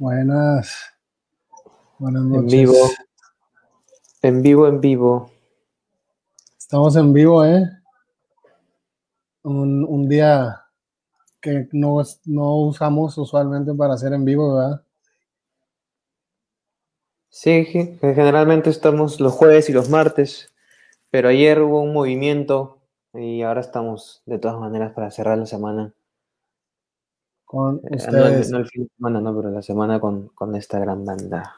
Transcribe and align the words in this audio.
Buenas. 0.00 0.74
Buenas 1.98 2.22
noches. 2.22 2.54
En 2.54 2.58
vivo. 2.58 2.74
En 4.22 4.42
vivo, 4.42 4.66
en 4.66 4.80
vivo. 4.80 5.30
Estamos 6.58 6.96
en 6.96 7.12
vivo, 7.12 7.44
¿eh? 7.44 7.68
Un, 9.42 9.84
un 9.84 10.08
día 10.08 10.62
que 11.38 11.68
no, 11.72 12.02
no 12.24 12.56
usamos 12.62 13.18
usualmente 13.18 13.74
para 13.74 13.92
hacer 13.92 14.14
en 14.14 14.24
vivo, 14.24 14.54
¿verdad? 14.54 14.82
Sí, 17.30 17.64
generalmente 18.00 18.70
estamos 18.70 19.20
los 19.20 19.32
jueves 19.32 19.70
y 19.70 19.72
los 19.72 19.88
martes, 19.88 20.52
pero 21.10 21.28
ayer 21.28 21.62
hubo 21.62 21.80
un 21.80 21.92
movimiento 21.92 22.78
y 23.14 23.42
ahora 23.42 23.60
estamos 23.60 24.22
de 24.26 24.38
todas 24.38 24.58
maneras 24.58 24.92
para 24.92 25.10
cerrar 25.10 25.38
la 25.38 25.46
semana. 25.46 25.94
Con 27.44 27.76
Eh, 27.78 27.88
no, 27.90 27.96
ustedes. 27.96 28.50
no 28.50 28.58
el 28.58 28.66
fin 28.68 28.84
de 28.84 28.90
semana, 28.96 29.20
no, 29.20 29.36
pero 29.36 29.50
la 29.50 29.62
semana 29.62 30.00
con, 30.00 30.28
con 30.28 30.54
esta 30.56 30.78
gran 30.78 31.04
banda. 31.04 31.54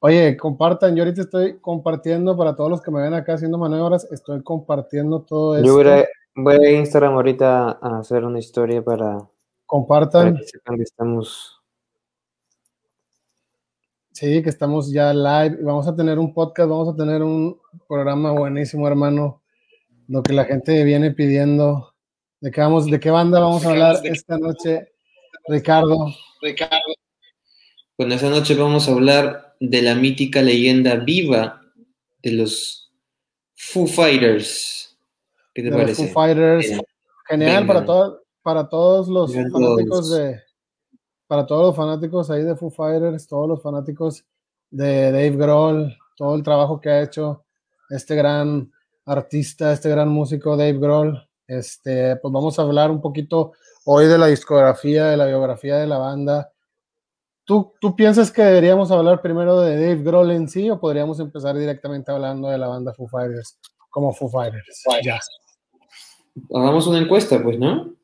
Oye, 0.00 0.36
compartan. 0.36 0.96
Yo 0.96 1.02
ahorita 1.02 1.22
estoy 1.22 1.58
compartiendo 1.60 2.36
para 2.36 2.56
todos 2.56 2.70
los 2.70 2.80
que 2.80 2.90
me 2.90 3.02
ven 3.02 3.12
acá 3.12 3.34
haciendo 3.34 3.58
maniobras. 3.58 4.10
Estoy 4.10 4.42
compartiendo 4.42 5.22
todo 5.22 5.56
esto. 5.56 5.66
Yo 5.66 5.74
voy 5.74 5.86
a, 5.86 6.06
voy 6.34 6.54
a 6.66 6.72
Instagram 6.78 7.12
ahorita 7.14 7.78
a 7.82 7.98
hacer 7.98 8.24
una 8.24 8.38
historia 8.38 8.82
para, 8.82 9.18
para 9.18 9.28
Compartan. 9.66 10.36
que 10.36 10.44
sepan 10.44 10.76
que 10.76 10.82
estamos. 10.84 11.59
Sí, 14.20 14.42
que 14.42 14.50
estamos 14.50 14.92
ya 14.92 15.14
live. 15.14 15.62
Vamos 15.62 15.88
a 15.88 15.96
tener 15.96 16.18
un 16.18 16.34
podcast, 16.34 16.68
vamos 16.68 16.92
a 16.92 16.94
tener 16.94 17.22
un 17.22 17.58
programa 17.88 18.32
buenísimo, 18.32 18.86
hermano. 18.86 19.42
Lo 20.08 20.22
que 20.22 20.34
la 20.34 20.44
gente 20.44 20.84
viene 20.84 21.12
pidiendo. 21.12 21.94
¿De 22.38 22.50
qué, 22.50 22.60
vamos, 22.60 22.84
de 22.84 23.00
qué 23.00 23.08
banda 23.10 23.40
vamos 23.40 23.64
a 23.64 23.70
hablar 23.70 23.96
esta 24.04 24.36
noche, 24.36 24.92
Ricardo? 25.48 26.12
Bueno, 27.96 28.14
esta 28.14 28.28
noche 28.28 28.54
vamos 28.56 28.86
a 28.88 28.92
hablar 28.92 29.56
de 29.58 29.80
la 29.80 29.94
mítica 29.94 30.42
leyenda 30.42 30.96
viva 30.96 31.62
de 32.22 32.32
los 32.32 32.92
Foo 33.54 33.86
Fighters. 33.86 34.98
¿Qué 35.54 35.62
te 35.62 35.70
de 35.70 35.70
los 35.70 35.80
parece? 35.80 36.08
Foo 36.08 36.22
Fighters. 36.22 36.68
Venga. 36.68 36.82
Genial 37.26 37.66
para, 37.66 37.84
todo- 37.86 38.22
para 38.42 38.68
todos 38.68 39.08
los 39.08 39.32
fanáticos 39.34 40.10
de 40.10 40.42
para 41.30 41.46
todos 41.46 41.66
los 41.68 41.76
fanáticos 41.76 42.28
ahí 42.28 42.42
de 42.42 42.56
Foo 42.56 42.70
Fighters, 42.70 43.28
todos 43.28 43.48
los 43.48 43.62
fanáticos 43.62 44.24
de 44.68 45.12
Dave 45.12 45.36
Grohl, 45.36 45.96
todo 46.16 46.34
el 46.34 46.42
trabajo 46.42 46.80
que 46.80 46.90
ha 46.90 47.02
hecho 47.02 47.44
este 47.88 48.16
gran 48.16 48.72
artista, 49.06 49.72
este 49.72 49.88
gran 49.90 50.08
músico 50.08 50.56
Dave 50.56 50.80
Grohl. 50.80 51.24
Este, 51.46 52.16
pues 52.16 52.32
vamos 52.32 52.58
a 52.58 52.62
hablar 52.62 52.90
un 52.90 53.00
poquito 53.00 53.52
hoy 53.84 54.08
de 54.08 54.18
la 54.18 54.26
discografía, 54.26 55.06
de 55.06 55.16
la 55.16 55.26
biografía 55.26 55.76
de 55.76 55.86
la 55.86 55.98
banda. 55.98 56.52
¿Tú, 57.44 57.74
¿Tú 57.80 57.94
piensas 57.94 58.32
que 58.32 58.42
deberíamos 58.42 58.90
hablar 58.90 59.22
primero 59.22 59.60
de 59.60 59.76
Dave 59.76 60.02
Grohl 60.02 60.32
en 60.32 60.48
sí 60.48 60.68
o 60.68 60.80
podríamos 60.80 61.20
empezar 61.20 61.56
directamente 61.56 62.10
hablando 62.10 62.48
de 62.48 62.58
la 62.58 62.66
banda 62.66 62.92
Foo 62.92 63.06
Fighters 63.06 63.56
como 63.88 64.12
Foo 64.12 64.28
Fighters? 64.28 64.82
Ya. 65.04 65.20
Hagamos 66.52 66.88
una 66.88 66.98
encuesta, 66.98 67.40
pues, 67.40 67.56
¿no? 67.56 67.99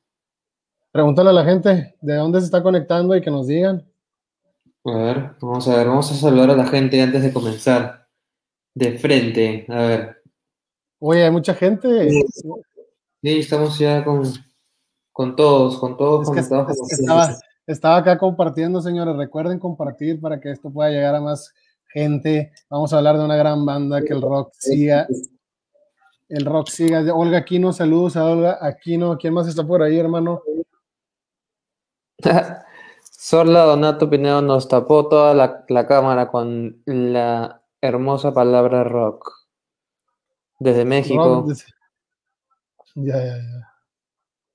Pregúntale 0.97 1.29
a 1.29 1.33
la 1.35 1.45
gente 1.45 1.95
de 2.01 2.15
dónde 2.15 2.41
se 2.41 2.47
está 2.47 2.63
conectando 2.63 3.15
y 3.15 3.21
que 3.21 3.31
nos 3.31 3.47
digan. 3.47 3.87
A 4.87 4.97
ver, 4.97 5.33
vamos 5.43 5.69
a 5.69 5.77
ver, 5.77 5.89
vamos 5.89 6.11
a 6.11 6.15
saludar 6.15 6.53
a 6.53 6.57
la 6.57 6.65
gente 6.65 7.03
antes 7.03 7.23
de 7.23 7.35
comenzar. 7.35 8.09
De 8.75 8.99
frente, 8.99 9.67
a 9.69 9.77
ver. 9.77 10.23
Oye, 10.99 11.25
hay 11.25 11.31
mucha 11.31 11.53
gente. 11.53 12.09
Sí, 12.09 13.39
estamos 13.39 13.79
ya 13.79 14.03
con, 14.03 14.23
con 15.13 15.37
todos, 15.37 15.79
con 15.79 15.99
todos 15.99 16.23
Es 16.23 16.29
que, 16.31 16.49
conectados. 16.49 16.81
es 16.81 16.89
que 16.89 17.03
estaba, 17.03 17.37
estaba 17.67 17.97
acá 17.99 18.17
compartiendo, 18.17 18.81
señores. 18.81 19.17
Recuerden 19.17 19.59
compartir 19.59 20.19
para 20.19 20.41
que 20.41 20.51
esto 20.51 20.73
pueda 20.73 20.89
llegar 20.89 21.15
a 21.15 21.21
más 21.21 21.53
gente. 21.89 22.53
Vamos 22.71 22.95
a 22.95 22.97
hablar 22.97 23.19
de 23.19 23.25
una 23.27 23.37
gran 23.37 23.67
banda, 23.67 24.01
que 24.01 24.15
el 24.15 24.23
rock 24.23 24.55
siga. 24.55 25.07
El 26.31 26.47
rock 26.47 26.71
siga. 26.71 27.05
Olga 27.15 27.37
Aquino, 27.37 27.75
saludos 27.75 28.17
a 28.17 28.25
Olga 28.25 28.59
Aquino. 28.63 29.19
¿Quién 29.19 29.35
más 29.35 29.47
está 29.47 29.63
por 29.63 29.83
ahí, 29.83 29.99
hermano? 29.99 30.41
Sorla 33.11 33.63
Donato 33.65 34.09
Pinedo 34.09 34.41
nos 34.43 34.69
tapó 34.69 35.09
toda 35.09 35.35
la, 35.35 35.65
la 35.69 35.87
cámara 35.87 36.29
con 36.29 36.83
la 36.87 37.63
hermosa 37.81 38.33
palabra 38.33 38.85
rock. 38.85 39.33
Desde 40.59 40.85
México. 40.85 41.45
Dice. 41.47 41.67
Ya, 42.95 43.17
ya, 43.19 43.37
ya. 43.37 43.69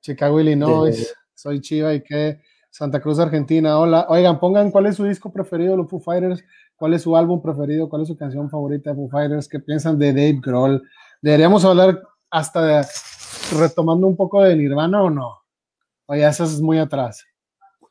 Chicago, 0.01 0.39
Illinois. 0.39 0.95
Desde- 0.95 1.13
Soy 1.35 1.59
Chiva 1.61 1.94
y 1.94 2.03
que 2.03 2.39
Santa 2.69 3.01
Cruz, 3.01 3.19
Argentina. 3.19 3.78
Hola. 3.79 4.05
Oigan, 4.09 4.39
pongan 4.39 4.69
cuál 4.72 4.85
es 4.85 4.95
su 4.95 5.03
disco 5.05 5.31
preferido 5.33 5.72
de 5.72 5.78
los 5.78 5.89
Foo 5.89 5.99
Fighters, 5.99 6.43
cuál 6.75 6.93
es 6.93 7.01
su 7.01 7.17
álbum 7.17 7.41
preferido, 7.41 7.89
cuál 7.89 8.03
es 8.03 8.07
su 8.07 8.16
canción 8.17 8.49
favorita 8.49 8.91
de 8.91 8.95
Foo 8.95 9.09
Fighters, 9.09 9.47
qué 9.47 9.59
piensan 9.59 9.97
de 9.97 10.13
Dave 10.13 10.39
Grohl. 10.41 10.81
Deberíamos 11.22 11.66
hablar 11.66 12.01
hasta 12.29 12.61
de- 12.63 12.85
retomando 13.59 14.05
un 14.07 14.16
poco 14.16 14.43
de 14.43 14.55
Nirvana 14.55 15.01
o 15.03 15.09
no. 15.09 15.39
O 16.05 16.16
ya 16.16 16.29
eso 16.29 16.43
es 16.43 16.61
muy 16.61 16.78
atrás. 16.79 17.25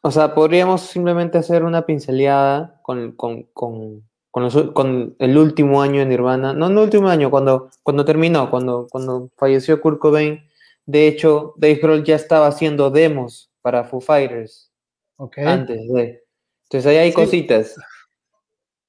O 0.02 0.10
sea, 0.10 0.34
podríamos 0.34 0.80
simplemente 0.82 1.38
hacer 1.38 1.62
una 1.62 1.84
pinceleada 1.84 2.80
con, 2.82 3.12
con, 3.12 3.42
con, 3.52 4.08
con, 4.30 4.42
los- 4.44 4.72
con 4.72 5.14
el 5.18 5.36
último 5.36 5.82
año 5.82 6.00
de 6.00 6.06
Nirvana. 6.06 6.52
No, 6.54 6.68
no 6.70 6.80
el 6.80 6.84
último 6.84 7.08
año, 7.08 7.30
cuando, 7.30 7.70
cuando 7.82 8.04
terminó, 8.04 8.48
cuando, 8.50 8.86
cuando 8.90 9.30
falleció 9.36 9.80
Kurt 9.80 9.98
Cobain. 9.98 10.40
De 10.86 11.06
hecho, 11.06 11.54
Dave 11.56 11.76
Grohl 11.76 12.02
ya 12.04 12.16
estaba 12.16 12.46
haciendo 12.46 12.90
demos 12.90 13.50
para 13.60 13.84
Foo 13.84 14.00
Fighters 14.00 14.72
¿Ok? 15.16 15.38
antes 15.38 15.86
de. 15.92 16.24
Entonces 16.64 16.86
ahí 16.90 16.96
hay 16.96 17.10
Sí. 17.10 17.14
cositas. 17.16 17.76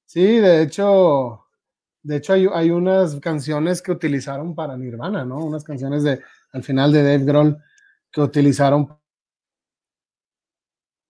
Sí, 0.06 0.38
de 0.38 0.62
hecho, 0.62 1.44
de 2.02 2.16
hecho 2.16 2.32
hay, 2.32 2.46
hay 2.52 2.70
unas 2.70 3.16
canciones 3.20 3.80
que 3.82 3.92
utilizaron 3.92 4.54
para 4.54 4.76
Nirvana, 4.76 5.24
¿no? 5.24 5.38
Unas 5.44 5.64
canciones 5.64 6.02
de 6.02 6.20
al 6.52 6.62
final 6.62 6.92
de 6.92 7.02
Dave 7.02 7.24
Grohl 7.24 7.58
que 8.10 8.20
utilizaron 8.20 8.98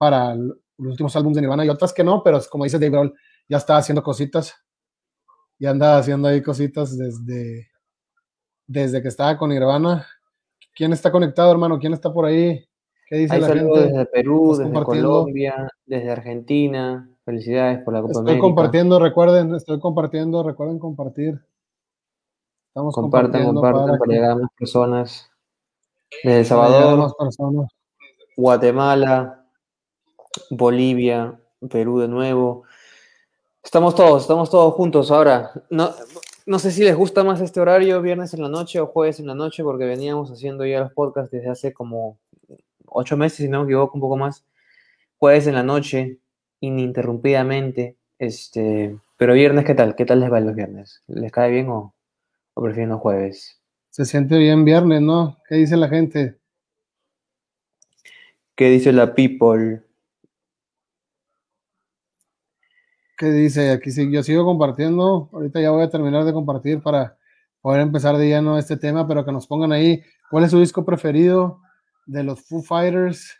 para 0.02 0.34
los 0.34 0.56
últimos 0.78 1.14
álbumes 1.14 1.36
de 1.36 1.42
Nirvana 1.42 1.64
y 1.64 1.68
otras 1.68 1.92
que 1.92 2.02
no, 2.02 2.24
pero 2.24 2.40
como 2.50 2.64
dice 2.64 2.76
Dave 2.76 2.90
Grohl, 2.90 3.14
ya 3.48 3.58
está 3.58 3.76
haciendo 3.76 4.02
cositas. 4.02 4.52
Y 5.60 5.66
anda 5.66 5.96
haciendo 5.96 6.26
ahí 6.26 6.42
cositas 6.42 6.98
desde, 6.98 7.68
desde 8.66 9.00
que 9.00 9.06
estaba 9.06 9.38
con 9.38 9.50
Nirvana. 9.50 10.04
¿Quién 10.74 10.92
está 10.92 11.12
conectado, 11.12 11.52
hermano? 11.52 11.78
¿Quién 11.78 11.92
está 11.92 12.12
por 12.12 12.24
ahí? 12.24 12.66
¿Qué 13.06 13.16
dice 13.16 13.38
la 13.38 13.46
gente? 13.46 13.78
desde 13.80 14.06
Perú, 14.06 14.54
¿Estás 14.54 14.70
desde? 14.72 14.84
Colombia, 14.84 15.68
desde 15.86 16.10
Argentina. 16.10 17.08
Felicidades 17.24 17.78
por 17.84 17.94
la 17.94 18.00
Copa 18.00 18.10
Estoy 18.10 18.22
América. 18.22 18.40
compartiendo, 18.42 18.98
recuerden, 18.98 19.54
estoy 19.54 19.78
compartiendo, 19.78 20.42
recuerden 20.42 20.80
compartir. 20.80 21.40
Estamos 22.70 22.92
Compartan, 22.92 23.44
compartan 23.54 23.86
para, 23.86 23.98
que- 24.04 24.12
llegar 24.14 24.30
a 24.32 24.34
más 24.34 24.50
personas. 24.58 25.30
Desde 26.24 26.40
El 26.40 26.48
para 26.48 26.70
Salvador. 27.30 27.68
Guatemala, 28.36 29.41
Bolivia, 30.50 31.38
Perú 31.70 32.00
de 32.00 32.08
nuevo. 32.08 32.64
Estamos 33.62 33.94
todos, 33.94 34.22
estamos 34.22 34.50
todos 34.50 34.74
juntos 34.74 35.10
ahora. 35.10 35.50
No, 35.70 35.90
no 36.46 36.58
sé 36.58 36.70
si 36.70 36.82
les 36.82 36.96
gusta 36.96 37.22
más 37.22 37.40
este 37.40 37.60
horario, 37.60 38.02
viernes 38.02 38.34
en 38.34 38.42
la 38.42 38.48
noche 38.48 38.80
o 38.80 38.86
jueves 38.86 39.20
en 39.20 39.26
la 39.26 39.34
noche, 39.34 39.62
porque 39.62 39.84
veníamos 39.84 40.30
haciendo 40.30 40.66
ya 40.66 40.80
los 40.80 40.92
podcasts 40.92 41.30
desde 41.30 41.50
hace 41.50 41.72
como 41.72 42.18
ocho 42.86 43.16
meses, 43.16 43.38
si 43.38 43.48
no 43.48 43.60
me 43.60 43.64
equivoco, 43.64 43.94
un 43.94 44.00
poco 44.00 44.16
más. 44.16 44.44
Jueves 45.18 45.46
en 45.46 45.54
la 45.54 45.62
noche, 45.62 46.18
ininterrumpidamente. 46.60 47.96
Este, 48.18 48.98
pero 49.16 49.34
viernes, 49.34 49.64
¿qué 49.64 49.74
tal? 49.74 49.94
¿Qué 49.94 50.04
tal 50.04 50.20
les 50.20 50.32
va 50.32 50.40
los 50.40 50.54
viernes? 50.54 51.02
¿Les 51.06 51.30
cae 51.30 51.50
bien 51.50 51.68
o, 51.68 51.94
o 52.54 52.62
prefieren 52.62 52.90
los 52.90 53.00
jueves? 53.00 53.60
Se 53.90 54.04
siente 54.04 54.38
bien 54.38 54.64
viernes, 54.64 55.00
¿no? 55.00 55.38
¿Qué 55.48 55.56
dice 55.56 55.76
la 55.76 55.88
gente? 55.88 56.38
¿Qué 58.56 58.68
dice 58.70 58.92
la 58.92 59.14
people? 59.14 59.82
¿Qué 63.22 63.30
dice? 63.30 63.70
Aquí 63.70 63.92
sí, 63.92 64.10
yo 64.10 64.20
sigo 64.24 64.44
compartiendo. 64.44 65.30
Ahorita 65.32 65.60
ya 65.60 65.70
voy 65.70 65.84
a 65.84 65.88
terminar 65.88 66.24
de 66.24 66.32
compartir 66.32 66.82
para 66.82 67.16
poder 67.60 67.80
empezar 67.80 68.16
de 68.16 68.26
lleno 68.26 68.58
este 68.58 68.76
tema, 68.76 69.06
pero 69.06 69.24
que 69.24 69.30
nos 69.30 69.46
pongan 69.46 69.70
ahí 69.70 70.02
cuál 70.28 70.42
es 70.42 70.50
su 70.50 70.58
disco 70.58 70.84
preferido 70.84 71.60
de 72.04 72.24
los 72.24 72.40
Foo 72.40 72.62
Fighters. 72.62 73.32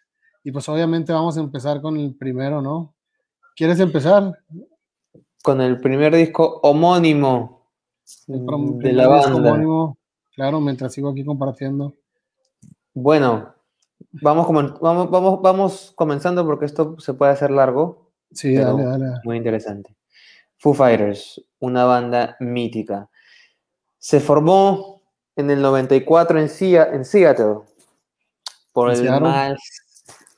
Y 0.45 0.53
pues 0.53 0.69
obviamente 0.69 1.13
vamos 1.13 1.37
a 1.37 1.41
empezar 1.41 1.83
con 1.83 1.97
el 1.97 2.15
primero, 2.15 2.63
¿no? 2.63 2.95
¿Quieres 3.57 3.81
empezar? 3.81 4.39
Con 5.43 5.61
el 5.61 5.81
primer 5.81 6.15
disco 6.15 6.61
homónimo 6.63 7.67
El 8.29 8.47
de 8.79 8.93
la 8.93 9.17
disco 9.17 9.33
banda. 9.33 9.51
homónimo. 9.51 9.99
Claro, 10.37 10.61
mientras 10.61 10.93
sigo 10.93 11.09
aquí 11.09 11.25
compartiendo. 11.25 11.93
Bueno, 12.95 13.53
vamos, 14.13 14.47
vamos, 14.81 15.11
vamos, 15.11 15.43
vamos 15.43 15.93
comenzando 15.97 16.47
porque 16.47 16.67
esto 16.67 16.95
se 17.01 17.15
puede 17.15 17.33
hacer 17.33 17.51
largo. 17.51 18.02
Sí, 18.35 18.55
dale, 18.55 18.85
dale. 18.85 19.07
Muy 19.25 19.37
interesante. 19.37 19.95
Foo 20.59 20.75
Fighters, 20.75 21.43
una 21.59 21.85
banda 21.85 22.37
mítica. 22.41 23.09
Se 23.99 24.21
formó 24.21 25.03
en 25.37 25.51
el 25.51 25.61
94 25.61 26.39
en, 26.39 26.49
en 26.95 27.05
Seattle 27.05 27.57
por 28.73 28.91
el 28.91 29.09
más 29.21 29.59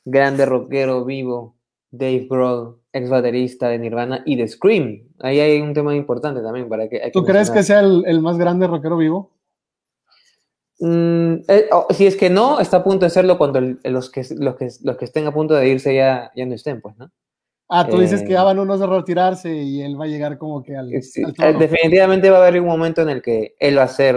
grande 0.05 0.47
rockero 0.47 1.05
vivo, 1.05 1.57
Dave 1.91 2.27
Grohl, 2.29 2.81
ex 2.93 3.09
baterista 3.09 3.69
de 3.69 3.79
Nirvana 3.79 4.23
y 4.27 4.37
de 4.37 4.49
Scream. 4.49 5.09
Ahí 5.21 5.41
hay 5.41 5.61
un 5.61 5.75
tema 5.75 5.95
importante 5.95 6.43
también 6.43 6.69
para 6.69 6.89
que. 6.89 7.11
¿Tú 7.13 7.25
crees 7.25 7.51
que 7.51 7.63
sea 7.63 7.81
el, 7.81 8.21
más 8.21 8.39
grande 8.39 8.67
rockero 8.67 8.97
vivo? 8.97 9.31
Mm, 10.81 11.35
eh, 11.49 11.69
oh, 11.71 11.87
si 11.91 12.07
es 12.07 12.17
que 12.17 12.31
no, 12.31 12.61
está 12.61 12.79
a 12.79 12.85
punto 12.85 13.05
de 13.05 13.11
serlo 13.11 13.39
cuando 13.39 13.61
los, 13.61 14.11
que, 14.11 14.27
los, 14.37 14.57
que, 14.57 14.69
los 14.83 14.97
que 14.97 15.05
estén 15.05 15.27
a 15.27 15.33
punto 15.33 15.55
de 15.55 15.69
irse 15.69 15.95
ya, 15.95 16.33
ya 16.35 16.47
no 16.47 16.55
estén, 16.55 16.81
pues, 16.81 16.97
¿no? 16.97 17.11
Ah, 17.69 17.89
tú 17.89 17.99
dices 17.99 18.23
que 18.23 18.31
ya 18.31 18.43
eh, 18.43 18.45
van 18.45 18.59
unos 18.59 18.81
a 18.83 18.87
retirarse 18.87 19.55
y 19.55 19.83
él 19.83 19.99
va 19.99 20.05
a 20.05 20.09
llegar 20.09 20.37
como 20.39 20.63
que 20.63 20.77
al. 20.77 20.93
Eh, 20.93 21.03
definitivamente 21.59 22.31
va 22.31 22.39
a 22.39 22.47
haber 22.47 22.61
un 22.61 22.67
momento 22.67 23.03
en 23.03 23.09
el 23.09 23.23
que 23.23 23.55
él 23.59 23.79
va 23.79 23.85
a 23.85 23.89
ser. 23.89 24.17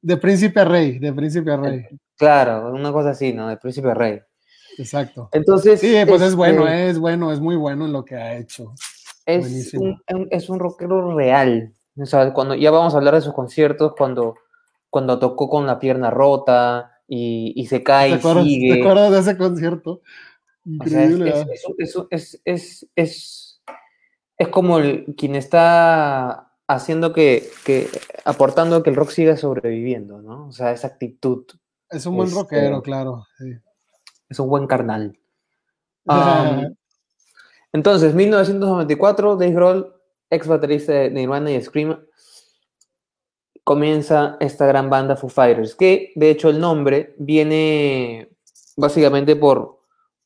De 0.00 0.16
príncipe 0.16 0.60
a 0.60 0.64
rey, 0.64 0.98
de 0.98 1.12
príncipe 1.12 1.52
a 1.52 1.56
rey. 1.56 1.86
Claro, 2.16 2.72
una 2.74 2.92
cosa 2.92 3.10
así, 3.10 3.32
¿no? 3.32 3.48
De 3.48 3.56
príncipe 3.56 3.90
a 3.90 3.94
rey. 3.94 4.20
Exacto. 4.78 5.28
Entonces. 5.32 5.80
Sí, 5.80 5.94
pues 6.08 6.22
es 6.22 6.34
bueno, 6.34 6.66
este 6.66 6.90
es 6.90 6.98
bueno, 6.98 7.32
es 7.32 7.40
muy 7.40 7.56
bueno 7.56 7.86
en 7.86 7.92
lo 7.92 8.04
que 8.04 8.16
ha 8.16 8.36
hecho. 8.36 8.74
Es 9.26 9.74
un, 9.74 10.02
es 10.30 10.48
un 10.48 10.58
rockero 10.58 11.14
real. 11.14 11.72
O 11.96 12.06
sea, 12.06 12.32
cuando 12.32 12.54
ya 12.54 12.70
vamos 12.70 12.94
a 12.94 12.96
hablar 12.96 13.14
de 13.14 13.20
sus 13.20 13.34
conciertos, 13.34 13.94
cuando, 13.96 14.34
cuando 14.90 15.18
tocó 15.18 15.48
con 15.48 15.66
la 15.66 15.78
pierna 15.78 16.10
rota 16.10 16.90
y, 17.06 17.52
y 17.54 17.66
se 17.66 17.82
cae 17.82 18.16
¿Te 18.16 18.28
y 18.40 18.44
sigue. 18.44 18.74
¿Te 18.74 18.80
acuerdas 18.80 19.12
de 19.12 19.18
ese 19.20 19.36
concierto? 19.36 20.00
Increíble. 20.64 21.34
es, 21.78 21.98
es, 22.10 22.40
es, 22.44 22.88
es, 22.94 24.48
como 24.50 24.78
el, 24.78 25.14
quien 25.16 25.34
está 25.34 26.52
haciendo 26.68 27.12
que, 27.12 27.48
que, 27.64 27.88
aportando 28.24 28.82
que 28.82 28.90
el 28.90 28.96
rock 28.96 29.10
siga 29.10 29.36
sobreviviendo, 29.36 30.22
¿no? 30.22 30.48
O 30.48 30.52
sea, 30.52 30.72
esa 30.72 30.88
actitud. 30.88 31.44
Es 31.90 32.06
un 32.06 32.16
buen 32.16 32.28
este, 32.28 32.40
rockero, 32.40 32.82
claro. 32.82 33.26
Es 34.28 34.38
un 34.38 34.48
buen 34.48 34.66
carnal. 34.66 35.18
entonces, 37.72 38.14
1994, 38.14 39.36
Dave 39.36 39.52
Grohl, 39.52 39.94
ex 40.30 40.46
baterista 40.46 40.92
de 40.92 41.10
Nirvana 41.10 41.50
y 41.50 41.60
Scream, 41.60 41.98
comienza 43.64 44.36
esta 44.40 44.66
gran 44.66 44.90
banda 44.90 45.16
Foo 45.16 45.28
Fighters, 45.28 45.74
que 45.74 46.12
de 46.16 46.30
hecho 46.30 46.48
el 46.48 46.60
nombre 46.60 47.14
viene 47.18 48.30
básicamente 48.76 49.36
por, 49.36 49.81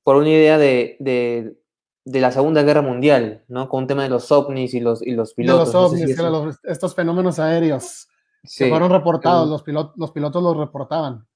por 0.07 0.15
una 0.15 0.29
idea 0.29 0.57
de, 0.57 0.97
de, 1.01 2.21
la 2.21 2.31
Segunda 2.31 2.63
Guerra 2.63 2.81
Mundial, 2.81 3.43
¿no? 3.49 3.69
Con 3.69 3.83
un 3.83 3.87
tema 3.89 4.05
de 4.05 4.09
los 4.09 4.31
ovnis 4.31 4.73
y 4.73 4.79
los, 4.79 5.03
y 5.03 5.11
los 5.11 5.35
pilotos. 5.35 5.75
los 5.75 5.93
ovnis, 5.93 6.61
estos 6.63 6.95
fenómenos 6.95 7.41
aéreos 7.41 8.07
que 8.57 8.69
fueron 8.69 8.93
reportados, 8.93 9.49
los, 9.49 9.65
pilotos, 9.65 9.95
los 9.97 10.13
pilotos 10.13 10.41
los 10.41 10.57
reportaban. 10.57 11.27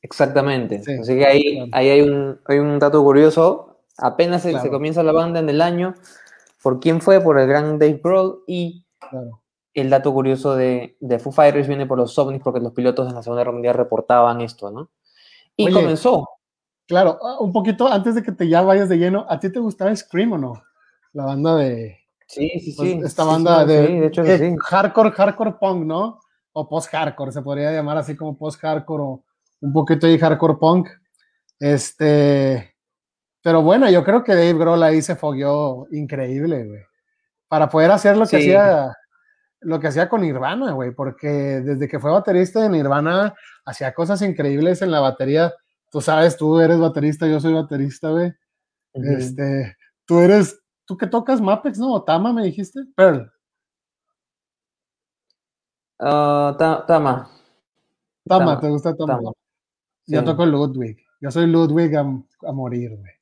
Exactamente. 0.00 0.82
Así 1.00 1.16
que 1.16 1.26
ahí, 1.26 1.68
ahí 1.72 1.88
hay, 1.88 2.00
un, 2.02 2.38
hay 2.44 2.60
un 2.60 2.78
dato 2.78 3.02
curioso. 3.02 3.80
Apenas 3.96 4.42
se, 4.42 4.70
comienza 4.70 5.02
la 5.02 5.10
banda 5.10 5.40
en 5.40 5.48
el 5.48 5.60
año. 5.60 5.96
¿Por 6.62 6.78
quién 6.78 7.00
fue? 7.00 7.20
Por 7.20 7.40
el 7.40 7.48
gran 7.48 7.80
Dave 7.80 8.00
Grohl 8.00 8.44
y 8.46 8.86
el 9.74 9.90
dato 9.90 10.12
curioso 10.12 10.54
de, 10.54 10.96
de 11.00 11.18
Foo 11.18 11.32
Fighters 11.32 11.66
viene 11.66 11.86
por 11.86 11.98
los 11.98 12.16
ovnis 12.20 12.40
porque 12.40 12.60
los 12.60 12.72
pilotos 12.72 13.08
en 13.08 13.16
la 13.16 13.22
Segunda 13.24 13.40
Guerra 13.40 13.52
Mundial 13.52 13.74
reportaban 13.74 14.42
esto, 14.42 14.70
¿no? 14.70 14.90
Y 15.56 15.72
comenzó. 15.72 16.37
Claro, 16.88 17.18
ah, 17.22 17.36
un 17.40 17.52
poquito 17.52 17.86
antes 17.86 18.14
de 18.14 18.22
que 18.22 18.32
te 18.32 18.48
ya 18.48 18.62
vayas 18.62 18.88
de 18.88 18.96
lleno, 18.96 19.26
¿a 19.28 19.38
ti 19.38 19.52
te 19.52 19.60
gustaba 19.60 19.94
Scream 19.94 20.32
o 20.32 20.38
no? 20.38 20.62
La 21.12 21.26
banda 21.26 21.54
de... 21.56 21.98
Sí, 22.26 22.50
sí, 22.60 22.72
pues, 22.74 22.88
sí. 22.88 23.00
Esta 23.04 23.24
banda 23.24 23.64
de, 23.66 24.06
hecho 24.06 24.22
hardcore, 24.58 25.10
hardcore 25.12 25.56
punk, 25.60 25.84
¿no? 25.84 26.20
O 26.52 26.66
post-hardcore, 26.66 27.32
se 27.32 27.42
podría 27.42 27.72
llamar 27.72 27.98
así 27.98 28.16
como 28.16 28.38
post-hardcore 28.38 29.02
o 29.02 29.24
un 29.60 29.72
poquito 29.72 30.06
de 30.06 30.18
hardcore 30.18 30.56
punk. 30.58 30.88
Este, 31.60 32.74
pero 33.42 33.62
bueno, 33.62 33.90
yo 33.90 34.02
creo 34.02 34.24
que 34.24 34.34
Dave 34.34 34.54
Grohl 34.54 34.82
ahí 34.82 35.02
se 35.02 35.14
fogueó 35.14 35.86
increíble, 35.92 36.64
güey. 36.64 36.82
Para 37.48 37.68
poder 37.68 37.90
hacer 37.90 38.16
lo 38.16 38.26
que 38.26 38.38
hacía 38.38 38.94
lo 39.60 39.80
que 39.80 39.88
hacía 39.88 40.08
con 40.08 40.22
Nirvana, 40.22 40.72
güey, 40.72 40.92
porque 40.92 41.28
desde 41.28 41.88
que 41.88 41.98
fue 41.98 42.12
baterista 42.12 42.62
de 42.62 42.68
Nirvana 42.68 43.34
hacía 43.64 43.92
cosas 43.92 44.22
increíbles 44.22 44.82
en 44.82 44.90
la 44.90 45.00
batería 45.00 45.52
tú 45.90 46.00
sabes, 46.00 46.36
tú 46.36 46.58
eres 46.58 46.78
baterista, 46.78 47.26
yo 47.26 47.40
soy 47.40 47.52
baterista, 47.54 48.10
güey. 48.10 48.32
Este, 48.92 49.76
tú 50.06 50.20
eres, 50.20 50.60
¿tú 50.84 50.96
que 50.96 51.06
tocas 51.06 51.40
Mapex, 51.40 51.78
no? 51.78 52.02
Tama, 52.02 52.32
me 52.32 52.44
dijiste? 52.44 52.80
Pearl. 52.94 53.30
Uh, 56.00 56.56
Tama. 56.56 57.30
Tama. 58.26 58.60
¿te 58.60 58.68
gusta 58.68 58.96
Tama? 58.96 59.32
Yo 60.06 60.24
toco 60.24 60.46
Ludwig. 60.46 60.98
Yo 61.20 61.30
soy 61.30 61.46
Ludwig 61.46 61.96
a, 61.96 62.52
morir, 62.52 62.96
güey. 62.96 63.12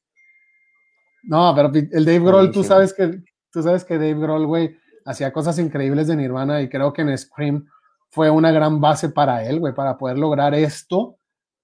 No, 1.24 1.52
pero 1.54 1.72
el 1.74 2.04
Dave 2.04 2.20
Grohl, 2.20 2.52
tú 2.52 2.62
sabes 2.62 2.92
que, 2.92 3.22
tú 3.50 3.62
sabes 3.62 3.84
que 3.84 3.94
Dave 3.94 4.14
Grohl, 4.14 4.46
güey, 4.46 4.76
hacía 5.04 5.32
cosas 5.32 5.58
increíbles 5.58 6.06
de 6.06 6.16
Nirvana 6.16 6.60
y 6.60 6.68
creo 6.68 6.92
que 6.92 7.02
en 7.02 7.16
Scream 7.16 7.66
fue 8.10 8.30
una 8.30 8.52
gran 8.52 8.80
base 8.80 9.08
para 9.08 9.44
él, 9.44 9.58
güey, 9.58 9.74
para 9.74 9.98
poder 9.98 10.18
lograr 10.18 10.54
esto 10.54 11.18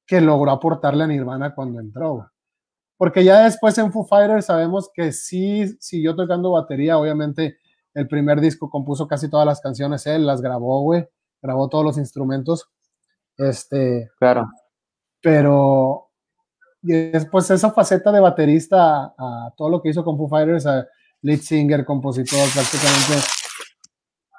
que 0.07 0.21
logró 0.21 0.51
aportarle 0.51 1.05
a 1.05 1.07
Nirvana 1.07 1.55
cuando 1.55 1.81
entró. 1.81 2.31
Porque 2.97 3.25
ya 3.25 3.45
después 3.45 3.77
en 3.79 3.93
Foo 3.93 4.05
Fighters 4.05 4.47
sabemos 4.47 4.91
que 4.95 5.13
sí 5.13 5.67
siguió 5.81 6.15
tocando 6.15 6.53
batería, 6.53 6.99
obviamente 6.99 7.57
el 7.95 8.09
primer 8.09 8.41
disco 8.41 8.71
compuso 8.71 9.07
casi 9.07 9.29
todas 9.29 9.47
las 9.47 9.61
canciones, 9.61 10.07
él 10.07 10.27
las 10.27 10.41
grabó, 10.41 10.83
güey, 10.83 11.07
grabó 11.41 11.69
todos 11.69 11.85
los 11.85 11.99
instrumentos. 11.99 12.71
Este, 13.37 14.11
claro. 14.19 14.51
Pero 15.21 16.11
después 16.81 17.51
esa 17.51 17.71
faceta 17.71 18.11
de 18.13 18.21
baterista 18.21 19.15
a, 19.19 19.53
todo 19.57 19.69
lo 19.69 19.83
que 19.83 19.91
hizo 19.91 20.05
con 20.05 20.17
Foo 20.17 20.29
Fighters, 20.29 20.67
a 20.67 20.87
lead 21.23 21.39
singer, 21.39 21.85
compositor, 21.85 22.49
prácticamente 22.53 23.27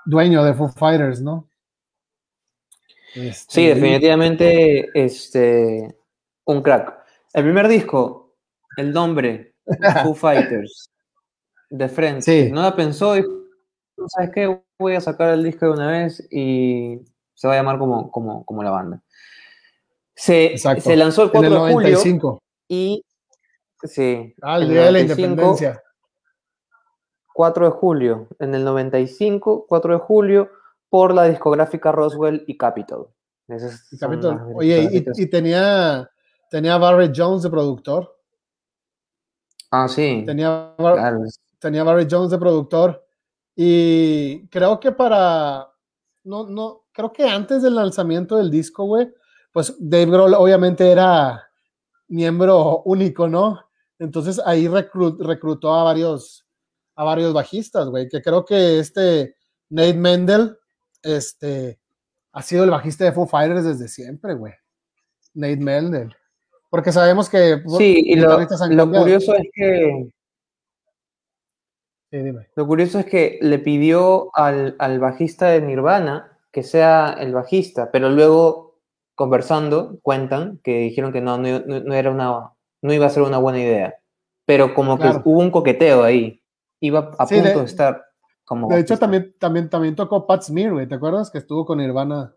dueño 0.06 0.44
de 0.44 0.54
Foo 0.54 0.70
Fighters, 0.70 1.22
¿no? 1.22 1.48
Este, 3.16 3.54
sí, 3.54 3.68
definitivamente 3.68 4.90
este, 4.94 5.96
un 6.46 6.62
crack. 6.62 6.98
El 7.34 7.44
primer 7.44 7.68
disco, 7.68 8.36
el 8.78 8.92
nombre, 8.92 9.56
Foo 10.04 10.16
Fighters, 10.16 10.92
de 11.70 11.90
frente. 11.90 12.50
No 12.52 12.62
la 12.62 12.76
pensó 12.76 13.18
y 13.18 13.24
¿sabes 14.08 14.32
qué? 14.34 14.62
Voy 14.80 14.96
a 14.96 15.02
sacar 15.02 15.30
el 15.30 15.44
disco 15.44 15.68
de 15.68 15.72
una 15.72 15.92
vez 15.92 16.26
y 16.32 17.00
se 17.34 17.48
va 17.48 17.54
a 17.54 17.58
llamar 17.58 17.78
como, 17.78 18.12
como, 18.12 18.46
como 18.46 18.64
la 18.64 18.72
banda. 18.72 19.02
Se, 20.16 20.58
se, 20.58 20.96
lanzó 20.96 21.24
el 21.24 21.32
4 21.32 21.66
de 21.66 21.74
julio 21.74 22.40
y 22.68 23.04
sí, 23.84 24.36
ah, 24.42 24.58
el 24.58 24.70
día 24.70 24.86
de 24.86 24.92
la 24.92 25.00
independencia. 25.00 25.82
4 27.34 27.66
de 27.66 27.72
julio, 27.72 28.28
en 28.40 28.54
el 28.54 28.64
95, 28.64 29.66
4 29.68 29.94
de 29.94 30.00
julio, 30.00 30.52
por 30.94 31.12
la 31.12 31.24
discográfica 31.24 31.92
Roswell 31.92 32.44
y 32.46 32.56
Capitol. 32.56 33.10
Oye, 34.54 35.04
y, 35.16 35.26
tenía, 35.26 36.08
tenía 36.52 36.78
Barrett 36.78 37.16
Jones 37.18 37.42
de 37.42 37.50
productor. 37.50 38.16
Ah, 39.72 39.88
sí. 39.88 40.22
Tenía, 40.24 40.76
tenía 41.58 41.84
Barrett 41.84 42.14
Jones 42.14 42.30
de 42.30 42.38
productor. 42.38 43.04
Y 43.56 44.48
creo 44.50 44.80
que 44.80 44.92
para. 44.92 45.68
No, 46.26 46.48
no, 46.48 46.84
creo 46.92 47.12
que 47.12 47.28
antes 47.28 47.64
del 47.64 47.74
lanzamiento 47.74 48.38
del 48.38 48.52
disco, 48.52 48.86
güey, 48.86 49.12
pues 49.52 49.76
Dave 49.80 50.12
Grohl 50.12 50.36
obviamente 50.36 50.92
era 50.92 51.42
miembro 52.08 52.84
único, 52.86 53.28
¿no? 53.28 53.60
Entonces 53.98 54.40
ahí 54.46 54.68
reclutó 54.68 55.74
a 55.74 55.86
varios, 55.86 56.46
a 56.96 57.04
varios 57.04 57.34
bajistas, 57.34 57.90
güey, 57.90 58.08
que 58.08 58.22
creo 58.22 58.46
que 58.46 58.78
este 58.78 59.38
Nate 59.70 59.96
Mendel 59.96 60.60
este, 61.04 61.80
ha 62.32 62.42
sido 62.42 62.64
el 62.64 62.72
bajista 62.72 63.06
de 63.06 63.12
Foo 63.12 63.28
Fighters 63.28 63.64
desde 63.64 63.88
siempre, 63.88 64.34
güey. 64.34 64.54
Nate 65.36 65.58
Mendel. 65.58 66.16
Porque 66.70 66.92
sabemos 66.92 67.30
que... 67.30 67.62
Sí, 67.78 68.02
y 68.06 68.16
lo, 68.16 68.36
curioso 68.92 69.36
es 69.36 69.48
que... 69.54 70.10
Sí, 72.10 72.18
dime. 72.18 72.48
Lo 72.56 72.66
curioso 72.66 73.00
es 73.00 73.06
que 73.06 73.38
le 73.42 73.60
pidió 73.60 74.30
al, 74.36 75.00
bajista 75.00 75.50
de 75.50 75.62
Nirvana 75.62 76.40
que 76.52 76.64
sea 76.64 77.16
el 77.20 77.34
bajista, 77.34 77.92
pero 77.92 78.10
luego 78.10 78.80
conversando 79.16 80.00
cuentan 80.02 80.60
que 80.64 80.80
dijeron 80.80 81.12
que 81.12 81.22
no, 81.22 81.38
no, 81.38 81.94
era 81.94 82.12
una, 82.12 82.52
no 82.82 82.94
iba 82.94 83.06
a 83.06 83.10
ser 83.10 83.24
una 83.24 83.38
buena 83.38 83.60
idea. 83.60 83.96
Pero 84.46 84.74
como 84.74 84.98
que 84.98 85.08
hubo 85.24 85.40
un 85.40 85.52
coqueteo 85.52 86.04
ahí. 86.04 86.42
Iba 86.80 87.12
a 87.18 87.26
punto 87.26 87.60
de 87.60 87.66
estar 87.66 88.04
de 88.70 88.80
hecho, 88.80 88.98
también, 88.98 89.34
también, 89.40 89.70
también 89.70 89.96
tocó 89.96 90.28
Pat 90.28 90.44
Smear, 90.44 90.74
güey. 90.74 90.88
¿Te 90.88 90.96
acuerdas? 90.96 91.32
Que 91.32 91.38
estuvo 91.38 91.66
con 91.66 91.78
Nirvana, 91.78 92.34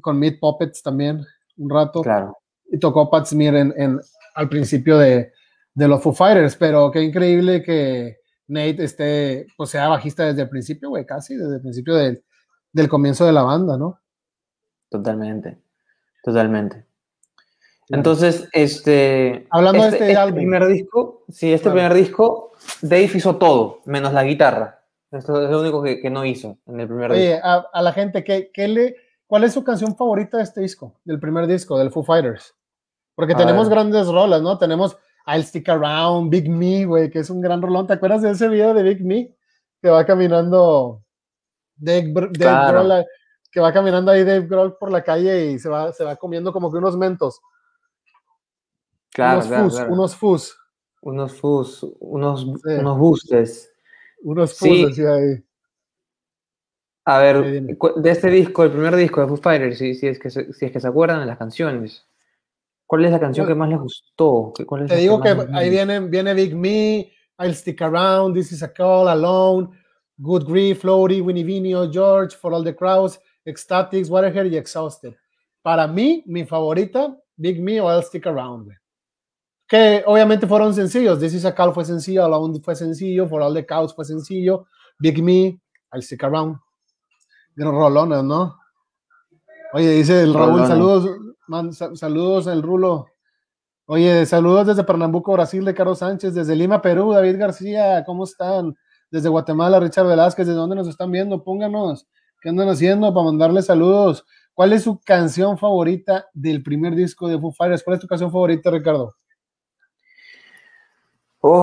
con 0.00 0.18
Meat 0.18 0.38
Puppets 0.40 0.82
también, 0.82 1.24
un 1.56 1.70
rato. 1.70 2.02
Claro. 2.02 2.36
Y 2.70 2.78
tocó 2.78 3.10
Pat 3.10 3.26
Smear 3.26 3.54
en, 3.54 4.00
al 4.34 4.48
principio 4.48 4.98
de, 4.98 5.32
de 5.74 5.88
los 5.88 6.02
Foo 6.02 6.12
Fighters, 6.12 6.56
pero 6.56 6.90
qué 6.90 7.02
increíble 7.02 7.62
que 7.62 8.18
Nate 8.48 8.84
esté, 8.84 9.46
pues 9.56 9.70
sea 9.70 9.88
bajista 9.88 10.24
desde 10.24 10.42
el 10.42 10.48
principio, 10.48 10.88
güey, 10.88 11.04
casi 11.04 11.36
desde 11.36 11.56
el 11.56 11.60
principio 11.60 11.94
del, 11.94 12.24
del 12.72 12.88
comienzo 12.88 13.26
de 13.26 13.32
la 13.32 13.42
banda, 13.42 13.76
¿no? 13.76 14.00
Totalmente, 14.88 15.58
totalmente. 16.22 16.86
Entonces, 17.88 18.48
este. 18.52 19.46
Hablando 19.50 19.82
de 19.84 19.90
este, 19.90 20.12
este 20.12 20.32
primer 20.32 20.66
disco, 20.66 21.24
sí, 21.28 21.52
este 21.52 21.70
primer 21.70 21.94
disco, 21.94 22.52
Dave 22.82 23.10
hizo 23.14 23.36
todo, 23.36 23.80
menos 23.84 24.12
la 24.12 24.24
guitarra. 24.24 24.75
Esto 25.10 25.42
es 25.42 25.50
lo 25.50 25.60
único 25.60 25.82
que, 25.82 26.10
no 26.10 26.24
hizo 26.24 26.58
en 26.66 26.80
el 26.80 26.88
primer 26.88 27.12
disco. 27.12 27.40
A, 27.46 27.66
a 27.72 27.82
la 27.82 27.92
gente, 27.92 28.24
¿qué, 28.24 28.50
qué 28.52 28.68
le, 28.68 28.96
¿cuál 29.26 29.44
es 29.44 29.52
su 29.52 29.62
canción 29.62 29.96
favorita 29.96 30.38
de 30.38 30.42
este 30.42 30.60
disco? 30.60 30.98
Del 31.04 31.20
primer 31.20 31.46
disco, 31.46 31.78
del 31.78 31.90
Foo 31.90 32.02
Fighters. 32.02 32.54
Porque 33.14 33.34
tenemos 33.34 33.68
grandes 33.68 34.08
rolas, 34.08 34.42
¿no? 34.42 34.58
Tenemos 34.58 34.96
I'll 35.26 35.42
Stick 35.42 35.68
Around, 35.68 36.30
Big 36.30 36.50
Me, 36.50 36.84
güey, 36.84 37.10
que 37.10 37.20
es 37.20 37.30
un 37.30 37.40
gran 37.40 37.62
rolón. 37.62 37.86
¿Te 37.86 37.94
acuerdas 37.94 38.22
de 38.22 38.30
ese 38.30 38.48
video 38.48 38.74
de 38.74 38.82
Big 38.82 39.04
Me? 39.04 39.34
Que 39.80 39.88
va 39.88 40.04
caminando 40.04 41.02
Dave, 41.76 42.12
Grohl, 42.12 43.06
que 43.50 43.60
va 43.60 43.72
caminando 43.72 44.10
ahí 44.10 44.22
Dave 44.22 44.46
Grohl 44.46 44.76
por 44.76 44.92
la 44.92 45.02
calle 45.02 45.52
y 45.52 45.58
se 45.58 45.68
va, 45.68 45.92
se 45.92 46.04
va 46.04 46.16
comiendo 46.16 46.52
como 46.52 46.70
que 46.70 46.78
unos 46.78 46.96
mentos. 46.96 47.40
Claro, 49.10 49.38
unos 49.38 49.48
claro, 49.48 49.64
fus, 49.64 49.80
unos 49.88 50.16
fus. 50.16 50.58
Unos 51.00 51.32
fus, 51.34 51.86
unos, 52.00 52.44
unos 52.44 52.98
boosters. 52.98 53.70
Unos 54.26 54.58
decía 54.58 55.14
ahí. 55.14 55.44
A 57.04 57.18
ver, 57.20 57.62
de 57.62 58.10
este 58.10 58.28
disco, 58.28 58.64
el 58.64 58.72
primer 58.72 58.96
disco 58.96 59.20
de 59.20 59.28
Foo 59.28 59.36
Fighters, 59.36 59.78
si, 59.78 59.94
si, 59.94 60.08
es 60.08 60.18
que, 60.18 60.30
si 60.30 60.64
es 60.64 60.72
que 60.72 60.80
se 60.80 60.88
acuerdan 60.88 61.20
de 61.20 61.26
las 61.26 61.38
canciones, 61.38 62.04
¿cuál 62.86 63.04
es 63.04 63.12
la 63.12 63.20
canción 63.20 63.46
que 63.46 63.54
más 63.54 63.68
les 63.68 63.78
gustó? 63.78 64.52
¿Cuál 64.66 64.88
te 64.88 64.96
digo 64.96 65.20
que, 65.20 65.28
ahí 65.52 65.70
viene, 65.70 66.00
viene 66.00 66.34
Big 66.34 66.56
Me, 66.56 67.12
I'll 67.38 67.54
Stick 67.54 67.80
Around, 67.80 68.34
This 68.34 68.50
Is 68.50 68.64
a 68.64 68.72
Call, 68.72 69.06
Alone, 69.06 69.68
Good 70.16 70.44
Grief, 70.48 70.80
Floaty, 70.80 71.20
Winnie 71.20 71.44
Vinio, 71.44 71.88
George, 71.88 72.34
For 72.36 72.52
All 72.52 72.64
the 72.64 72.74
Crowds, 72.74 73.20
Ecstatics, 73.44 74.10
Waterhead 74.10 74.46
y 74.46 74.56
Exhausted. 74.56 75.14
Para 75.62 75.86
mí, 75.86 76.24
mi 76.26 76.44
favorita, 76.44 77.16
Big 77.36 77.62
Me 77.62 77.80
o 77.80 77.88
I'll 77.88 78.02
Stick 78.02 78.26
Around, 78.26 78.72
Que 79.68 80.04
obviamente 80.06 80.46
fueron 80.46 80.74
sencillos. 80.74 81.18
This 81.18 81.34
Is 81.34 81.44
a 81.44 81.54
Call 81.54 81.74
fue 81.74 81.84
sencillo, 81.84 82.24
Alone 82.24 82.60
fue 82.60 82.76
sencillo, 82.76 83.28
For 83.28 83.42
All 83.42 83.54
the 83.54 83.66
Crowds 83.66 83.94
fue 83.94 84.04
sencillo, 84.04 84.66
Big 84.98 85.22
Me, 85.22 85.60
I'll 85.92 86.02
Stick 86.02 86.22
Around. 86.22 86.58
Gran 87.56 87.72
rolones, 87.72 88.22
¿no? 88.22 88.56
Oye, 89.72 89.90
dice 89.90 90.22
el 90.22 90.34
Raúl, 90.34 90.66
saludos, 90.66 91.08
saludos 91.94 92.46
el 92.46 92.62
Rulo. 92.62 93.06
Oye, 93.86 94.26
saludos 94.26 94.66
desde 94.66 94.84
Pernambuco, 94.84 95.32
Brasil, 95.32 95.64
de 95.64 95.74
Carlos 95.74 95.98
Sánchez, 95.98 96.34
desde 96.34 96.56
Lima, 96.56 96.82
Perú, 96.82 97.12
David 97.12 97.38
García, 97.38 98.04
¿cómo 98.04 98.24
están? 98.24 98.76
Desde 99.10 99.28
Guatemala, 99.28 99.78
Richard 99.80 100.06
Velázquez, 100.06 100.46
¿de 100.46 100.54
dónde 100.54 100.76
nos 100.76 100.88
están 100.88 101.10
viendo? 101.10 101.42
Pónganos, 101.44 102.06
¿qué 102.40 102.48
andan 102.48 102.68
haciendo 102.68 103.12
para 103.12 103.26
mandarles 103.26 103.66
saludos? 103.66 104.24
¿Cuál 104.54 104.72
es 104.72 104.82
su 104.82 105.00
canción 105.00 105.56
favorita 105.56 106.26
del 106.34 106.62
primer 106.62 106.94
disco 106.94 107.28
de 107.28 107.38
Foo 107.38 107.52
Fighters? 107.52 107.84
¿Cuál 107.84 107.94
es 107.94 108.00
tu 108.00 108.06
canción 108.06 108.32
favorita, 108.32 108.70
Ricardo? 108.70 109.14
Oh, 111.48 111.62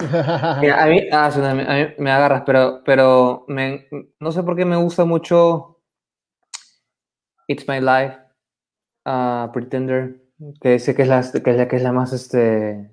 a 0.00 0.58
mí, 0.60 1.06
ah, 1.12 1.94
me 1.96 2.10
agarras, 2.10 2.42
pero, 2.44 2.82
pero 2.84 3.46
no 4.18 4.32
sé 4.32 4.42
por 4.42 4.56
qué 4.56 4.64
me 4.64 4.74
gusta 4.74 5.04
mucho 5.04 5.80
It's 7.46 7.68
My 7.68 7.78
Life, 7.78 8.18
uh, 9.06 9.52
Pretender, 9.52 10.20
que 10.60 10.80
sé 10.80 10.96
que 10.96 11.02
es 11.02 11.08
la 11.08 11.22
que 11.22 11.50
es 11.50 11.56
la, 11.56 11.68
que 11.68 11.76
es 11.76 11.82
la 11.84 11.92
más 11.92 12.12
este, 12.12 12.90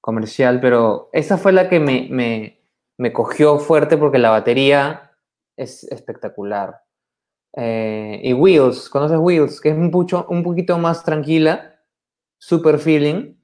comercial, 0.00 0.60
pero 0.60 1.08
esa 1.12 1.38
fue 1.38 1.52
la 1.52 1.68
que 1.68 1.78
me, 1.78 2.08
me, 2.10 2.64
me 2.98 3.12
cogió 3.12 3.60
fuerte 3.60 3.96
porque 3.96 4.18
la 4.18 4.30
batería 4.30 5.12
es 5.56 5.84
espectacular. 5.84 6.82
Eh, 7.56 8.20
y 8.24 8.32
Wheels, 8.32 8.90
¿conoces 8.90 9.18
Wheels? 9.18 9.60
Que 9.60 9.68
es 9.68 9.76
un, 9.76 9.92
pucho, 9.92 10.26
un 10.28 10.42
poquito 10.42 10.78
más 10.78 11.04
tranquila, 11.04 11.69
super 12.40 12.78
feeling 12.78 13.36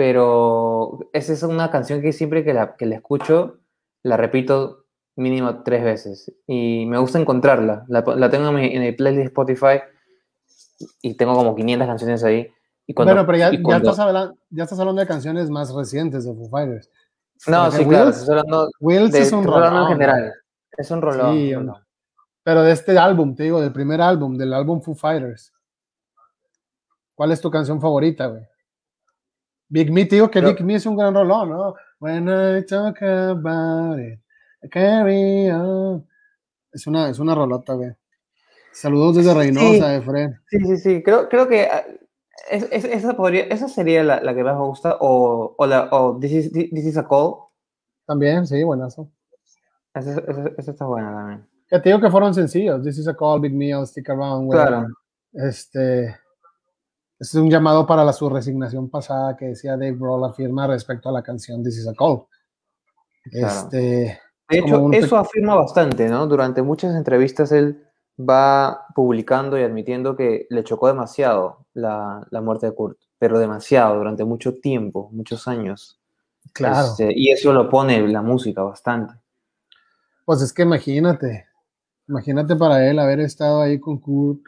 pero 0.00 1.10
esa 1.12 1.34
es 1.34 1.42
una 1.42 1.70
canción 1.70 2.00
que 2.00 2.14
siempre 2.14 2.42
que 2.42 2.54
la, 2.54 2.74
que 2.74 2.86
la 2.86 2.94
escucho, 2.94 3.58
la 4.02 4.16
repito 4.16 4.86
mínimo 5.14 5.62
tres 5.62 5.84
veces. 5.84 6.32
Y 6.46 6.86
me 6.86 6.96
gusta 6.96 7.18
encontrarla. 7.18 7.84
La, 7.86 8.02
la 8.16 8.30
tengo 8.30 8.48
en, 8.56 8.82
el 8.82 8.96
playlist 8.96 9.18
de 9.18 9.24
Spotify 9.24 9.82
y 11.02 11.18
tengo 11.18 11.34
como 11.34 11.54
500 11.54 11.86
canciones 11.86 12.24
ahí. 12.24 12.50
Y 12.86 12.94
cuando, 12.94 13.12
bueno, 13.12 13.26
pero 13.26 13.36
ya, 13.36 13.50
ya, 13.50 13.76
estás 13.76 13.98
hablando, 13.98 14.38
ya, 14.48 14.64
estás 14.64 14.80
hablando, 14.80 15.02
de 15.02 15.06
canciones 15.06 15.50
más 15.50 15.70
recientes 15.74 16.24
de 16.24 16.32
Foo 16.32 16.48
Fighters. 16.48 16.88
No, 17.46 17.70
sí, 17.70 17.84
claro. 17.84 18.10
hablando 18.26 18.70
Wills 18.80 19.14
es 19.14 19.32
un 19.32 19.44
rolón. 19.44 19.82
en 19.82 19.88
general. 19.88 20.32
Es 20.78 20.90
un 20.90 21.02
rolón. 21.02 21.34
Sí, 21.34 21.54
pero 22.42 22.62
de 22.62 22.72
este 22.72 22.96
álbum, 22.96 23.34
te 23.34 23.42
digo, 23.42 23.60
del 23.60 23.74
primer 23.74 24.00
álbum, 24.00 24.38
del 24.38 24.54
álbum 24.54 24.80
Foo 24.80 24.94
Fighters. 24.94 25.52
¿Cuál 27.20 27.32
es 27.32 27.40
tu 27.42 27.50
canción 27.50 27.78
favorita, 27.78 28.28
güey? 28.28 28.42
Big 29.68 29.92
Me, 29.92 30.06
digo 30.06 30.30
que 30.30 30.40
Big 30.40 30.64
Me 30.64 30.76
es 30.76 30.86
un 30.86 30.96
gran 30.96 31.12
rolón, 31.12 31.50
¿no? 31.50 31.74
When 31.98 32.26
I 32.26 32.64
talk 32.64 33.02
about 33.02 34.00
it, 34.00 34.18
carry 34.70 35.50
on. 35.50 36.08
Es 36.72 36.86
una, 36.86 37.10
es 37.10 37.18
una 37.18 37.34
rolota, 37.34 37.74
güey. 37.74 37.94
Saludos 38.72 39.16
desde 39.16 39.34
Reynosa, 39.34 39.96
Efren. 39.96 40.40
Sí, 40.48 40.60
sí, 40.60 40.76
sí. 40.78 41.02
Creo, 41.02 41.28
creo 41.28 41.46
que 41.46 41.66
ah, 41.66 41.84
esa, 42.50 43.14
podría, 43.14 43.42
esa 43.42 43.68
sería 43.68 44.02
la, 44.02 44.22
la, 44.22 44.34
que 44.34 44.42
más 44.42 44.56
me 44.56 44.64
gusta. 44.64 44.96
O, 44.98 45.54
o, 45.58 45.66
la, 45.66 45.90
o 45.92 46.18
This, 46.18 46.32
is, 46.32 46.52
This 46.52 46.86
is 46.86 46.96
a 46.96 47.06
Call. 47.06 47.34
También, 48.06 48.46
sí, 48.46 48.64
buenazo. 48.64 49.10
Esa, 49.92 50.20
esa, 50.26 50.50
esa, 50.56 50.70
está 50.70 50.86
buena 50.86 51.12
también. 51.12 51.46
Ya 51.70 51.82
te 51.82 51.90
digo 51.90 52.00
que 52.00 52.10
fueron 52.10 52.32
sencillos. 52.32 52.82
This 52.82 52.96
is 52.96 53.08
a 53.08 53.14
Call, 53.14 53.42
Big 53.42 53.52
Me, 53.52 53.68
I'll 53.68 53.86
Stick 53.86 54.08
Around. 54.08 54.46
Güey. 54.46 54.58
Claro. 54.58 54.86
Este 55.34 56.16
este 57.20 57.36
es 57.36 57.42
un 57.42 57.50
llamado 57.50 57.86
para 57.86 58.02
la 58.02 58.14
su 58.14 58.30
resignación 58.30 58.88
pasada 58.88 59.36
que 59.36 59.48
decía 59.48 59.72
Dave 59.72 59.94
Grohl 59.94 60.24
afirma 60.24 60.66
respecto 60.66 61.10
a 61.10 61.12
la 61.12 61.22
canción 61.22 61.62
This 61.62 61.76
is 61.76 61.86
a 61.86 61.92
Call. 61.92 62.22
Este, 63.30 64.18
de 64.48 64.58
hecho, 64.58 64.90
eso 64.90 65.18
afirma 65.18 65.54
bastante, 65.54 66.08
¿no? 66.08 66.26
Durante 66.26 66.62
muchas 66.62 66.96
entrevistas 66.96 67.52
él 67.52 67.84
va 68.18 68.86
publicando 68.94 69.58
y 69.58 69.62
admitiendo 69.62 70.16
que 70.16 70.46
le 70.48 70.64
chocó 70.64 70.88
demasiado 70.88 71.66
la, 71.74 72.26
muerte 72.42 72.66
de 72.66 72.72
Kurt, 72.72 72.98
pero 73.18 73.38
demasiado, 73.38 73.96
durante 73.98 74.24
mucho 74.24 74.58
tiempo, 74.58 75.10
muchos 75.12 75.46
años. 75.46 76.00
Claro. 76.54 76.86
Este, 76.86 77.12
y 77.14 77.30
eso 77.30 77.52
lo 77.52 77.68
pone 77.68 78.00
la 78.08 78.22
música 78.22 78.62
bastante. 78.62 79.12
Pues 80.24 80.40
es 80.40 80.54
que 80.54 80.62
imagínate, 80.62 81.48
imagínate 82.08 82.56
para 82.56 82.88
él 82.88 82.98
haber 82.98 83.20
estado 83.20 83.60
ahí 83.60 83.78
con 83.78 83.98
Kurt 83.98 84.40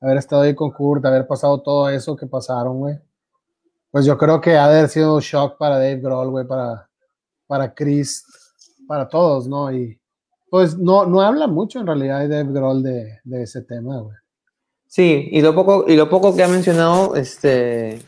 haber 0.00 0.18
estado 0.18 0.42
ahí 0.42 0.54
con 0.54 0.70
Kurt, 0.70 1.04
haber 1.04 1.26
pasado 1.26 1.60
todo 1.62 1.88
eso 1.88 2.16
que 2.16 2.26
pasaron, 2.26 2.78
güey. 2.78 2.98
Pues 3.90 4.04
yo 4.04 4.18
creo 4.18 4.40
que 4.40 4.56
ha 4.56 4.68
de 4.68 4.78
haber 4.78 4.90
sido 4.90 5.14
un 5.14 5.20
shock 5.20 5.56
para 5.58 5.76
Dave 5.76 6.00
Grohl, 6.00 6.30
güey, 6.30 6.46
para, 6.46 6.88
para 7.46 7.74
Chris, 7.74 8.24
para 8.86 9.08
todos, 9.08 9.48
¿no? 9.48 9.72
Y 9.72 10.00
pues 10.50 10.78
no, 10.78 11.06
no 11.06 11.20
habla 11.20 11.46
mucho 11.46 11.80
en 11.80 11.86
realidad 11.86 12.28
Dave 12.28 12.52
Grohl 12.52 12.82
de, 12.82 13.18
de 13.24 13.42
ese 13.42 13.62
tema, 13.62 13.98
güey. 14.00 14.16
Sí, 14.86 15.28
y 15.30 15.42
lo 15.42 15.54
poco, 15.54 15.84
y 15.86 15.96
lo 15.96 16.08
poco 16.08 16.34
que 16.34 16.42
ha 16.42 16.48
mencionado, 16.48 17.14
este, 17.14 17.98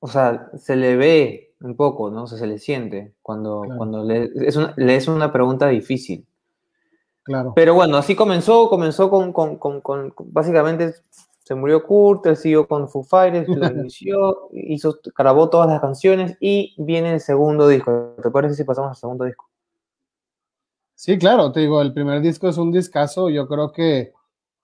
o 0.00 0.08
sea, 0.08 0.50
se 0.58 0.74
le 0.74 0.96
ve 0.96 1.54
un 1.60 1.76
poco, 1.76 2.10
¿no? 2.10 2.24
O 2.24 2.26
sea, 2.26 2.38
se 2.38 2.46
le 2.46 2.58
siente 2.58 3.14
cuando, 3.22 3.62
cuando 3.76 4.04
le, 4.04 4.30
es 4.46 4.56
una, 4.56 4.74
le 4.76 4.96
es 4.96 5.06
una 5.06 5.32
pregunta 5.32 5.68
difícil. 5.68 6.25
Pero 7.54 7.74
bueno, 7.74 7.96
así 7.96 8.14
comenzó, 8.14 8.68
comenzó 8.68 9.10
con, 9.10 9.32
con, 9.32 9.56
con, 9.56 9.80
con 9.80 10.12
básicamente 10.26 10.94
se 11.46 11.54
murió 11.54 11.84
Kurt, 11.84 12.26
él 12.26 12.36
siguió 12.36 12.66
con 12.66 12.88
Foo 12.88 13.04
Fighters, 13.04 13.48
lo 13.48 13.66
inició, 13.70 14.48
hizo, 14.52 14.98
grabó 15.16 15.48
todas 15.48 15.68
las 15.68 15.80
canciones 15.80 16.36
y 16.40 16.74
viene 16.76 17.14
el 17.14 17.20
segundo 17.20 17.68
disco. 17.68 18.16
¿Te 18.20 18.30
parece 18.30 18.56
si 18.56 18.64
pasamos 18.64 18.90
al 18.90 18.96
segundo 18.96 19.24
disco? 19.24 19.48
Sí, 20.96 21.16
claro, 21.18 21.52
te 21.52 21.60
digo, 21.60 21.80
el 21.82 21.92
primer 21.92 22.20
disco 22.20 22.48
es 22.48 22.56
un 22.56 22.72
discazo, 22.72 23.28
yo 23.30 23.46
creo 23.46 23.70
que 23.70 24.12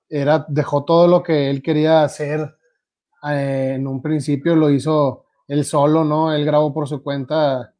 era, 0.08 0.44
dejó 0.48 0.84
todo 0.84 1.06
lo 1.06 1.22
que 1.22 1.50
él 1.50 1.62
quería 1.62 2.02
hacer 2.02 2.56
eh, 3.30 3.74
en 3.76 3.86
un 3.86 4.02
principio, 4.02 4.56
lo 4.56 4.68
hizo 4.70 5.26
él 5.46 5.64
solo, 5.64 6.02
¿no? 6.02 6.32
Él 6.32 6.44
grabó 6.44 6.74
por 6.74 6.88
su 6.88 7.02
cuenta 7.02 7.74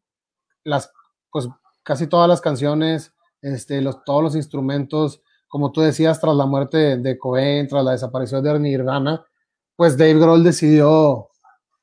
las, 0.62 0.92
pues 1.32 1.48
casi 1.82 2.06
todas 2.06 2.28
las 2.28 2.40
canciones, 2.40 3.12
este, 3.42 3.82
los, 3.82 4.02
todos 4.04 4.22
los 4.22 4.37
instrumentos, 4.37 5.20
como 5.49 5.72
tú 5.72 5.82
decías, 5.82 6.20
tras 6.20 6.34
la 6.34 6.46
muerte 6.46 6.96
de, 6.96 7.18
Cohen, 7.18 7.68
tras 7.68 7.84
la 7.84 7.92
desaparición 7.92 8.42
de 8.42 8.58
Nirvana, 8.58 9.25
pues 9.76 9.99
Dave 9.99 10.14
Grohl 10.14 10.42
decidió 10.42 11.28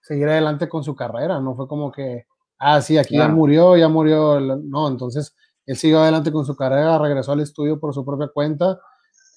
seguir 0.01 0.27
adelante 0.27 0.67
con 0.67 0.83
su 0.83 0.95
carrera, 0.95 1.39
no 1.39 1.55
fue 1.55 1.67
como 1.67 1.91
que, 1.91 2.25
ah, 2.57 2.81
sí, 2.81 2.97
aquí 2.97 3.17
ya 3.17 3.27
murió, 3.27 3.77
ya 3.77 3.87
murió, 3.87 4.39
no, 4.39 4.87
entonces 4.87 5.35
él 5.65 5.77
siguió 5.77 5.99
adelante 5.99 6.31
con 6.31 6.45
su 6.45 6.55
carrera, 6.55 6.97
regresó 6.97 7.33
al 7.33 7.41
estudio 7.41 7.79
por 7.79 7.93
su 7.93 8.03
propia 8.03 8.29
cuenta, 8.33 8.79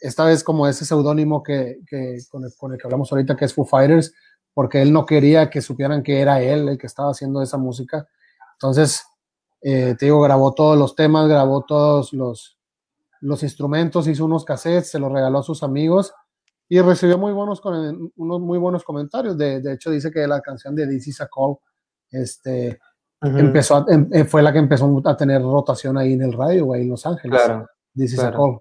esta 0.00 0.24
vez 0.24 0.42
como 0.42 0.66
ese 0.66 0.84
seudónimo 0.84 1.42
que, 1.42 1.80
que 1.86 2.18
con, 2.30 2.44
el, 2.44 2.52
con, 2.56 2.72
el, 2.72 2.78
que 2.78 2.86
hablamos 2.86 3.12
ahorita, 3.12 3.36
que 3.36 3.44
es 3.44 3.54
Foo 3.54 3.66
Fighters, 3.66 4.14
porque 4.54 4.82
él 4.82 4.92
no 4.92 5.06
quería 5.06 5.50
que 5.50 5.60
supieran 5.60 6.02
que 6.02 6.20
era 6.20 6.40
él 6.40 6.68
el 6.68 6.78
que 6.78 6.86
estaba 6.86 7.10
haciendo 7.10 7.42
esa 7.42 7.58
música. 7.58 8.08
Entonces, 8.54 9.04
eh, 9.62 9.94
te 9.98 10.06
digo, 10.06 10.20
grabó 10.20 10.52
todos 10.52 10.76
los 10.76 10.94
temas, 10.96 11.28
grabó 11.28 11.64
todos 11.64 12.12
los, 12.12 12.58
los 13.20 13.42
instrumentos, 13.42 14.08
hizo 14.08 14.24
unos 14.24 14.44
cassettes, 14.44 14.90
se 14.90 14.98
los 14.98 15.12
regaló 15.12 15.38
a 15.38 15.42
sus 15.42 15.62
amigos 15.62 16.12
y 16.68 16.80
recibió 16.80 17.18
muy 17.18 17.32
buenos, 17.32 17.60
unos 18.16 18.40
muy 18.40 18.58
buenos 18.58 18.82
comentarios. 18.82 19.36
De, 19.38 19.60
de 19.60 19.74
hecho, 19.74 19.90
dice 19.90 20.10
que 20.10 20.26
la 20.26 20.40
canción 20.40 20.74
de 20.74 20.86
This 20.86 21.08
is 21.08 21.20
a 21.20 21.28
Call 21.28 21.56
este, 22.10 22.80
empezó 23.20 23.86
em, 23.88 24.08
eh, 24.12 24.24
fue 24.24 24.42
la 24.42 24.52
que 24.52 24.58
empezó 24.58 25.00
a 25.04 25.16
tener 25.16 25.42
rotación 25.42 25.96
ahí 25.98 26.14
en 26.14 26.22
el 26.22 26.32
radio, 26.32 26.72
ahí 26.72 26.82
en 26.82 26.88
Los 26.88 27.06
Ángeles. 27.06 27.42
Claro, 27.44 27.68
This 27.94 28.14
is 28.14 28.18
a 28.20 28.32
Call. 28.32 28.60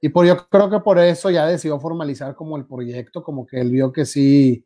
Y 0.00 0.10
por, 0.10 0.26
yo 0.26 0.46
creo 0.46 0.70
que 0.70 0.80
por 0.80 0.98
eso 0.98 1.30
ya 1.30 1.46
decidió 1.46 1.80
formalizar 1.80 2.34
como 2.34 2.56
el 2.56 2.66
proyecto, 2.66 3.22
como 3.22 3.46
que 3.46 3.60
él 3.60 3.70
vio 3.70 3.92
que 3.92 4.04
sí, 4.04 4.64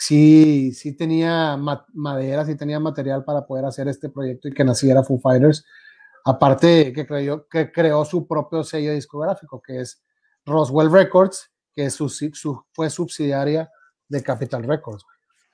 sí, 0.00 0.72
sí 0.72 0.96
tenía 0.96 1.58
madera, 1.92 2.46
sí 2.46 2.56
tenía 2.56 2.80
material 2.80 3.22
para 3.22 3.46
poder 3.46 3.66
hacer 3.66 3.86
este 3.86 4.08
proyecto 4.08 4.48
y 4.48 4.52
que 4.52 4.64
naciera 4.64 5.02
Foo 5.02 5.20
Fighters. 5.20 5.64
Aparte 6.24 6.92
que, 6.94 7.06
creyó, 7.06 7.46
que 7.48 7.70
creó 7.70 8.04
su 8.06 8.26
propio 8.26 8.64
sello 8.64 8.92
discográfico, 8.92 9.60
que 9.60 9.80
es 9.80 10.02
Roswell 10.46 10.90
Records, 10.90 11.50
que 11.74 11.90
su, 11.90 12.08
fue 12.72 12.88
subsidiaria 12.88 13.70
de 14.08 14.22
Capital 14.22 14.64
Records. 14.64 15.04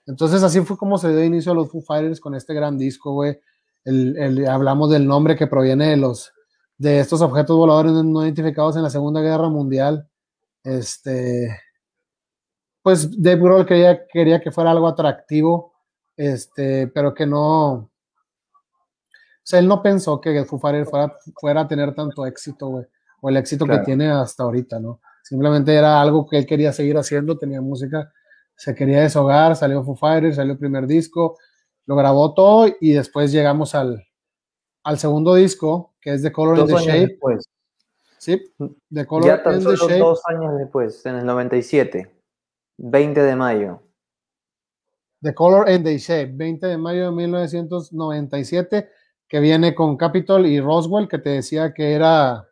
Entonces 0.06 0.44
así 0.44 0.60
fue 0.60 0.76
como 0.76 0.96
se 0.96 1.08
dio 1.08 1.24
inicio 1.24 1.50
a 1.50 1.54
los 1.56 1.68
Foo 1.68 1.82
Fighters 1.82 2.20
con 2.20 2.36
este 2.36 2.54
gran 2.54 2.78
disco, 2.78 3.12
güey. 3.12 3.40
El, 3.84 4.46
hablamos 4.46 4.90
del 4.90 5.06
nombre 5.06 5.34
que 5.34 5.48
proviene 5.48 5.88
de 5.88 5.96
los 5.96 6.32
de 6.78 7.00
estos 7.00 7.20
objetos 7.20 7.56
voladores 7.56 7.92
no 7.92 8.22
identificados 8.22 8.76
en 8.76 8.82
la 8.82 8.90
Segunda 8.90 9.20
Guerra 9.20 9.48
Mundial. 9.48 10.08
Este, 10.62 11.48
pues 12.86 13.20
Dave 13.20 13.40
Grohl 13.40 13.66
quería, 13.66 14.06
quería 14.06 14.40
que 14.40 14.52
fuera 14.52 14.70
algo 14.70 14.86
atractivo, 14.86 15.72
este, 16.16 16.86
pero 16.86 17.12
que 17.12 17.26
no, 17.26 17.72
o 17.72 17.90
sea, 19.42 19.58
él 19.58 19.66
no 19.66 19.82
pensó 19.82 20.20
que 20.20 20.44
Foo 20.44 20.60
Fighters 20.60 20.88
fuera, 20.88 21.18
fuera 21.40 21.60
a 21.62 21.66
tener 21.66 21.96
tanto 21.96 22.24
éxito, 22.24 22.68
güey, 22.68 22.84
o 23.22 23.28
el 23.28 23.38
éxito 23.38 23.66
que 23.66 23.78
tiene 23.78 24.08
hasta 24.08 24.44
ahorita, 24.44 24.78
¿no? 24.78 25.00
Simplemente 25.24 25.74
era 25.74 26.00
algo 26.00 26.28
que 26.28 26.38
él 26.38 26.46
quería 26.46 26.72
seguir 26.72 26.96
haciendo, 26.96 27.36
tenía 27.36 27.60
música, 27.60 28.12
se 28.54 28.72
quería 28.72 29.00
deshogar, 29.00 29.56
salió 29.56 29.82
Foo 29.82 29.96
Fighters, 29.96 30.36
salió 30.36 30.52
el 30.52 30.58
primer 30.60 30.86
disco, 30.86 31.36
lo 31.86 31.96
grabó 31.96 32.34
todo 32.34 32.68
y 32.80 32.92
después 32.92 33.32
llegamos 33.32 33.74
al, 33.74 34.06
al 34.84 34.98
segundo 34.98 35.34
disco, 35.34 35.96
que 36.00 36.14
es 36.14 36.22
The 36.22 36.30
Color 36.30 36.60
in 36.60 36.66
the 36.68 36.74
Shape. 36.74 37.06
Después. 37.08 37.48
Sí, 38.18 38.40
The 38.92 39.06
Color 39.06 39.26
ya 39.26 39.42
tan 39.42 39.60
solo 39.60 39.98
dos 39.98 40.22
años 40.26 40.56
después, 40.56 41.04
en 41.04 41.16
el 41.16 41.26
97, 41.26 42.12
20 42.78 43.22
de 43.22 43.36
mayo. 43.36 43.82
The 45.22 45.34
Color 45.34 45.68
and 45.68 45.84
the 45.84 45.98
Shape, 45.98 46.32
20 46.36 46.66
de 46.66 46.78
mayo 46.78 47.06
de 47.06 47.12
1997, 47.12 48.88
que 49.28 49.40
viene 49.40 49.74
con 49.74 49.96
Capitol 49.96 50.46
y 50.46 50.60
Roswell, 50.60 51.08
que 51.08 51.18
te 51.18 51.30
decía 51.30 51.72
que 51.72 51.92
era 51.92 52.46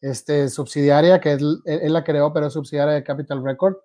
este, 0.00 0.48
subsidiaria, 0.48 1.20
que 1.20 1.32
él, 1.32 1.92
la 1.92 2.02
creó, 2.02 2.32
pero 2.32 2.46
es 2.46 2.52
subsidiaria 2.52 2.94
de 2.94 3.04
Capitol 3.04 3.44
Record. 3.44 3.76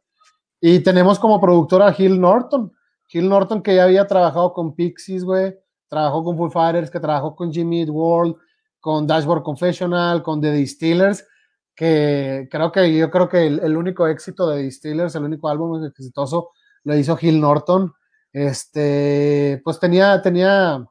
Y 0.59 0.79
tenemos 0.79 1.19
como 1.19 1.39
productora 1.41 1.93
Hill 1.97 2.19
Norton. 2.19 2.71
Hill 3.11 3.27
Norton 3.27 3.61
que 3.61 3.75
ya 3.75 3.83
había 3.83 4.07
trabajado 4.07 4.53
con 4.53 4.73
Pixies, 4.73 5.23
güey, 5.23 5.55
trabajó 5.89 6.23
con 6.23 6.37
Foo 6.37 6.49
Fighters, 6.49 6.89
que 6.89 6.99
trabajó 6.99 7.35
con 7.35 7.51
Jimmy 7.51 7.83
World, 7.83 8.35
con 8.79 9.05
Dashboard 9.05 9.43
Confessional, 9.43 10.23
con 10.23 10.39
The 10.39 10.51
Distillers, 10.51 11.27
que 11.75 12.47
creo 12.51 12.71
que 12.71 12.95
yo 12.95 13.09
creo 13.09 13.29
que 13.29 13.47
el, 13.47 13.77
único 13.77 14.07
éxito 14.07 14.49
de 14.49 14.63
Distillers, 14.63 15.15
el 15.15 15.23
único 15.23 15.49
álbum 15.49 15.83
exitoso, 15.85 16.51
lo 16.83 16.95
hizo 16.95 17.17
Hill 17.19 17.39
Norton. 17.39 17.93
Este, 18.33 19.61
pues 19.63 19.79
tenía, 19.79 20.21
tenía, 20.21 20.85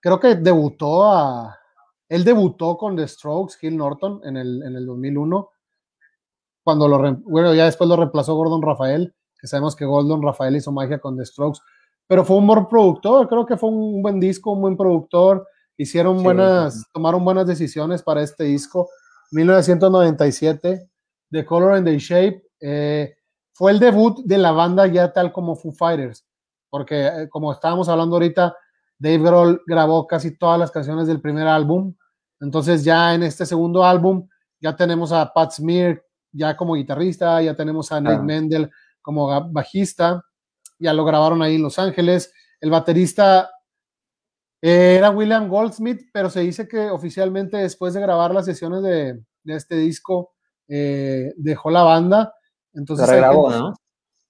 creo 0.00 0.20
que 0.20 0.36
debutó 0.36 1.10
a, 1.10 1.58
él 2.08 2.24
debutó 2.24 2.76
con 2.76 2.96
The 2.96 3.06
Strokes, 3.08 3.56
Hill 3.60 3.76
Norton, 3.76 4.20
en 4.24 4.36
el, 4.36 4.62
en 4.62 4.76
el 4.76 4.86
2001, 4.86 5.50
cuando 6.62 6.88
lo, 6.88 6.98
bueno, 7.24 7.54
ya 7.54 7.64
después 7.64 7.88
lo 7.88 7.96
reemplazó 7.96 8.34
Gordon 8.34 8.62
Rafael, 8.62 9.14
que 9.40 9.46
sabemos 9.46 9.74
que 9.74 9.84
Gordon 9.84 10.22
Rafael 10.22 10.56
hizo 10.56 10.72
magia 10.72 11.00
con 11.00 11.16
The 11.16 11.24
Strokes, 11.24 11.60
pero 12.06 12.24
fue 12.24 12.36
un 12.36 12.46
buen 12.46 12.66
productor, 12.66 13.28
creo 13.28 13.44
que 13.44 13.56
fue 13.56 13.68
un 13.68 14.02
buen 14.02 14.18
disco, 14.18 14.52
un 14.52 14.62
buen 14.62 14.76
productor, 14.76 15.46
hicieron 15.76 16.22
buenas, 16.22 16.86
tomaron 16.92 17.24
buenas 17.24 17.46
decisiones 17.46 18.02
para 18.02 18.22
este 18.22 18.44
disco. 18.44 18.88
1997, 19.30 20.88
The 21.30 21.44
Color 21.44 21.72
and 21.72 21.86
the 21.86 21.98
Shape, 21.98 22.42
eh, 22.60 23.14
fue 23.52 23.72
el 23.72 23.80
debut 23.80 24.22
de 24.24 24.38
la 24.38 24.52
banda 24.52 24.86
ya 24.86 25.12
tal 25.12 25.32
como 25.32 25.56
Foo 25.56 25.72
Fighters, 25.72 26.24
porque 26.70 27.06
eh, 27.06 27.28
como 27.28 27.52
estábamos 27.52 27.88
hablando 27.88 28.16
ahorita, 28.16 28.56
Dave 28.98 29.18
Grohl 29.18 29.62
grabó 29.66 30.06
casi 30.06 30.36
todas 30.36 30.58
las 30.58 30.70
canciones 30.70 31.06
del 31.06 31.20
primer 31.20 31.46
álbum, 31.46 31.94
entonces 32.40 32.84
ya 32.84 33.14
en 33.14 33.22
este 33.22 33.46
segundo 33.46 33.84
álbum 33.84 34.28
ya 34.60 34.74
tenemos 34.76 35.12
a 35.12 35.32
Pat 35.32 35.52
Smear 35.52 36.02
ya 36.32 36.56
como 36.56 36.74
guitarrista, 36.74 37.40
ya 37.42 37.54
tenemos 37.54 37.90
a 37.92 38.00
Nate 38.00 38.22
Mendel 38.22 38.70
como 39.02 39.50
bajista, 39.50 40.24
ya 40.78 40.92
lo 40.92 41.04
grabaron 41.04 41.42
ahí 41.42 41.56
en 41.56 41.62
Los 41.62 41.78
Ángeles. 41.78 42.32
El 42.60 42.70
baterista 42.70 43.50
era 44.60 45.10
William 45.10 45.48
Goldsmith, 45.48 46.08
pero 46.12 46.30
se 46.30 46.40
dice 46.40 46.66
que 46.66 46.90
oficialmente 46.90 47.56
después 47.58 47.94
de 47.94 48.00
grabar 48.00 48.34
las 48.34 48.44
sesiones 48.44 48.82
de, 48.82 49.20
este 49.44 49.76
disco 49.76 50.32
eh, 50.68 51.32
dejó 51.36 51.70
la 51.70 51.82
banda. 51.82 52.34
Entonces, 52.74 53.08
regrabó, 53.08 53.50
¿no? 53.50 53.74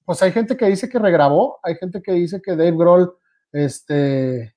Pues 0.04 0.22
hay 0.22 0.32
gente 0.32 0.56
que 0.56 0.66
dice 0.66 0.88
que 0.88 0.98
regrabó, 0.98 1.58
hay 1.62 1.74
gente 1.74 2.00
que 2.00 2.12
dice 2.12 2.40
que 2.40 2.52
Dave 2.56 2.72
Grohl 2.72 3.12
este, 3.52 4.54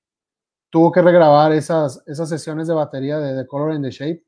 tuvo 0.69 0.91
que 0.91 1.01
regrabar 1.01 1.51
esas, 1.51 2.03
esas 2.07 2.29
sesiones 2.29 2.67
de 2.67 2.73
batería 2.73 3.19
de 3.19 3.41
The 3.41 3.47
Color 3.47 3.71
and 3.71 3.83
the 3.83 3.91
Shape. 3.91 4.23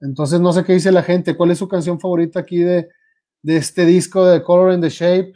Entonces 0.00 0.40
no 0.40 0.52
sé 0.52 0.64
qué 0.64 0.74
dice 0.74 0.92
la 0.92 1.02
gente, 1.02 1.36
cuál 1.36 1.50
es 1.50 1.58
su 1.58 1.68
canción 1.68 1.98
favorita 1.98 2.40
aquí 2.40 2.58
de, 2.58 2.88
de 3.42 3.56
este 3.56 3.84
disco 3.84 4.24
de 4.24 4.38
The 4.38 4.44
Color 4.44 4.72
and 4.72 4.82
the 4.82 4.90
Shape. 4.90 5.32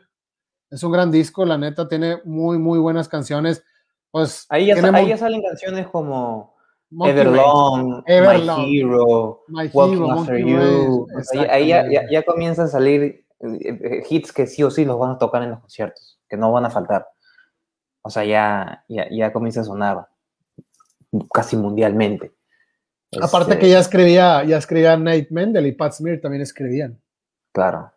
Es 0.70 0.83
un 0.83 0.92
gran 0.92 1.11
disco, 1.11 1.44
la 1.44 1.59
neta, 1.59 1.88
tiene 1.88 2.18
muy, 2.25 2.59
muy 2.59 2.79
buenas 2.79 3.09
canciones. 3.09 3.64
Pues, 4.12 4.46
ahí, 4.51 4.66
ya, 4.66 4.75
ahí 4.75 5.16
salen 5.16 5.42
canciones 5.42 5.87
como 5.88 6.55
Everlong, 6.90 8.05
My 8.07 8.79
Hero, 8.79 9.42
My 9.48 9.66
Hero 9.66 10.12
After 10.12 10.38
You. 10.38 11.07
ahí, 11.48 11.68
ya, 11.68 11.87
ya, 12.11 12.22
comienzan 12.22 12.66
a 12.66 12.68
salir 12.68 13.03
eh, 13.03 13.25
eh, 13.40 14.03
hits 14.09 14.31
que 14.31 14.46
sí 14.46 14.62
o 14.62 14.70
sí 14.70 14.85
los 14.85 14.98
van 14.98 15.12
a 15.12 15.18
tocar 15.18 15.42
en 15.42 15.51
los 15.51 15.61
conciertos, 15.61 16.20
que 16.29 16.37
no 16.37 16.53
van 16.53 16.66
a 16.66 16.70
faltar. 16.70 17.09
O 18.03 18.11
sea, 18.11 18.25
ya, 18.25 18.85
ya, 18.87 19.09
ya 19.11 19.33
comienza 19.33 19.62
a 19.62 19.64
sonar 19.64 20.07
casi 21.33 21.57
mundialmente. 21.57 22.33
Aparte 23.20 23.59
que 23.59 23.66
este 23.66 23.70
ya 23.70 23.79
escribía, 23.79 24.44
ya 24.44 24.59
escribía 24.59 24.96
Nate 24.96 25.29
Mendel 25.31 25.66
y 25.66 25.72
Pat 25.72 25.92
Smear 25.92 26.20
también 26.20 26.42
escribían. 26.42 27.01
Claro. 27.53 27.92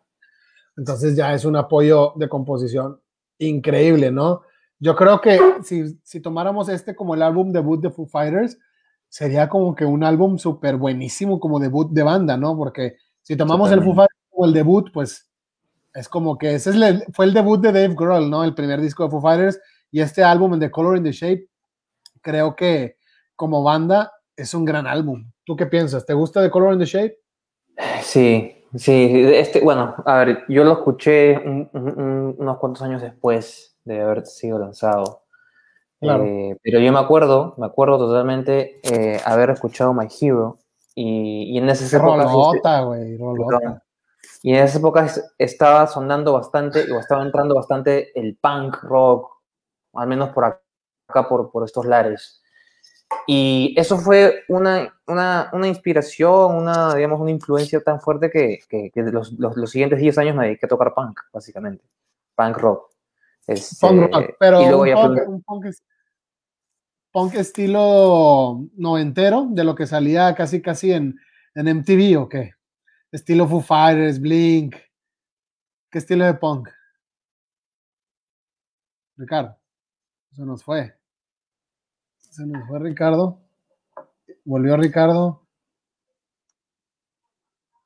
Entonces 0.76 1.14
ya 1.14 1.34
es 1.34 1.44
un 1.44 1.56
apoyo 1.56 2.12
de 2.16 2.28
composición 2.28 3.00
increíble, 3.38 4.10
¿no? 4.10 4.42
Yo 4.78 4.94
creo 4.94 5.20
que 5.20 5.38
si, 5.62 5.98
si 6.02 6.20
tomáramos 6.20 6.68
este 6.68 6.94
como 6.94 7.14
el 7.14 7.22
álbum 7.22 7.52
debut 7.52 7.80
de 7.80 7.90
Foo 7.90 8.06
Fighters, 8.06 8.58
sería 9.08 9.48
como 9.48 9.74
que 9.74 9.84
un 9.84 10.04
álbum 10.04 10.38
súper 10.38 10.76
buenísimo 10.76 11.40
como 11.40 11.58
debut 11.58 11.90
de 11.90 12.02
banda, 12.02 12.36
¿no? 12.36 12.56
Porque 12.56 12.96
si 13.22 13.36
tomamos 13.36 13.70
el 13.72 13.82
Foo 13.82 13.94
Fighters 13.94 14.20
como 14.30 14.46
el 14.46 14.52
debut, 14.52 14.90
pues 14.92 15.30
es 15.94 16.08
como 16.08 16.36
que 16.36 16.54
ese 16.54 16.70
es 16.70 17.04
fue 17.14 17.24
el 17.24 17.34
debut 17.34 17.60
de 17.60 17.72
Dave 17.72 17.94
Grohl, 17.94 18.28
¿no? 18.28 18.44
El 18.44 18.54
primer 18.54 18.80
disco 18.80 19.04
de 19.04 19.10
Foo 19.10 19.20
Fighters 19.20 19.58
y 19.90 20.00
este 20.00 20.22
álbum, 20.22 20.58
The 20.58 20.70
Color 20.70 20.98
in 20.98 21.04
the 21.04 21.12
Shape, 21.12 21.48
creo 22.20 22.54
que 22.54 22.96
como 23.34 23.62
banda 23.62 24.12
es 24.36 24.52
un 24.52 24.64
gran 24.64 24.86
álbum. 24.86 25.30
¿Tú 25.44 25.56
qué 25.56 25.66
piensas? 25.66 26.04
¿Te 26.04 26.12
gusta 26.12 26.42
The 26.42 26.50
Color 26.50 26.74
in 26.74 26.80
the 26.80 26.86
Shape? 26.86 27.18
Sí, 28.02 28.56
Sí, 28.74 29.10
este, 29.32 29.60
bueno, 29.60 29.94
a 30.04 30.18
ver, 30.18 30.44
yo 30.48 30.64
lo 30.64 30.72
escuché 30.72 31.38
unos 31.38 32.58
cuantos 32.58 32.82
años 32.82 33.00
después 33.00 33.75
de 33.86 34.00
haber 34.02 34.26
sido 34.26 34.58
lanzado. 34.58 35.22
Eh, 36.00 36.56
pero 36.62 36.78
yo 36.78 36.92
me 36.92 36.98
acuerdo, 36.98 37.54
me 37.56 37.66
acuerdo 37.66 37.98
totalmente 37.98 38.80
eh, 38.82 39.20
haber 39.24 39.50
escuchado 39.50 39.94
My 39.94 40.06
Hero 40.20 40.58
y, 40.94 41.56
en 41.56 41.68
esas 41.68 41.92
épocas... 41.92 42.30
y 44.42 44.50
en 44.50 44.56
esas 44.56 44.76
épocas 44.76 45.34
estaba 45.38 45.86
sonando 45.86 46.32
bastante, 46.32 46.92
o 46.92 46.98
estaba 46.98 47.22
entrando 47.22 47.54
bastante 47.54 48.18
el 48.18 48.36
punk 48.36 48.82
rock, 48.82 49.30
al 49.94 50.08
menos 50.08 50.30
por 50.30 50.44
acá, 50.44 51.28
por, 51.28 51.50
por 51.50 51.64
estos 51.64 51.86
lares. 51.86 52.42
Y 53.26 53.74
eso 53.78 53.98
fue 53.98 54.42
una, 54.48 54.92
una, 55.06 55.50
una, 55.52 55.68
inspiración, 55.68 56.56
una, 56.56 56.94
digamos, 56.94 57.20
una 57.20 57.30
influencia 57.30 57.80
tan 57.80 58.00
fuerte 58.00 58.30
que, 58.30 58.58
que, 58.68 58.90
los, 58.96 59.32
los, 59.32 59.70
siguientes 59.70 60.00
10 60.00 60.18
años 60.18 60.36
me 60.36 60.46
dediqué 60.46 60.66
a 60.66 60.68
tocar 60.68 60.92
punk, 60.92 61.20
básicamente. 61.32 61.84
Punk 62.34 62.56
rock. 62.58 62.95
Este, 63.46 63.76
punk 63.80 64.12
rock, 64.12 64.36
pero 64.40 64.80
un, 64.80 65.42
punk, 65.42 65.66
punk, 67.12 67.34
estilo 67.34 68.60
noventero, 68.74 69.46
de 69.50 69.64
lo 69.64 69.74
que 69.74 69.86
salía 69.86 70.34
casi 70.34 70.60
casi 70.60 70.92
en, 70.92 71.18
en 71.54 71.68
MTV, 71.68 72.20
¿o 72.20 72.28
qué? 72.28 72.52
Estilo 73.12 73.46
Foo 73.46 73.60
Fighters, 73.60 74.20
Blink. 74.20 74.76
¿Qué 75.90 75.98
estilo 75.98 76.24
de 76.24 76.34
punk? 76.34 76.68
Ricardo. 79.16 79.56
Se 80.32 80.42
nos 80.42 80.62
fue. 80.62 80.94
Se 82.18 82.44
nos 82.44 82.66
fue 82.68 82.78
Ricardo. 82.80 83.40
Volvió 84.44 84.76
Ricardo. 84.76 85.46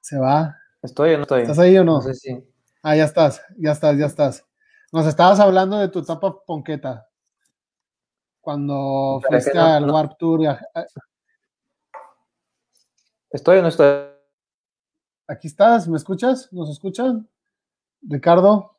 Se 0.00 0.18
va. 0.18 0.56
¿Estoy 0.82 1.14
o 1.14 1.18
no 1.18 1.22
estoy? 1.22 1.42
¿Estás 1.42 1.58
ahí 1.58 1.76
o 1.78 1.84
no? 1.84 1.96
No 1.96 2.02
sé 2.02 2.14
si. 2.14 2.44
Ah, 2.82 2.96
ya 2.96 3.04
estás, 3.04 3.42
ya 3.58 3.72
estás, 3.72 3.98
ya 3.98 4.06
estás. 4.06 4.49
Nos 4.92 5.07
estabas 5.07 5.38
hablando 5.40 5.79
de 5.79 5.88
tu 5.88 6.00
etapa 6.00 6.37
ponqueta. 6.44 7.07
Cuando 8.40 9.20
Pero 9.22 9.33
fuiste 9.40 9.55
no- 9.59 9.64
al 9.64 9.87
no- 9.87 9.94
Warp 9.94 10.16
Tour. 10.18 10.46
a- 10.48 10.61
¿Estoy 13.31 13.59
o 13.59 13.62
no 13.62 13.68
estoy? 13.68 14.07
Aquí 15.29 15.46
estás, 15.46 15.87
¿me 15.87 15.96
escuchas? 15.96 16.53
¿Nos 16.53 16.68
escuchan? 16.70 17.29
Ricardo. 18.03 18.76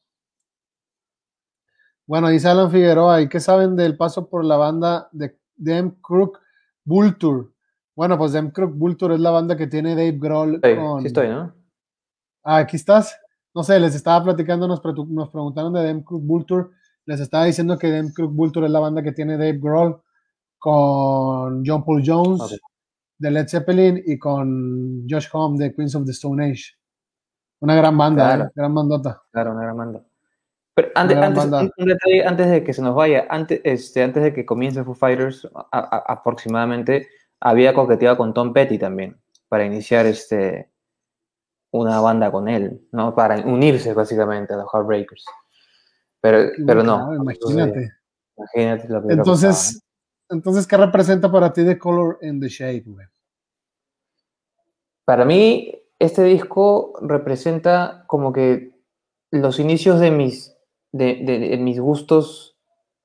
Bueno, 2.06 2.28
dice 2.28 2.50
Alan 2.50 2.70
Figueroa, 2.70 3.22
¿y 3.22 3.30
qué 3.30 3.40
saben 3.40 3.78
del 3.78 3.96
paso 3.96 4.28
por 4.28 4.44
la 4.44 4.58
banda 4.58 5.08
de 5.14 5.40
Dem 5.56 5.92
Crook 6.02 6.40
Bull 6.84 7.18
Tour? 7.18 7.54
Bueno, 7.96 8.18
pues 8.18 8.34
Dem 8.34 8.52
Crook 8.52 8.74
Bull 8.76 8.98
Tour 8.98 9.14
es 9.14 9.20
la 9.22 9.32
banda 9.32 9.56
que 9.56 9.68
tiene 9.68 9.92
Dave 9.92 10.18
Grohl 10.18 10.60
con... 10.60 11.02
Sí 11.02 11.08
estoy, 11.08 11.30
¿no? 11.30 11.54
Ah, 12.44 12.58
aquí 12.58 12.76
estás. 12.76 13.18
No 13.54 13.64
sé, 13.64 13.80
les 13.80 13.96
estaba 13.96 14.24
platicando, 14.24 14.68
nos, 14.68 14.80
preguntaron 14.80 15.74
de 15.74 15.82
Dem 15.84 16.04
Crook 16.04 16.24
Bull 16.24 16.46
Tour. 16.46 16.72
Les 17.06 17.20
estaba 17.20 17.46
diciendo 17.46 17.78
que 17.78 17.88
Dem 17.88 18.12
Crook 18.14 18.32
Bull 18.34 18.52
Tour 18.52 18.66
es 18.66 18.72
la 18.72 18.80
banda 18.80 19.02
que 19.04 19.12
tiene 19.12 19.34
Dave 19.38 19.60
Grohl 19.60 20.02
con 20.58 21.64
John 21.66 21.84
Paul 21.84 22.04
Jones 22.06 22.60
de 23.18 23.32
Led 23.32 23.48
Zeppelin 23.48 24.02
y 24.06 24.18
con 24.18 25.06
Josh 25.10 25.28
Homme 25.34 25.58
de 25.58 25.74
Queens 25.74 25.96
of 25.96 26.06
the 26.06 26.12
Stone 26.12 26.44
Age. 26.44 26.76
Una 27.60 27.76
gran 27.76 27.98
banda, 27.98 28.26
Claro. 28.26 28.44
¿eh? 28.46 28.52
gran 28.56 28.74
bandota. 28.74 29.22
Claro, 29.32 29.52
una 29.52 29.64
gran 29.64 29.78
banda. 29.78 30.04
Pero 30.74 30.88
antes, 30.96 31.18
un- 31.18 31.88
de 32.50 32.64
que 32.64 32.74
se 32.74 32.82
nos 32.82 32.96
vaya, 32.96 33.28
antes, 33.30 33.60
este, 33.64 34.02
antes 34.02 34.24
de 34.24 34.34
que 34.34 34.46
comience 34.46 34.84
Foo 34.84 34.96
Fighters, 34.96 35.46
a- 35.54 35.68
a- 35.72 36.14
aproximadamente, 36.14 37.10
había 37.42 37.74
coqueteado 37.74 38.18
con 38.18 38.34
Tom 38.34 38.54
Petty 38.54 38.78
también, 38.80 39.20
para 39.50 39.66
iniciar 39.66 40.06
este, 40.06 40.71
una 41.72 42.00
banda 42.02 42.32
con 42.32 42.48
él, 42.50 42.88
¿no? 42.92 43.16
Para 43.16 43.40
unirse 43.46 43.94
básicamente 43.94 44.54
a 44.54 44.58
los 44.58 44.68
Heartbreakers. 44.74 45.26
Pero, 46.22 46.52
pero 46.68 46.84
no. 46.84 47.14
Imagínate. 47.16 47.92
Imagínate 48.38 48.88
lo 48.90 49.00
que 49.02 49.06
hubiera 49.08 49.22
Entonces, 49.22 49.82
entonces, 50.30 50.68
¿qué 50.68 50.78
representa 50.78 51.32
para 51.32 51.52
ti 51.52 51.64
The 51.66 51.78
Color 51.78 52.20
and 52.22 52.42
the 52.42 52.48
Shape, 52.50 52.84
güey? 52.86 53.06
Para 55.06 55.26
mí, 55.26 55.74
este 56.00 56.24
disco 56.24 56.94
representa 57.02 58.06
como 58.08 58.32
que 58.32 58.72
los 59.32 59.60
inicios 59.60 60.00
de 60.00 60.12
mis, 60.12 60.56
de, 60.92 61.22
de- 61.24 61.40
de 61.40 61.58
mis 61.58 61.80
gustos 61.80 62.58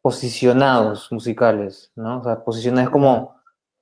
posicionados 0.03 1.11
musicales, 1.11 1.91
¿no? 1.97 2.21
O 2.21 2.25
sea, 2.25 2.45
posicionados 2.45 2.91
como 2.91 3.35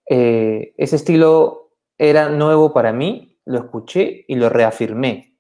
eh, 0.09 0.75
ese 0.79 0.97
estilo 0.97 1.73
era 1.99 2.29
nuevo 2.29 2.73
para 2.73 2.93
mí, 2.93 3.34
lo 3.47 3.59
escuché 3.59 4.25
y 4.29 4.37
lo 4.37 4.49
reafirmé 4.49 5.37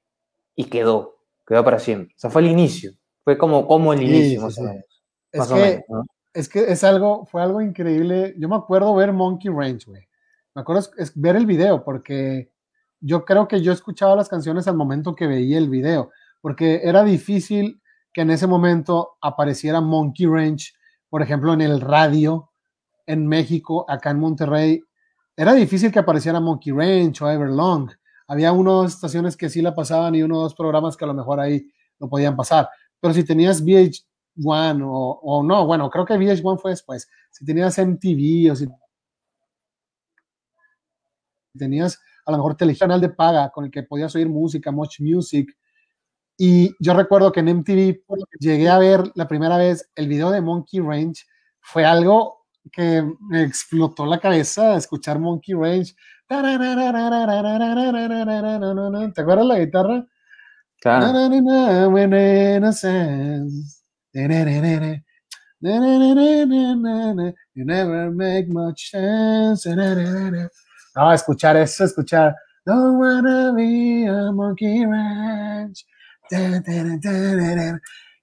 y 0.54 0.64
quedó, 0.64 1.16
quedó 1.46 1.64
para 1.64 1.78
siempre. 1.78 2.14
O 2.16 2.18
sea, 2.18 2.30
fue 2.30 2.42
el 2.42 2.48
inicio, 2.48 2.92
fue 3.22 3.38
como, 3.38 3.66
como 3.66 3.92
el 3.92 4.00
Sí, 4.00 4.04
inicio, 4.06 4.40
sí, 4.40 4.44
más 4.44 4.54
sí. 4.54 4.60
o 4.60 4.64
menos. 4.64 4.84
Es 5.32 5.38
Más 5.40 5.50
o 5.50 5.54
que, 5.54 5.60
menos, 5.62 5.82
¿no? 5.88 6.04
es 6.32 6.48
que 6.48 6.60
es 6.72 6.84
algo, 6.84 7.26
fue 7.26 7.42
algo 7.42 7.60
increíble. 7.60 8.34
Yo 8.38 8.48
me 8.48 8.56
acuerdo 8.56 8.94
ver 8.94 9.12
Monkey 9.12 9.50
Ranch, 9.50 9.86
güey. 9.86 10.06
Me 10.54 10.62
acuerdo 10.62 10.80
es- 10.82 10.90
es 10.98 11.12
ver 11.20 11.36
el 11.36 11.46
video, 11.46 11.82
porque 11.84 12.50
yo 13.00 13.24
creo 13.24 13.48
que 13.48 13.60
yo 13.60 13.72
escuchaba 13.72 14.14
las 14.16 14.28
canciones 14.28 14.68
al 14.68 14.76
momento 14.76 15.14
que 15.14 15.26
veía 15.26 15.58
el 15.58 15.68
video, 15.68 16.10
porque 16.40 16.80
era 16.84 17.02
difícil 17.04 17.80
que 18.12 18.20
en 18.20 18.30
ese 18.30 18.46
momento 18.46 19.16
apareciera 19.20 19.80
Monkey 19.80 20.26
Ranch, 20.26 20.72
por 21.08 21.20
ejemplo, 21.22 21.52
en 21.52 21.60
el 21.62 21.80
radio 21.80 22.50
en 23.06 23.26
México, 23.26 23.84
acá 23.88 24.10
en 24.10 24.20
Monterrey. 24.20 24.82
Era 25.36 25.52
difícil 25.54 25.90
que 25.90 25.98
apareciera 25.98 26.38
Monkey 26.40 26.72
Ranch 26.72 27.20
o 27.22 27.30
Everlong. 27.30 27.90
Había 28.28 28.52
una 28.52 28.70
o 28.70 28.82
dos 28.82 28.94
estaciones 28.94 29.36
que 29.36 29.48
sí 29.50 29.60
la 29.60 29.74
pasaban 29.74 30.14
y 30.14 30.22
uno 30.22 30.38
o 30.38 30.42
dos 30.42 30.54
programas 30.54 30.96
que 30.96 31.04
a 31.04 31.08
lo 31.08 31.14
mejor 31.14 31.40
ahí 31.40 31.66
lo 31.98 32.08
podían 32.08 32.36
pasar. 32.36 32.68
Pero 33.00 33.12
si 33.12 33.24
tenías 33.24 33.62
VH1 33.62 34.82
o, 34.84 35.20
o 35.22 35.42
no, 35.42 35.66
bueno, 35.66 35.90
creo 35.90 36.04
que 36.04 36.14
VH1 36.14 36.60
fue 36.60 36.70
después. 36.70 37.08
Si 37.30 37.44
tenías 37.44 37.76
MTV 37.78 38.52
o 38.52 38.56
si 38.56 38.68
tenías 41.58 42.00
a 42.26 42.30
lo 42.32 42.38
mejor 42.38 42.56
canal 42.78 43.00
de 43.00 43.10
paga 43.10 43.50
con 43.50 43.64
el 43.64 43.70
que 43.70 43.82
podías 43.82 44.14
oír 44.14 44.28
música, 44.28 44.70
Much 44.70 45.00
Music. 45.00 45.54
Y 46.38 46.74
yo 46.80 46.94
recuerdo 46.94 47.30
que 47.32 47.40
en 47.40 47.58
MTV 47.58 48.02
llegué 48.40 48.68
a 48.68 48.78
ver 48.78 49.02
la 49.14 49.28
primera 49.28 49.56
vez 49.56 49.90
el 49.94 50.08
video 50.08 50.30
de 50.30 50.40
Monkey 50.40 50.80
Range. 50.80 51.22
Fue 51.60 51.84
algo 51.84 52.43
que 52.72 53.02
me 53.20 53.42
explotó 53.42 54.06
la 54.06 54.18
cabeza 54.18 54.76
escuchar 54.76 55.18
Monkey 55.18 55.54
Range. 55.54 55.94
¿Te 56.26 56.34
acuerdas 59.20 59.46
la 59.46 59.58
guitarra? 59.58 60.06
Claro. 60.80 61.06
You 67.54 67.64
never 67.64 68.10
make 68.10 68.48
much 68.48 68.90
sense. 68.90 69.66
No, 70.96 71.12
escuchar 71.12 71.56
eso, 71.56 71.84
escuchar. 71.84 72.34
Don't 72.66 72.98
wanna 72.98 73.52
be 73.52 74.06
a 74.06 74.32
monkey 74.32 74.86
ranch. 74.86 75.84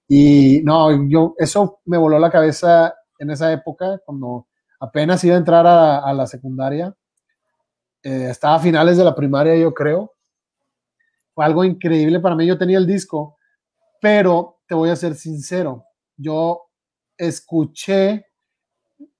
Y 0.08 0.60
no, 0.64 1.08
yo, 1.08 1.34
eso 1.38 1.80
me 1.86 1.96
voló 1.96 2.18
la 2.18 2.30
cabeza 2.30 2.94
en 3.22 3.30
esa 3.30 3.52
época, 3.52 4.00
cuando 4.04 4.48
apenas 4.80 5.22
iba 5.22 5.36
a 5.36 5.38
entrar 5.38 5.64
a, 5.64 5.98
a 5.98 6.12
la 6.12 6.26
secundaria. 6.26 6.94
Eh, 8.02 8.28
estaba 8.30 8.56
a 8.56 8.60
finales 8.60 8.96
de 8.96 9.04
la 9.04 9.14
primaria, 9.14 9.56
yo 9.56 9.72
creo. 9.72 10.12
Fue 11.32 11.44
algo 11.44 11.64
increíble 11.64 12.18
para 12.18 12.34
mí. 12.34 12.44
Yo 12.46 12.58
tenía 12.58 12.78
el 12.78 12.86
disco, 12.86 13.38
pero 14.00 14.60
te 14.66 14.74
voy 14.74 14.90
a 14.90 14.96
ser 14.96 15.14
sincero. 15.14 15.84
Yo 16.16 16.62
escuché, 17.16 18.26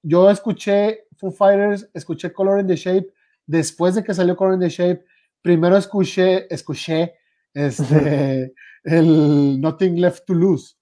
yo 0.02 0.28
escuché 0.28 1.06
Foo 1.16 1.30
Fighters, 1.30 1.88
escuché 1.94 2.32
Color 2.32 2.60
in 2.60 2.66
the 2.66 2.76
Shape 2.76 3.06
después 3.46 3.94
de 3.94 4.02
que 4.02 4.14
salió 4.14 4.36
Color 4.36 4.54
in 4.54 4.60
the 4.60 4.68
Shape. 4.68 5.04
Primero 5.42 5.76
escuché, 5.76 6.52
escuché 6.52 7.14
este, 7.54 8.52
el 8.82 9.60
Nothing 9.60 10.00
Left 10.00 10.26
to 10.26 10.34
Lose. 10.34 10.74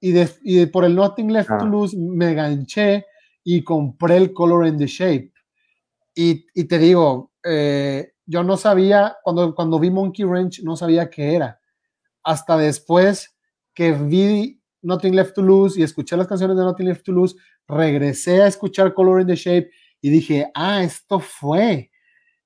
Y, 0.00 0.12
de, 0.12 0.28
y 0.42 0.66
por 0.66 0.84
el 0.84 0.94
Nothing 0.94 1.32
Left 1.32 1.50
Ah. 1.50 1.58
to 1.58 1.66
Lose 1.66 1.96
me 1.96 2.34
ganché 2.34 3.04
y 3.44 3.62
compré 3.64 4.16
el 4.16 4.32
Color 4.32 4.66
in 4.66 4.78
the 4.78 4.86
Shape. 4.86 5.32
Y, 6.14 6.46
y 6.54 6.64
te 6.64 6.78
digo, 6.78 7.32
eh, 7.44 8.12
yo 8.26 8.42
no 8.42 8.56
sabía, 8.56 9.16
cuando, 9.22 9.54
cuando 9.54 9.78
vi 9.78 9.90
Monkey 9.90 10.24
Ranch, 10.24 10.60
no 10.62 10.76
sabía 10.76 11.08
qué 11.08 11.34
era. 11.34 11.60
Hasta 12.22 12.56
después 12.56 13.34
que 13.74 13.92
vi 13.92 14.60
Nothing 14.82 15.14
Left 15.16 15.34
to 15.34 15.42
Lose 15.42 15.80
y 15.80 15.82
escuché 15.82 16.16
las 16.16 16.26
canciones 16.26 16.56
de 16.56 16.62
Nothing 16.62 16.88
Left 16.88 17.04
to 17.04 17.12
Lose, 17.12 17.36
regresé 17.66 18.42
a 18.42 18.46
escuchar 18.46 18.94
Color 18.94 19.22
in 19.22 19.26
the 19.28 19.36
Shape 19.36 19.70
y 20.00 20.10
dije, 20.10 20.50
ah, 20.54 20.82
esto 20.82 21.18
fue, 21.20 21.90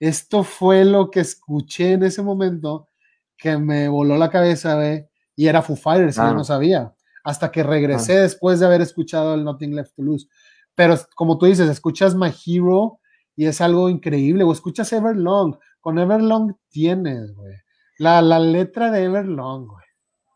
esto 0.00 0.42
fue 0.44 0.84
lo 0.84 1.10
que 1.10 1.20
escuché 1.20 1.92
en 1.92 2.04
ese 2.04 2.22
momento 2.22 2.88
que 3.36 3.56
me 3.58 3.88
voló 3.88 4.16
la 4.16 4.30
cabeza, 4.30 4.76
¿ve? 4.76 5.08
y 5.34 5.46
era 5.48 5.62
Foo 5.62 5.76
Fighters, 5.76 6.16
y 6.16 6.20
yo 6.20 6.34
no 6.34 6.44
sabía, 6.44 6.94
hasta 7.24 7.50
que 7.50 7.62
regresé 7.62 8.18
después 8.18 8.60
de 8.60 8.66
haber 8.66 8.80
escuchado 8.80 9.34
el 9.34 9.44
Nothing 9.44 9.76
Left 9.76 9.94
to 9.94 10.02
Lose. 10.02 10.26
Pero 10.74 10.96
como 11.14 11.38
tú 11.38 11.46
dices, 11.46 11.68
escuchas 11.68 12.14
My 12.14 12.32
Hero 12.46 12.98
y 13.36 13.46
es 13.46 13.60
algo 13.60 13.88
increíble, 13.88 14.44
o 14.44 14.52
escuchas 14.52 14.92
Everlong, 14.92 15.56
con 15.80 15.98
Everlong 15.98 16.54
tienes, 16.68 17.34
güey, 17.34 17.54
la, 17.98 18.20
la 18.22 18.38
letra 18.38 18.90
de 18.90 19.04
Everlong, 19.04 19.66
güey. 19.66 19.84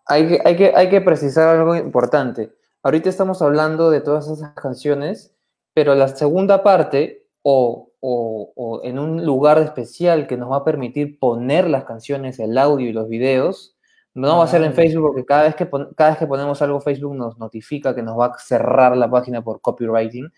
Hay 0.08 0.28
que, 0.28 0.40
hay, 0.44 0.56
que, 0.56 0.72
hay 0.74 0.88
que 0.88 1.00
precisar 1.00 1.56
algo 1.56 1.74
importante. 1.74 2.52
Ahorita 2.82 3.08
estamos 3.08 3.42
hablando 3.42 3.90
de 3.90 4.00
todas 4.00 4.28
esas 4.28 4.52
canciones, 4.54 5.34
pero 5.74 5.94
la 5.94 6.08
segunda 6.08 6.62
parte, 6.62 7.26
o, 7.42 7.90
o, 8.00 8.52
o 8.54 8.84
en 8.84 8.98
un 8.98 9.24
lugar 9.26 9.58
especial 9.58 10.26
que 10.26 10.36
nos 10.36 10.50
va 10.50 10.58
a 10.58 10.64
permitir 10.64 11.18
poner 11.18 11.68
las 11.68 11.84
canciones, 11.84 12.38
el 12.38 12.56
audio 12.56 12.88
y 12.88 12.92
los 12.92 13.08
videos, 13.08 13.75
no 14.16 14.38
va 14.38 14.44
a 14.44 14.46
ser 14.48 14.62
en 14.62 14.72
Claro. 14.72 14.76
Facebook, 14.82 15.06
porque 15.08 15.24
cada 15.26 15.42
vez, 15.44 15.54
que 15.54 15.68
cada 15.96 16.10
vez 16.10 16.18
que 16.18 16.26
ponemos 16.26 16.60
algo, 16.62 16.80
Facebook 16.80 17.14
nos 17.14 17.38
notifica 17.38 17.94
que 17.94 18.02
nos 18.02 18.18
va 18.18 18.26
a 18.26 18.38
cerrar 18.38 18.96
la 18.96 19.10
página 19.10 19.42
por 19.42 19.60
copywriting, 19.60 20.32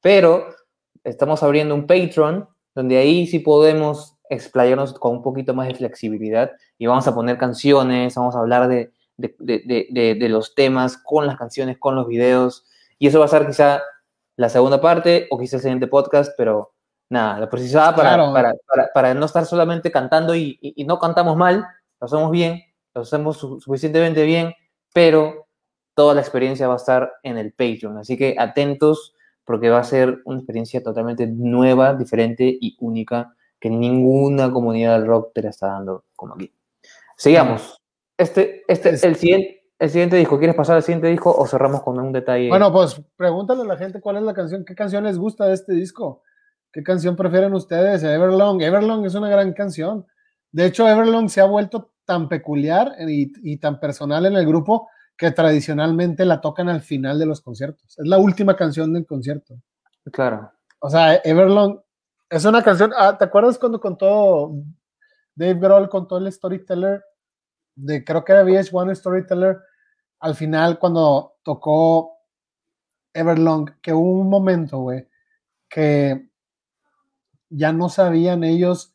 pero 0.00 0.46
estamos 1.02 1.42
abriendo 1.42 1.74
un 1.74 1.86
Patreon, 1.86 2.48
donde 2.74 2.96
ahí 2.98 3.26
sí 3.26 3.40
podemos 3.40 4.16
explayarnos 4.30 4.94
con 4.94 5.12
un 5.16 5.22
poquito 5.22 5.52
más 5.54 5.68
de 5.68 5.74
flexibilidad 5.74 6.52
y 6.78 6.86
vamos 6.86 7.06
a 7.06 7.14
poner 7.14 7.36
canciones, 7.38 8.14
vamos 8.14 8.34
a 8.34 8.38
hablar 8.40 8.68
de, 8.68 8.92
de, 9.16 9.34
de- 9.38 9.62
de- 9.66 9.86
de- 9.90 10.14
de 10.14 10.28
los 10.28 10.54
temas 10.54 10.96
con 10.96 11.26
las 11.26 11.36
canciones, 11.36 11.76
con 11.78 11.94
los 11.94 12.06
videos, 12.06 12.64
y 12.98 13.06
eso 13.08 13.18
va 13.18 13.26
a 13.26 13.28
ser 13.28 13.46
quizá 13.46 13.82
la 14.36 14.48
segunda 14.48 14.80
parte 14.80 15.26
o 15.30 15.38
quizá 15.38 15.56
el 15.56 15.62
siguiente 15.62 15.86
podcast, 15.86 16.32
pero 16.36 16.72
nada, 17.10 17.38
lo 17.38 17.48
precisaba 17.50 17.94
para, 17.94 18.14
Claro. 18.14 18.32
para, 18.32 18.54
para, 18.66 18.88
para 18.94 19.14
no 19.14 19.26
estar 19.26 19.44
solamente 19.44 19.92
cantando 19.92 20.34
y, 20.34 20.58
y- 20.60 20.72
y 20.76 20.84
no 20.84 20.98
cantamos 20.98 21.36
mal, 21.36 21.66
lo 22.00 22.06
hacemos 22.06 22.30
bien, 22.30 22.62
lo 22.94 23.02
hacemos 23.02 23.38
suficientemente 23.38 24.22
bien, 24.24 24.54
pero 24.92 25.48
toda 25.94 26.14
la 26.14 26.20
experiencia 26.20 26.68
va 26.68 26.74
a 26.74 26.78
estar 26.78 27.12
en 27.22 27.38
el 27.38 27.52
Patreon. 27.52 27.98
Así 27.98 28.16
que 28.16 28.36
atentos 28.38 29.14
porque 29.44 29.68
va 29.68 29.78
a 29.78 29.84
ser 29.84 30.20
una 30.24 30.38
experiencia 30.38 30.82
totalmente 30.82 31.26
nueva, 31.26 31.94
diferente 31.94 32.44
y 32.60 32.76
única 32.80 33.34
que 33.60 33.70
ninguna 33.70 34.50
comunidad 34.50 34.98
del 34.98 35.06
rock 35.06 35.32
te 35.34 35.42
la 35.42 35.50
está 35.50 35.68
dando 35.68 36.04
como 36.16 36.34
aquí. 36.34 36.52
Sigamos. 37.16 37.80
Este, 38.16 38.62
este, 38.68 38.90
el 38.90 39.16
siguiente, 39.16 39.64
el 39.78 39.90
siguiente 39.90 40.16
disco, 40.16 40.38
¿quieres 40.38 40.56
pasar 40.56 40.76
al 40.76 40.82
siguiente 40.82 41.08
disco 41.08 41.34
o 41.34 41.46
cerramos 41.46 41.82
con 41.82 41.98
un 41.98 42.12
detalle? 42.12 42.48
Bueno, 42.48 42.72
pues 42.72 43.00
pregúntale 43.16 43.62
a 43.62 43.66
la 43.66 43.76
gente 43.76 44.00
cuál 44.00 44.16
es 44.16 44.22
la 44.22 44.34
canción, 44.34 44.64
qué 44.64 44.74
canción 44.74 45.04
les 45.04 45.18
gusta 45.18 45.46
de 45.46 45.54
este 45.54 45.72
disco, 45.72 46.22
qué 46.72 46.82
canción 46.82 47.16
prefieren 47.16 47.52
ustedes, 47.54 48.02
Everlong. 48.02 48.60
Everlong 48.62 49.04
es 49.04 49.14
una 49.14 49.28
gran 49.28 49.52
canción. 49.52 50.06
De 50.52 50.66
hecho, 50.66 50.88
Everlong 50.88 51.28
se 51.28 51.40
ha 51.40 51.46
vuelto 51.46 51.93
tan 52.04 52.28
peculiar 52.28 52.94
y, 53.08 53.32
y 53.42 53.56
tan 53.58 53.80
personal 53.80 54.26
en 54.26 54.36
el 54.36 54.46
grupo 54.46 54.88
que 55.16 55.30
tradicionalmente 55.30 56.24
la 56.24 56.40
tocan 56.40 56.68
al 56.68 56.80
final 56.80 57.18
de 57.18 57.26
los 57.26 57.40
conciertos. 57.40 57.98
Es 57.98 58.06
la 58.06 58.18
última 58.18 58.56
canción 58.56 58.92
del 58.92 59.06
concierto. 59.06 59.54
Claro. 60.12 60.52
O 60.80 60.90
sea, 60.90 61.16
Everlong 61.24 61.80
es 62.28 62.44
una 62.44 62.62
canción. 62.62 62.92
Ah, 62.96 63.16
¿Te 63.16 63.24
acuerdas 63.24 63.58
cuando 63.58 63.80
contó 63.80 64.52
Dave 65.34 65.54
Grohl 65.54 65.88
contó 65.88 66.18
el 66.18 66.30
Storyteller? 66.32 67.02
De 67.76 68.04
creo 68.04 68.24
que 68.24 68.32
era 68.32 68.44
VH1 68.44 68.94
Storyteller. 68.94 69.60
Al 70.20 70.34
final, 70.34 70.78
cuando 70.78 71.36
tocó 71.42 72.18
Everlong, 73.12 73.80
que 73.80 73.92
hubo 73.92 74.20
un 74.20 74.28
momento, 74.28 74.78
güey, 74.78 75.08
que 75.68 76.28
ya 77.50 77.72
no 77.72 77.88
sabían 77.88 78.42
ellos 78.42 78.93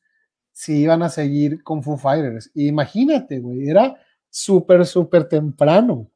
si 0.60 0.82
iban 0.82 1.02
a 1.04 1.08
seguir 1.08 1.64
con 1.64 1.82
Foo 1.82 1.96
Fighters. 1.96 2.52
imagínate, 2.54 3.40
güey, 3.40 3.70
era 3.70 3.96
súper, 4.30 4.86
súper 4.86 5.24
temprano. 5.30 6.12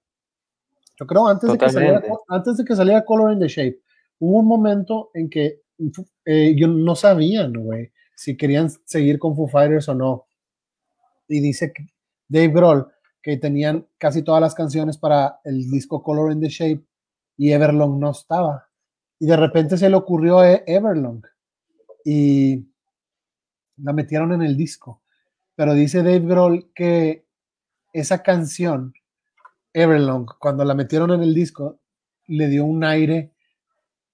Yo 1.00 1.08
creo 1.08 1.30
antes 1.30 1.50
de, 1.50 1.58
que 1.58 1.70
saliera, 1.70 2.04
antes 2.28 2.58
de 2.58 2.66
que 2.66 2.76
saliera 2.76 3.06
Color 3.06 3.32
in 3.32 3.40
the 3.40 3.48
Shape, 3.48 3.80
hubo 4.20 4.40
un 4.40 4.46
momento 4.46 5.12
en 5.14 5.30
que 5.30 5.62
eh, 6.26 6.54
yo 6.58 6.68
no 6.68 6.94
sabían, 6.94 7.54
güey, 7.54 7.94
si 8.18 8.36
querían 8.36 8.70
seguir 8.84 9.18
con 9.18 9.34
Foo 9.34 9.48
Fighters 9.48 9.88
o 9.88 9.96
no. 9.96 10.26
Y 11.30 11.40
dice 11.40 11.72
Dave 12.28 12.50
Grohl 12.50 12.88
que 13.22 13.38
tenían 13.38 13.88
casi 13.98 14.24
todas 14.24 14.42
las 14.42 14.56
canciones 14.56 14.98
para 14.98 15.40
el 15.46 15.72
disco 15.72 16.04
Color 16.04 16.34
in 16.34 16.42
the 16.42 16.50
Shape 16.50 16.84
y 17.38 17.54
Everlong 17.54 17.98
no 17.98 18.12
estaba. 18.12 18.68
Y 19.20 19.26
de 19.26 19.38
repente 19.38 19.78
se 19.78 19.90
le 19.90 19.96
ocurrió 19.96 20.44
e-, 20.44 20.66
Everlong 20.68 21.22
y 22.04 22.73
la 23.78 23.94
metieron 23.94 24.32
en 24.34 24.42
el 24.42 24.58
disco. 24.58 25.02
Pero 25.56 25.74
dice 25.74 26.00
Dave 26.00 26.20
Grohl 26.20 26.72
que 26.74 27.26
esa 27.94 28.24
canción, 28.24 28.94
Everlong, 29.74 30.28
cuando 30.40 30.66
la 30.66 30.74
metieron 30.74 31.12
en 31.12 31.22
el 31.22 31.34
disco, 31.34 31.80
le 32.28 32.48
dio 32.48 32.66
un 32.66 32.84
aire 32.84 33.34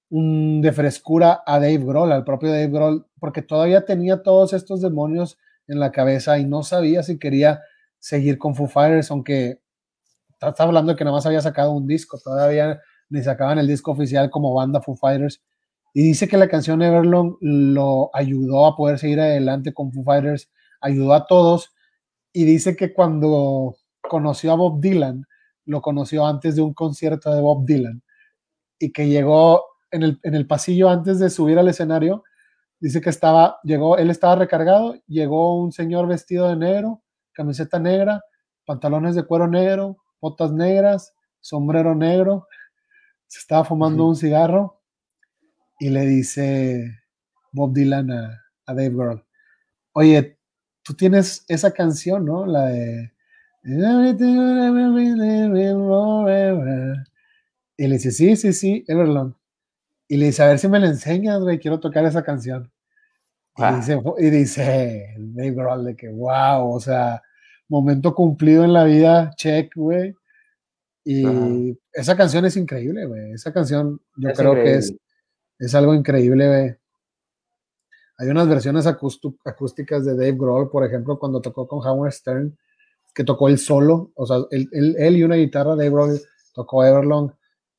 un, 0.10 0.62
de 0.62 0.72
frescura 0.72 1.44
a 1.46 1.60
Dave 1.60 1.78
Grohl, 1.78 2.12
al 2.12 2.24
propio 2.24 2.50
Dave 2.50 2.68
Grohl, 2.68 3.06
porque 3.20 3.42
todavía 3.42 3.86
tenía 3.86 4.24
todos 4.24 4.54
estos 4.54 4.82
demonios 4.82 5.38
en 5.68 5.80
la 5.80 5.92
cabeza 5.92 6.40
y 6.40 6.46
no 6.46 6.64
sabía 6.64 7.04
si 7.04 7.20
quería 7.20 7.62
seguir 8.00 8.38
con 8.38 8.56
Foo 8.56 8.68
Fighters, 8.68 9.12
aunque 9.12 9.62
estaba 10.32 10.70
hablando 10.70 10.94
de 10.94 10.98
que 10.98 11.04
nada 11.04 11.18
más 11.18 11.26
había 11.26 11.42
sacado 11.42 11.72
un 11.72 11.86
disco, 11.86 12.18
todavía 12.18 12.82
ni 13.10 13.22
sacaban 13.22 13.60
el 13.60 13.68
disco 13.68 13.92
oficial 13.92 14.30
como 14.30 14.54
banda 14.54 14.82
Foo 14.82 14.96
Fighters. 14.96 15.42
Y 15.94 16.04
dice 16.04 16.28
que 16.28 16.38
la 16.38 16.48
canción 16.48 16.82
Everlong 16.82 17.38
lo 17.42 18.10
ayudó 18.14 18.66
a 18.66 18.76
poder 18.76 19.00
seguir 19.00 19.20
adelante 19.20 19.74
con 19.74 19.92
Foo 19.92 20.04
Fighters, 20.04 20.50
ayudó 20.82 21.14
a 21.14 21.26
todos. 21.26 21.74
Y 22.32 22.46
dice 22.46 22.76
que 22.76 22.94
cuando 22.94 23.76
conoció 24.02 24.52
a 24.52 24.56
Bob 24.56 24.80
Dylan, 24.80 25.26
lo 25.66 25.82
conoció 25.82 26.26
antes 26.26 26.56
de 26.56 26.62
un 26.62 26.74
concierto 26.74 27.34
de 27.34 27.42
Bob 27.42 27.66
Dylan. 27.66 28.04
Y 28.80 28.92
que 28.92 29.08
llegó 29.08 29.64
en 29.92 30.04
el, 30.04 30.20
en 30.24 30.36
el 30.36 30.48
pasillo 30.48 30.90
antes 30.90 31.20
de 31.20 31.30
subir 31.30 31.58
al 31.58 31.68
escenario, 31.68 32.24
dice 32.80 33.02
que 33.02 33.10
estaba, 33.10 33.60
llegó, 33.64 33.98
él 33.98 34.10
estaba 34.10 34.36
recargado, 34.36 34.96
llegó 35.08 35.62
un 35.62 35.72
señor 35.72 36.08
vestido 36.08 36.48
de 36.48 36.56
negro, 36.56 37.02
camiseta 37.34 37.80
negra, 37.80 38.22
pantalones 38.66 39.16
de 39.16 39.24
cuero 39.24 39.48
negro, 39.48 39.98
botas 40.22 40.52
negras, 40.52 41.14
sombrero 41.42 41.96
negro, 41.96 42.48
se 43.28 43.40
estaba 43.40 43.66
fumando 43.66 44.06
un 44.06 44.16
cigarro 44.16 44.79
y 45.80 45.90
le 45.90 46.06
dice 46.06 47.00
Bob 47.52 47.74
Dylan 47.74 48.12
a, 48.12 48.44
a 48.66 48.74
Dave 48.74 48.90
Grohl, 48.90 49.26
oye, 49.94 50.38
tú 50.84 50.94
tienes 50.94 51.46
esa 51.48 51.72
canción, 51.72 52.26
¿no? 52.26 52.46
La 52.46 52.66
de... 52.66 53.12
Y 57.78 57.88
le 57.88 57.94
dice, 57.96 58.12
sí, 58.12 58.36
sí, 58.36 58.54
sí, 58.54 58.86
Everlong. 58.88 59.34
Y 60.08 60.18
le 60.18 60.28
dice, 60.28 60.44
a 60.44 60.48
ver 60.48 60.60
si 60.60 60.68
me 60.68 60.80
la 60.80 60.88
enseñas, 60.88 61.40
güey, 61.42 61.60
quiero 61.60 61.80
tocar 61.80 62.06
esa 62.06 62.24
canción. 62.24 62.72
Y, 63.58 63.62
ah. 63.64 63.76
dice, 63.76 64.02
y 64.18 64.30
dice 64.30 65.16
Dave 65.18 65.52
Grohl 65.52 65.86
de 65.86 65.96
que, 65.96 66.10
wow, 66.10 66.74
o 66.74 66.80
sea, 66.80 67.22
momento 67.68 68.16
cumplido 68.16 68.64
en 68.64 68.74
la 68.74 68.86
vida, 68.86 69.32
check, 69.36 69.76
güey. 69.76 70.16
Y 71.04 71.78
esa 71.94 72.16
canción 72.16 72.46
es 72.46 72.56
increíble, 72.56 73.06
güey. 73.06 73.32
Esa 73.34 73.52
canción 73.52 74.02
yo 74.18 74.32
creo 74.34 74.54
que 74.56 74.76
es, 74.76 74.94
es 75.60 75.76
algo 75.76 75.94
increíble, 75.94 76.48
güey. 76.48 76.76
Hay 78.18 78.28
unas 78.28 78.50
versiones 78.50 78.86
acústicas 78.86 80.04
de 80.04 80.14
Dave 80.14 80.36
Grohl, 80.38 80.70
por 80.70 80.86
ejemplo, 80.86 81.18
cuando 81.20 81.42
tocó 81.42 81.68
con 81.68 81.86
Howard 81.86 82.12
Stern, 82.12 82.58
que 83.14 83.24
tocó 83.24 83.48
el 83.48 83.58
solo, 83.58 84.12
o 84.16 84.26
sea, 84.26 84.38
él, 84.52 84.68
él, 84.98 85.18
y 85.18 85.24
una 85.24 85.36
guitarra, 85.36 85.76
Dave 85.76 85.90
Grohl 85.90 86.22
tocó 86.54 86.84
Everlong. 86.84 87.32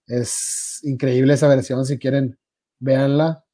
Es 0.07 0.81
increíble 0.83 1.35
esa 1.35 1.49
versión, 1.49 1.85
si 1.85 1.99
quieren, 1.99 2.39
véanla. 2.79 3.45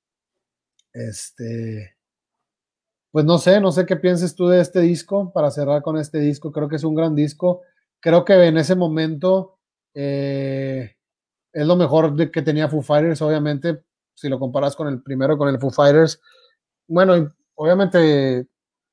Este, 0.93 1.97
pues 3.11 3.25
no 3.25 3.39
sé, 3.39 3.61
no 3.61 3.73
sé 3.73 3.85
qué 3.85 3.97
pienses 3.97 4.35
tú 4.35 4.47
de 4.47 4.61
este 4.61 4.81
disco, 4.81 5.33
para 5.33 5.51
cerrar 5.51 5.83
con 5.83 5.97
este 5.97 6.19
disco, 6.19 6.53
creo 6.53 6.69
que 6.69 6.77
es 6.77 6.85
un 6.85 6.95
gran 6.95 7.15
disco. 7.15 7.62
Creo 7.99 8.25
que 8.25 8.35
en 8.35 8.59
ese 8.59 8.77
momento 8.77 9.59
eh, 9.93 10.95
es 11.53 11.67
lo 11.67 11.77
mejor 11.77 12.31
que 12.31 12.43
tenía 12.43 12.69
Foo 12.69 12.83
Fighters, 12.83 13.23
obviamente, 13.23 13.86
si 14.17 14.29
lo 14.29 14.39
comparas 14.41 14.75
con 14.75 14.89
el 14.89 15.03
primero, 15.03 15.39
con 15.39 15.49
el 15.49 15.61
Foo 15.61 15.71
Fighters, 15.71 16.21
bueno, 16.89 17.33
obviamente 17.55 18.49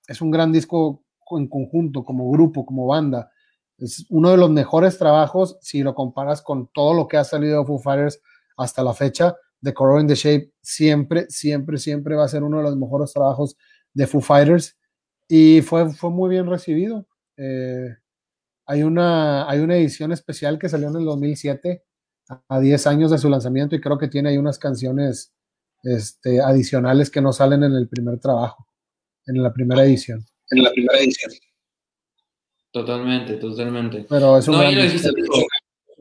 es 0.07 0.21
un 0.21 0.31
gran 0.31 0.51
disco 0.51 1.03
en 1.31 1.47
conjunto, 1.47 2.03
como 2.03 2.29
grupo, 2.29 2.65
como 2.65 2.87
banda. 2.87 3.31
Es 3.77 4.05
uno 4.09 4.31
de 4.31 4.37
los 4.37 4.49
mejores 4.51 4.97
trabajos 4.97 5.57
si 5.61 5.81
lo 5.81 5.95
comparas 5.95 6.41
con 6.41 6.67
todo 6.73 6.93
lo 6.93 7.07
que 7.07 7.17
ha 7.17 7.23
salido 7.23 7.59
de 7.59 7.65
Foo 7.65 7.79
Fighters 7.79 8.21
hasta 8.57 8.83
la 8.83 8.93
fecha. 8.93 9.35
The 9.61 9.73
Color 9.73 10.01
in 10.01 10.07
the 10.07 10.15
Shape 10.15 10.51
siempre, 10.61 11.25
siempre, 11.29 11.77
siempre 11.77 12.15
va 12.15 12.25
a 12.25 12.27
ser 12.27 12.43
uno 12.43 12.57
de 12.57 12.63
los 12.63 12.75
mejores 12.75 13.13
trabajos 13.13 13.55
de 13.93 14.07
Foo 14.07 14.21
Fighters 14.21 14.77
y 15.27 15.61
fue, 15.61 15.91
fue 15.93 16.09
muy 16.09 16.29
bien 16.29 16.47
recibido. 16.47 17.07
Eh, 17.37 17.95
hay, 18.65 18.83
una, 18.83 19.49
hay 19.49 19.59
una 19.59 19.77
edición 19.77 20.11
especial 20.11 20.59
que 20.59 20.69
salió 20.69 20.89
en 20.89 20.97
el 20.97 21.05
2007 21.05 21.83
a 22.47 22.59
10 22.59 22.87
años 22.87 23.11
de 23.11 23.17
su 23.17 23.29
lanzamiento 23.29 23.75
y 23.75 23.81
creo 23.81 23.97
que 23.97 24.07
tiene 24.07 24.29
ahí 24.29 24.37
unas 24.37 24.57
canciones 24.57 25.33
este, 25.83 26.41
adicionales 26.41 27.09
que 27.09 27.21
no 27.21 27.33
salen 27.33 27.63
en 27.63 27.73
el 27.73 27.87
primer 27.87 28.19
trabajo, 28.19 28.67
en 29.25 29.41
la 29.41 29.53
primera 29.53 29.83
edición. 29.83 30.25
En 30.49 30.63
la 30.63 30.71
primera 30.71 30.99
edición. 30.99 31.31
Totalmente, 32.71 33.35
totalmente. 33.35 34.05
Pero 34.09 34.37
es 34.37 34.47
un, 34.47 34.59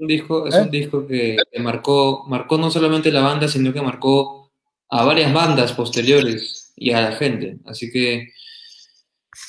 disco, 0.06 0.46
es 0.46 0.54
un 0.54 0.66
¿Eh? 0.66 0.70
disco 0.70 1.06
que, 1.06 1.36
marcó, 1.60 2.24
marcó 2.26 2.56
no 2.56 2.70
solamente 2.70 3.12
la 3.12 3.20
banda, 3.20 3.46
sino 3.46 3.72
que 3.72 3.82
marcó 3.82 4.50
a 4.88 5.04
varias 5.04 5.32
bandas 5.32 5.72
posteriores 5.72 6.72
y 6.76 6.92
a 6.92 7.02
la 7.02 7.12
gente. 7.12 7.58
Así 7.66 7.90
que 7.90 8.28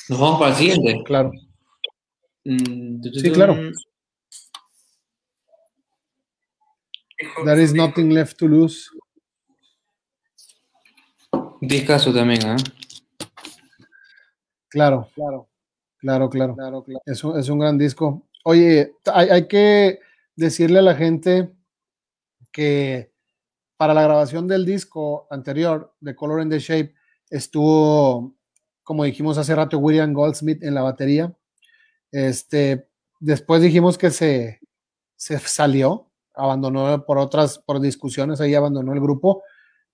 nos 0.08 0.18
vamos 0.20 0.38
para 0.38 0.50
el 0.50 0.56
siguiente. 0.56 1.02
Claro. 1.04 1.32
Mm, 2.44 3.02
sí, 3.14 3.30
claro. 3.30 3.56
There 7.44 7.62
is 7.62 7.72
nothing 7.72 8.10
left 8.10 8.38
to 8.38 8.48
lose. 8.48 8.90
Discaso 11.60 12.12
también, 12.12 12.42
¿eh? 12.46 12.56
Claro, 14.68 15.08
claro, 15.14 15.48
claro, 15.98 16.28
claro. 16.28 16.54
claro, 16.54 16.84
Es, 17.06 17.22
un, 17.22 17.38
es, 17.38 17.48
un, 17.48 17.60
gran 17.60 17.78
disco. 17.78 18.26
Oye, 18.44 18.96
hay, 19.06 19.28
hay, 19.28 19.46
que 19.46 20.00
decirle 20.34 20.80
a 20.80 20.82
la 20.82 20.96
gente 20.96 21.52
que 22.50 23.12
para 23.76 23.94
la 23.94 24.02
grabación 24.02 24.48
del 24.48 24.66
disco 24.66 25.26
anterior 25.30 25.94
de 26.00 26.14
Color 26.14 26.40
and 26.40 26.52
the 26.52 26.58
Shape 26.58 26.94
estuvo, 27.30 28.34
como 28.82 29.04
dijimos 29.04 29.38
hace 29.38 29.54
rato, 29.54 29.78
William 29.78 30.12
Goldsmith 30.12 30.62
en 30.62 30.74
la 30.74 30.82
batería. 30.82 31.36
Este, 32.10 32.88
después 33.20 33.62
dijimos 33.62 33.96
que 33.98 34.10
se, 34.10 34.60
se 35.16 35.38
salió, 35.38 36.10
abandonó 36.34 37.04
por 37.04 37.18
otras, 37.18 37.58
por 37.58 37.80
discusiones, 37.80 38.40
ahí 38.40 38.54
abandonó 38.54 38.92
el 38.92 39.00
grupo. 39.00 39.42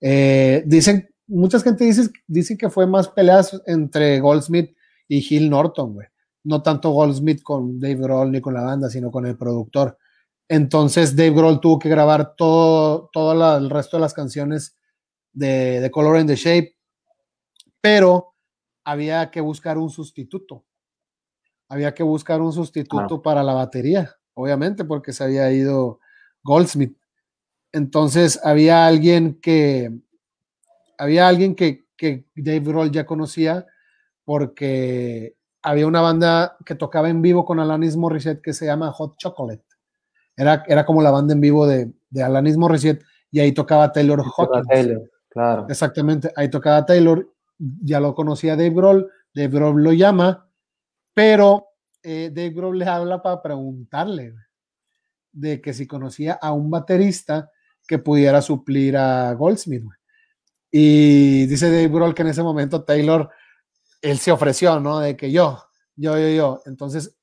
Eh, 0.00 0.62
dicen 0.66 1.10
mucha 1.30 1.60
gente 1.60 1.84
dice, 2.26 2.58
que 2.58 2.70
fue 2.70 2.86
más 2.86 3.08
peleas 3.08 3.62
entre 3.66 4.20
Goldsmith 4.20 4.76
y 5.08 5.22
Gil 5.22 5.48
Norton, 5.48 5.94
güey. 5.94 6.08
no 6.44 6.62
tanto 6.62 6.90
Goldsmith 6.90 7.42
con 7.42 7.78
Dave 7.78 7.96
Grohl 7.96 8.32
ni 8.32 8.40
con 8.40 8.54
la 8.54 8.62
banda, 8.62 8.90
sino 8.90 9.10
con 9.10 9.26
el 9.26 9.36
productor. 9.36 9.96
Entonces 10.48 11.14
Dave 11.14 11.30
Grohl 11.30 11.60
tuvo 11.60 11.78
que 11.78 11.88
grabar 11.88 12.34
todo, 12.36 13.08
todo 13.12 13.56
el 13.56 13.70
resto 13.70 13.96
de 13.96 14.00
las 14.00 14.14
canciones 14.14 14.76
de, 15.32 15.80
de 15.80 15.90
Color 15.90 16.16
and 16.16 16.28
the 16.28 16.36
Shape, 16.36 16.76
pero 17.80 18.34
había 18.84 19.30
que 19.30 19.40
buscar 19.40 19.78
un 19.78 19.90
sustituto. 19.90 20.64
Había 21.68 21.94
que 21.94 22.02
buscar 22.02 22.40
un 22.40 22.52
sustituto 22.52 23.22
para 23.22 23.44
la 23.44 23.52
batería, 23.52 24.16
obviamente, 24.34 24.84
porque 24.84 25.12
se 25.12 25.22
había 25.22 25.52
ido 25.52 26.00
Goldsmith. 26.42 26.96
Entonces 27.72 28.40
había 28.42 28.86
alguien 28.86 29.40
que 29.40 29.92
había 30.98 31.28
alguien 31.28 31.54
que, 31.54 31.86
que 31.96 32.26
Dave 32.34 32.60
Grohl 32.60 32.90
ya 32.90 33.06
conocía 33.06 33.66
porque 34.24 35.36
había 35.62 35.86
una 35.86 36.00
banda 36.00 36.56
que 36.64 36.74
tocaba 36.74 37.08
en 37.08 37.22
vivo 37.22 37.44
con 37.44 37.58
Alanis 37.58 37.96
Morissette 37.96 38.42
que 38.42 38.52
se 38.52 38.66
llama 38.66 38.92
Hot 38.92 39.16
Chocolate. 39.16 39.64
Era, 40.36 40.64
era 40.66 40.84
como 40.84 41.02
la 41.02 41.10
banda 41.10 41.32
en 41.34 41.40
vivo 41.40 41.66
de, 41.66 41.92
de 42.10 42.22
Alanis 42.22 42.56
Morissette 42.56 43.02
y 43.30 43.40
ahí 43.40 43.52
tocaba 43.52 43.92
Taylor 43.92 44.20
Hawkins. 44.20 44.66
Taylor, 44.68 45.10
claro. 45.28 45.66
Exactamente, 45.68 46.32
ahí 46.36 46.48
tocaba 46.48 46.84
Taylor, 46.84 47.32
ya 47.58 48.00
lo 48.00 48.14
conocía 48.14 48.56
Dave 48.56 48.70
Grohl, 48.70 49.10
Dave 49.34 49.48
Grohl 49.48 49.82
lo 49.82 49.92
llama, 49.92 50.50
pero 51.14 51.68
eh, 52.02 52.30
Dave 52.32 52.50
Grohl 52.50 52.78
le 52.78 52.86
habla 52.86 53.22
para 53.22 53.42
preguntarle 53.42 54.34
de 55.32 55.60
que 55.60 55.72
si 55.72 55.86
conocía 55.86 56.34
a 56.34 56.52
un 56.52 56.70
baterista 56.70 57.50
que 57.86 57.98
pudiera 57.98 58.42
suplir 58.42 58.96
a 58.96 59.32
Goldsmith. 59.34 59.84
Y 60.70 61.46
dice 61.46 61.70
Dave 61.70 61.88
Grohl 61.88 62.14
que 62.14 62.22
en 62.22 62.28
ese 62.28 62.42
momento 62.42 62.84
Taylor 62.84 63.30
él 64.00 64.18
se 64.18 64.32
ofreció, 64.32 64.78
¿no? 64.80 65.00
De 65.00 65.16
que 65.16 65.32
yo, 65.32 65.58
yo, 65.96 66.18
yo, 66.18 66.28
yo. 66.28 66.62
Entonces 66.66 67.18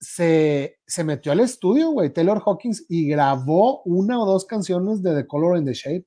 se, 0.00 0.78
se 0.86 1.04
metió 1.04 1.32
al 1.32 1.40
estudio, 1.40 1.90
güey, 1.90 2.12
Taylor 2.12 2.42
Hawkins, 2.44 2.86
y 2.88 3.08
grabó 3.08 3.82
una 3.84 4.20
o 4.20 4.26
dos 4.26 4.44
canciones 4.44 5.02
de 5.02 5.14
The 5.14 5.26
Color 5.26 5.56
and 5.56 5.66
the 5.66 5.74
Shape. 5.74 6.06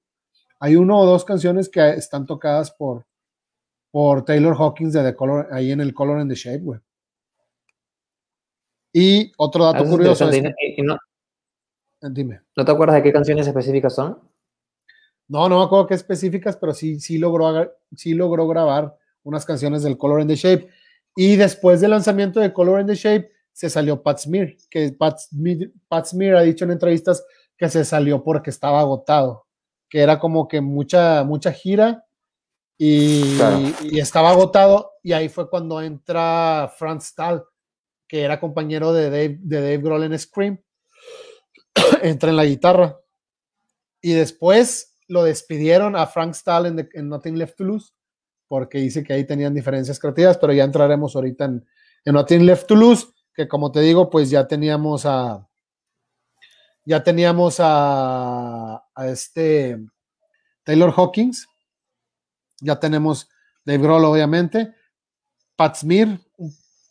Hay 0.59 0.75
una 0.75 0.97
o 0.97 1.05
dos 1.05 1.25
canciones 1.25 1.69
que 1.69 1.89
están 1.91 2.25
tocadas 2.25 2.71
por, 2.71 3.05
por 3.89 4.23
Taylor 4.23 4.55
Hawkins 4.55 4.93
de 4.93 5.03
The 5.03 5.15
Color, 5.15 5.47
ahí 5.51 5.71
en 5.71 5.81
el 5.81 5.93
Color 5.93 6.19
and 6.19 6.31
the 6.31 6.35
Shape, 6.35 6.59
güey. 6.59 6.79
Y 8.93 9.31
otro 9.37 9.65
dato 9.65 9.85
curioso. 9.85 10.29
Es 10.29 10.41
que, 10.41 10.83
no, 10.83 10.97
dime. 12.01 12.41
¿No 12.55 12.65
te 12.65 12.71
acuerdas 12.71 12.95
de 12.97 13.03
qué 13.03 13.13
canciones 13.13 13.47
específicas 13.47 13.95
son? 13.95 14.19
No, 15.27 15.47
no 15.47 15.59
me 15.59 15.65
acuerdo 15.65 15.87
qué 15.87 15.93
específicas, 15.93 16.57
pero 16.57 16.73
sí, 16.73 16.99
sí, 16.99 17.17
logró, 17.17 17.71
sí 17.95 18.13
logró 18.13 18.47
grabar 18.47 18.95
unas 19.23 19.45
canciones 19.45 19.83
del 19.83 19.97
Color 19.97 20.21
and 20.21 20.29
the 20.29 20.35
Shape. 20.35 20.69
Y 21.15 21.35
después 21.35 21.79
del 21.79 21.91
lanzamiento 21.91 22.39
de 22.39 22.51
Color 22.51 22.81
and 22.81 22.89
the 22.89 22.95
Shape, 22.95 23.31
se 23.53 23.69
salió 23.69 24.01
Pat 24.01 24.19
Smear, 24.19 24.55
que 24.69 24.91
Pat, 24.91 25.19
Smear 26.05 26.35
ha 26.35 26.41
dicho 26.41 26.65
en 26.65 26.71
entrevistas 26.71 27.23
que 27.57 27.69
se 27.69 27.85
salió 27.85 28.23
porque 28.23 28.49
estaba 28.49 28.79
agotado, 28.79 29.45
que 29.89 29.99
era 29.99 30.19
como 30.19 30.47
que 30.47 30.61
mucha, 30.61 31.23
mucha 31.23 31.51
gira 31.51 32.05
y, 32.77 33.37
y, 33.83 33.99
estaba 33.99 34.31
agotado. 34.31 34.93
Y 35.03 35.13
ahí 35.13 35.29
fue 35.29 35.49
cuando 35.49 35.81
entra 35.81 36.73
Franz 36.77 37.05
Stahl, 37.07 37.43
que 38.11 38.23
era 38.23 38.41
compañero 38.41 38.91
de 38.91 39.05
Dave, 39.05 39.37
de 39.39 39.61
Dave 39.61 39.77
Grohl 39.77 40.03
en 40.03 40.19
Scream, 40.19 40.61
entra 42.03 42.29
en 42.29 42.35
la 42.35 42.43
guitarra. 42.43 42.99
Y 44.01 44.11
después 44.11 44.97
lo 45.07 45.23
despidieron 45.23 45.95
a 45.95 46.05
Frank 46.07 46.33
Stahl 46.33 46.65
en, 46.65 47.07
Nothing 47.07 47.37
Left 47.37 47.55
to 47.55 47.63
Lose 47.63 47.93
porque 48.49 48.79
dice 48.79 49.01
que 49.01 49.13
ahí 49.13 49.25
tenían 49.25 49.53
diferencias 49.53 49.97
creativas, 49.97 50.37
pero 50.37 50.51
ya 50.51 50.65
entraremos 50.65 51.15
ahorita 51.15 51.45
en, 51.45 51.65
en 52.03 52.13
Nothing 52.13 52.45
Left 52.45 52.67
to 52.67 52.75
Lose, 52.75 53.07
que 53.33 53.47
como 53.47 53.71
te 53.71 53.79
digo, 53.79 54.09
pues 54.09 54.29
ya 54.29 54.45
teníamos 54.45 55.05
a 55.05 55.47
ya 56.83 57.01
teníamos 57.01 57.61
a, 57.61 58.83
a 58.93 59.07
este 59.07 59.79
Taylor 60.65 60.93
Hawkins, 60.93 61.47
ya 62.59 62.77
tenemos 62.77 63.29
Dave 63.63 63.81
Grohl, 63.81 64.03
obviamente, 64.03 64.75
Pat 65.55 65.77
Smear, 65.77 66.19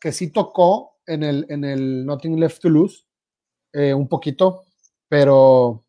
que 0.01 0.13
sí 0.13 0.31
tocó 0.31 0.89
en 1.11 1.23
el, 1.23 1.46
en 1.49 1.64
el 1.64 2.07
Nothing 2.07 2.38
Left 2.38 2.61
to 2.62 2.68
Lose, 2.68 3.05
eh, 3.73 3.92
un 3.94 4.09
poquito, 4.09 4.64
pero 5.09 5.85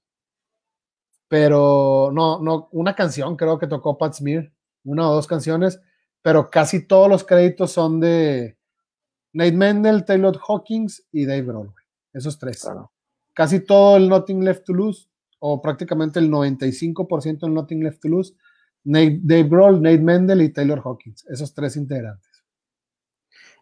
pero 1.28 2.12
no, 2.12 2.42
no, 2.42 2.68
una 2.74 2.94
canción 2.94 3.38
creo 3.38 3.58
que 3.58 3.68
tocó 3.68 3.98
Pat 3.98 4.16
Smear, 4.16 4.52
una 4.84 5.10
o 5.10 5.14
dos 5.14 5.28
canciones, 5.28 5.80
pero 6.22 6.50
casi 6.50 6.86
todos 6.86 7.08
los 7.08 7.24
créditos 7.24 7.72
son 7.72 8.02
de 8.02 8.58
Nate 9.32 9.54
Mendel, 9.54 10.04
Taylor 10.04 10.38
Hawkins 10.46 11.08
y 11.12 11.26
Dave 11.26 11.44
Grohl, 11.44 11.74
esos 12.12 12.38
tres. 12.38 12.68
Casi 13.34 13.62
todo 13.62 13.96
el 13.96 14.10
Nothing 14.10 14.44
Left 14.44 14.66
to 14.66 14.74
Lose, 14.74 15.08
o 15.40 15.62
prácticamente 15.62 16.20
el 16.20 16.30
95% 16.30 17.40
del 17.40 17.54
Nothing 17.54 17.84
Left 17.84 18.02
to 18.02 18.10
Lose, 18.10 18.34
Dave 18.84 19.48
Grohl, 19.48 19.82
Nate 19.82 20.00
Mendel 20.00 20.42
y 20.42 20.52
Taylor 20.52 20.82
Hawkins, 20.84 21.26
esos 21.30 21.54
tres 21.54 21.78
integrantes. 21.78 22.31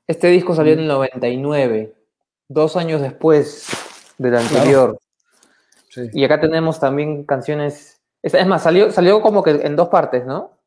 Este 0.10 0.28
disco 0.30 0.56
salió 0.56 0.74
en 0.74 0.80
el 0.80 0.88
99, 0.88 1.94
dos 2.48 2.76
años 2.76 3.00
después 3.00 3.68
del 4.18 4.38
anterior. 4.38 4.98
Y 6.14 6.24
acá 6.24 6.42
tenemos 6.42 6.80
también 6.80 7.26
canciones. 7.26 8.02
Es 8.24 8.48
más, 8.48 8.64
salió, 8.64 8.92
salió 8.92 9.22
como 9.22 9.44
que 9.44 9.52
en 9.52 9.76
dos 9.76 9.90
partes, 9.90 10.26
¿no? 10.26 10.58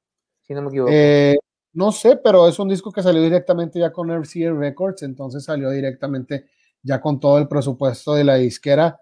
si 0.42 0.54
no 0.54 0.62
me 0.62 0.68
equivoco. 0.68 0.92
Eh, 0.94 1.36
no 1.72 1.90
sé, 1.90 2.20
pero 2.22 2.46
es 2.46 2.56
un 2.60 2.68
disco 2.68 2.92
que 2.92 3.02
salió 3.02 3.20
directamente 3.20 3.80
ya 3.80 3.90
con 3.90 4.12
RCA 4.12 4.52
Records, 4.52 5.02
entonces 5.02 5.42
salió 5.42 5.70
directamente 5.70 6.46
ya 6.80 7.00
con 7.00 7.18
todo 7.18 7.38
el 7.38 7.48
presupuesto 7.48 8.14
de 8.14 8.22
la 8.22 8.36
disquera. 8.36 9.00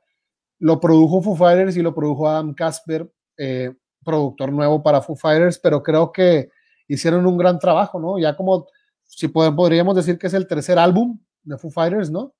Lo 0.59 0.81
produjo 0.81 1.21
Foo 1.21 1.37
Fighters 1.37 1.77
y 1.77 1.83
lo 1.83 1.95
produjo 1.95 2.27
Adam 2.27 2.55
Casper, 2.55 3.13
eh, 3.37 3.75
productor 4.03 4.53
nuevo 4.53 4.83
para 4.83 5.03
Foo 5.03 5.17
Fighters, 5.17 5.59
pero 5.59 5.83
creo 5.83 6.11
que 6.11 6.49
hicieron 6.89 7.27
un 7.27 7.37
gran 7.37 7.59
trabajo, 7.59 8.01
¿no? 8.01 8.19
Ya 8.19 8.35
como, 8.35 8.67
si 9.11 9.29
podríamos 9.29 9.97
decir 9.97 10.19
que 10.19 10.29
es 10.29 10.35
el 10.35 10.47
tercer 10.47 10.79
álbum 10.79 11.19
de 11.43 11.59
Foo 11.59 11.71
Fighters, 11.71 12.11
¿no? 12.11 12.33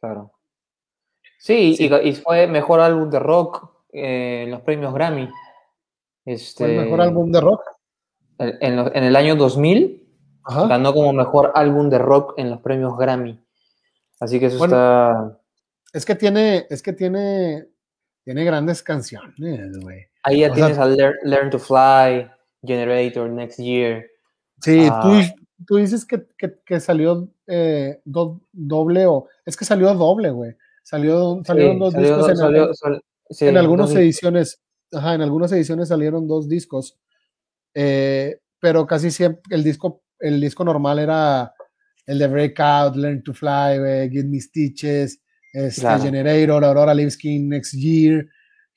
Claro. 0.00 0.32
Sí, 1.38 1.76
Y, 1.78 2.12
fue 2.14 2.46
mejor 2.46 2.80
álbum 2.80 3.10
de 3.10 3.18
rock 3.18 3.68
eh, 3.92 4.44
en 4.44 4.50
los 4.52 4.60
premios 4.60 4.94
Grammy. 4.94 5.28
Este... 6.24 6.64
¿Fue 6.64 6.74
el 6.76 6.84
mejor 6.84 7.00
álbum 7.00 7.32
de 7.32 7.40
rock? 7.40 7.62
en, 8.38 9.04
el 9.04 9.16
año 9.16 9.36
2000 9.36 10.02
ganó 10.68 10.92
como 10.92 11.12
mejor 11.12 11.52
álbum 11.54 11.88
de 11.88 11.98
rock 11.98 12.34
en 12.36 12.50
los 12.50 12.60
premios 12.60 12.96
Grammy. 12.96 13.40
Así 14.20 14.38
que 14.38 14.46
eso 14.46 14.64
está. 14.64 15.38
Es 15.92 16.04
que 16.04 16.14
tiene, 16.14 16.66
es 16.70 16.82
que 16.82 16.92
tiene, 16.92 17.66
tiene 18.24 18.44
grandes 18.44 18.82
canciones, 18.82 19.78
güey. 19.78 20.06
Ahí 20.22 20.40
ya 20.40 20.52
tienes 20.52 20.78
a 20.78 20.86
Learn, 20.86 21.50
to 21.50 21.58
Fly, 21.58 22.30
Generator, 22.62 23.28
Next 23.28 23.58
Year. 23.58 24.06
Sí, 24.60 24.86
tú, 24.86 25.12
ah. 25.12 25.34
Tú, 25.66 25.76
dices 25.76 26.04
que, 26.04 26.26
que, 26.64 26.80
salió 26.80 27.28
eh, 27.46 28.00
doble 28.04 29.06
o. 29.06 29.28
Es 29.44 29.56
que 29.56 29.64
salió 29.64 29.94
doble, 29.94 30.30
güey. 30.30 30.56
Salió, 30.82 31.42
salieron 31.44 31.78
dos 31.78 31.94
discos 31.94 32.28
en, 32.28 33.48
en 33.48 33.56
algunas 33.56 33.94
ediciones. 33.94 34.60
Ajá, 34.92 35.14
en 35.14 35.22
algunas 35.22 35.52
ediciones 35.52 35.88
salieron 35.88 36.26
dos 36.26 36.48
discos. 36.48 36.98
Eh, 37.74 38.38
pero 38.60 38.86
casi 38.86 39.10
siempre 39.10 39.42
el 39.50 39.64
disco, 39.64 40.02
el 40.18 40.40
disco 40.40 40.64
normal 40.64 40.98
era 40.98 41.54
el 42.06 42.18
de 42.18 42.26
Breakout, 42.26 42.96
Learn 42.96 43.22
to 43.22 43.32
Fly, 43.32 44.10
Give 44.10 44.24
Me 44.24 44.40
Stitches, 44.40 45.20
este, 45.52 45.98
Generator, 46.00 46.64
Aurora 46.64 46.94
Liveskin, 46.94 47.48
Next 47.48 47.74
Year, 47.74 48.26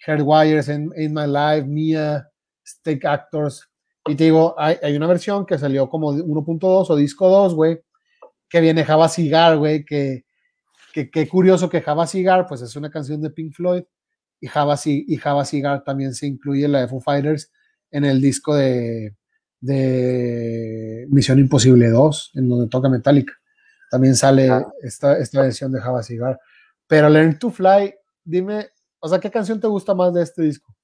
Hardwires, 0.05 0.69
in, 0.69 0.91
in 0.95 1.13
My 1.13 1.25
Life, 1.25 1.67
Mia, 1.67 2.29
Stake 2.65 3.05
Actors. 3.05 3.67
Y 4.07 4.15
te 4.15 4.25
digo, 4.25 4.55
hay, 4.57 4.77
hay 4.83 4.95
una 4.95 5.07
versión 5.07 5.45
que 5.45 5.57
salió 5.57 5.89
como 5.89 6.13
1.2 6.13 6.85
o 6.89 6.95
disco 6.95 7.27
2, 7.27 7.55
güey, 7.55 7.81
que 8.47 8.61
viene 8.61 8.85
Java 8.85 9.09
Cigar, 9.09 9.57
güey, 9.57 9.83
que, 9.83 10.25
que, 10.93 11.27
curioso 11.27 11.69
que 11.69 11.81
Java 11.81 12.05
Cigar, 12.07 12.45
pues 12.47 12.61
es 12.61 12.75
una 12.75 12.89
canción 12.89 13.21
de 13.21 13.31
Pink 13.31 13.53
Floyd, 13.53 13.83
y 14.39 14.47
Java, 14.47 14.79
y 14.85 15.17
Java 15.17 15.45
Cigar 15.45 15.83
también 15.83 16.13
se 16.13 16.27
incluye 16.27 16.65
en 16.65 16.73
la 16.73 16.81
de 16.81 16.87
Foo 16.87 16.99
Fighters, 16.99 17.51
en 17.89 18.05
el 18.05 18.21
disco 18.21 18.55
de, 18.55 19.15
de 19.59 21.07
Misión 21.09 21.39
Imposible 21.39 21.89
2, 21.89 22.31
en 22.35 22.49
donde 22.49 22.67
toca 22.67 22.89
Metallica. 22.89 23.33
También 23.89 24.15
sale 24.15 24.49
esta, 24.83 25.17
esta 25.17 25.41
versión 25.41 25.71
de 25.71 25.81
Java 25.81 26.03
Cigar. 26.03 26.39
Pero 26.87 27.09
Learn 27.09 27.39
to 27.39 27.49
Fly, 27.49 27.93
dime, 28.23 28.69
o 28.99 29.07
sea, 29.07 29.19
¿qué 29.19 29.31
canción 29.31 29.59
te 29.59 29.67
gusta 29.67 29.95
más 29.95 30.13
de 30.13 30.23
este 30.23 30.43
disco? 30.43 30.75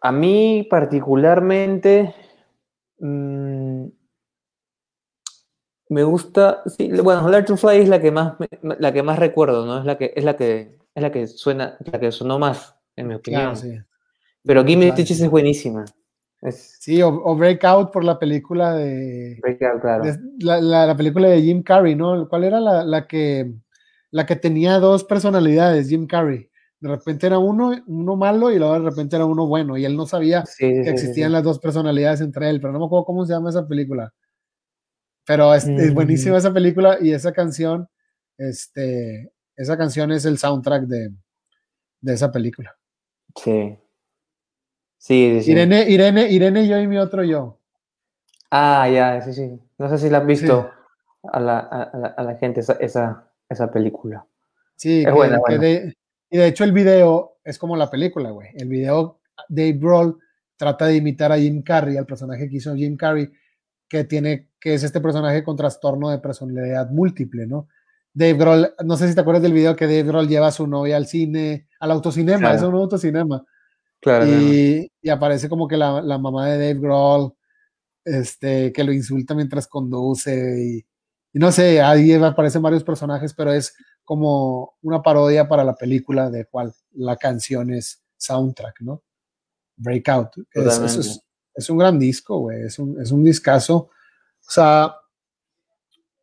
A 0.00 0.12
mí 0.12 0.66
particularmente 0.68 2.14
mm, 2.98 3.86
me 5.88 6.02
gusta, 6.02 6.62
sí, 6.66 6.90
bueno, 7.02 7.28
Learn 7.28 7.44
to 7.44 7.56
Fly 7.56 7.78
es 7.78 7.88
la 7.88 8.00
que 8.00 8.10
más 8.10 8.34
la 8.62 8.92
que 8.92 9.02
más 9.02 9.18
recuerdo, 9.18 9.66
¿no? 9.66 9.78
Es 9.78 9.84
la 9.84 9.98
que 9.98 10.12
es 10.14 10.24
la 10.24 10.36
que 10.36 10.78
es 10.94 11.02
la 11.02 11.10
que 11.10 11.26
suena, 11.26 11.76
la 11.80 11.98
que 11.98 12.12
sonó 12.12 12.38
más 12.38 12.76
en 12.96 13.08
mi 13.08 13.14
opinión. 13.14 13.54
Pero 14.44 14.64
Gimme 14.64 14.92
Stitches 14.92 15.20
es 15.20 15.30
buenísima. 15.30 15.84
Sí, 16.52 17.00
o, 17.00 17.34
Breakout 17.36 17.90
por 17.90 18.04
la 18.04 18.18
película 18.18 18.74
de. 18.74 19.38
Breakout, 19.40 19.80
claro. 19.80 20.04
la, 20.40 20.94
película 20.96 21.28
de 21.28 21.40
Jim 21.40 21.62
Carrey, 21.62 21.94
¿no? 21.94 22.28
¿Cuál 22.28 22.44
era 22.44 22.60
la, 22.60 23.06
que, 23.06 23.54
la 24.10 24.26
que 24.26 24.36
tenía 24.36 24.78
dos 24.78 25.04
personalidades, 25.04 25.88
Jim 25.88 26.06
Carrey? 26.06 26.50
De 26.84 26.90
repente 26.90 27.26
era 27.26 27.38
uno, 27.38 27.72
uno 27.86 28.14
malo 28.14 28.50
y 28.50 28.58
luego 28.58 28.74
de 28.74 28.90
repente 28.90 29.16
era 29.16 29.24
uno 29.24 29.46
bueno. 29.46 29.78
Y 29.78 29.86
él 29.86 29.96
no 29.96 30.04
sabía 30.04 30.44
que 30.58 30.82
existían 30.82 31.32
las 31.32 31.42
dos 31.42 31.58
personalidades 31.58 32.20
entre 32.20 32.50
él, 32.50 32.60
pero 32.60 32.74
no 32.74 32.78
me 32.78 32.84
acuerdo 32.84 33.06
cómo 33.06 33.24
se 33.24 33.32
llama 33.32 33.48
esa 33.48 33.66
película. 33.66 34.12
Pero 35.24 35.54
es, 35.54 35.66
es 35.66 35.94
buenísima 35.94 36.36
esa 36.36 36.52
película 36.52 36.98
y 37.00 37.12
esa 37.12 37.32
canción, 37.32 37.88
este, 38.36 39.32
esa 39.56 39.78
canción 39.78 40.12
es 40.12 40.26
el 40.26 40.36
soundtrack 40.36 40.82
de, 40.82 41.10
de 42.02 42.12
esa 42.12 42.30
película. 42.30 42.76
Sí. 43.34 43.78
Sí. 44.98 45.40
Irene, 45.46 45.88
Irene, 45.88 46.30
Irene, 46.30 46.68
yo 46.68 46.78
y 46.78 46.86
mi 46.86 46.98
otro 46.98 47.24
yo. 47.24 47.60
Ah, 48.50 48.90
ya, 48.90 49.22
sí, 49.22 49.32
sí. 49.32 49.58
No 49.78 49.88
sé 49.88 49.96
si 49.96 50.10
la 50.10 50.18
han 50.18 50.26
visto 50.26 50.70
a, 51.32 51.40
la, 51.40 51.60
a, 51.60 52.22
la, 52.22 52.34
gente 52.36 52.60
esa, 52.60 52.74
esa, 52.74 53.32
esa, 53.48 53.72
película. 53.72 54.26
Sí, 54.76 55.02
es 55.02 55.14
buena. 55.14 55.40
Y 56.30 56.38
de 56.38 56.46
hecho 56.46 56.64
el 56.64 56.72
video 56.72 57.38
es 57.44 57.58
como 57.58 57.76
la 57.76 57.90
película, 57.90 58.30
güey. 58.30 58.48
El 58.54 58.68
video, 58.68 59.20
Dave 59.48 59.74
Grohl 59.74 60.18
trata 60.56 60.86
de 60.86 60.96
imitar 60.96 61.32
a 61.32 61.38
Jim 61.38 61.62
Carrey, 61.62 61.96
al 61.96 62.06
personaje 62.06 62.48
que 62.48 62.56
hizo 62.56 62.74
Jim 62.74 62.96
Carrey, 62.96 63.30
que 63.88 64.04
tiene, 64.04 64.50
que 64.60 64.74
es 64.74 64.82
este 64.82 65.00
personaje 65.00 65.44
con 65.44 65.56
trastorno 65.56 66.10
de 66.10 66.18
personalidad 66.18 66.90
múltiple, 66.90 67.46
¿no? 67.46 67.68
Dave 68.12 68.34
Grohl, 68.34 68.74
no 68.84 68.96
sé 68.96 69.08
si 69.08 69.14
te 69.14 69.20
acuerdas 69.20 69.42
del 69.42 69.52
video 69.52 69.76
que 69.76 69.86
Dave 69.86 70.04
Grohl 70.04 70.28
lleva 70.28 70.46
a 70.46 70.52
su 70.52 70.66
novia 70.66 70.96
al 70.96 71.06
cine, 71.06 71.68
al 71.80 71.90
autocinema, 71.90 72.54
es 72.54 72.62
un 72.62 72.74
autocinema 72.74 73.44
y, 74.26 75.10
aparece 75.10 75.48
como 75.48 75.68
que 75.68 75.76
la, 75.76 76.18
mamá 76.18 76.48
de 76.48 76.58
Dave 76.58 76.80
Grohl, 76.80 77.34
este, 78.04 78.72
que 78.72 78.84
lo 78.84 78.92
insulta 78.92 79.34
mientras 79.34 79.66
conduce 79.66 80.84
y, 81.32 81.38
no 81.38 81.50
sé, 81.50 81.80
ahí 81.80 82.12
aparecen 82.12 82.62
varios 82.62 82.84
personajes, 82.84 83.34
pero 83.34 83.52
es 83.52 83.74
como 84.04 84.74
una 84.82 85.02
parodia 85.02 85.48
para 85.48 85.64
la 85.64 85.74
película 85.74 86.30
de 86.30 86.46
cual 86.46 86.72
la 86.92 87.16
canción 87.16 87.72
es 87.72 88.02
soundtrack, 88.16 88.80
¿no? 88.80 89.02
Breakout. 89.76 90.30
Es, 90.52 91.70
un 91.70 91.78
gran 91.78 91.98
disco, 91.98 92.38
güey, 92.38 92.62
es 92.62 92.78
un, 92.78 93.00
es 93.00 93.10
un 93.10 93.24
discazo. 93.24 93.76
O 93.76 93.90
sea, 94.50 94.94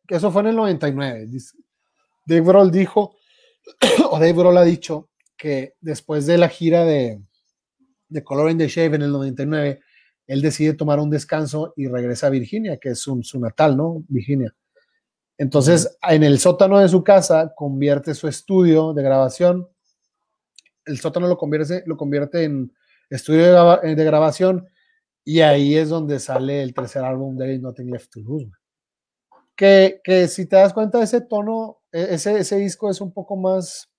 que 0.06 0.16
eso 0.16 0.30
fue 0.30 0.42
en 0.42 0.48
el 0.48 0.56
99. 0.56 1.28
Dave 2.26 2.40
Grohl 2.40 2.70
dijo, 2.70 3.16
o 4.10 4.18
Dave 4.18 4.32
Grohl 4.32 4.58
ha 4.58 4.64
dicho, 4.64 5.10
que 5.36 5.74
después 5.80 6.26
de 6.26 6.38
la 6.38 6.48
gira 6.48 6.84
de, 6.84 7.20
de 8.08 8.22
Color 8.22 8.52
in 8.52 8.58
the 8.58 8.68
Shave 8.68 8.94
en 8.94 9.02
el 9.02 9.10
99, 9.10 9.80
él 10.26 10.40
decide 10.40 10.74
tomar 10.74 11.00
un 11.00 11.10
descanso 11.10 11.74
y 11.76 11.88
regresa 11.88 12.28
a 12.28 12.30
Virginia, 12.30 12.76
que 12.76 12.90
es 12.90 13.00
su, 13.00 13.20
natal, 13.40 13.76
¿no? 13.76 14.04
Virginia. 14.08 14.54
Entonces, 15.38 15.96
en 16.08 16.22
el 16.22 16.38
sótano 16.38 16.78
de 16.78 16.88
su 16.88 17.02
casa, 17.02 17.52
convierte 17.56 18.14
su 18.14 18.28
estudio 18.28 18.92
de 18.92 19.02
grabación, 19.02 19.68
el 20.84 20.98
sótano 20.98 21.28
lo 21.28 21.36
convierte, 21.36 21.82
lo 21.86 21.96
convierte 21.96 22.44
en 22.44 22.72
estudio 23.10 23.80
de, 23.82 23.94
de 23.94 24.04
grabación 24.04 24.68
y 25.24 25.40
ahí 25.40 25.76
es 25.76 25.88
donde 25.88 26.18
sale 26.18 26.62
el 26.62 26.74
tercer 26.74 27.04
álbum 27.04 27.36
de 27.36 27.58
Nothing 27.58 27.90
Left 27.90 28.10
to 28.10 28.20
Lose. 28.20 28.50
Que, 29.54 30.00
que 30.02 30.28
si 30.28 30.46
te 30.46 30.56
das 30.56 30.72
cuenta, 30.72 31.02
ese 31.02 31.20
tono, 31.20 31.82
e, 31.92 32.14
ese, 32.14 32.38
ese 32.38 32.56
disco 32.56 32.90
es 32.90 33.00
un 33.00 33.12
poco 33.12 33.36
más, 33.36 33.90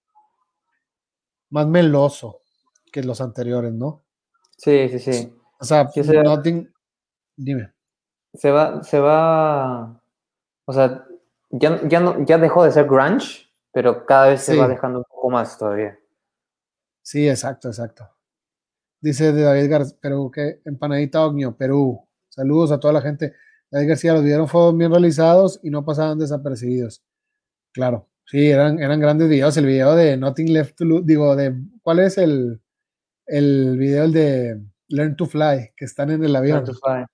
más 1.49 1.67
meloso 1.67 2.41
que 2.91 3.03
los 3.03 3.21
anteriores, 3.21 3.73
¿no? 3.73 4.03
Sí, 4.57 4.89
sí, 4.89 4.99
sí. 4.99 5.33
O 5.59 5.63
sea, 5.63 5.89
dime. 7.35 7.73
Se 8.33 8.51
va, 8.51 8.83
se 8.83 8.99
va, 8.99 10.01
o 10.65 10.73
sea, 10.73 11.05
ya, 11.53 11.87
ya, 11.87 11.99
no, 11.99 12.25
ya 12.25 12.37
dejó 12.37 12.63
de 12.63 12.71
ser 12.71 12.85
grunge, 12.85 13.47
pero 13.71 14.05
cada 14.05 14.29
vez 14.29 14.41
se 14.41 14.57
va 14.57 14.67
dejando 14.67 14.99
un 14.99 15.05
poco 15.05 15.29
más 15.29 15.57
todavía. 15.57 15.97
Sí, 17.03 17.29
exacto, 17.29 17.67
exacto. 17.67 18.09
Dice 18.99 19.33
de 19.33 19.43
David 19.43 19.69
García, 19.69 19.97
pero 20.01 20.31
que 20.31 20.61
empanadita 20.65 21.25
Ognio, 21.25 21.55
Perú. 21.55 22.07
Saludos 22.29 22.71
a 22.71 22.79
toda 22.79 22.93
la 22.93 23.01
gente. 23.01 23.33
David 23.69 23.89
García, 23.89 24.13
los 24.13 24.23
videos 24.23 24.49
fueron 24.49 24.77
bien 24.77 24.91
realizados 24.91 25.59
y 25.61 25.69
no 25.69 25.85
pasaban 25.85 26.17
desapercibidos. 26.17 27.03
Claro, 27.71 28.07
sí, 28.25 28.49
eran, 28.49 28.79
eran 28.79 28.99
grandes 28.99 29.29
videos. 29.29 29.55
El 29.57 29.65
video 29.65 29.95
de 29.95 30.17
Nothing 30.17 30.53
Left 30.53 30.75
to 30.77 30.85
Lose, 30.85 31.03
digo, 31.05 31.35
de, 31.35 31.55
¿cuál 31.81 31.99
es 31.99 32.17
el, 32.17 32.61
el 33.27 33.77
video 33.77 34.09
de 34.09 34.59
Learn 34.87 35.15
to 35.15 35.25
Fly, 35.25 35.73
que 35.75 35.85
están 35.85 36.11
en 36.11 36.23
el 36.23 36.35
avión. 36.35 36.63
Learn 36.63 36.65
to 36.65 36.73
Fly. 36.73 37.05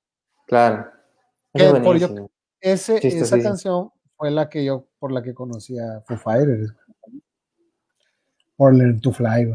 Claro. 0.47 0.91
ese, 2.61 3.05
esa 3.05 3.39
canción 3.41 3.91
fue 4.19 4.29
la 4.29 4.49
que 4.49 4.63
yo, 4.63 4.85
por 4.99 5.11
la 5.11 5.23
que 5.23 5.33
conocí 5.33 5.79
a 5.79 6.01
Foo 6.01 6.17
Fighters. 6.17 6.71
Por 8.55 8.75
Learn 8.75 8.99
to 9.01 9.11
Fly, 9.11 9.51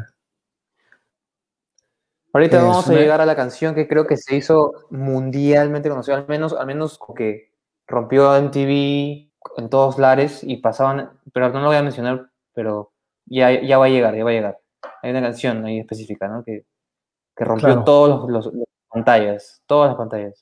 Ahorita 2.33 2.61
vamos 2.61 2.89
a 2.89 2.95
llegar 2.95 3.21
a 3.21 3.27
la 3.27 3.37
canción 3.37 3.77
que 3.77 3.87
creo 3.87 4.09
que 4.09 4.17
se 4.17 4.35
hizo 4.35 4.73
mundialmente 4.91 5.89
conocida, 5.89 6.17
al 6.17 6.27
menos, 6.27 6.53
al 6.53 6.67
menos 6.67 6.99
que 7.17 7.53
rompió 7.87 8.35
MTV 8.35 9.31
en 9.59 9.71
todos 9.71 10.01
lares 10.01 10.43
y 10.43 10.57
pasaban, 10.57 11.13
pero 11.33 11.51
no 11.51 11.61
lo 11.61 11.67
voy 11.67 11.77
a 11.77 11.83
mencionar, 11.83 12.33
pero 12.53 12.93
ya, 13.27 13.63
ya 13.63 13.79
va 13.79 13.85
a 13.85 13.89
llegar, 13.89 14.17
ya 14.17 14.25
va 14.25 14.31
a 14.31 14.33
llegar 14.33 14.65
hay 15.03 15.11
una 15.11 15.21
canción 15.21 15.65
ahí 15.65 15.81
específica, 15.81 16.29
¿no? 16.29 16.43
Que, 16.43 16.65
que 17.37 17.45
rompió 17.45 17.85
todas 17.85 18.31
las 18.31 18.49
pantallas, 18.89 19.63
todas 19.67 19.91
las 19.91 19.97
pantallas. 19.99 20.41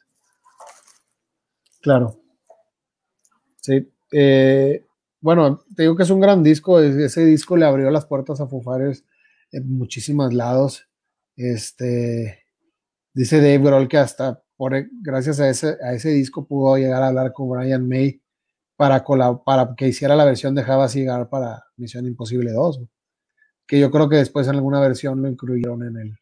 Claro. 1.80 2.14
Sí. 3.60 3.91
Eh, 4.12 4.84
bueno, 5.20 5.62
te 5.74 5.82
digo 5.84 5.96
que 5.96 6.02
es 6.02 6.10
un 6.10 6.20
gran 6.20 6.42
disco. 6.42 6.80
Ese 6.80 7.24
disco 7.24 7.56
le 7.56 7.64
abrió 7.64 7.90
las 7.90 8.06
puertas 8.06 8.40
a 8.40 8.46
Fighters 8.46 9.04
en 9.50 9.70
muchísimos 9.76 10.32
lados. 10.32 10.88
Este, 11.36 12.46
dice 13.14 13.38
Dave 13.38 13.58
Grohl 13.58 13.88
que 13.88 13.98
hasta 13.98 14.42
por, 14.56 14.74
gracias 15.02 15.40
a 15.40 15.48
ese, 15.48 15.78
a 15.82 15.94
ese 15.94 16.10
disco 16.10 16.46
pudo 16.46 16.76
llegar 16.76 17.02
a 17.02 17.08
hablar 17.08 17.32
con 17.32 17.48
Brian 17.50 17.88
May 17.88 18.22
para, 18.76 19.04
para 19.44 19.74
que 19.76 19.88
hiciera 19.88 20.14
la 20.14 20.24
versión 20.26 20.54
de 20.54 20.62
Java 20.62 20.88
Cigar 20.88 21.28
para 21.30 21.64
Misión 21.76 22.06
Imposible 22.06 22.52
2 22.52 22.82
que 23.66 23.80
yo 23.80 23.90
creo 23.90 24.08
que 24.08 24.16
después 24.16 24.46
en 24.48 24.56
alguna 24.56 24.80
versión 24.80 25.22
lo 25.22 25.28
incluyeron 25.28 25.82
en 25.82 25.96
el 25.96 26.18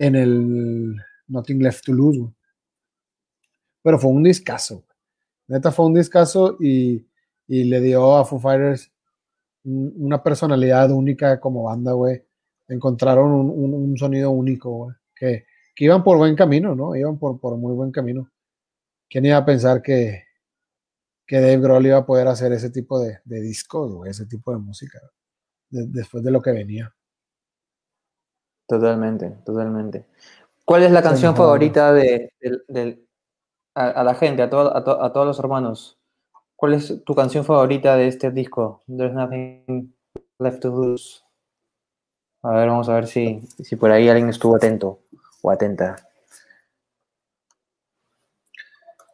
en 0.00 0.16
el 0.16 0.96
Nothing 1.28 1.62
Left 1.62 1.84
to 1.84 1.92
Lose. 1.92 2.32
Pero 3.82 3.98
fue 3.98 4.10
un 4.10 4.24
discazo. 4.24 4.84
Neta 5.48 5.72
fue 5.72 5.86
un 5.86 5.94
discazo 5.94 6.56
y, 6.60 7.06
le 7.46 7.80
dio 7.80 8.16
a 8.16 8.24
Foo 8.24 8.38
Fighters 8.38 8.92
una 9.64 10.22
personalidad 10.22 10.90
única 10.90 11.40
como 11.40 11.64
banda, 11.64 11.92
güey. 11.92 12.22
Encontraron 12.68 13.32
un, 13.32 13.96
sonido 13.96 14.30
único, 14.30 14.70
güey. 14.70 14.96
Que, 15.14 15.44
iban 15.78 16.04
por 16.04 16.18
buen 16.18 16.36
camino, 16.36 16.74
¿no? 16.74 16.94
Iban 16.94 17.18
por, 17.18 17.40
por 17.40 17.56
muy 17.56 17.74
buen 17.74 17.90
camino. 17.90 18.30
¿Quién 19.08 19.26
iba 19.26 19.38
a 19.38 19.44
pensar 19.44 19.80
que, 19.82 20.24
que 21.26 21.40
Dave 21.40 21.58
Grohl 21.58 21.86
iba 21.86 21.98
a 21.98 22.06
poder 22.06 22.28
hacer 22.28 22.52
ese 22.52 22.70
tipo 22.70 23.00
de, 23.00 23.18
de 23.24 23.40
discos, 23.40 23.92
güey? 23.92 24.10
Ese 24.10 24.26
tipo 24.26 24.52
de 24.52 24.58
música 24.58 25.00
después 25.70 26.22
de 26.22 26.30
lo 26.30 26.40
que 26.40 26.52
venía. 26.52 26.94
Totalmente, 28.66 29.30
totalmente. 29.44 30.06
¿Cuál 30.64 30.82
es 30.82 30.92
la 30.92 31.02
canción 31.02 31.34
favorita 31.34 31.92
de, 31.94 32.30
a, 33.78 34.02
la 34.02 34.14
gente, 34.14 34.42
a, 34.42 34.46
a, 34.46 34.48
todos 35.12 35.26
los 35.26 35.38
hermanos? 35.38 35.98
¿Cuál 36.56 36.74
es 36.74 37.04
tu 37.04 37.14
canción 37.14 37.44
favorita 37.44 37.96
de 37.96 38.08
este 38.08 38.30
disco? 38.30 38.82
There's 38.88 39.14
Nothing 39.14 39.94
Left 40.38 40.60
to 40.60 40.70
Lose. 40.70 41.20
A 42.42 42.50
ver, 42.50 42.68
vamos 42.68 42.88
a 42.88 42.94
ver 42.94 43.06
si, 43.06 43.40
si 43.62 43.76
por 43.76 43.90
ahí 43.90 44.08
alguien 44.08 44.28
estuvo 44.28 44.56
atento 44.56 45.00
o 45.42 45.50
atenta. 45.50 45.96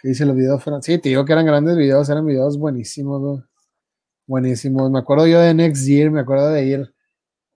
¿Qué 0.00 0.08
dice 0.08 0.24
los 0.24 0.36
videos? 0.36 0.62
Sí, 0.80 0.98
te 0.98 1.10
digo 1.10 1.24
que 1.24 1.32
eran 1.32 1.46
grandes 1.46 1.76
videos, 1.76 2.08
eran 2.08 2.26
videos 2.26 2.58
buenísimos. 2.58 3.44
Buenísimo. 4.26 4.88
Me 4.88 5.00
acuerdo 5.00 5.26
yo 5.26 5.40
de 5.40 5.52
Next 5.52 5.86
Year, 5.86 6.10
me 6.10 6.20
acuerdo 6.20 6.48
de 6.48 6.64
ir, 6.64 6.94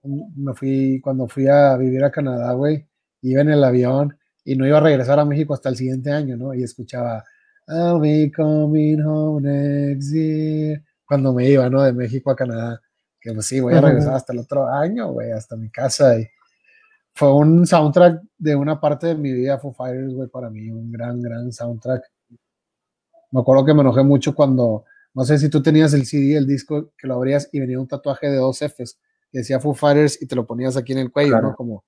me 0.03 0.53
fui, 0.53 1.01
cuando 1.01 1.27
fui 1.27 1.47
a 1.47 1.75
vivir 1.77 2.03
a 2.03 2.11
Canadá, 2.11 2.53
güey, 2.53 2.87
iba 3.21 3.41
en 3.41 3.49
el 3.49 3.63
avión 3.63 4.18
y 4.43 4.55
no 4.55 4.65
iba 4.65 4.77
a 4.77 4.81
regresar 4.81 5.19
a 5.19 5.25
México 5.25 5.53
hasta 5.53 5.69
el 5.69 5.75
siguiente 5.75 6.11
año, 6.11 6.37
¿no? 6.37 6.53
Y 6.53 6.63
escuchaba, 6.63 7.23
I'll 7.67 7.99
be 7.99 8.31
coming 8.35 9.01
home 9.01 9.41
next 9.41 10.11
year, 10.13 10.83
cuando 11.05 11.33
me 11.33 11.47
iba, 11.49 11.69
¿no? 11.69 11.83
De 11.83 11.93
México 11.93 12.31
a 12.31 12.35
Canadá, 12.35 12.81
que 13.19 13.33
pues 13.33 13.45
sí, 13.45 13.59
voy 13.59 13.75
a 13.75 13.81
regresar 13.81 14.13
hasta 14.13 14.33
el 14.33 14.39
otro 14.39 14.67
año, 14.67 15.11
güey, 15.11 15.31
hasta 15.31 15.55
mi 15.55 15.69
casa. 15.69 16.19
Y 16.19 16.27
fue 17.13 17.33
un 17.33 17.65
soundtrack 17.67 18.21
de 18.37 18.55
una 18.55 18.79
parte 18.79 19.07
de 19.07 19.15
mi 19.15 19.33
vida, 19.33 19.59
Foo 19.59 19.73
Fighters, 19.73 20.13
güey, 20.13 20.29
para 20.29 20.49
mí, 20.49 20.69
un 20.71 20.91
gran, 20.91 21.21
gran 21.21 21.51
soundtrack. 21.51 22.03
Me 23.31 23.41
acuerdo 23.41 23.65
que 23.65 23.73
me 23.73 23.81
enojé 23.81 24.03
mucho 24.03 24.33
cuando 24.33 24.85
no 25.13 25.23
sé 25.23 25.37
si 25.37 25.49
tú 25.49 25.61
tenías 25.61 25.93
el 25.93 26.05
CD, 26.05 26.37
el 26.37 26.47
disco, 26.47 26.91
que 26.97 27.07
lo 27.07 27.15
abrías 27.15 27.49
y 27.51 27.59
venía 27.59 27.79
un 27.79 27.87
tatuaje 27.87 28.29
de 28.29 28.37
dos 28.37 28.59
Fs 28.59 28.97
que 29.31 29.39
decía 29.39 29.59
Foo 29.59 29.73
Fighters 29.73 30.21
y 30.21 30.27
te 30.27 30.35
lo 30.35 30.45
ponías 30.45 30.77
aquí 30.77 30.93
en 30.93 30.99
el 30.99 31.11
cuello, 31.11 31.41
¿no? 31.41 31.55
Como, 31.55 31.83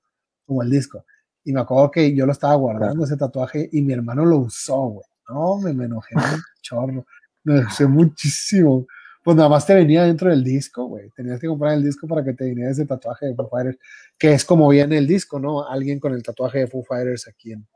como 0.45 0.61
el 0.63 0.69
disco. 0.69 1.05
Y 1.43 1.53
me 1.53 1.61
acuerdo 1.61 1.91
que 1.91 2.15
yo 2.15 2.25
lo 2.25 2.31
estaba 2.31 2.55
guardando 2.55 3.03
ese 3.03 3.17
tatuaje 3.17 3.69
y 3.71 3.81
mi 3.81 3.93
hermano 3.93 4.25
lo 4.25 4.37
usó, 4.37 4.77
güey. 4.87 5.05
No, 5.29 5.57
me, 5.57 5.73
me 5.73 5.85
enojé 5.85 6.15
un 6.15 6.41
chorro. 6.61 7.05
Me 7.43 7.59
enojé 7.59 7.87
muchísimo. 7.87 8.85
Pues 9.23 9.37
nada 9.37 9.49
más 9.49 9.65
te 9.65 9.75
venía 9.75 10.03
dentro 10.03 10.29
del 10.29 10.43
disco, 10.43 10.85
güey. 10.85 11.09
Tenías 11.11 11.39
que 11.39 11.47
comprar 11.47 11.73
el 11.73 11.83
disco 11.83 12.07
para 12.07 12.23
que 12.23 12.33
te 12.33 12.45
viniera 12.45 12.71
ese 12.71 12.85
tatuaje 12.85 13.27
de 13.27 13.35
Foo 13.35 13.47
Fighters, 13.49 13.77
que 14.17 14.33
es 14.33 14.43
como 14.43 14.67
viene 14.69 14.97
el 14.97 15.07
disco, 15.07 15.39
¿no? 15.39 15.67
Alguien 15.67 15.99
con 15.99 16.13
el 16.13 16.23
tatuaje 16.23 16.59
de 16.59 16.67
Foo 16.67 16.83
Fighters 16.83 17.27
aquí 17.27 17.53
en, 17.53 17.67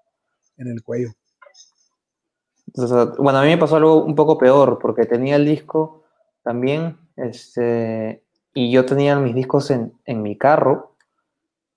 en 0.58 0.68
el 0.68 0.82
cuello. 0.82 1.12
bueno, 3.20 3.40
a 3.40 3.44
mí 3.44 3.50
me 3.50 3.58
pasó 3.58 3.76
algo 3.76 4.04
un 4.04 4.16
poco 4.16 4.38
peor, 4.38 4.80
porque 4.82 5.06
tenía 5.06 5.36
el 5.36 5.46
disco 5.46 6.04
también, 6.44 6.98
este, 7.16 8.24
y 8.54 8.72
yo 8.72 8.86
tenía 8.86 9.18
mis 9.18 9.36
discos 9.36 9.70
en, 9.72 9.94
en 10.06 10.22
mi 10.22 10.38
carro, 10.38 10.95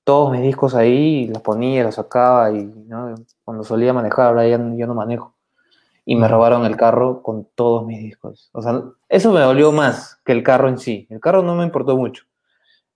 todos 0.08 0.32
mis 0.32 0.40
discos 0.40 0.74
ahí, 0.74 1.26
los 1.26 1.42
ponía, 1.42 1.84
los 1.84 1.96
sacaba, 1.96 2.50
y 2.50 2.64
¿no? 2.64 3.14
cuando 3.44 3.62
solía 3.62 3.92
manejar, 3.92 4.28
ahora 4.28 4.48
ya, 4.48 4.56
yo 4.56 4.86
no 4.86 4.94
manejo 4.94 5.34
y 6.06 6.16
me 6.16 6.26
robaron 6.28 6.64
el 6.64 6.78
carro 6.78 7.22
con 7.22 7.46
todos 7.54 7.84
mis 7.84 8.00
discos. 8.00 8.48
O 8.52 8.62
sea, 8.62 8.82
eso 9.10 9.30
me 9.34 9.40
dolió 9.40 9.70
más 9.70 10.18
que 10.24 10.32
el 10.32 10.42
carro 10.42 10.70
en 10.70 10.78
sí. 10.78 11.06
El 11.10 11.20
carro 11.20 11.42
no 11.42 11.54
me 11.54 11.64
importó 11.64 11.94
mucho. 11.94 12.24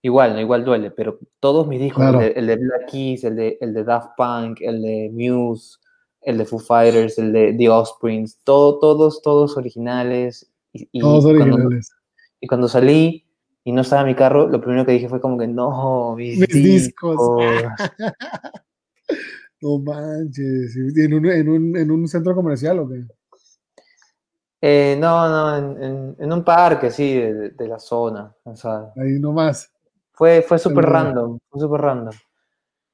Igual, 0.01 0.41
igual 0.41 0.65
duele, 0.65 0.91
pero 0.91 1.19
todos 1.39 1.67
mis 1.67 1.79
discos, 1.79 2.03
el, 2.03 2.47
de, 2.47 2.57
Black 2.57 2.91
Keys, 2.91 3.25
el 3.25 3.37
de, 3.37 3.59
el 3.61 3.75
de 3.75 3.85
Daft 3.85 4.17
Punk, 4.17 4.63
el 4.63 4.81
de 4.81 5.11
Muse, 5.13 5.77
el 6.23 6.39
de 6.39 6.47
Foo 6.47 6.59
Fighters, 6.59 7.19
el 7.19 7.35
de 7.35 7.53
The 7.53 7.69
Offsprings, 7.69 8.39
todo, 8.43 8.79
todos, 8.79 9.21
todos 9.21 9.59
originales. 9.59 10.51
Y, 10.73 10.99
todos 10.99 11.27
originales. 11.27 11.93
y 12.41 12.47
cuando 12.47 12.69
salí 12.69 13.27
y 13.65 13.73
no 13.73 13.83
estaba 13.83 14.05
mi 14.05 14.15
carro, 14.15 14.49
lo 14.49 14.61
primero 14.61 14.85
que 14.85 14.93
dije 14.93 15.09
fue 15.09 15.21
como 15.21 15.39
que 15.39 15.47
no, 15.47 16.15
mis, 16.17 16.41
discos. 16.49 17.17
No 19.61 19.79
manches, 19.79 20.77
¿en 20.77 21.15
un, 21.15 21.27
en 21.27 21.49
un, 21.49 21.77
en 21.77 21.91
un 21.93 22.09
centro 22.09 22.35
comercial 22.35 22.81
o 22.81 22.89
qué? 22.89 23.05
Eh, 24.61 24.97
no, 24.99 25.29
no, 25.29 25.57
en, 25.57 26.17
en, 26.19 26.33
un 26.33 26.43
parque, 26.43 26.91
sí, 26.91 27.15
de, 27.15 27.51
de 27.51 27.69
la 27.69 27.79
zona. 27.79 28.35
O 28.43 28.57
sea, 28.57 28.93
Ahí 28.97 29.21
nomás. 29.21 29.73
Fue, 30.13 30.43
fue 30.43 30.59
súper 30.59 30.85
random, 30.85 31.39
fue 31.49 31.61
súper 31.61 31.81
random. 31.81 32.15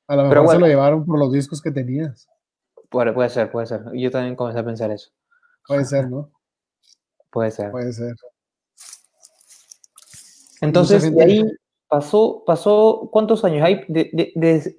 A 0.07 0.17
lo 0.17 0.25
mejor 0.25 0.49
se 0.49 0.59
lo 0.59 0.67
llevaron 0.67 1.05
por 1.05 1.19
los 1.19 1.33
discos 1.33 1.61
que 1.61 1.71
tenías. 1.71 2.29
Puede, 2.89 3.13
puede 3.13 3.29
ser, 3.29 3.51
puede 3.51 3.67
ser. 3.67 3.83
Yo 3.93 4.11
también 4.11 4.37
comencé 4.37 4.61
a 4.61 4.65
pensar 4.65 4.91
eso. 4.91 5.11
Puede 5.67 5.85
ser, 5.85 6.09
¿no? 6.09 6.31
Puede 7.31 7.51
ser. 7.51 7.71
Puede 7.71 7.93
ser. 7.93 8.15
Entonces, 10.61 11.15
de 11.15 11.23
ahí 11.23 11.45
pasó, 11.89 12.43
pasó, 12.47 13.09
¿cuántos 13.13 13.45
años 13.45 13.63
hay? 13.65 13.85
De, 13.89 14.11
de, 14.13 14.33
de, 14.35 14.77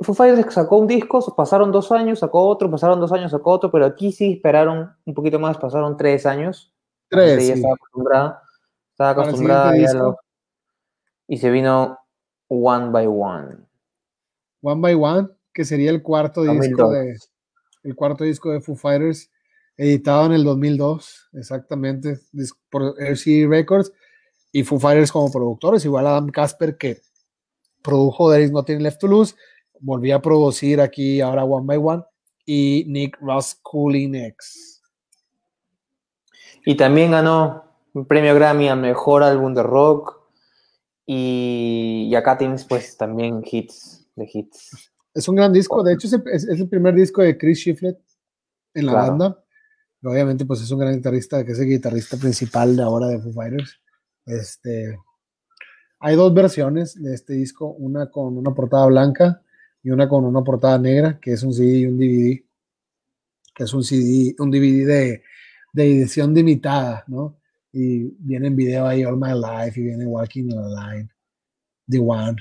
Foo 0.00 0.14
Fighters 0.14 0.54
sacó 0.54 0.78
un 0.78 0.86
disco, 0.86 1.34
pasaron 1.36 1.72
dos 1.72 1.90
años, 1.90 2.20
sacó 2.20 2.46
otro, 2.46 2.70
pasaron 2.70 3.00
dos 3.00 3.12
años, 3.12 3.30
sacó 3.32 3.50
otro, 3.50 3.70
pero 3.70 3.86
aquí 3.86 4.12
sí 4.12 4.34
esperaron 4.34 4.94
un 5.04 5.14
poquito 5.14 5.38
más, 5.38 5.58
pasaron 5.58 5.96
tres 5.96 6.26
años. 6.26 6.72
Tres. 7.08 7.44
Sí. 7.44 7.52
Estaba 7.52 7.74
acostumbrada, 7.74 8.42
estaba 8.92 9.10
acostumbrada 9.10 9.76
ya 9.76 9.92
lo, 9.94 10.16
y 11.26 11.38
se 11.38 11.50
vino 11.50 11.98
One 12.48 12.90
by 12.90 13.06
One. 13.06 13.56
One 14.62 14.80
by 14.80 14.94
One, 14.94 15.28
que 15.52 15.64
sería 15.64 15.90
el 15.90 16.02
cuarto 16.02 16.42
disco 16.42 16.90
de 16.90 17.16
el 17.82 17.96
cuarto 17.96 18.22
disco 18.22 18.52
de 18.52 18.60
Foo 18.60 18.76
Fighters, 18.76 19.30
editado 19.76 20.26
en 20.26 20.32
el 20.32 20.44
2002, 20.44 21.30
exactamente, 21.32 22.20
por 22.70 22.94
RCA 22.96 23.48
Records 23.48 23.92
y 24.52 24.62
Foo 24.62 24.78
Fighters 24.78 25.10
como 25.10 25.32
productores, 25.32 25.84
igual 25.84 26.06
Adam 26.06 26.28
Casper 26.28 26.76
que 26.76 27.00
produjo 27.82 28.30
There 28.30 28.44
Is 28.44 28.52
Nothing 28.52 28.82
Left 28.82 29.00
to 29.00 29.08
Lose, 29.08 29.34
volví 29.80 30.12
a 30.12 30.20
producir 30.20 30.80
aquí 30.80 31.20
ahora 31.20 31.44
One 31.44 31.66
by 31.66 31.78
One 31.78 32.04
y 32.44 32.84
Nick 32.86 33.18
Ross 33.20 33.58
Cooling 33.62 34.14
X. 34.14 34.82
Y 36.64 36.76
también 36.76 37.10
ganó 37.10 37.64
un 37.94 38.06
premio 38.06 38.34
Grammy 38.34 38.68
a 38.68 38.76
Mejor 38.76 39.22
Álbum 39.22 39.54
de 39.54 39.62
Rock 39.62 40.20
y, 41.04 42.14
acá 42.14 42.38
tienes 42.38 42.64
pues 42.64 42.96
también 42.96 43.42
hits 43.44 44.06
de 44.14 44.28
hits. 44.32 44.92
Es 45.14 45.28
un 45.28 45.36
gran 45.36 45.52
disco, 45.52 45.82
de 45.82 45.94
hecho 45.94 46.06
es 46.06 46.44
el, 46.44 46.68
primer 46.68 46.94
disco 46.94 47.22
de 47.22 47.36
Chris 47.36 47.58
Shiflett 47.58 47.98
en 48.74 48.86
la 48.86 48.92
banda. 48.92 49.44
Obviamente 50.04 50.44
pues 50.44 50.60
es 50.62 50.70
un 50.70 50.78
gran 50.78 50.94
guitarrista, 50.94 51.44
que 51.44 51.52
es 51.52 51.58
el 51.58 51.68
guitarrista 51.68 52.16
principal 52.16 52.76
de 52.76 52.82
ahora 52.82 53.08
de 53.08 53.18
Foo 53.18 53.32
Fighters. 53.32 53.81
Este, 54.26 54.98
hay 56.00 56.16
dos 56.16 56.32
versiones 56.34 57.00
de 57.00 57.14
este 57.14 57.34
disco, 57.34 57.68
una 57.68 58.10
con 58.10 58.36
una 58.36 58.52
portada 58.54 58.86
blanca 58.86 59.42
y 59.82 59.90
una 59.90 60.08
con 60.08 60.24
una 60.24 60.42
portada 60.42 60.78
negra, 60.78 61.18
que 61.20 61.32
es 61.32 61.42
un 61.42 61.52
CD 61.52 61.78
y 61.78 61.86
un 61.86 61.96
DVD, 61.96 62.44
que 63.54 63.64
es 63.64 63.74
un 63.74 63.84
CD, 63.84 64.34
un 64.38 64.50
DVD 64.50 64.86
de, 64.86 65.22
de 65.72 65.84
edición 65.84 66.34
limitada, 66.34 67.04
¿no? 67.06 67.38
Y 67.72 68.04
viene 68.18 68.48
en 68.48 68.56
video 68.56 68.86
ahí 68.86 69.04
All 69.04 69.16
My 69.16 69.32
Life 69.32 69.80
y 69.80 69.84
viene 69.84 70.06
Walking 70.06 70.48
the 70.48 70.56
Line, 70.56 71.08
The 71.88 71.98
One. 71.98 72.36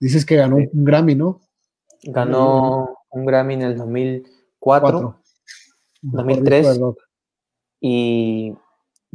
Dices 0.00 0.24
que 0.24 0.36
ganó 0.36 0.56
un 0.56 0.84
Grammy, 0.84 1.14
¿no? 1.14 1.42
Ganó 2.04 2.98
un 3.10 3.26
Grammy 3.26 3.54
en 3.54 3.62
el 3.62 3.76
2004, 3.76 5.20
2003. 6.02 6.80
Y 7.80 8.54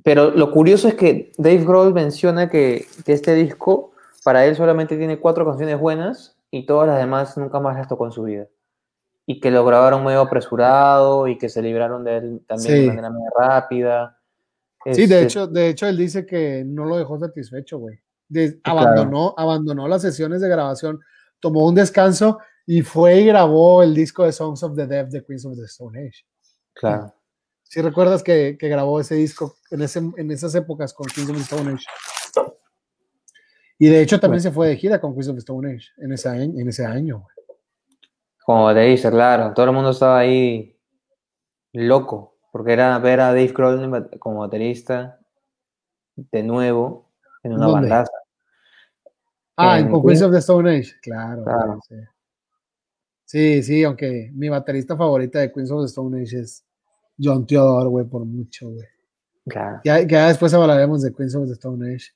pero 0.04 0.32
lo 0.32 0.52
curioso 0.52 0.88
es 0.88 0.96
que 0.96 1.32
Dave 1.38 1.64
Grohl 1.64 1.94
menciona 1.94 2.50
que, 2.50 2.88
este 3.06 3.36
disco, 3.36 3.92
para 4.24 4.46
él 4.46 4.56
solamente 4.56 4.98
tiene 4.98 5.20
cuatro 5.20 5.46
canciones 5.46 5.80
buenas 5.80 6.38
y 6.50 6.66
todas 6.66 6.88
las 6.88 6.98
demás 6.98 7.38
nunca 7.38 7.60
más 7.60 7.78
las 7.78 7.88
tocó 7.88 8.06
en 8.06 8.12
su 8.12 8.24
vida. 8.24 8.48
Y 9.26 9.40
que 9.40 9.52
lo 9.52 9.64
grabaron 9.64 10.04
medio 10.04 10.22
apresurado 10.22 11.28
y 11.28 11.38
que 11.38 11.50
se 11.50 11.62
libraron 11.62 12.04
de 12.04 12.18
él 12.18 12.42
también 12.48 12.82
de 12.82 12.88
manera 12.88 13.10
muy 13.12 13.28
rápida. 13.38 14.18
Sí, 14.86 14.92
de, 14.92 15.04
este 15.04 15.24
hecho, 15.24 15.48
de 15.48 15.70
hecho, 15.70 15.88
él 15.88 15.98
dice 15.98 16.26
que 16.26 16.64
no 16.66 16.86
lo 16.86 16.98
dejó 16.98 17.20
satisfecho, 17.20 17.78
güey. 17.78 18.00
abandonó, 18.64 19.36
abandonó 19.38 19.88
las 19.88 20.02
sesiones 20.02 20.42
de 20.42 20.50
grabación, 20.50 21.00
tomó 21.40 21.68
un 21.68 21.76
descanso 21.76 22.40
y 22.66 22.82
fue 22.82 23.22
y 23.22 23.26
grabó 23.28 23.84
el 23.84 23.94
disco 23.94 24.26
de 24.26 24.32
Songs 24.32 24.64
of 24.64 24.76
the 24.76 24.88
Deaf 24.88 25.10
de 25.10 25.24
Queens 25.24 25.46
of 25.46 25.56
the 25.56 25.66
Stone 25.66 26.00
Age. 26.00 26.26
Claro. 26.74 27.14
Si 27.72 27.82
recuerdas 27.82 28.22
que, 28.22 28.58
grabó 28.60 29.00
ese 29.00 29.16
disco 29.16 29.56
en, 29.70 29.82
ese, 29.82 30.00
en 30.18 30.30
esas 30.30 30.54
épocas 30.56 30.94
con 30.94 31.08
Queens 31.08 31.30
of 31.30 31.38
the 31.38 31.44
Stone 31.44 31.72
Age. 31.72 31.86
Y 33.80 33.88
de 33.88 34.02
hecho 34.02 34.20
también 34.20 34.42
se 34.42 34.52
fue 34.52 34.68
de 34.68 34.76
gira 34.76 35.00
con 35.00 35.14
Queens 35.14 35.30
of 35.30 35.36
the 35.36 35.40
Stone 35.40 35.70
Age 35.70 35.88
en 36.00 36.12
ese 36.12 36.28
año. 36.28 36.60
En 36.60 36.68
ese 36.68 36.86
año 36.86 37.26
Como 38.44 38.74
te 38.74 38.82
dice, 38.82 39.10
claro, 39.10 39.54
todo 39.54 39.68
el 39.68 39.72
mundo 39.72 39.92
estaba 39.92 40.20
ahí 40.20 40.78
loco, 41.72 42.36
porque 42.52 42.74
era 42.74 43.00
ver 43.00 43.22
a 43.22 43.28
Dave 43.28 43.54
Grohl 43.56 44.10
como 44.20 44.40
baterista 44.40 45.22
de 46.18 46.44
nuevo 46.44 47.10
en 47.42 47.54
una 47.54 47.68
bandaza. 47.68 48.12
Ah, 49.56 49.80
en, 49.80 49.90
con 49.90 50.04
Queens 50.04 50.24
of 50.24 50.34
the 50.34 50.40
Stone 50.40 50.70
Age, 50.70 50.92
claro. 51.02 51.46
Sí. 51.88 51.96
sí, 53.24 53.64
sí, 53.64 53.84
aunque 53.86 54.30
mi 54.34 54.50
baterista 54.50 54.98
favorita 54.98 55.40
de 55.40 55.54
Queens 55.54 55.72
of 55.72 55.84
the 55.84 55.88
Stone 55.88 56.22
Age 56.22 56.38
es 56.38 56.66
John 57.20 57.46
Theodore, 57.46 57.90
güey, 57.90 58.06
por 58.06 58.26
mucho, 58.26 58.70
güey. 58.70 58.86
Claro. 59.48 59.82
Ya, 59.84 60.02
ya, 60.06 60.28
después 60.28 60.54
hablaremos 60.54 61.02
de 61.02 61.14
Queens 61.14 61.36
of 61.36 61.48
the 61.48 61.54
Stone 61.54 61.94
Age. 61.94 62.08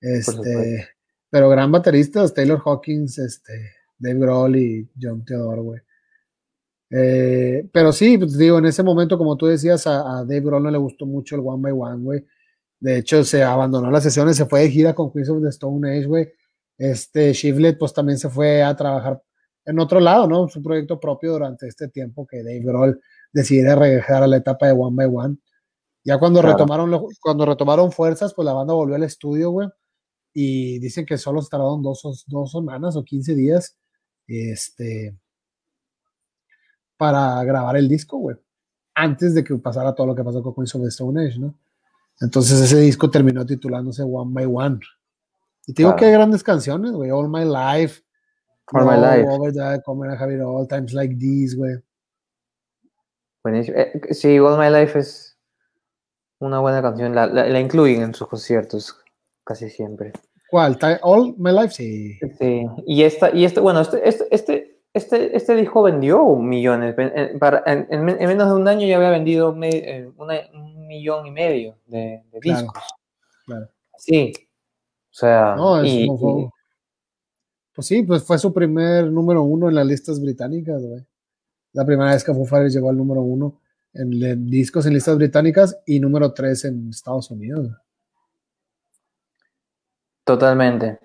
Este, 0.00 0.88
pero 1.30 1.48
gran 1.48 1.72
bateristas, 1.72 2.34
Taylor 2.34 2.60
Hawkins, 2.64 3.18
este, 3.18 3.72
Dave 3.98 4.18
Grohl 4.18 4.56
y 4.56 4.88
John 5.00 5.24
Theodore, 5.24 5.60
güey. 5.60 5.80
Eh, 6.90 7.68
pero 7.72 7.92
sí, 7.92 8.18
pues 8.18 8.38
digo, 8.38 8.58
en 8.58 8.66
ese 8.66 8.82
momento, 8.82 9.18
como 9.18 9.36
tú 9.36 9.46
decías, 9.46 9.86
a, 9.86 10.24
Dave 10.24 10.40
Grohl 10.40 10.62
no 10.62 10.70
le 10.70 10.78
gustó 10.78 11.06
mucho 11.06 11.34
el 11.36 11.42
One 11.44 11.62
by 11.62 11.72
One, 11.72 12.04
güey. 12.04 12.26
De 12.78 12.98
hecho, 12.98 13.24
se 13.24 13.42
abandonó 13.42 13.90
las 13.90 14.02
sesiones, 14.02 14.36
se 14.36 14.46
fue 14.46 14.60
de 14.60 14.70
gira 14.70 14.94
con 14.94 15.12
Queens 15.12 15.30
of 15.30 15.42
the 15.42 15.48
Stone 15.48 15.90
Age, 15.90 16.06
güey. 16.06 16.28
Este, 16.76 17.32
Shivlet, 17.32 17.78
pues 17.78 17.92
también 17.92 18.18
se 18.18 18.28
fue 18.28 18.62
a 18.62 18.76
trabajar 18.76 19.22
en 19.64 19.78
otro 19.78 20.00
lado, 20.00 20.26
¿no? 20.26 20.48
Su 20.48 20.62
proyecto 20.62 21.00
propio 21.00 21.32
durante 21.32 21.66
este 21.66 21.88
tiempo 21.88 22.26
que 22.26 22.42
Dave 22.42 22.60
Grohl 22.60 23.00
decidiera 23.34 23.74
regresar 23.74 24.22
a 24.22 24.26
la 24.26 24.38
etapa 24.38 24.66
de 24.66 24.72
One 24.72 24.96
by 24.96 25.06
One. 25.12 25.36
Ya 26.04 26.18
cuando 26.18 26.40
retomaron 26.40 27.06
cuando 27.20 27.44
retomaron 27.44 27.92
fuerzas, 27.92 28.32
pues 28.32 28.46
la 28.46 28.52
banda 28.52 28.72
volvió 28.72 28.94
al 28.94 29.02
estudio, 29.02 29.50
güey. 29.50 29.68
Y 30.32 30.78
dicen 30.78 31.04
que 31.04 31.18
solo 31.18 31.42
se 31.42 31.50
tardaron 31.50 31.82
dos, 31.82 32.24
dos 32.26 32.50
semanas 32.50 32.96
o 32.96 33.04
15 33.04 33.34
días 33.34 33.76
este, 34.26 35.16
para 36.96 37.42
grabar 37.44 37.76
el 37.76 37.88
disco, 37.88 38.18
güey. 38.18 38.36
Antes 38.94 39.34
de 39.34 39.42
que 39.42 39.54
pasara 39.56 39.94
todo 39.94 40.08
lo 40.08 40.14
que 40.14 40.24
pasó 40.24 40.42
con 40.42 40.54
Queens 40.54 40.74
of 40.74 40.82
the 40.82 40.88
Stone 40.88 41.26
Age, 41.26 41.38
¿no? 41.38 41.54
Entonces 42.20 42.60
ese 42.60 42.78
disco 42.78 43.10
terminó 43.10 43.44
titulándose 43.44 44.02
One 44.02 44.32
by 44.32 44.46
One. 44.46 44.80
Y 45.66 45.72
te 45.72 45.82
digo 45.82 45.96
que 45.96 46.04
hay 46.04 46.12
grandes 46.12 46.42
canciones, 46.42 46.92
güey. 46.92 47.10
All 47.10 47.28
My 47.28 47.44
Life. 47.44 48.02
All 48.72 48.84
My 48.84 48.96
Life. 48.96 49.28
Over 49.28 49.82
Come 49.82 50.42
All 50.42 50.68
Times 50.68 50.92
Like 50.92 51.16
These, 51.16 51.56
güey. 51.56 51.82
Eh, 53.46 54.00
sí, 54.10 54.38
All 54.38 54.58
My 54.58 54.70
Life 54.74 54.98
es 54.98 55.38
una 56.40 56.60
buena 56.60 56.80
canción. 56.80 57.14
La, 57.14 57.26
la, 57.26 57.60
incluyen 57.60 58.02
en 58.02 58.14
sus 58.14 58.28
conciertos 58.28 58.98
casi 59.44 59.68
siempre. 59.68 60.12
¿Cuál? 60.50 60.78
All 61.02 61.34
My 61.36 61.52
Life, 61.52 61.74
sí. 61.74 62.18
Sí, 62.38 62.66
y 62.86 63.02
esta, 63.02 63.30
y 63.34 63.44
este, 63.44 63.60
bueno, 63.60 63.80
este, 63.80 64.08
este, 64.08 64.26
este, 64.30 64.80
este, 64.94 65.36
este 65.36 65.54
disco 65.56 65.82
vendió 65.82 66.24
millones. 66.36 66.94
En, 66.96 67.38
para, 67.38 67.62
en, 67.66 67.86
en, 67.90 68.04
menos 68.04 68.48
de 68.48 68.54
un 68.54 68.66
año 68.68 68.86
ya 68.86 68.96
había 68.96 69.10
vendido 69.10 69.54
me, 69.54 69.68
eh, 69.68 70.10
una, 70.16 70.34
un 70.54 70.86
millón 70.86 71.26
y 71.26 71.30
medio 71.30 71.76
de, 71.86 72.22
de 72.30 72.40
discos. 72.40 72.82
Claro. 73.46 73.68
Sí. 73.98 74.32
O 75.10 75.16
sea, 75.16 75.54
No, 75.56 75.82
es 75.82 75.92
y- 75.92 76.06
como 76.06 76.18
fue- 76.18 76.50
Pues 77.74 77.86
sí, 77.86 78.02
pues 78.04 78.22
fue 78.24 78.38
su 78.38 78.52
primer 78.54 79.06
número 79.10 79.42
uno 79.42 79.68
en 79.68 79.74
las 79.74 79.86
listas 79.86 80.20
británicas, 80.20 80.80
güey. 80.82 81.04
La 81.74 81.84
primera 81.84 82.12
vez 82.12 82.24
que 82.24 82.32
Foo 82.32 82.46
Fighters 82.46 82.72
llegó 82.74 82.88
al 82.90 82.96
número 82.96 83.20
uno 83.20 83.60
en, 83.92 84.12
en 84.22 84.46
discos 84.48 84.86
en 84.86 84.94
listas 84.94 85.16
británicas 85.16 85.76
y 85.86 86.00
número 86.00 86.32
tres 86.32 86.64
en 86.64 86.88
Estados 86.88 87.30
Unidos. 87.30 87.70
Totalmente. 90.24 90.98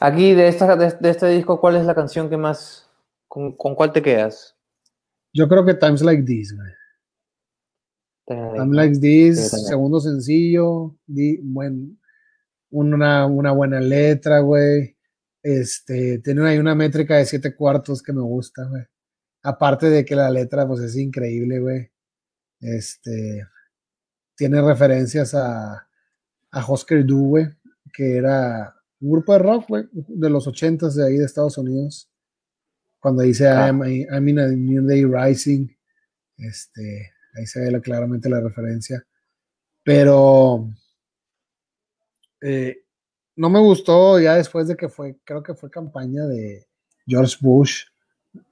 Aquí 0.00 0.34
de, 0.34 0.48
esta, 0.48 0.76
de, 0.76 0.92
de 1.00 1.10
este 1.10 1.28
disco, 1.28 1.60
¿cuál 1.60 1.76
es 1.76 1.84
la 1.84 1.94
canción 1.94 2.30
que 2.30 2.36
más, 2.36 2.88
con, 3.26 3.56
con 3.56 3.74
cuál 3.74 3.92
te 3.92 4.00
quedas? 4.02 4.56
Yo 5.32 5.48
creo 5.48 5.64
que 5.64 5.74
Times 5.74 6.02
Like 6.02 6.22
This, 6.22 6.54
güey. 6.56 6.72
Times 8.26 8.74
Like 8.74 8.98
This, 8.98 9.50
Sí, 9.50 9.64
segundo 9.64 10.00
sencillo, 10.00 10.94
di- 11.06 11.38
buen, 11.42 11.98
una, 12.70 13.26
una 13.26 13.52
buena 13.52 13.80
letra, 13.80 14.40
güey. 14.40 14.96
Este, 15.42 16.18
tiene 16.18 16.46
ahí 16.48 16.58
una 16.58 16.74
métrica 16.74 17.16
de 17.16 17.24
siete 17.26 17.54
cuartos 17.54 18.02
que 18.02 18.12
me 18.12 18.20
gusta, 18.22 18.64
güey. 18.64 18.84
Aparte 19.42 19.88
de 19.90 20.04
que 20.04 20.14
la 20.16 20.30
letra, 20.30 20.66
pues, 20.66 20.80
es 20.80 20.96
increíble, 20.96 21.60
güey. 21.60 21.90
Este, 22.60 23.46
tiene 24.36 24.60
referencias 24.62 25.34
a, 25.34 25.88
a 26.50 26.66
Husker 26.72 27.04
Du, 27.04 27.28
güey, 27.28 27.46
que 27.92 28.16
era 28.16 28.74
un 29.00 29.12
grupo 29.12 29.32
de 29.32 29.38
rock, 29.38 29.68
güey, 29.68 29.84
de 29.92 30.28
los 30.30 30.46
ochentas 30.46 30.94
de 30.96 31.06
ahí 31.06 31.16
de 31.18 31.24
Estados 31.24 31.56
Unidos. 31.58 32.10
Cuando 33.00 33.22
dice 33.22 33.46
Ah. 33.46 33.68
I'm, 33.68 33.80
I'm 33.84 34.28
in 34.28 34.38
a 34.40 34.48
New 34.48 34.84
Day 34.86 35.04
Rising, 35.04 35.68
este, 36.36 37.12
ahí 37.34 37.46
se 37.46 37.60
ve 37.60 37.70
la- 37.70 37.80
claramente 37.80 38.28
la 38.28 38.40
referencia. 38.40 39.04
Pero 39.84 40.68
eh, 42.40 42.82
no 43.36 43.50
me 43.50 43.60
gustó 43.60 44.18
ya 44.20 44.34
después 44.34 44.66
de 44.68 44.76
que 44.76 44.88
fue, 44.88 45.16
creo 45.24 45.42
que 45.42 45.54
fue 45.54 45.70
campaña 45.70 46.24
de 46.26 46.66
George 47.06 47.36
Bush 47.40 47.84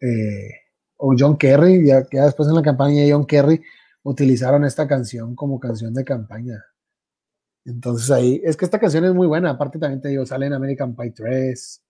eh, 0.01 0.51
o 0.97 1.15
John 1.19 1.37
Kerry, 1.37 1.87
ya, 1.87 2.07
ya 2.11 2.25
después 2.25 2.49
en 2.49 2.55
la 2.55 2.63
campaña 2.63 3.03
de 3.03 3.13
John 3.13 3.27
Kerry 3.27 3.63
utilizaron 4.03 4.65
esta 4.65 4.87
canción 4.87 5.35
como 5.35 5.59
canción 5.59 5.93
de 5.93 6.05
campaña. 6.05 6.65
Entonces 7.65 8.11
ahí, 8.11 8.41
es 8.45 8.57
que 8.57 8.65
esta 8.65 8.79
canción 8.79 9.05
es 9.05 9.15
muy 9.15 9.27
buena, 9.27 9.51
aparte 9.51 9.79
también 9.79 10.01
te 10.01 10.09
digo, 10.09 10.25
sale 10.25 10.47
en 10.47 10.53
American 10.53 10.95
Pie 10.95 11.11
3. 11.11 11.83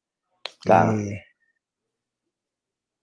Claro. 0.61 0.99
eh, 0.99 1.23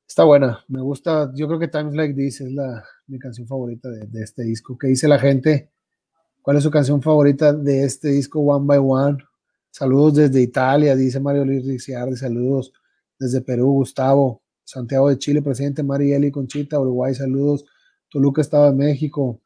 está 0.08 0.24
buena, 0.24 0.64
me 0.68 0.82
gusta, 0.82 1.32
yo 1.36 1.48
creo 1.48 1.60
que 1.60 1.68
Times 1.68 1.94
Like 1.94 2.16
This 2.16 2.42
es 2.42 2.52
la, 2.52 2.84
mi 3.08 3.20
canción 3.20 3.48
favorita 3.48 3.90
de, 3.90 4.08
de 4.08 4.24
este 4.24 4.44
disco. 4.44 4.78
¿Qué 4.78 4.88
dice 4.88 5.08
la 5.08 5.20
gente? 5.20 5.72
¿Cuál 6.42 6.58
es 6.58 6.64
su 6.64 6.72
canción 6.72 7.02
favorita 7.02 7.54
de 7.54 7.86
este 7.86 8.10
disco 8.10 8.42
One 8.42 8.66
by 8.66 8.80
One? 8.80 9.18
Saludos 9.72 10.16
desde 10.16 10.42
Italia, 10.42 10.96
dice 10.96 11.20
Mario 11.20 11.46
Luis 11.46 11.66
Ricciardi, 11.66 12.16
saludos 12.16 12.74
desde 13.18 13.42
Perú, 13.42 13.72
Gustavo, 13.74 14.43
Santiago 14.64 15.10
de 15.10 15.18
Chile, 15.18 15.42
presidente 15.42 15.84
Marieli 15.84 16.32
Conchita, 16.32 16.80
Uruguay, 16.80 17.14
saludos, 17.14 17.66
Toluca, 18.10 18.42
Estado 18.42 18.66
de 18.72 18.78
México, 18.78 19.40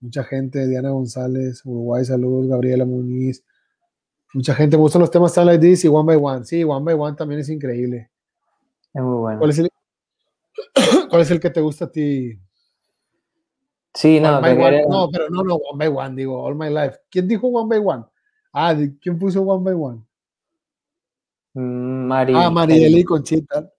mucha 0.00 0.24
gente, 0.24 0.66
Diana 0.66 0.90
González, 0.90 1.62
Uruguay, 1.64 2.04
saludos, 2.04 2.46
Gabriela 2.48 2.84
Muñiz, 2.84 3.44
mucha 4.32 4.54
gente, 4.54 4.76
me 4.76 4.82
gustan 4.82 5.00
los 5.00 5.10
temas 5.10 5.32
Time 5.34 5.46
Like 5.46 5.66
This 5.66 5.84
y 5.84 5.88
One 5.88 6.06
by 6.06 6.16
One, 6.22 6.44
sí, 6.44 6.64
One 6.64 6.84
by 6.84 6.94
One 6.94 7.16
también 7.16 7.40
es 7.40 7.48
increíble. 7.48 8.10
Es 8.94 9.02
muy 9.02 9.18
bueno. 9.18 9.38
¿Cuál 9.38 9.50
es 9.50 9.58
el, 9.58 9.68
cuál 11.10 11.22
es 11.22 11.30
el 11.30 11.40
que 11.40 11.50
te 11.50 11.60
gusta 11.60 11.86
a 11.86 11.90
ti? 11.92 12.38
Sí, 13.92 14.20
no, 14.20 14.38
One- 14.38 14.56
quería- 14.56 14.86
no, 14.88 15.08
pero 15.10 15.28
no, 15.30 15.42
no, 15.42 15.56
One 15.56 15.78
by 15.78 15.88
One, 16.06 16.16
digo, 16.16 16.42
All 16.42 16.54
My 16.54 16.68
Life. 16.70 16.98
¿Quién 17.10 17.26
dijo 17.28 17.48
One 17.48 17.68
by 17.68 17.84
One? 17.84 18.04
Ah, 18.52 18.74
¿de- 18.74 18.96
¿quién 18.98 19.18
puso 19.18 19.42
One 19.42 19.64
by 19.64 19.74
One? 19.74 20.04
Mari, 21.54 22.32
Ah, 22.36 22.50
Marieli 22.50 23.00
y 23.00 23.04
Conchita. 23.04 23.70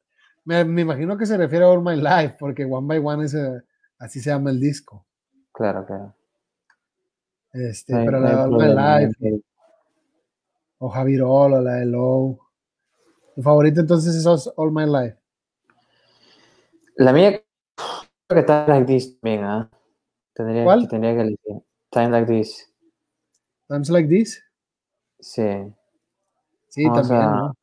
Me, 0.45 0.63
me 0.65 0.81
imagino 0.81 1.17
que 1.17 1.25
se 1.25 1.37
refiere 1.37 1.65
a 1.65 1.69
All 1.69 1.81
My 1.83 1.95
Life, 1.95 2.35
porque 2.39 2.65
One 2.65 2.87
by 2.87 2.99
One 2.99 3.25
es, 3.25 3.33
eh, 3.33 3.61
así 3.99 4.19
se 4.19 4.29
llama 4.31 4.49
el 4.49 4.59
disco. 4.59 5.05
Claro, 5.53 5.85
claro. 5.85 6.15
Este, 7.53 7.93
No 7.93 8.05
pero 8.05 8.19
no 8.19 8.25
la 8.25 8.29
de 8.29 8.35
All 8.43 8.51
My 8.51 9.05
Life, 9.05 9.17
no 9.29 9.39
o 10.79 10.89
Javirol, 10.89 11.53
o 11.53 11.61
la 11.61 11.73
de 11.75 11.85
Low. 11.85 12.39
Tu 13.35 13.41
favorito 13.43 13.81
entonces 13.81 14.15
es 14.15 14.51
All 14.55 14.71
My 14.71 14.85
Life. 14.85 15.17
La 16.95 17.13
mía 17.13 17.41
creo 17.75 18.03
que 18.29 18.39
está 18.39 18.65
like 18.67 18.85
this 18.85 19.19
también, 19.19 19.43
¿ah? 19.43 19.69
Tendría, 20.33 20.63
¿Cuál? 20.63 20.87
tendría 20.87 21.13
que 21.13 21.21
elegir. 21.21 21.61
Time 21.91 22.09
like 22.09 22.31
this. 22.31 22.67
Times 23.67 23.89
Like 23.89 24.09
This. 24.09 24.43
Sí. 25.19 25.43
Sí, 26.67 26.83
Vamos 26.85 27.07
también, 27.07 27.21
a- 27.29 27.35
¿no? 27.35 27.55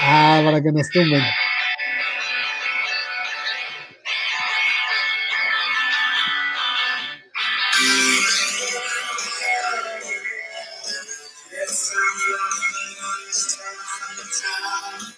Ah, 0.00 0.40
para 0.44 0.62
que 0.62 0.72
nos 0.72 0.88
tumben. 0.90 1.22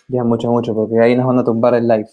Ya 0.08 0.24
mucho, 0.24 0.50
mucho, 0.50 0.74
porque 0.74 1.00
ahí 1.00 1.16
nos 1.16 1.26
van 1.26 1.38
a 1.38 1.44
tumbar 1.44 1.74
el 1.74 1.88
live. 1.88 2.08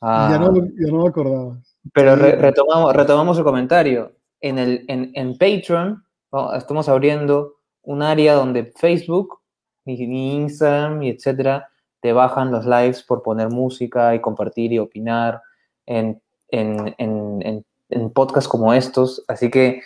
Ah, 0.00 0.28
Ya, 0.30 0.38
no, 0.38 0.50
lo- 0.52 0.64
ya 0.66 0.92
no 0.92 1.02
me 1.02 1.08
acordaba. 1.08 1.58
Pero 1.92 2.16
re- 2.16 2.36
retomamos, 2.36 2.94
retomamos 2.94 3.38
el 3.38 3.44
comentario. 3.44 4.12
En, 4.40 4.58
el, 4.58 4.84
en, 4.88 5.10
en 5.14 5.36
Patreon 5.38 6.04
¿no? 6.32 6.54
estamos 6.54 6.88
abriendo 6.88 7.54
un 7.82 8.02
área 8.02 8.34
donde 8.34 8.72
Facebook, 8.76 9.40
ni 9.86 10.36
Instagram, 10.36 11.02
y 11.02 11.10
etcétera, 11.10 11.68
te 12.04 12.12
bajan 12.12 12.52
los 12.52 12.66
lives 12.66 13.02
por 13.02 13.22
poner 13.22 13.48
música 13.48 14.14
y 14.14 14.20
compartir 14.20 14.74
y 14.74 14.78
opinar 14.78 15.40
en, 15.86 16.20
en, 16.50 16.94
en, 16.98 17.64
en, 17.88 18.10
podcasts 18.10 18.46
como 18.46 18.74
estos. 18.74 19.24
Así 19.26 19.50
que 19.50 19.80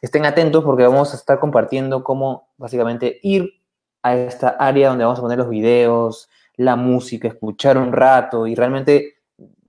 estén 0.00 0.24
atentos 0.24 0.62
porque 0.62 0.84
vamos 0.84 1.12
a 1.12 1.16
estar 1.16 1.40
compartiendo 1.40 2.04
cómo 2.04 2.52
básicamente 2.58 3.18
ir 3.24 3.54
a 4.04 4.14
esta 4.14 4.50
área 4.50 4.90
donde 4.90 5.02
vamos 5.02 5.18
a 5.18 5.22
poner 5.22 5.38
los 5.38 5.48
videos, 5.48 6.30
la 6.54 6.76
música, 6.76 7.26
escuchar 7.26 7.76
un 7.76 7.92
rato 7.92 8.46
y 8.46 8.54
realmente 8.54 9.16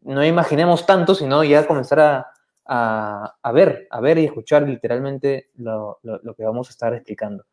no 0.04 0.24
imaginemos 0.24 0.86
tanto, 0.86 1.16
sino 1.16 1.44
ya 1.44 1.66
comenzar 1.66 2.00
a, 2.02 2.28
a, 2.68 3.36
a 3.42 3.52
ver, 3.52 3.88
a 3.90 4.00
ver 4.00 4.20
y 4.20 4.26
escuchar 4.26 4.62
literalmente 4.62 5.50
lo, 5.56 5.98
lo, 6.04 6.20
lo 6.22 6.36
que 6.36 6.44
vamos 6.44 6.68
a 6.68 6.70
estar 6.70 6.94
explicando. 6.94 7.46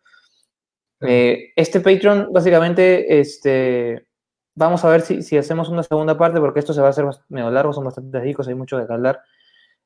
Eh, 1.00 1.54
este 1.56 1.80
Patreon, 1.80 2.28
básicamente, 2.30 3.18
este, 3.18 4.11
vamos 4.54 4.84
a 4.84 4.88
ver 4.88 5.02
si, 5.02 5.22
si, 5.22 5.36
hacemos 5.36 5.68
una 5.68 5.82
segunda 5.82 6.16
parte, 6.16 6.40
porque 6.40 6.60
esto 6.60 6.72
se 6.72 6.80
va 6.80 6.88
a 6.88 6.90
hacer 6.90 7.06
medio 7.28 7.50
largo, 7.50 7.72
son 7.72 7.84
bastantes 7.84 8.22
discos, 8.22 8.48
hay 8.48 8.54
mucho 8.54 8.78
de 8.78 8.86
que 8.86 8.92
hablar. 8.92 9.22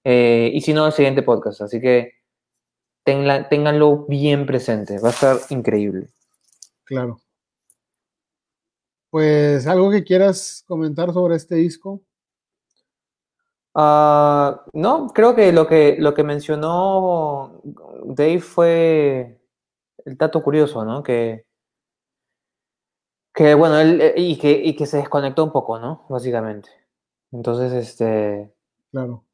Eh, 0.04 0.50
y 0.54 0.60
si 0.60 0.72
no, 0.72 0.86
el 0.86 0.92
siguiente 0.92 1.22
podcast. 1.22 1.62
Así 1.62 1.80
que 1.80 2.12
tenla, 3.04 3.48
ténganlo 3.48 4.06
bien 4.06 4.46
presente, 4.46 4.98
va 5.00 5.08
a 5.08 5.12
estar 5.12 5.36
increíble. 5.50 6.08
Claro. 6.84 7.20
Pues 9.10 9.66
algo 9.66 9.90
que 9.90 10.04
quieras 10.04 10.64
comentar 10.66 11.12
sobre 11.12 11.36
este 11.36 11.56
disco. 11.56 12.02
Uh, 13.74 14.56
no, 14.72 15.08
creo 15.14 15.34
que 15.34 15.52
lo 15.52 15.66
que 15.66 15.96
lo 15.98 16.14
que 16.14 16.22
mencionó 16.22 17.60
Dave 18.04 18.40
fue 18.40 19.40
el 20.04 20.16
dato 20.16 20.42
curioso, 20.42 20.84
¿no? 20.84 21.02
Que, 21.02 21.45
que 23.36 23.54
bueno, 23.54 23.78
él 23.78 24.14
y 24.16 24.38
que, 24.38 24.50
y 24.50 24.74
que 24.74 24.86
se 24.86 24.96
desconectó 24.96 25.44
un 25.44 25.52
poco, 25.52 25.78
¿no? 25.78 26.06
Básicamente. 26.08 26.70
Entonces, 27.30 27.70
este. 27.74 28.54
Claro. 28.90 29.24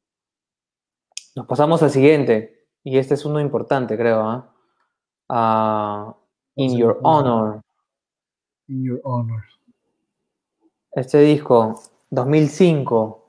Nos 1.35 1.47
pasamos 1.47 1.81
al 1.81 1.89
siguiente. 1.89 2.67
Y 2.83 2.97
este 2.97 3.13
es 3.13 3.23
uno 3.23 3.39
importante, 3.39 3.95
creo, 3.97 4.33
¿eh? 4.33 4.43
Uh, 5.29 6.13
in 6.55 6.71
Sí, 6.71 6.77
Your 6.77 6.95
sí. 6.95 6.99
Honor. 7.03 7.61
In 8.67 8.83
Your 8.83 8.99
Honor. 9.05 9.41
Este 10.91 11.19
disco, 11.19 11.81
2005. 12.09 13.23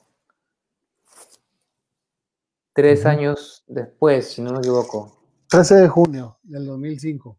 Tres 2.75 3.01
Ujú. 3.03 3.09
años 3.09 3.65
después, 3.69 4.33
si 4.33 4.43
no 4.43 4.51
me 4.51 4.59
equivoco. 4.59 5.21
13 5.51 5.77
de 5.77 5.89
junio 5.89 6.37
del 6.43 6.67
2005. 6.67 7.39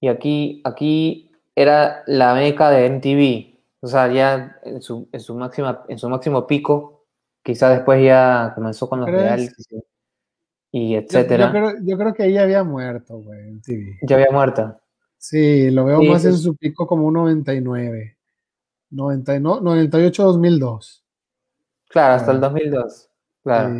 Y 0.00 0.08
aquí, 0.08 0.60
aquí 0.66 1.33
era 1.54 2.02
la 2.06 2.34
meca 2.34 2.70
de 2.70 2.90
MTV. 2.90 3.54
O 3.80 3.86
sea, 3.86 4.10
ya 4.12 4.58
en 4.62 4.80
su, 4.80 5.08
en 5.12 5.20
su, 5.20 5.34
máxima, 5.34 5.84
en 5.88 5.98
su 5.98 6.08
máximo 6.08 6.46
pico, 6.46 7.06
quizá 7.42 7.70
después 7.70 8.02
ya 8.02 8.52
comenzó 8.54 8.88
con 8.88 9.00
los 9.00 9.10
realities. 9.10 9.68
y 10.72 10.94
etcétera. 10.94 11.52
Yo, 11.82 11.98
creo, 11.98 12.14
que 12.14 12.26
ella 12.26 12.42
había 12.42 12.64
muerto, 12.64 13.18
güey, 13.18 13.40
en 13.40 13.60
TV. 13.60 13.98
Ya 14.02 14.16
había 14.16 14.30
muerto. 14.32 14.80
Sí, 15.18 15.70
lo 15.70 15.84
veo 15.84 16.02
más 16.02 16.24
en 16.24 16.36
su 16.36 16.56
pico 16.56 16.86
como 16.86 17.06
un 17.06 17.14
99. 17.14 18.16
98-2002. 18.90 21.02
Claro, 21.88 22.14
hasta 22.14 22.32
el 22.32 22.40
2002. 22.40 23.10
Claro. 23.42 23.74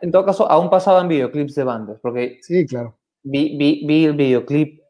en 0.00 0.12
todo 0.12 0.24
caso, 0.24 0.50
aún 0.50 0.70
pasaban 0.70 1.08
videoclips 1.08 1.54
de 1.54 1.64
bandas, 1.64 1.98
porque 2.00 2.38
sí, 2.42 2.66
claro. 2.66 2.96
Vi, 3.22 3.56
vi, 3.56 4.04
el 4.04 4.14
videoclip 4.14 4.82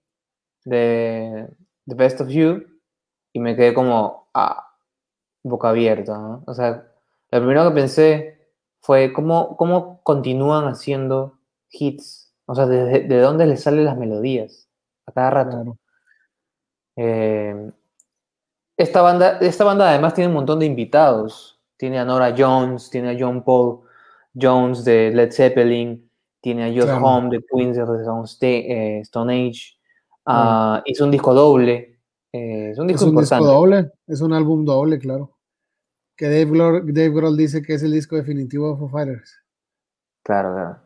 de 0.65 1.49
The 1.87 1.95
Best 1.95 2.21
of 2.21 2.29
You 2.29 2.65
y 3.33 3.41
me 3.41 3.57
quedé 3.57 3.75
como 3.75 4.29
ah, 4.35 4.67
boca 5.43 5.71
abierta. 5.71 6.19
¿no? 6.19 6.43
O 6.47 6.55
sea, 6.55 6.87
lo 7.31 7.39
primero 7.39 7.69
que 7.69 7.75
pensé 7.75 8.39
fue 8.81 9.13
cómo, 9.13 9.57
cómo 9.57 10.01
continúan 10.03 10.67
haciendo 10.67 11.39
hits. 11.71 12.33
O 12.47 12.55
sea, 12.55 12.67
de, 12.67 13.01
de 13.01 13.21
dónde 13.21 13.47
les 13.47 13.63
salen 13.63 13.85
las 13.85 13.97
melodías 13.97 14.69
a 15.07 15.13
cada 15.13 15.31
rato. 15.31 15.79
Eh, 16.97 17.73
esta, 18.77 19.03
banda, 19.03 19.39
esta 19.41 19.65
banda 19.65 19.89
además 19.89 20.15
tiene 20.15 20.29
un 20.29 20.35
montón 20.35 20.61
de 20.61 20.67
invitados. 20.67 21.61
Tiene 21.77 21.99
a 21.99 22.05
Nora 22.05 22.35
Jones, 22.37 22.91
tiene 22.91 23.11
a 23.11 23.17
John 23.19 23.43
Paul 23.43 23.81
Jones 24.35 24.85
de 24.85 25.13
Led 25.13 25.33
Zeppelin, 25.33 26.11
tiene 26.41 26.65
a 26.65 26.69
Josh 26.69 26.91
Home 27.03 27.31
de 27.31 27.45
Queens 27.45 27.79
of 27.79 27.89
the 27.89 29.01
Stone, 29.03 29.33
Age. 29.33 29.77
Uh, 30.27 30.81
Hizo 30.87 31.05
un 31.05 31.11
disco 31.11 31.35
doble. 31.35 32.01
Eh, 32.33 32.71
es 32.71 32.79
un 32.79 32.89
disco 32.89 33.07
importante. 33.07 33.47
doble, 33.47 33.93
es 34.07 34.21
un 34.21 34.33
álbum 34.33 34.65
doble, 34.65 34.99
claro. 34.99 35.39
Que 36.17 36.27
Dave, 36.27 36.83
Dave 36.93 37.11
Grohl 37.11 37.37
dice 37.37 37.63
que 37.63 37.75
es 37.75 37.83
el 37.83 37.93
disco 37.93 38.17
definitivo 38.17 38.73
de 38.73 38.79
Foo 38.79 38.89
Fighters. 38.89 39.41
Claro, 40.25 40.53
claro. 40.53 40.81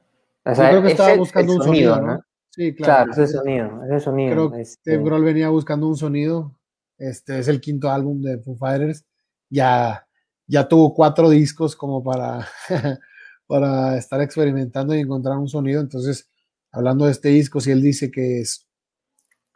Yo 0.44 0.54
creo 0.54 0.82
que 0.82 0.92
estaba 0.92 1.16
buscando 1.16 1.54
un 1.54 1.62
sonido, 1.62 2.00
¿no? 2.00 2.20
Sí, 2.50 2.74
claro. 2.74 3.12
Claro, 3.12 3.22
ese 3.22 3.32
sonido, 3.38 3.84
ese 3.84 4.00
sonido. 4.00 4.32
Creo 4.32 4.52
que 4.52 4.60
este 4.60 4.90
Dave 4.90 5.04
Grohl 5.04 5.24
venía 5.24 5.48
buscando 5.48 5.86
un 5.86 5.96
sonido. 5.96 6.58
Este 6.98 7.38
es 7.38 7.48
el 7.48 7.60
quinto 7.60 7.90
álbum 7.90 8.20
de 8.20 8.38
Foo 8.38 8.56
Fighters. 8.56 9.04
Ya, 9.48 10.06
ya 10.46 10.68
tuvo 10.68 10.92
cuatro 10.92 11.30
discos 11.30 11.76
como 11.76 12.02
para, 12.02 12.46
para 13.46 13.96
estar 13.96 14.20
experimentando 14.20 14.94
y 14.94 15.00
encontrar 15.00 15.38
un 15.38 15.48
sonido. 15.48 15.80
Entonces, 15.80 16.28
hablando 16.72 17.06
de 17.06 17.12
este 17.12 17.28
disco, 17.30 17.60
si 17.60 17.70
él 17.70 17.80
dice 17.80 18.10
que 18.10 18.40
es 18.40 18.67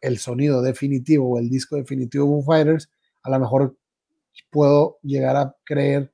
el 0.02 0.18
sonido 0.18 0.60
definitivo 0.60 1.30
o 1.30 1.38
el 1.38 1.48
disco 1.48 1.76
definitivo 1.76 2.24
de 2.24 2.30
Foo 2.30 2.42
Fighters, 2.42 2.90
a 3.22 3.30
lo 3.30 3.38
mejor 3.38 3.76
puedo 4.50 4.98
llegar 5.02 5.36
a 5.36 5.56
creer 5.64 6.12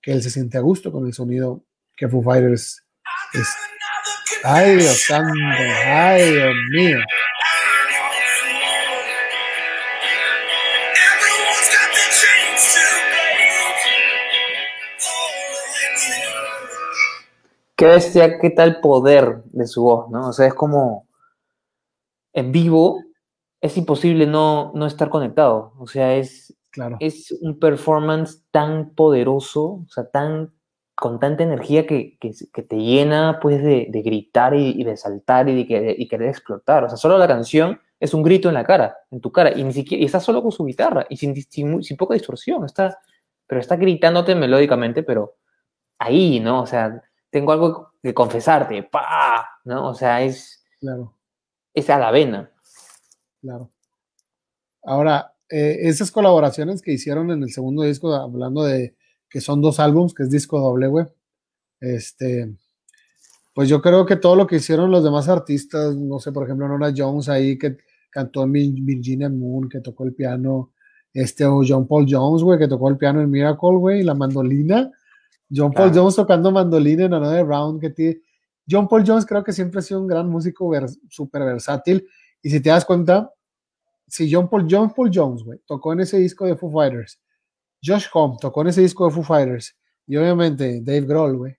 que 0.00 0.12
él 0.12 0.22
se 0.22 0.30
siente 0.30 0.58
a 0.58 0.60
gusto 0.60 0.92
con 0.92 1.06
el 1.06 1.12
sonido 1.12 1.64
que 1.96 2.08
Foo 2.08 2.22
Fighters 2.22 2.84
es. 3.32 3.48
Ay, 4.44 4.76
Dios 4.76 5.02
santo, 5.02 5.32
ay, 5.86 6.32
Dios 6.32 6.54
mío. 6.72 6.98
Qué 17.76 17.86
bestia, 17.86 18.38
qué 18.38 18.50
tal 18.50 18.80
poder 18.82 19.42
de 19.46 19.66
su 19.66 19.82
voz, 19.82 20.10
¿no? 20.10 20.28
O 20.28 20.32
sea, 20.34 20.46
es 20.46 20.54
como 20.54 21.08
en 22.34 22.52
vivo 22.52 23.02
es 23.60 23.76
imposible 23.76 24.26
no, 24.26 24.72
no 24.74 24.86
estar 24.86 25.10
conectado. 25.10 25.74
O 25.78 25.86
sea, 25.86 26.16
es, 26.16 26.56
claro. 26.70 26.96
es 27.00 27.32
un 27.40 27.58
performance 27.58 28.44
tan 28.50 28.94
poderoso, 28.94 29.64
o 29.64 29.86
sea, 29.88 30.08
tan 30.10 30.52
con 31.00 31.18
tanta 31.18 31.42
energía 31.42 31.86
que, 31.86 32.18
que, 32.18 32.62
te 32.62 32.76
llena 32.76 33.38
pues 33.40 33.62
de, 33.62 33.86
de 33.88 34.02
gritar 34.02 34.54
y, 34.54 34.84
de 34.84 34.98
saltar 34.98 35.48
y 35.48 35.64
de, 35.64 35.96
y 35.98 36.06
querer 36.06 36.28
explotar. 36.28 36.84
O 36.84 36.88
sea, 36.90 36.98
solo 36.98 37.16
la 37.16 37.26
canción 37.26 37.80
es 37.98 38.12
un 38.12 38.22
grito 38.22 38.48
en 38.48 38.54
la 38.54 38.64
cara, 38.64 38.98
en 39.10 39.20
tu 39.22 39.32
cara, 39.32 39.50
y 39.56 39.64
ni 39.64 39.72
siquiera, 39.72 40.02
y 40.02 40.04
está 40.04 40.20
solo 40.20 40.42
con 40.42 40.52
su 40.52 40.62
guitarra 40.64 41.06
y 41.08 41.16
sin, 41.16 41.34
sin, 41.34 41.82
sin, 41.82 41.96
poca 41.96 42.12
distorsión, 42.12 42.66
está, 42.66 42.98
pero 43.46 43.62
está 43.62 43.76
gritándote 43.76 44.34
melódicamente, 44.34 45.02
pero 45.02 45.36
ahí, 45.98 46.38
¿no? 46.38 46.62
O 46.62 46.66
sea, 46.66 47.02
tengo 47.30 47.52
algo 47.52 47.92
que 48.02 48.12
confesarte, 48.12 48.82
pa, 48.82 49.48
¿no? 49.64 49.88
O 49.88 49.94
sea, 49.94 50.22
es, 50.22 50.62
claro. 50.80 51.14
es 51.72 51.88
a 51.88 51.98
la 51.98 52.10
vena. 52.10 52.50
Claro. 53.40 53.70
Ahora, 54.82 55.34
eh, 55.48 55.78
esas 55.82 56.10
colaboraciones 56.10 56.82
que 56.82 56.92
hicieron 56.92 57.30
en 57.30 57.42
el 57.42 57.52
segundo 57.52 57.82
disco, 57.82 58.14
hablando 58.14 58.64
de 58.64 58.94
que 59.28 59.40
son 59.40 59.60
dos 59.60 59.80
álbums, 59.80 60.14
que 60.14 60.24
es 60.24 60.30
disco 60.30 60.60
doble, 60.60 60.88
güey. 60.88 61.06
Este, 61.80 62.54
pues 63.54 63.68
yo 63.68 63.80
creo 63.82 64.06
que 64.06 64.16
todo 64.16 64.36
lo 64.36 64.46
que 64.46 64.56
hicieron 64.56 64.90
los 64.90 65.02
demás 65.02 65.28
artistas, 65.28 65.96
no 65.96 66.18
sé, 66.18 66.32
por 66.32 66.44
ejemplo, 66.44 66.68
Nora 66.68 66.92
Jones 66.96 67.28
ahí 67.28 67.58
que 67.58 67.78
cantó 68.10 68.44
en 68.44 68.52
Virginia 68.52 69.28
Moon, 69.28 69.68
que 69.68 69.80
tocó 69.80 70.04
el 70.04 70.14
piano, 70.14 70.72
este, 71.12 71.44
o 71.44 71.62
John 71.66 71.86
Paul 71.86 72.06
Jones, 72.08 72.42
güey, 72.42 72.58
que 72.58 72.68
tocó 72.68 72.88
el 72.88 72.96
piano 72.96 73.20
en 73.20 73.30
Miracle, 73.30 73.76
güey, 73.76 74.00
y 74.00 74.02
la 74.02 74.14
mandolina. 74.14 74.90
John 75.54 75.72
Paul 75.72 75.90
Jones 75.94 76.14
tocando 76.16 76.50
mandolina 76.52 77.04
en 77.04 77.14
Another 77.14 77.46
Round, 77.46 77.80
que 77.80 77.90
tiene... 77.90 78.20
John 78.68 78.86
Paul 78.86 79.02
Jones 79.04 79.26
creo 79.26 79.42
que 79.42 79.52
siempre 79.52 79.80
ha 79.80 79.82
sido 79.82 80.00
un 80.00 80.06
gran 80.06 80.28
músico 80.28 80.70
súper 81.08 81.42
versátil, 81.42 82.06
y 82.42 82.50
si 82.50 82.60
te 82.60 82.70
das 82.70 82.84
cuenta, 82.84 83.32
si 84.06 84.32
John 84.32 84.48
Paul, 84.48 84.66
John 84.68 84.92
Paul 84.92 85.10
Jones, 85.12 85.44
güey, 85.44 85.60
tocó 85.66 85.92
en 85.92 86.00
ese 86.00 86.18
disco 86.18 86.46
de 86.46 86.56
Foo 86.56 86.70
Fighters, 86.70 87.20
Josh 87.82 88.06
Home 88.12 88.36
tocó 88.40 88.62
en 88.62 88.68
ese 88.68 88.82
disco 88.82 89.06
de 89.06 89.12
Foo 89.12 89.22
Fighters 89.22 89.76
y 90.06 90.16
obviamente 90.16 90.80
Dave 90.82 91.02
Grohl, 91.02 91.36
güey. 91.36 91.56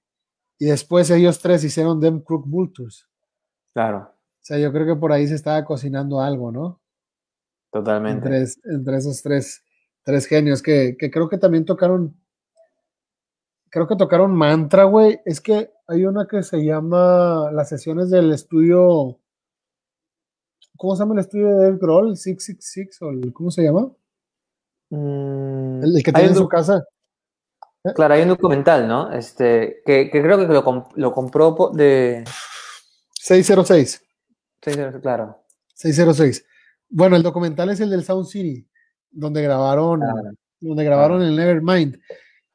Y 0.60 0.66
después 0.66 1.10
ellos 1.10 1.40
tres 1.40 1.64
hicieron 1.64 2.00
Them 2.00 2.22
Crook 2.22 2.46
Vultures. 2.48 3.08
Claro. 3.74 4.14
O 4.14 4.44
sea, 4.44 4.60
yo 4.60 4.72
creo 4.72 4.86
que 4.86 5.00
por 5.00 5.12
ahí 5.12 5.28
se 5.28 5.36
estaba 5.36 5.64
cocinando 5.66 6.20
algo, 6.20 6.52
¿no? 6.52 6.82
Totalmente. 7.72 8.28
Entre, 8.66 8.98
esos 8.98 9.22
tres, 9.22 9.64
tres 10.04 10.26
genios 10.26 10.62
que, 10.62 10.98
que, 11.00 11.10
creo 11.10 11.30
que 11.30 11.38
también 11.38 11.66
tocaron. 11.66 12.16
Creo 13.70 13.88
que 13.88 13.96
tocaron 13.96 14.36
Mantra, 14.36 14.84
güey. 14.84 15.22
Es 15.26 15.40
que 15.40 15.72
hay 15.88 16.06
una 16.06 16.28
que 16.28 16.44
se 16.44 16.64
llama 16.64 17.50
las 17.52 17.70
sesiones 17.70 18.10
del 18.10 18.34
estudio. 18.34 19.21
¿Cómo 20.82 20.96
se 20.96 21.04
llama 21.04 21.14
el 21.14 21.20
estudio 21.20 21.46
de 21.46 21.56
Dave 21.58 21.78
Grohl? 21.80 22.18
666 22.18 23.02
o 23.04 23.34
¿cómo 23.34 23.52
se 23.52 23.62
llama? 23.62 23.92
Mm, 24.90 25.84
el, 25.84 26.04
que 26.04 26.12
tiene 26.12 26.30
en 26.30 26.36
su 26.36 26.50
casa. 26.50 26.84
Claro, 27.94 28.16
hay 28.16 28.24
un 28.24 28.30
documental, 28.30 28.88
¿no? 28.88 29.14
Este, 29.14 29.84
que, 29.86 30.10
creo 30.10 30.40
que 30.40 30.48
lo, 30.48 30.90
lo, 30.96 31.12
compró 31.12 31.70
de... 31.72 32.24
606. 33.14 34.04
606, 34.64 35.02
claro. 35.04 35.44
606. 35.76 36.48
Bueno, 36.90 37.16
el 37.16 37.22
documental 37.22 37.70
es 37.70 37.80
el 37.80 37.92
del 37.92 38.04
Sound 38.04 38.26
City, 38.26 38.68
donde 39.12 39.44
grabaron, 39.44 40.02
donde 40.60 40.84
grabaron 40.84 41.22
el 41.22 41.36
Nevermind. 41.36 42.00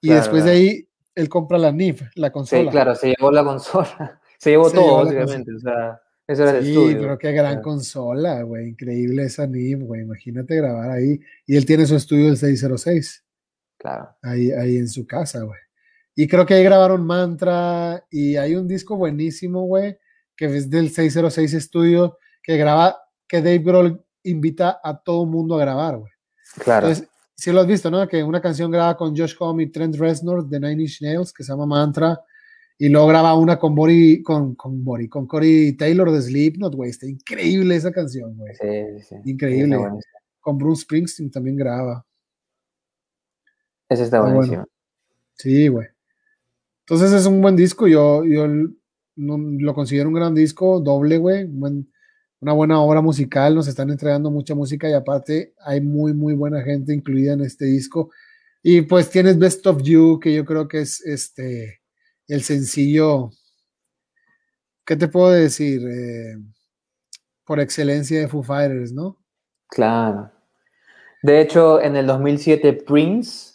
Y 0.00 0.08
después 0.08 0.42
de 0.42 0.50
ahí, 0.50 0.88
él 1.14 1.28
compra 1.28 1.58
la 1.58 1.70
NIF, 1.70 2.02
la 2.16 2.32
consola. 2.32 2.62
Sí, 2.62 2.68
claro, 2.70 2.96
se 2.96 3.14
llevó 3.14 3.30
la 3.30 3.44
consola. 3.44 4.20
Se 4.38 4.50
llevó 4.50 4.68
todo, 4.70 5.04
básicamente. 5.04 5.50
O 5.54 5.58
sea, 5.60 5.98
eso 6.26 6.42
era 6.42 6.58
el 6.58 6.64
sí, 6.64 6.96
pero 6.98 7.16
qué 7.18 7.30
gran 7.32 7.62
consola, 7.62 8.42
güey. 8.42 8.68
Increíble 8.70 9.24
esa 9.24 9.46
NIF, 9.46 9.82
güey. 9.82 10.02
Imagínate 10.02 10.56
grabar 10.56 10.90
ahí. 10.90 11.20
Y 11.46 11.56
él 11.56 11.64
tiene 11.64 11.86
su 11.86 11.94
estudio 11.94 12.26
del 12.26 12.36
606. 12.36 13.24
Claro. 13.78 14.08
Ahí, 14.22 14.50
ahí 14.50 14.76
en 14.76 14.88
su 14.88 15.06
casa, 15.06 15.42
güey. 15.42 15.58
Y 16.16 16.26
creo 16.26 16.44
que 16.44 16.54
ahí 16.54 16.64
grabaron 16.64 17.06
Mantra. 17.06 18.04
Y 18.10 18.36
hay 18.36 18.56
un 18.56 18.66
disco 18.66 18.96
buenísimo, 18.96 19.62
güey, 19.66 19.98
que 20.36 20.46
es 20.46 20.68
del 20.68 20.90
606 20.90 21.54
Estudio, 21.54 22.18
que 22.42 22.56
graba, 22.56 22.96
que 23.28 23.38
Dave 23.40 23.58
Grohl 23.58 24.04
invita 24.24 24.80
a 24.82 25.00
todo 25.00 25.26
mundo 25.26 25.54
a 25.54 25.60
grabar, 25.60 25.98
güey. 25.98 26.12
Claro. 26.58 26.88
Entonces, 26.88 27.08
si 27.36 27.52
lo 27.52 27.60
has 27.60 27.66
visto, 27.68 27.88
¿no? 27.88 28.08
Que 28.08 28.24
una 28.24 28.40
canción 28.40 28.70
graba 28.72 28.96
con 28.96 29.16
Josh 29.16 29.36
Homme 29.38 29.62
y 29.62 29.70
Trent 29.70 29.94
Reznor 29.94 30.48
de 30.48 30.58
Nine 30.58 30.82
Inch 30.82 31.02
Nails, 31.02 31.32
que 31.32 31.44
se 31.44 31.52
llama 31.52 31.66
Mantra 31.66 32.18
y 32.78 32.88
luego 32.90 33.06
graba 33.06 33.34
una 33.34 33.58
con 33.58 33.74
Bori, 33.74 34.22
con, 34.22 34.54
con 34.54 34.84
Bori, 34.84 35.08
con 35.08 35.26
Cory 35.26 35.76
Taylor 35.76 36.10
de 36.10 36.20
Slipknot, 36.20 36.74
güey. 36.74 36.90
Está 36.90 37.06
increíble 37.06 37.74
esa 37.74 37.90
canción, 37.90 38.36
güey. 38.36 38.54
Sí, 38.54 39.02
sí. 39.08 39.16
Increíble. 39.24 39.78
con 40.40 40.58
Bruce 40.58 40.82
Springsteen 40.82 41.30
también 41.30 41.56
graba. 41.56 42.04
Ese 43.88 44.02
está 44.02 44.20
buenísimo. 44.20 44.66
Sí, 45.34 45.68
güey. 45.68 45.86
Entonces 46.80 47.12
es 47.12 47.26
un 47.26 47.40
buen 47.40 47.56
disco. 47.56 47.88
Yo, 47.88 48.24
yo 48.24 48.46
lo 49.16 49.74
considero 49.74 50.08
un 50.08 50.14
gran 50.14 50.34
disco, 50.34 50.78
doble, 50.80 51.16
güey. 51.16 51.44
una 52.40 52.52
buena 52.52 52.80
obra 52.80 53.00
musical. 53.00 53.54
Nos 53.54 53.68
están 53.68 53.88
entregando 53.88 54.30
mucha 54.30 54.54
música 54.54 54.88
y 54.88 54.92
aparte 54.92 55.54
hay 55.64 55.80
muy, 55.80 56.12
muy 56.12 56.34
buena 56.34 56.62
gente 56.62 56.92
incluida 56.92 57.32
en 57.32 57.40
este 57.40 57.64
disco. 57.64 58.10
Y 58.62 58.82
pues 58.82 59.08
tienes 59.08 59.38
Best 59.38 59.66
of 59.66 59.82
You, 59.82 60.20
que 60.20 60.34
yo 60.34 60.44
creo 60.44 60.68
que 60.68 60.80
es 60.80 61.00
este 61.06 61.80
el 62.28 62.42
sencillo, 62.42 63.30
¿qué 64.84 64.96
te 64.96 65.08
puedo 65.08 65.30
decir? 65.30 65.82
Eh, 65.86 66.36
por 67.44 67.60
excelencia 67.60 68.18
de 68.18 68.28
Foo 68.28 68.42
Fighters, 68.42 68.92
¿no? 68.92 69.18
Claro. 69.68 70.30
De 71.22 71.40
hecho, 71.40 71.80
en 71.80 71.96
el 71.96 72.06
2007 72.06 72.72
Prince 72.86 73.54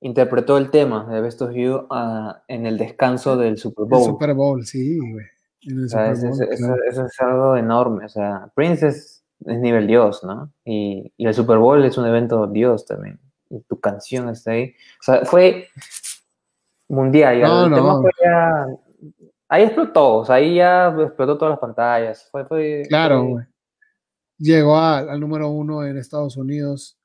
interpretó 0.00 0.58
el 0.58 0.70
tema 0.70 1.06
de 1.12 1.20
Best 1.20 1.40
of 1.42 1.52
You 1.52 1.86
ah, 1.90 2.42
en 2.48 2.66
el 2.66 2.76
descanso 2.76 3.36
del 3.36 3.56
Super 3.56 3.86
Bowl. 3.86 4.00
El 4.00 4.06
Super 4.06 4.34
Bowl, 4.34 4.66
sí, 4.66 4.98
güey. 4.98 5.26
eso, 5.60 7.04
es 7.06 7.20
algo 7.20 7.56
enorme. 7.56 8.06
O 8.06 8.08
sea, 8.08 8.50
Prince 8.54 8.88
es, 8.88 9.24
nivel 9.44 9.86
Dios, 9.86 10.22
¿no? 10.24 10.52
Y, 10.64 11.12
y, 11.16 11.26
el 11.26 11.34
Super 11.34 11.58
Bowl 11.58 11.84
es 11.84 11.96
un 11.96 12.06
evento 12.06 12.46
Dios 12.46 12.84
también. 12.84 13.20
Y 13.48 13.60
tu 13.62 13.80
canción 13.80 14.28
está 14.28 14.52
ahí. 14.52 14.74
O 15.00 15.02
sea, 15.02 15.24
fue 15.24 15.68
mundial. 16.90 17.40
No, 17.40 17.66
el 17.66 17.74
tema 17.74 18.00
fue 18.00 18.10
ya, 18.22 18.66
ahí 19.48 19.64
explotó. 19.64 20.18
O 20.18 20.24
sea, 20.24 20.36
ahí 20.36 20.56
ya 20.56 20.94
explotó 21.00 21.38
todas 21.38 21.52
las 21.52 21.60
pantallas. 21.60 22.28
Fue, 22.30 22.44
fue, 22.44 22.84
claro. 22.88 23.38
Llegó 24.38 24.78
al 24.78 25.20
número 25.20 25.50
uno 25.50 25.84
en 25.84 25.98
Estados 25.98 26.36
Unidos 26.36 26.98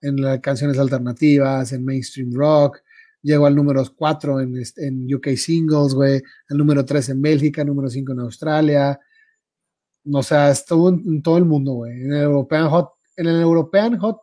en 0.00 0.20
las 0.20 0.40
canciones 0.40 0.78
alternativas, 0.78 1.72
en 1.72 1.84
mainstream 1.84 2.32
rock, 2.32 2.80
llegó 3.22 3.46
al 3.46 3.56
número 3.56 3.82
4 3.94 4.40
en, 4.40 4.62
en 4.76 5.14
UK 5.14 5.28
Singles, 5.36 5.94
güey, 5.94 6.22
al 6.48 6.58
número 6.58 6.84
3 6.84 7.08
en 7.10 7.22
Bélgica, 7.22 7.64
número 7.64 7.88
5 7.88 8.12
en 8.12 8.20
Australia. 8.20 9.00
O 10.12 10.22
sea, 10.22 10.50
estuvo 10.50 10.88
en, 10.90 11.22
todo 11.22 11.38
el 11.38 11.44
mundo, 11.44 11.72
güey. 11.72 11.92
En 11.92 12.12
el 12.12 12.22
European 12.22 12.68
Hot, 12.68 12.92
en 13.16 13.26
el 13.26 13.40
European 13.40 13.98
Hot 13.98 14.20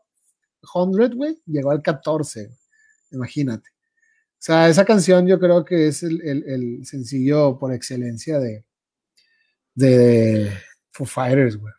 100, 0.62 1.16
güey, 1.16 1.42
llegó 1.46 1.72
al 1.72 1.82
14. 1.82 2.50
Imagínate. 3.12 3.73
O 4.44 4.46
sea, 4.46 4.68
esa 4.68 4.84
canción 4.84 5.26
yo 5.26 5.40
creo 5.40 5.64
que 5.64 5.88
es 5.88 6.04
el, 6.04 6.22
el, 6.22 6.44
el 6.46 6.86
sencillo 6.86 7.58
por 7.58 7.72
excelencia 7.72 8.40
de, 8.40 8.66
de 9.74 10.52
Foo 10.92 11.08
Fighters, 11.08 11.56
güey. 11.56 11.74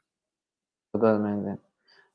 Totalmente. 0.90 1.60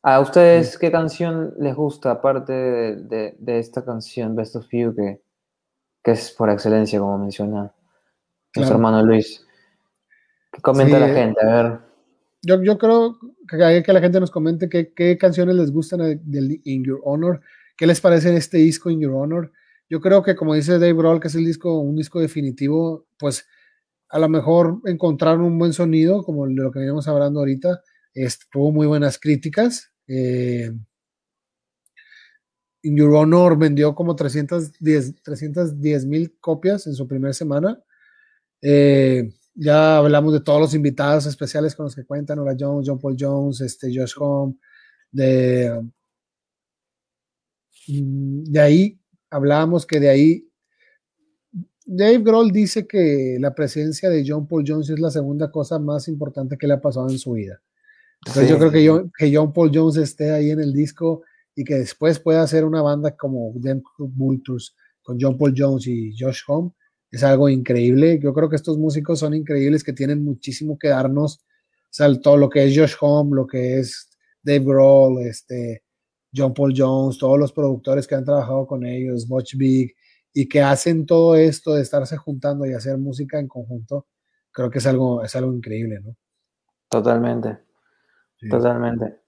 ¿A 0.02 0.20
ustedes 0.20 0.76
qué 0.80 0.92
canción 0.92 1.54
les 1.60 1.76
gusta, 1.76 2.10
aparte 2.10 2.52
de, 2.52 3.60
esta 3.60 3.86
canción, 3.86 4.36
Best 4.36 4.56
of 4.56 4.66
You, 4.72 4.96
que, 4.96 6.12
es 6.12 6.32
por 6.32 6.50
excelencia, 6.50 6.98
como 6.98 7.20
menciona 7.20 7.72
nuestro 8.56 8.78
hermano 8.78 9.04
Luis? 9.04 9.46
¿Qué 10.52 10.62
comenta 10.62 10.98
la 10.98 11.10
gente? 11.10 11.46
A 11.46 11.64
ver. 11.64 11.80
Yo, 12.42 12.64
yo 12.64 12.80
creo 12.80 13.20
que 13.48 13.84
que 13.86 13.94
la 13.94 14.02
gente 14.02 14.20
nos 14.20 14.32
comente 14.32 14.68
qué, 14.68 15.18
canciones 15.20 15.54
les 15.54 15.72
gustan 15.72 16.20
del 16.24 16.60
In 16.64 16.86
Your 16.86 17.02
Honor, 17.04 17.40
qué 17.78 17.86
les 17.86 18.02
parece 18.02 18.36
este 18.36 18.58
disco 18.58 18.90
In 18.90 19.02
Your 19.02 19.14
Honor. 19.14 19.52
Yo 19.90 20.00
creo 20.02 20.22
que, 20.24 20.36
como 20.36 20.54
dice 20.54 20.74
Dave 20.74 20.94
Grohl, 20.94 21.20
que 21.20 21.30
es 21.30 21.36
el 21.36 21.46
disco, 21.46 21.80
un 21.80 21.96
disco 21.96 22.20
definitivo, 22.20 23.08
pues 23.18 23.46
a 24.10 24.20
lo 24.20 24.30
mejor 24.30 24.82
encontraron 24.86 25.42
un 25.42 25.58
buen 25.58 25.74
sonido, 25.74 26.24
como 26.24 26.48
de 26.48 26.54
lo 26.56 26.72
que 26.72 26.80
veníamos 26.80 27.08
hablando 27.08 27.40
ahorita, 27.40 27.82
tuvo 28.52 28.72
muy 28.72 28.88
buenas 28.88 29.20
críticas. 29.20 29.92
Eh, 30.08 30.72
In 32.84 32.96
Your 32.96 33.14
Honor 33.14 33.58
vendió 33.58 33.94
como 33.94 34.16
310 34.16 36.06
mil 36.06 36.38
copias 36.40 36.88
en 36.88 36.94
su 36.94 37.08
primera 37.08 37.34
semana. 37.34 37.82
Eh, 38.62 39.34
ya 39.54 39.98
hablamos 39.98 40.34
de 40.34 40.42
todos 40.42 40.62
los 40.62 40.74
invitados 40.74 41.26
especiales 41.26 41.76
con 41.76 41.86
los 41.86 41.96
que 41.96 42.06
cuentan, 42.06 42.38
Nora 42.38 42.56
Jones, 42.58 42.88
John 42.88 43.00
Paul 43.00 43.18
Jones, 43.20 43.62
este, 43.62 43.92
Josh 43.94 44.14
Home, 44.18 44.56
mm, 47.88 48.44
de 48.44 48.60
ahí 48.60 48.99
hablábamos 49.30 49.86
que 49.86 50.00
de 50.00 50.10
ahí 50.10 50.50
Dave 51.86 52.20
Grohl 52.20 52.52
dice 52.52 52.86
que 52.86 53.38
la 53.40 53.56
presencia 53.56 54.10
de 54.10 54.24
John 54.28 54.48
Paul 54.48 54.64
Jones 54.66 54.90
es 54.90 55.00
la 55.00 55.10
segunda 55.10 55.52
cosa 55.52 55.80
más 55.80 56.08
importante 56.08 56.58
que 56.58 56.68
le 56.68 56.74
ha 56.74 56.82
pasado 56.82 57.10
en 57.10 57.18
su 57.18 57.32
vida. 57.32 57.62
Entonces 58.26 58.50
yo 58.50 58.60
creo 58.60 58.72
que, 58.72 58.84
yo, 58.84 59.10
que 59.18 59.36
John 59.36 59.54
Paul 59.54 59.72
Jones 59.74 59.98
esté 59.98 60.32
ahí 60.32 60.52
en 60.52 60.60
el 60.60 60.74
disco 60.74 61.24
y 61.56 61.64
que 61.64 61.76
después 61.76 62.20
pueda 62.20 62.44
hacer 62.44 62.64
una 62.64 62.82
banda 62.82 63.16
como 63.18 63.54
Them 63.62 63.82
Vultures 63.98 64.76
con 65.02 65.18
John 65.20 65.38
Paul 65.38 65.56
Jones 65.58 65.88
y 65.88 66.14
Josh 66.18 66.42
Home 66.48 66.72
es 67.10 67.24
algo 67.24 67.50
increíble. 67.50 68.20
Yo 68.22 68.34
creo 68.34 68.50
que 68.50 68.56
estos 68.56 68.78
músicos 68.78 69.20
son 69.20 69.34
increíbles 69.34 69.84
que 69.84 69.94
tienen 69.94 70.24
muchísimo 70.24 70.78
que 70.78 70.90
darnos. 70.90 71.38
O 71.38 71.92
sea, 71.92 72.14
todo 72.22 72.38
lo 72.38 72.50
que 72.50 72.66
es 72.66 72.78
Josh 72.78 72.96
Home, 73.02 73.36
lo 73.36 73.48
que 73.48 73.80
es 73.80 74.10
Dave 74.44 74.64
Grohl, 74.64 75.26
este, 75.26 75.84
John 76.36 76.54
Paul 76.54 76.74
Jones, 76.76 77.18
todos 77.18 77.40
los 77.40 77.52
productores 77.52 78.08
que 78.08 78.16
han 78.16 78.26
trabajado 78.26 78.68
con 78.68 78.86
ellos, 78.86 79.28
Butch 79.28 79.56
Big, 79.56 79.96
y 80.34 80.48
que 80.48 80.62
hacen 80.62 81.06
todo 81.06 81.36
esto 81.36 81.74
de 81.74 81.82
estarse 81.82 82.18
juntando 82.18 82.66
y 82.66 82.74
hacer 82.74 82.98
música 82.98 83.40
en 83.40 83.48
conjunto, 83.48 84.08
creo 84.52 84.70
que 84.70 84.78
es 84.78 84.88
algo, 84.88 85.24
es 85.24 85.36
algo 85.36 85.54
increíble, 85.54 86.00
¿no? 86.02 86.16
Totalmente. 86.90 87.60
Totalmente. 88.50 89.20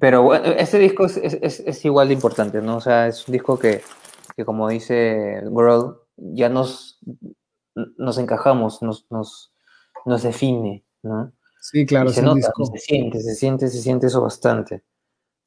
Pero 0.00 0.22
bueno, 0.22 0.46
este 0.46 0.78
disco 0.78 1.06
es, 1.06 1.84
igual 1.84 2.08
de 2.08 2.14
importante, 2.14 2.60
¿no? 2.60 2.76
O 2.76 2.80
sea, 2.80 3.08
es 3.08 3.26
un 3.28 3.32
disco 3.32 3.58
que, 3.58 3.82
como 4.44 4.68
dice 4.68 5.40
Grohl, 5.44 5.98
ya 6.16 6.48
nos, 6.48 7.00
nos 7.74 8.18
encajamos, 8.18 8.82
nos, 8.82 9.06
nos, 9.10 9.52
nos 10.06 10.22
define, 10.22 10.84
¿no? 11.02 11.32
Sí, 11.60 11.86
claro. 11.86 12.10
se 12.10 12.22
nota, 12.22 12.52
se 12.72 12.78
siente, 12.78 13.20
se 13.20 13.34
siente, 13.34 13.68
se 13.68 13.80
siente 13.80 14.06
eso 14.06 14.20
bastante. 14.20 14.84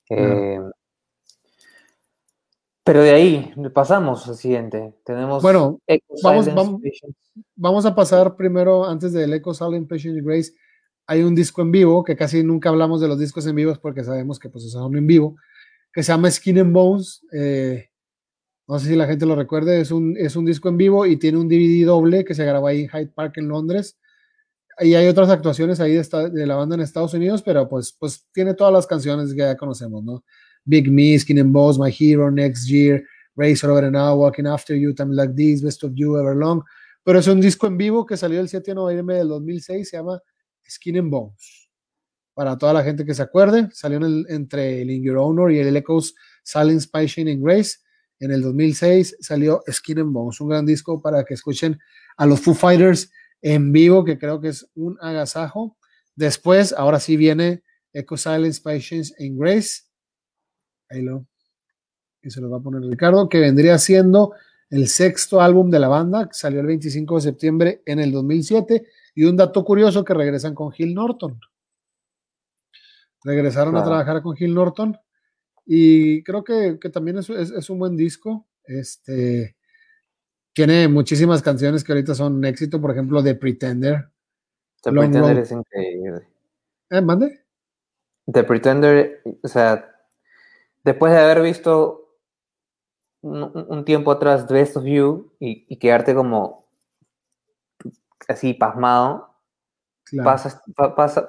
Eh, 0.09 0.59
pero 2.87 3.03
de 3.03 3.11
ahí 3.11 3.53
pasamos 3.73 4.27
al 4.29 4.35
siguiente. 4.35 4.93
Tenemos. 5.03 5.43
Bueno, 5.43 5.81
vamos, 6.23 6.53
vamos, 6.53 6.81
vamos, 7.53 7.85
a 7.85 7.93
pasar 7.93 8.37
primero, 8.37 8.85
antes 8.85 9.11
del 9.11 9.33
Echo 9.33 9.53
Silent 9.53 9.89
Patient 9.89 10.25
Grace, 10.25 10.53
hay 11.05 11.23
un 11.23 11.35
disco 11.35 11.61
en 11.61 11.71
vivo, 11.71 12.03
que 12.05 12.15
casi 12.15 12.43
nunca 12.43 12.69
hablamos 12.69 13.01
de 13.01 13.09
los 13.09 13.19
discos 13.19 13.45
en 13.45 13.55
vivos 13.55 13.77
porque 13.79 14.05
sabemos 14.05 14.39
que 14.39 14.49
pues 14.49 14.71
son 14.71 14.95
en 14.95 15.05
vivo, 15.05 15.35
que 15.91 16.01
se 16.01 16.13
llama 16.13 16.31
Skin 16.31 16.59
and 16.59 16.73
Bones. 16.73 17.25
Eh, 17.33 17.89
no 18.69 18.79
sé 18.79 18.87
si 18.87 18.95
la 18.95 19.05
gente 19.05 19.25
lo 19.25 19.35
recuerde, 19.35 19.81
es 19.81 19.91
un, 19.91 20.15
es 20.17 20.37
un 20.37 20.45
disco 20.45 20.69
en 20.69 20.77
vivo 20.77 21.05
y 21.05 21.17
tiene 21.17 21.39
un 21.39 21.49
DVD 21.49 21.85
doble 21.85 22.23
que 22.23 22.35
se 22.35 22.45
grabó 22.45 22.67
ahí 22.67 22.83
en 22.83 22.89
Hyde 22.89 23.11
Park 23.13 23.33
en 23.37 23.49
Londres. 23.49 23.97
Y 24.79 24.93
hay 24.93 25.07
otras 25.07 25.29
actuaciones 25.29 25.79
ahí 25.79 25.93
de, 25.93 26.29
de, 26.31 26.45
la 26.45 26.55
banda 26.55 26.75
en 26.75 26.81
Estados 26.81 27.13
Unidos, 27.13 27.41
pero 27.41 27.67
pues, 27.67 27.91
pues 27.97 28.27
tiene 28.31 28.53
todas 28.53 28.71
las 28.71 28.85
canciones 28.85 29.31
que 29.31 29.39
ya 29.39 29.57
conocemos, 29.57 30.03
¿no? 30.03 30.23
Big 30.65 30.91
Me, 30.91 31.17
Skin 31.17 31.39
and 31.39 31.51
Bones, 31.51 31.79
My 31.79 31.95
Hero, 31.97 32.29
Next 32.29 32.67
Year, 32.67 33.03
Racer 33.35 33.69
Over 33.69 33.85
and 33.85 33.95
Now, 33.95 34.15
Walking 34.15 34.45
After 34.45 34.75
You, 34.75 34.93
Time 34.93 35.15
Like 35.15 35.33
This, 35.33 35.63
Best 35.63 35.83
of 35.83 35.93
You, 35.95 36.17
Everlong. 36.17 36.61
Pero 37.03 37.19
es 37.19 37.27
un 37.27 37.39
disco 37.39 37.67
en 37.67 37.77
vivo 37.77 38.05
que 38.05 38.17
salió 38.17 38.39
el 38.39 38.49
7 38.49 38.71
de 38.71 38.75
noviembre 38.75 39.15
del 39.15 39.29
2006, 39.29 39.89
se 39.89 39.97
llama 39.97 40.21
Skin 40.69 40.97
and 40.97 41.09
Bones. 41.09 41.69
Para 42.33 42.57
toda 42.57 42.73
la 42.73 42.83
gente 42.83 43.05
que 43.05 43.13
se 43.13 43.21
acuerde, 43.21 43.69
salió 43.71 43.99
entre 44.27 44.81
el 44.81 44.91
In 44.91 45.03
Your 45.03 45.17
Honor 45.17 45.51
y 45.51 45.59
el 45.59 45.75
Echoes 45.75 46.13
Silent 46.43 46.81
Spy 46.81 47.07
Shining 47.07 47.41
Grace. 47.41 47.77
En 48.19 48.31
el 48.31 48.41
2006 48.41 49.17
salió 49.21 49.63
Skin 49.71 49.99
and 49.99 50.13
Bones, 50.13 50.41
un 50.41 50.49
gran 50.49 50.65
disco 50.65 51.01
para 51.01 51.23
que 51.23 51.33
escuchen 51.33 51.79
a 52.17 52.25
los 52.25 52.41
Foo 52.41 52.53
Fighters 52.53 53.09
en 53.41 53.71
vivo, 53.71 54.03
que 54.03 54.17
creo 54.17 54.41
que 54.41 54.49
es 54.49 54.69
un 54.75 54.97
agasajo. 55.01 55.77
Después, 56.15 56.73
ahora 56.73 56.99
sí 56.99 57.17
viene 57.17 57.63
Echo 57.93 58.17
Silent 58.17 58.53
Spy 58.53 58.79
Shining 58.79 59.37
Grace. 59.37 59.83
Ahí 60.89 61.01
lo. 61.01 61.27
Y 62.21 62.29
se 62.29 62.41
lo 62.41 62.49
va 62.49 62.57
a 62.57 62.61
poner 62.61 62.81
Ricardo, 62.81 63.29
que 63.29 63.39
vendría 63.39 63.77
siendo 63.77 64.33
el 64.69 64.87
sexto 64.87 65.41
álbum 65.41 65.69
de 65.69 65.79
la 65.79 65.87
banda, 65.87 66.27
que 66.27 66.33
salió 66.33 66.59
el 66.59 66.67
25 66.67 67.15
de 67.15 67.21
septiembre 67.21 67.83
en 67.85 67.99
el 67.99 68.11
2007 68.11 68.85
y 69.15 69.23
un 69.23 69.37
dato 69.37 69.63
curioso 69.63 70.03
que 70.03 70.13
regresan 70.13 70.53
con 70.53 70.71
Gil 70.71 70.93
Norton. 70.93 71.39
Regresaron 73.23 73.75
a 73.75 73.83
trabajar 73.83 74.21
con 74.21 74.35
Gil 74.35 74.53
Norton 74.53 74.97
y 75.65 76.23
creo 76.23 76.43
que, 76.43 76.77
también 76.91 77.17
es, 77.17 77.29
es, 77.29 77.69
un 77.69 77.79
buen 77.79 77.97
disco. 77.97 78.47
Este, 78.63 79.56
tiene 80.57 80.87
muchísimas 80.87 81.43
canciones 81.43 81.83
que 81.83 81.91
ahorita 81.91 82.15
son 82.15 82.37
un 82.37 82.45
éxito, 82.45 82.81
por 82.81 82.89
ejemplo, 82.89 83.21
The 83.23 83.35
Pretender. 83.35 84.09
The 84.81 84.91
Pretender 84.91 85.37
es 85.37 85.51
increíble. 85.51 86.27
¿Eh, 86.89 86.99
mande? 86.99 87.45
The 88.25 88.43
Pretender, 88.43 89.21
o 89.43 89.47
sea, 89.47 89.87
después 90.83 91.13
de 91.13 91.19
haber 91.19 91.43
visto 91.43 92.09
un, 93.21 93.85
tiempo 93.85 94.11
atrás 94.11 94.47
Best 94.47 94.77
of 94.77 94.85
You 94.85 95.31
y, 95.39 95.67
y 95.69 95.77
quedarte 95.77 96.15
como 96.15 96.65
así 98.27 98.55
pasmado, 98.55 99.35
pasa, 100.23 100.63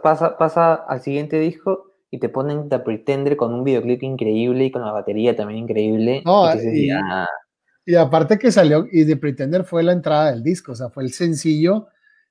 pasa, 0.03 0.39
pasa 0.39 0.75
al 0.75 1.03
siguiente 1.03 1.39
disco 1.39 1.93
y 2.11 2.19
te 2.19 2.31
ponen 2.31 2.71
The 2.71 2.79
Pretender 2.79 3.37
con 3.37 3.53
un 3.53 3.63
videoclip 3.63 4.03
increíble 4.05 4.65
y 4.65 4.71
con 4.71 4.81
la 4.81 4.93
batería 4.93 5.37
también 5.37 5.65
increíble. 5.65 6.23
y, 6.25 6.89
aparte 7.95 8.39
que 8.39 8.53
salió, 8.53 8.87
y 8.91 9.05
The 9.05 9.17
Pretender 9.17 9.65
fue 9.65 9.83
la 9.83 9.93
entrada 9.93 10.31
del 10.31 10.43
disco, 10.43 10.73
o 10.73 10.75
sea, 10.75 10.91
fue 10.91 11.05
el 11.05 11.13
sencillo 11.13 11.89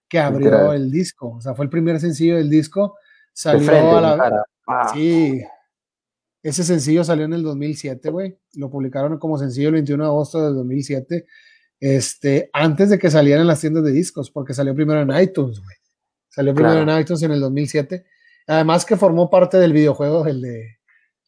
que 0.07 0.19
abrió 0.19 0.73
el 0.73 0.91
disco, 0.91 1.35
o 1.37 1.41
sea, 1.41 1.55
fue 1.55 1.65
el 1.65 1.71
primer 1.71 1.99
sencillo 1.99 2.37
del 2.37 2.49
disco. 2.49 2.95
Salió 3.33 3.97
a 3.97 4.01
la... 4.01 4.45
Ah. 4.67 4.91
Sí, 4.93 5.41
ese 6.43 6.63
sencillo 6.63 7.03
salió 7.03 7.25
en 7.25 7.33
el 7.33 7.43
2007, 7.43 8.09
güey. 8.09 8.37
Lo 8.53 8.69
publicaron 8.69 9.17
como 9.17 9.37
sencillo 9.37 9.69
el 9.69 9.75
21 9.75 10.03
de 10.03 10.09
agosto 10.09 10.43
del 10.43 10.55
2007 10.55 11.25
este, 11.79 12.49
antes 12.53 12.89
de 12.89 12.97
que 12.97 13.11
salieran 13.11 13.41
en 13.41 13.47
las 13.47 13.61
tiendas 13.61 13.83
de 13.83 13.91
discos, 13.91 14.31
porque 14.31 14.53
salió 14.53 14.73
primero 14.73 15.01
en 15.01 15.21
iTunes, 15.21 15.59
güey. 15.59 15.75
Salió 16.29 16.53
primero 16.53 16.81
en 16.81 16.99
iTunes 16.99 17.23
en 17.23 17.31
el 17.31 17.39
2007. 17.39 18.05
Además 18.47 18.85
que 18.85 18.95
formó 18.95 19.29
parte 19.29 19.57
del 19.57 19.73
videojuego, 19.73 20.25
el 20.25 20.41
de 20.41 20.77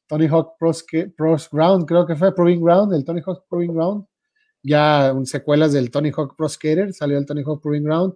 Tony 0.08 0.28
Hawk 0.28 0.54
Pros, 0.58 1.50
Ground, 1.52 1.86
creo 1.86 2.06
que 2.06 2.16
fue 2.16 2.34
Proving 2.34 2.64
Ground, 2.64 2.94
el 2.94 3.04
Tony 3.04 3.22
Hawk 3.26 3.46
Proving 3.50 3.74
Ground. 3.74 4.06
Ya 4.62 5.14
secuelas 5.24 5.74
del 5.74 5.91
Tony 5.91 6.12
Hawk 6.12 6.36
Pro 6.36 6.49
Skater, 6.49 6.93
salió 6.93 7.18
el 7.18 7.26
Tony 7.26 7.43
Hawk 7.43 7.62
Proving 7.62 7.84
Ground. 7.84 8.16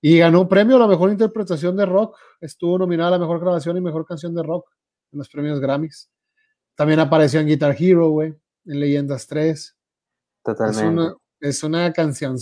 Y 0.00 0.18
ganó 0.18 0.42
un 0.42 0.48
premio 0.48 0.76
a 0.76 0.78
la 0.78 0.86
mejor 0.86 1.10
interpretación 1.10 1.76
de 1.76 1.84
rock. 1.84 2.16
Estuvo 2.40 2.78
nominada 2.78 3.08
a 3.08 3.12
la 3.12 3.18
mejor 3.18 3.40
grabación 3.40 3.76
y 3.76 3.80
mejor 3.80 4.06
canción 4.06 4.34
de 4.34 4.42
rock 4.42 4.70
en 5.12 5.18
los 5.18 5.28
premios 5.28 5.60
Grammys. 5.60 6.10
También 6.74 7.00
apareció 7.00 7.40
en 7.40 7.48
Guitar 7.48 7.74
Hero, 7.78 8.10
güey, 8.10 8.34
en 8.66 8.80
Leyendas 8.80 9.26
3. 9.26 9.76
Totalmente. 10.44 11.16
Es 11.40 11.62
una, 11.62 11.92
canción. 11.92 12.36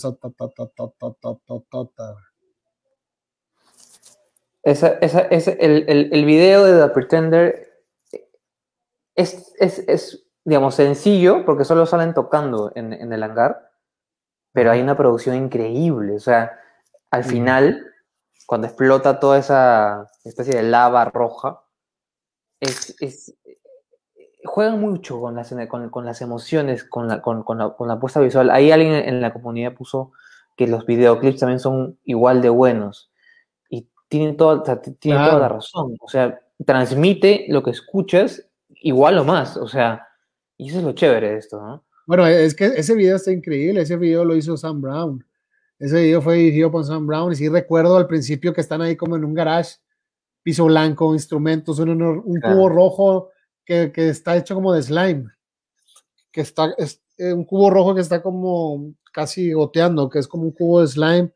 Esa, 4.62 4.88
esa, 4.98 5.20
el, 5.20 5.84
el, 5.88 6.12
el, 6.12 6.24
video 6.24 6.64
de 6.64 6.86
The 6.86 6.92
Pretender 6.92 7.84
es, 9.14 9.54
es, 9.58 9.78
es, 9.86 10.25
digamos, 10.46 10.76
sencillo 10.76 11.44
porque 11.44 11.64
solo 11.64 11.86
salen 11.86 12.14
tocando 12.14 12.70
en, 12.76 12.92
en 12.92 13.12
el 13.12 13.22
hangar, 13.24 13.72
pero 14.52 14.70
hay 14.70 14.80
una 14.80 14.96
producción 14.96 15.34
increíble. 15.34 16.14
O 16.14 16.20
sea, 16.20 16.58
al 17.10 17.24
final, 17.24 17.84
cuando 18.46 18.68
explota 18.68 19.18
toda 19.18 19.38
esa 19.38 20.06
especie 20.24 20.54
de 20.54 20.62
lava 20.62 21.04
roja, 21.06 21.62
es, 22.60 22.94
es 23.00 23.36
juegan 24.44 24.80
mucho 24.80 25.20
con 25.20 25.34
las, 25.34 25.52
con, 25.68 25.90
con 25.90 26.04
las 26.06 26.22
emociones, 26.22 26.84
con 26.84 27.08
la, 27.08 27.20
con, 27.20 27.42
con, 27.42 27.58
la, 27.58 27.70
con 27.70 27.88
la 27.88 27.98
puesta 27.98 28.20
visual. 28.20 28.50
Ahí 28.50 28.70
alguien 28.70 28.94
en 28.94 29.20
la 29.20 29.32
comunidad 29.32 29.74
puso 29.74 30.12
que 30.56 30.68
los 30.68 30.86
videoclips 30.86 31.40
también 31.40 31.58
son 31.58 31.98
igual 32.04 32.40
de 32.40 32.50
buenos. 32.50 33.10
Y 33.68 33.88
tienen, 34.08 34.36
toda, 34.36 34.62
tiene 34.80 35.26
toda 35.26 35.40
la 35.40 35.48
razón. 35.48 35.96
O 36.00 36.08
sea, 36.08 36.38
transmite 36.64 37.46
lo 37.48 37.64
que 37.64 37.72
escuchas 37.72 38.48
igual 38.68 39.18
o 39.18 39.24
más. 39.24 39.56
O 39.56 39.66
sea, 39.66 40.05
y 40.58 40.68
eso 40.68 40.78
es 40.78 40.84
lo 40.84 40.92
chévere 40.92 41.32
de 41.32 41.38
esto, 41.38 41.60
¿no? 41.60 41.84
Bueno, 42.06 42.26
es 42.26 42.54
que 42.54 42.66
ese 42.66 42.94
video 42.94 43.16
está 43.16 43.32
increíble. 43.32 43.82
Ese 43.82 43.96
video 43.96 44.24
lo 44.24 44.36
hizo 44.36 44.56
Sam 44.56 44.80
Brown. 44.80 45.24
Ese 45.78 46.02
video 46.02 46.22
fue 46.22 46.36
dirigido 46.36 46.70
por 46.70 46.84
Sam 46.84 47.06
Brown. 47.06 47.32
Y 47.32 47.36
sí 47.36 47.48
recuerdo 47.48 47.96
al 47.96 48.06
principio 48.06 48.54
que 48.54 48.60
están 48.60 48.80
ahí 48.80 48.96
como 48.96 49.16
en 49.16 49.24
un 49.24 49.34
garage, 49.34 49.76
piso 50.42 50.66
blanco, 50.66 51.12
instrumentos, 51.14 51.80
un, 51.80 51.90
un 52.00 52.40
cubo 52.40 52.68
rojo 52.68 53.30
que, 53.64 53.90
que, 53.92 54.08
está 54.08 54.36
hecho 54.36 54.54
como 54.54 54.72
de 54.72 54.82
slime. 54.82 55.26
Que 56.30 56.42
está, 56.42 56.72
es 56.78 57.02
eh, 57.18 57.32
un 57.32 57.44
cubo 57.44 57.70
rojo 57.70 57.94
que 57.94 58.00
está 58.00 58.22
como 58.22 58.94
casi 59.12 59.52
goteando, 59.52 60.08
que 60.08 60.20
es 60.20 60.28
como 60.28 60.44
un 60.44 60.52
cubo 60.52 60.80
de 60.80 60.86
slime. 60.86 61.32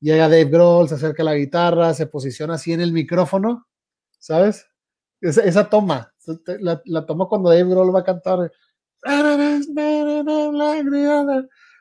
Llega 0.00 0.28
Dave 0.28 0.44
Grohl, 0.44 0.88
se 0.88 0.94
acerca 0.94 1.22
a 1.22 1.26
la 1.26 1.34
guitarra, 1.34 1.92
se 1.92 2.06
posiciona 2.06 2.54
así 2.54 2.72
en 2.72 2.82
el 2.82 2.92
micrófono, 2.92 3.66
¿sabes? 4.18 4.66
Esa 5.20 5.68
toma, 5.70 6.13
la, 6.60 6.82
la, 6.84 7.06
cuando 7.06 7.50
Dave 7.50 7.68
Grohl 7.68 7.94
va 7.94 8.00
a 8.00 8.04
cantar. 8.04 8.50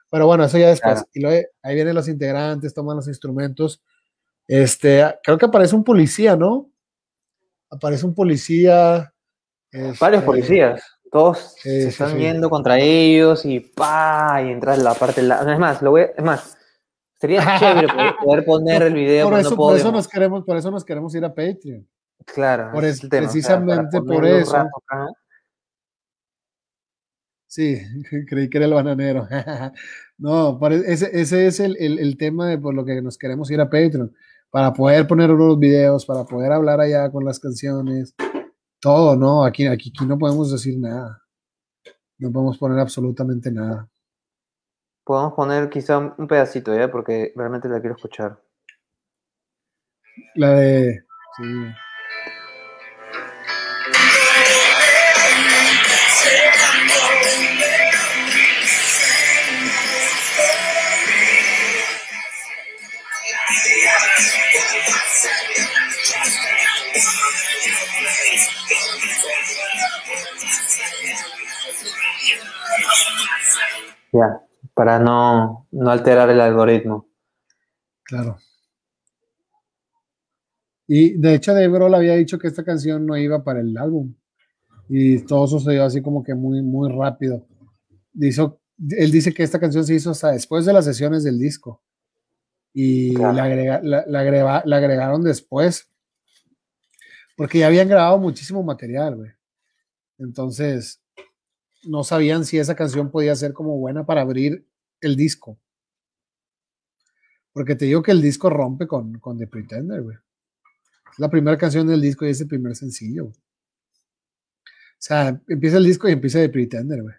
Pero 0.10 0.28
bueno, 0.28 0.44
eso 0.44 0.58
ya 0.58 0.68
después. 0.68 0.94
Claro. 0.96 1.10
Y 1.14 1.20
luego, 1.22 1.48
ahí 1.62 1.76
vienen 1.76 1.96
los 1.96 2.08
integrantes, 2.08 2.74
toman 2.74 2.98
los 2.98 3.08
instrumentos. 3.08 3.82
Este, 4.48 5.04
creo 5.24 5.38
que 5.38 5.46
aparece 5.46 5.76
un 5.76 5.84
policía, 5.84 6.36
¿no? 6.36 6.70
Aparece 7.70 8.06
un 8.06 8.14
policía. 8.14 9.14
Este, 9.72 9.98
Varios 10.00 10.24
policías. 10.24 10.84
Todos 11.12 11.56
sí, 11.62 11.70
se 11.70 11.88
están 11.90 12.12
sí, 12.12 12.18
yendo 12.18 12.50
contra 12.50 12.80
ellos 12.80 13.46
y 13.46 13.60
pa 13.60 14.42
y 14.44 14.50
entras 14.50 14.80
en 14.80 14.84
la 14.84 14.94
parte. 14.96 15.22
La... 15.22 15.52
Es 15.52 15.60
más, 15.60 15.82
lo 15.82 15.92
voy 15.92 16.02
a... 16.02 16.06
es 16.06 16.24
más, 16.24 16.58
sería 17.20 17.42
chévere 17.60 17.88
poder 18.24 18.46
poner 18.46 18.84
el 18.84 18.94
video. 18.94 19.30
Por, 19.30 19.40
eso, 19.40 19.52
no 19.52 19.56
por 19.56 19.78
eso 19.78 19.92
nos 19.92 20.08
queremos, 20.08 20.44
por 20.44 20.58
eso 20.58 20.72
nos 20.72 20.84
queremos 20.84 21.14
ir 21.16 21.24
a 21.24 21.30
Patreon. 21.30 21.88
Claro. 22.26 22.72
Por 22.72 22.86
es, 22.86 23.02
precisamente 23.02 23.98
o 23.98 24.02
sea, 24.04 24.16
por 24.16 24.26
eso. 24.26 24.70
Sí, 27.48 27.78
creí 28.28 28.50
que 28.50 28.58
era 28.58 28.66
el 28.66 28.74
bananero. 28.74 29.28
no, 30.18 30.60
ese, 30.70 31.10
ese 31.14 31.48
es 31.48 31.60
el, 31.60 31.78
el, 31.80 32.00
el, 32.00 32.18
tema 32.18 32.48
de 32.48 32.58
por 32.58 32.74
lo 32.74 32.84
que 32.84 33.00
nos 33.02 33.18
queremos 33.18 33.52
ir 33.52 33.62
a 33.62 33.70
Patreon, 33.70 34.12
para 34.50 34.74
poder 34.74 35.08
poner 35.08 35.32
unos 35.32 35.60
videos, 35.60 36.06
para 36.06 36.24
poder 36.24 36.52
hablar 36.52 36.80
allá 36.80 37.12
con 37.12 37.24
las 37.26 37.40
canciones, 37.40 38.16
todo, 38.80 39.16
¿no? 39.16 39.46
Aquí, 39.46 39.68
aquí, 39.68 39.94
aquí 39.96 40.06
no 40.06 40.18
podemos 40.18 40.52
decir 40.52 40.80
nada. 40.80 41.22
No 42.18 42.32
podemos 42.32 42.58
poner 42.58 42.80
absolutamente 42.80 43.52
nada. 43.52 43.88
Podemos 45.04 45.34
poner 45.34 45.70
quizá 45.70 45.98
un 46.00 46.28
pedacito, 46.28 46.74
¿ya? 46.74 46.90
Porque 46.90 47.34
realmente 47.36 47.68
la 47.70 47.82
quiero 47.82 47.96
escuchar. 47.96 48.42
La 50.36 50.52
de... 50.52 51.04
Sí. 51.38 51.44
Ya, 74.14 74.42
para 74.74 75.00
no, 75.00 75.68
no 75.72 75.90
alterar 75.90 76.30
el 76.30 76.40
algoritmo. 76.40 77.10
Claro. 78.04 78.38
Y 80.88 81.18
de 81.18 81.36
hecho, 81.36 81.54
Dave 81.54 81.70
Grohl 81.70 81.96
había 81.96 82.14
dicho 82.14 82.38
que 82.38 82.48
esta 82.48 82.64
canción 82.64 83.06
no 83.06 83.18
iba 83.18 83.44
para 83.44 83.62
el 83.62 83.76
álbum. 83.78 84.14
Y 84.90 85.20
todo 85.26 85.48
sucedió 85.48 85.86
así 85.86 86.02
como 86.02 86.24
que 86.24 86.36
muy, 86.36 86.62
muy 86.62 86.92
rápido. 86.92 87.48
Hizo, 88.14 88.60
él 88.90 89.12
dice 89.12 89.34
que 89.34 89.44
esta 89.44 89.60
canción 89.60 89.84
se 89.86 89.96
hizo 89.96 90.12
hasta 90.12 90.32
después 90.32 90.66
de 90.66 90.74
las 90.74 90.86
sesiones 90.86 91.24
del 91.24 91.40
disco. 91.40 91.82
Y 92.74 93.16
claro. 93.16 93.34
la, 93.34 93.44
agrega, 93.44 93.82
la, 93.82 94.04
la, 94.08 94.20
agrega, 94.20 94.64
la, 94.66 94.78
agregaron 94.78 95.24
después. 95.24 95.90
Porque 97.36 97.60
ya 97.60 97.68
habían 97.68 97.88
grabado 97.88 98.20
muchísimo 98.20 98.62
material, 98.62 99.16
güey. 99.16 99.32
Entonces, 100.20 101.03
no 101.86 102.04
sabían 102.04 102.46
si 102.46 102.58
esa 102.58 102.76
canción 102.76 103.12
podía 103.12 103.36
ser 103.36 103.54
como 103.54 103.78
buena 103.78 104.06
para 104.06 104.22
abrir 104.22 104.66
el 105.02 105.16
disco. 105.16 105.58
Porque 107.52 107.76
te 107.76 107.86
digo 107.86 108.02
que 108.02 108.12
el 108.12 108.22
disco 108.22 108.50
rompe 108.50 108.88
con, 108.88 109.20
con 109.20 109.38
The 109.38 109.48
Pretender, 109.48 110.02
güey. 110.02 110.18
Es 111.12 111.20
la 111.20 111.30
primera 111.30 111.58
canción 111.58 111.88
del 111.88 112.02
disco 112.02 112.26
y 112.26 112.30
es 112.30 112.42
el 112.42 112.48
primer 112.48 112.76
sencillo. 112.76 113.26
Güey. 113.26 113.36
O 113.36 115.06
sea, 115.06 115.42
empieza 115.48 115.78
el 115.78 115.86
disco 115.86 116.10
y 116.10 116.14
empieza 116.14 116.40
The 116.40 116.50
Pretender, 116.50 117.02
güey. 117.04 117.16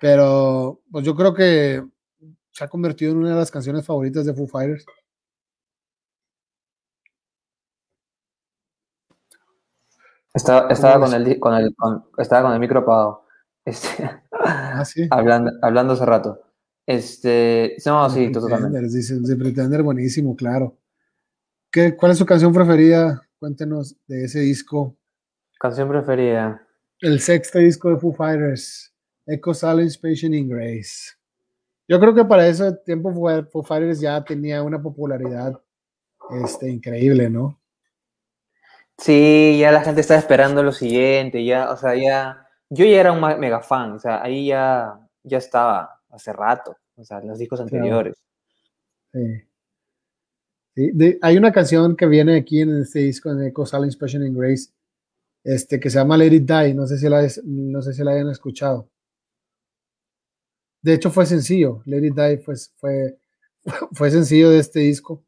Pero, 0.00 0.82
pues 0.90 1.04
yo 1.04 1.14
creo 1.14 1.32
que 1.32 1.84
se 2.50 2.64
ha 2.64 2.68
convertido 2.68 3.12
en 3.12 3.18
una 3.18 3.30
de 3.30 3.36
las 3.36 3.50
canciones 3.50 3.84
favoritas 3.84 4.26
de 4.26 4.34
Foo 4.34 4.46
Fighters. 4.46 4.84
Estaba, 10.34 10.68
estaba 10.68 11.00
con 11.00 11.14
el, 11.14 11.40
con 11.40 11.54
el, 11.54 11.74
con, 11.74 12.04
estaba 12.18 12.42
con 12.42 12.52
el 12.52 12.60
micro 12.60 12.80
apagado. 12.80 13.25
Este, 13.66 14.08
ah, 14.32 14.84
sí. 14.84 15.06
hablando, 15.10 15.52
hablando 15.60 15.92
hace 15.92 16.06
rato. 16.06 16.40
Este, 16.86 17.76
no, 17.84 18.08
sí, 18.08 18.30
totalmente. 18.30 18.80
Dice, 18.82 19.36
Pretender, 19.36 19.82
buenísimo, 19.82 20.36
claro. 20.36 20.78
¿Qué, 21.70 21.96
¿Cuál 21.96 22.12
es 22.12 22.18
su 22.18 22.24
canción 22.24 22.52
preferida? 22.52 23.20
Cuéntenos 23.38 23.96
de 24.06 24.24
ese 24.24 24.40
disco. 24.40 24.96
Canción 25.58 25.88
preferida. 25.88 26.66
El 27.00 27.20
sexto 27.20 27.58
disco 27.58 27.90
de 27.90 27.98
Foo 27.98 28.12
Fighters, 28.12 28.94
Echo 29.26 29.52
Silence, 29.52 29.98
Patient 30.00 30.34
in 30.34 30.48
Grace. 30.48 31.12
Yo 31.88 32.00
creo 32.00 32.14
que 32.14 32.24
para 32.24 32.46
ese 32.46 32.72
tiempo 32.84 33.12
Foo 33.12 33.62
Fighters 33.62 34.00
ya 34.00 34.24
tenía 34.24 34.62
una 34.62 34.80
popularidad 34.80 35.60
este, 36.44 36.70
increíble, 36.70 37.28
¿no? 37.28 37.60
Sí, 38.98 39.58
ya 39.60 39.72
la 39.72 39.82
gente 39.82 40.00
está 40.00 40.16
esperando 40.16 40.62
lo 40.62 40.72
siguiente, 40.72 41.44
ya, 41.44 41.70
o 41.70 41.76
sea, 41.76 41.94
ya, 41.94 42.45
yo 42.70 42.84
ya 42.84 43.00
era 43.00 43.12
un 43.12 43.20
mega 43.38 43.60
fan, 43.60 43.92
o 43.92 43.98
sea, 43.98 44.22
ahí 44.22 44.48
ya, 44.48 44.98
ya 45.22 45.38
estaba 45.38 46.00
hace 46.10 46.32
rato, 46.32 46.76
o 46.96 47.04
sea, 47.04 47.20
los 47.20 47.38
discos 47.38 47.60
anteriores. 47.60 48.16
Sí. 49.12 49.20
sí. 50.74 50.90
De, 50.92 51.18
hay 51.22 51.36
una 51.36 51.52
canción 51.52 51.96
que 51.96 52.06
viene 52.06 52.36
aquí 52.36 52.60
en 52.60 52.82
este 52.82 53.00
disco, 53.00 53.30
en 53.30 53.44
Echo 53.44 53.64
Silence, 53.64 53.98
Patient 53.98 54.26
in 54.26 54.38
Grace, 54.38 54.70
este, 55.44 55.78
que 55.78 55.90
se 55.90 55.98
llama 55.98 56.16
Let 56.16 56.34
It 56.34 56.50
Die, 56.50 56.74
no 56.74 56.86
sé 56.86 56.98
si 56.98 57.08
la, 57.08 57.26
no 57.44 57.80
sé 57.80 57.92
si 57.92 58.02
la 58.02 58.12
hayan 58.12 58.28
escuchado. 58.30 58.90
De 60.82 60.94
hecho 60.94 61.10
fue 61.10 61.26
sencillo, 61.26 61.82
Let 61.84 62.06
It 62.06 62.14
Die 62.14 62.38
fue, 62.38 62.54
fue, 62.76 63.18
fue 63.92 64.10
sencillo 64.10 64.50
de 64.50 64.58
este 64.58 64.80
disco. 64.80 65.24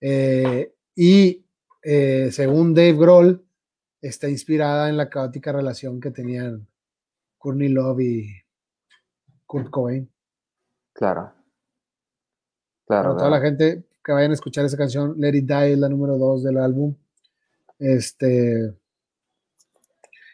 Eh, 0.00 0.72
y 0.94 1.44
eh, 1.82 2.30
según 2.30 2.74
Dave 2.74 2.92
Grohl, 2.92 3.43
está 4.08 4.28
inspirada 4.28 4.88
en 4.88 4.96
la 4.96 5.08
caótica 5.08 5.52
relación 5.52 6.00
que 6.00 6.10
tenían 6.10 6.66
Courtney 7.38 7.68
Love 7.68 8.00
y 8.00 8.42
Kurt 9.46 9.70
Cobain. 9.70 10.10
Claro. 10.92 11.32
Claro. 12.86 13.10
Para 13.10 13.16
toda 13.16 13.30
la 13.30 13.40
gente 13.40 13.84
que 14.04 14.12
vayan 14.12 14.30
a 14.30 14.34
escuchar 14.34 14.64
esa 14.64 14.76
canción, 14.76 15.14
Let 15.18 15.34
It 15.34 15.46
Die 15.46 15.72
es 15.72 15.78
la 15.78 15.88
número 15.88 16.18
dos 16.18 16.42
del 16.42 16.58
álbum. 16.58 16.94
Este 17.78 18.74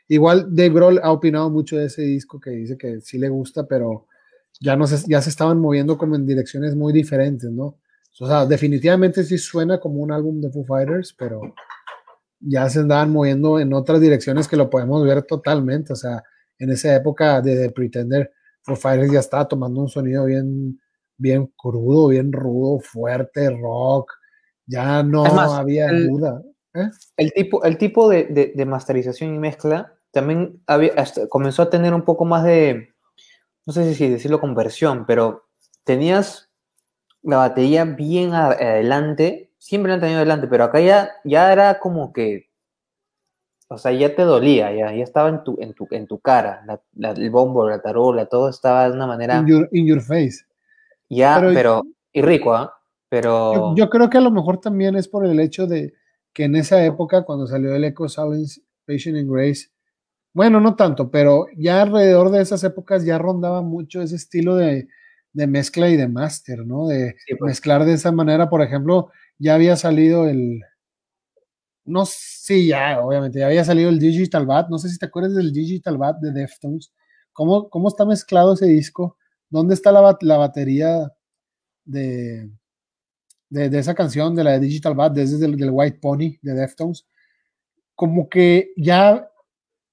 Igual 0.09 0.49
Dave 0.53 0.71
Grohl 0.71 1.01
ha 1.05 1.13
opinado 1.13 1.49
mucho 1.51 1.77
de 1.77 1.87
ese 1.87 2.03
disco 2.03 2.41
que 2.41 2.51
dice 2.51 2.77
que 2.77 3.01
sí 3.01 3.17
le 3.17 3.29
gusta, 3.29 3.69
pero 3.69 4.09
ya, 4.59 4.75
no 4.75 4.89
se, 4.89 5.09
ya 5.09 5.23
se 5.23 5.31
estaban 5.31 5.61
moviendo 5.61 5.97
como 5.97 6.17
en 6.17 6.27
direcciones 6.27 6.75
muy 6.75 6.93
diferentes, 6.93 7.49
¿no? 7.49 7.79
O 8.19 8.27
sea, 8.27 8.45
definitivamente 8.45 9.23
sí 9.23 9.39
suena 9.39 9.79
como 9.79 10.01
un 10.01 10.11
álbum 10.11 10.41
de 10.41 10.51
Foo 10.51 10.65
Fighters, 10.65 11.15
pero 11.17 11.41
ya 12.41 12.69
se 12.69 12.81
andaban 12.81 13.13
moviendo 13.13 13.61
en 13.61 13.73
otras 13.73 14.01
direcciones 14.01 14.49
que 14.49 14.57
lo 14.57 14.71
podemos 14.71 15.05
ver 15.05 15.23
totalmente. 15.23 15.93
O 15.93 15.97
sea, 15.97 16.23
en 16.59 16.71
esa 16.71 16.95
época 16.95 17.41
de, 17.41 17.57
The 17.57 17.71
Pretender, 17.71 18.33
Foo 18.63 18.77
Fighters 18.77 19.13
ya 19.13 19.21
estaba 19.21 19.47
tomando 19.47 19.81
un 19.81 19.89
sonido 19.89 20.25
bien, 20.25 20.81
bien 21.17 21.53
crudo, 21.57 22.09
bien 22.09 22.33
rudo, 22.33 22.81
fuerte, 22.81 23.51
rock. 23.51 24.13
Ya 24.67 25.03
no 25.03 25.25
había 25.25 25.93
duda. 25.93 26.43
¿eh? 26.75 26.91
El 27.17 27.33
tipo, 27.33 27.65
el 27.65 27.79
tipo 27.79 28.09
de, 28.09 28.53
de, 28.55 28.67
masterización 28.67 29.35
y 29.35 29.39
mezcla 29.39 29.95
también 30.13 30.63
había, 30.67 30.95
comenzó 31.29 31.63
a 31.63 31.71
tener 31.71 31.95
un 31.95 32.03
poco 32.03 32.25
más 32.25 32.45
de, 32.45 32.95
no 33.67 33.73
sé 33.73 33.95
si 33.95 34.09
decirlo 34.09 34.41
conversión, 34.41 35.07
pero 35.07 35.49
tenías 35.85 36.51
la 37.23 37.39
batería 37.39 37.85
bien 37.85 38.33
adelante, 38.33 39.50
siempre 39.61 39.91
la 39.91 39.95
han 39.97 40.01
tenido 40.01 40.19
adelante, 40.19 40.49
pero 40.49 40.65
acá 40.65 40.81
ya, 40.81 41.11
ya 41.23 41.53
era 41.53 41.79
como 41.79 42.13
que, 42.13 42.49
o 43.69 43.79
sea, 43.79 43.93
ya 43.93 44.17
te 44.17 44.23
dolía, 44.23 44.73
ya, 44.73 44.93
ya 44.93 45.05
estaba 45.05 45.29
en 45.29 45.45
tu, 45.45 45.57
en 45.61 45.75
tu, 45.75 45.87
en 45.91 46.07
tu 46.07 46.19
cara, 46.19 46.65
el 46.99 47.31
bombo, 47.31 47.69
la 47.69 47.81
tarola, 47.81 48.27
todo 48.27 48.49
estaba 48.49 48.89
de 48.89 48.97
una 48.97 49.07
manera... 49.07 49.45
In 49.71 49.87
your, 49.87 50.01
face. 50.01 50.45
Ya, 51.09 51.39
pero, 51.55 51.83
y 52.11 52.23
rico, 52.23 52.55
¿ah? 52.55 52.75
Pero... 53.11 53.77
Yo, 53.77 53.91
creo 53.91 54.09
que 54.09 54.19
a 54.19 54.23
lo 54.23 54.31
mejor 54.31 54.61
también 54.61 54.97
es 54.97 55.07
por 55.07 55.27
el 55.27 55.39
hecho 55.39 55.67
de 55.67 55.93
que 56.33 56.45
en 56.45 56.57
esa 56.57 56.83
época, 56.85 57.23
cuando 57.23 57.47
salió 57.47 57.75
el 57.75 57.85
Echo 57.85 58.09
Silence, 58.09 58.63
Patient 58.87 59.19
and 59.19 59.31
Grace, 59.31 59.69
bueno, 60.33 60.59
no 60.59 60.75
tanto, 60.75 61.11
pero 61.11 61.47
ya 61.57 61.83
alrededor 61.83 62.31
de 62.31 62.41
esas 62.41 62.65
épocas 62.65 63.05
ya 63.05 63.19
rondaba 63.19 63.63
mucho 63.63 64.01
ese 64.01 64.17
estilo 64.17 64.57
de, 64.57 64.89
de 65.33 65.47
mezcla 65.47 65.89
y 65.91 65.97
de 65.97 66.09
máster, 66.09 66.65
¿no? 66.65 66.87
De 66.87 67.17
pues. 67.39 67.51
mezclar 67.51 67.85
de 67.85 67.95
esa 67.95 68.11
manera, 68.11 68.49
por 68.49 68.63
ejemplo, 68.63 69.11
ya 69.41 69.55
había 69.55 69.75
salido 69.75 70.29
el, 70.29 70.61
no 71.85 72.05
sí, 72.07 72.69
ya, 72.69 73.01
obviamente, 73.01 73.41
ya 73.41 73.47
había 73.47 73.65
salido 73.65 73.91
el 73.91 73.99
Digital 73.99 74.47
Bat, 74.47 74.69
no 74.71 74.79
sé 74.79 74.89
si 74.89 74.99
te 74.99 75.07
acuerdas 75.07 75.35
del 75.35 75.53
Digital 75.53 75.99
Bat 75.99 76.21
de 76.21 76.33
Deftones, 76.33 76.93
¿cómo, 77.33 77.69
cómo 77.69 77.89
está 77.89 78.05
mezclado 78.05 78.55
ese 78.55 78.67
disco? 78.67 79.17
¿Dónde 79.49 79.75
está 79.75 79.91
la, 79.91 80.17
la 80.21 80.37
batería 80.37 81.13
de, 81.85 82.49
de, 83.49 83.79
esa 83.79 83.95
canción, 83.95 84.37
de 84.37 84.45
la 84.45 84.53
de 84.53 84.61
Digital 84.61 84.95
Bat, 84.95 85.15
desde 85.15 85.45
el 85.45 85.71
White 85.71 85.99
Pony 86.01 86.39
de 86.43 86.55
Deftones? 86.55 87.07
Como 87.97 88.29
que 88.29 88.73
ya, 88.77 89.29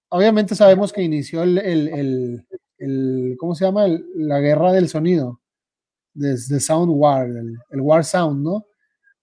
obviamente 0.10 0.54
sabemos 0.54 0.93
que 0.93 1.02
inició 1.02 1.41
el 1.43 2.45
el, 2.78 3.36
¿cómo 3.39 3.56
se 3.56 3.66
llama? 3.66 3.88
la 4.16 4.39
guerra 4.39 4.72
del 4.72 4.89
sonido, 4.89 5.41
desde 6.14 6.60
Sound 6.60 6.91
War, 6.95 7.28
el, 7.28 7.82
War 7.82 8.04
Sound, 8.04 8.43
¿no? 8.43 8.66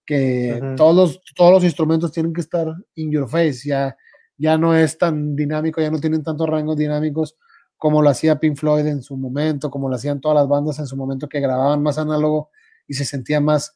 Que 0.05 0.61
todos, 0.77 0.95
los, 0.95 1.21
todos 1.35 1.51
los 1.51 1.63
instrumentos 1.63 2.11
tienen 2.11 2.33
que 2.33 2.41
estar 2.41 2.67
in 2.95 3.11
your 3.11 3.27
face, 3.27 3.67
ya, 3.67 3.97
ya 4.37 4.57
no 4.57 4.75
es 4.75 4.97
tan 4.97 5.35
dinámico, 5.35 5.81
ya 5.81 5.89
no 5.89 5.99
tienen 5.99 6.23
tantos 6.23 6.47
rangos 6.47 6.77
dinámicos 6.77 7.35
como 7.77 8.01
lo 8.01 8.09
hacía 8.09 8.39
Pink 8.39 8.57
Floyd 8.57 8.85
en 8.85 9.01
su 9.01 9.17
momento, 9.17 9.69
como 9.69 9.89
lo 9.89 9.95
hacían 9.95 10.21
todas 10.21 10.35
las 10.35 10.47
bandas 10.47 10.79
en 10.79 10.87
su 10.87 10.95
momento 10.95 11.27
que 11.27 11.39
grababan 11.39 11.83
más 11.83 11.97
análogo 11.97 12.49
y 12.87 12.93
se 12.93 13.05
sentían 13.05 13.43
más, 13.43 13.75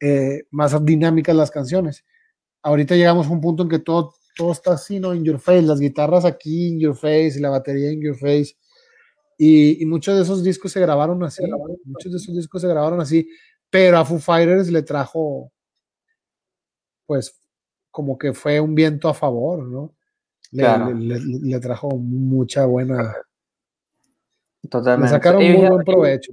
eh, 0.00 0.44
más 0.50 0.84
dinámicas 0.84 1.34
las 1.36 1.50
canciones. 1.50 2.04
Ahorita 2.62 2.94
llegamos 2.94 3.26
a 3.26 3.30
un 3.30 3.40
punto 3.40 3.62
en 3.62 3.68
que 3.68 3.78
todo, 3.78 4.14
todo 4.36 4.52
está 4.52 4.72
así, 4.72 5.00
¿no? 5.00 5.14
In 5.14 5.24
your 5.24 5.38
face, 5.38 5.62
las 5.62 5.80
guitarras 5.80 6.24
aquí 6.24 6.68
in 6.68 6.80
your 6.80 6.94
face, 6.94 7.38
la 7.40 7.50
batería 7.50 7.92
in 7.92 8.00
your 8.00 8.16
face, 8.16 8.56
y, 9.42 9.86
muchos 9.86 10.16
de 10.16 10.22
esos 10.22 10.44
discos 10.44 10.70
se 10.70 10.80
grabaron 10.80 11.24
así, 11.24 11.42
muchos 11.86 12.12
de 12.12 12.18
esos 12.18 12.36
discos 12.36 12.60
se 12.60 12.68
grabaron 12.68 13.00
así, 13.00 13.26
pero 13.70 13.98
a 13.98 14.04
Foo 14.04 14.18
Fighters 14.18 14.70
le 14.70 14.82
trajo, 14.82 15.52
pues, 17.06 17.40
como 17.90 18.18
que 18.18 18.32
fue 18.32 18.60
un 18.60 18.74
viento 18.74 19.08
a 19.08 19.14
favor, 19.14 19.64
¿no? 19.66 19.94
Le, 20.52 21.60
trajo 21.60 21.90
mucha 21.90 22.66
buena. 22.66 23.14
Totalmente. 24.68 25.12
Le 25.12 25.16
sacaron 25.16 25.42
muy 25.42 25.68
buen 25.68 25.84
provecho. 25.84 26.32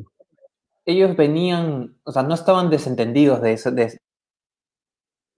Ellos 0.86 1.16
venían, 1.16 1.98
o 2.04 2.12
sea, 2.12 2.24
no 2.24 2.34
estaban 2.34 2.70
desentendidos 2.70 3.42
de 3.42 3.54
eso, 3.54 3.72
de, 3.72 4.00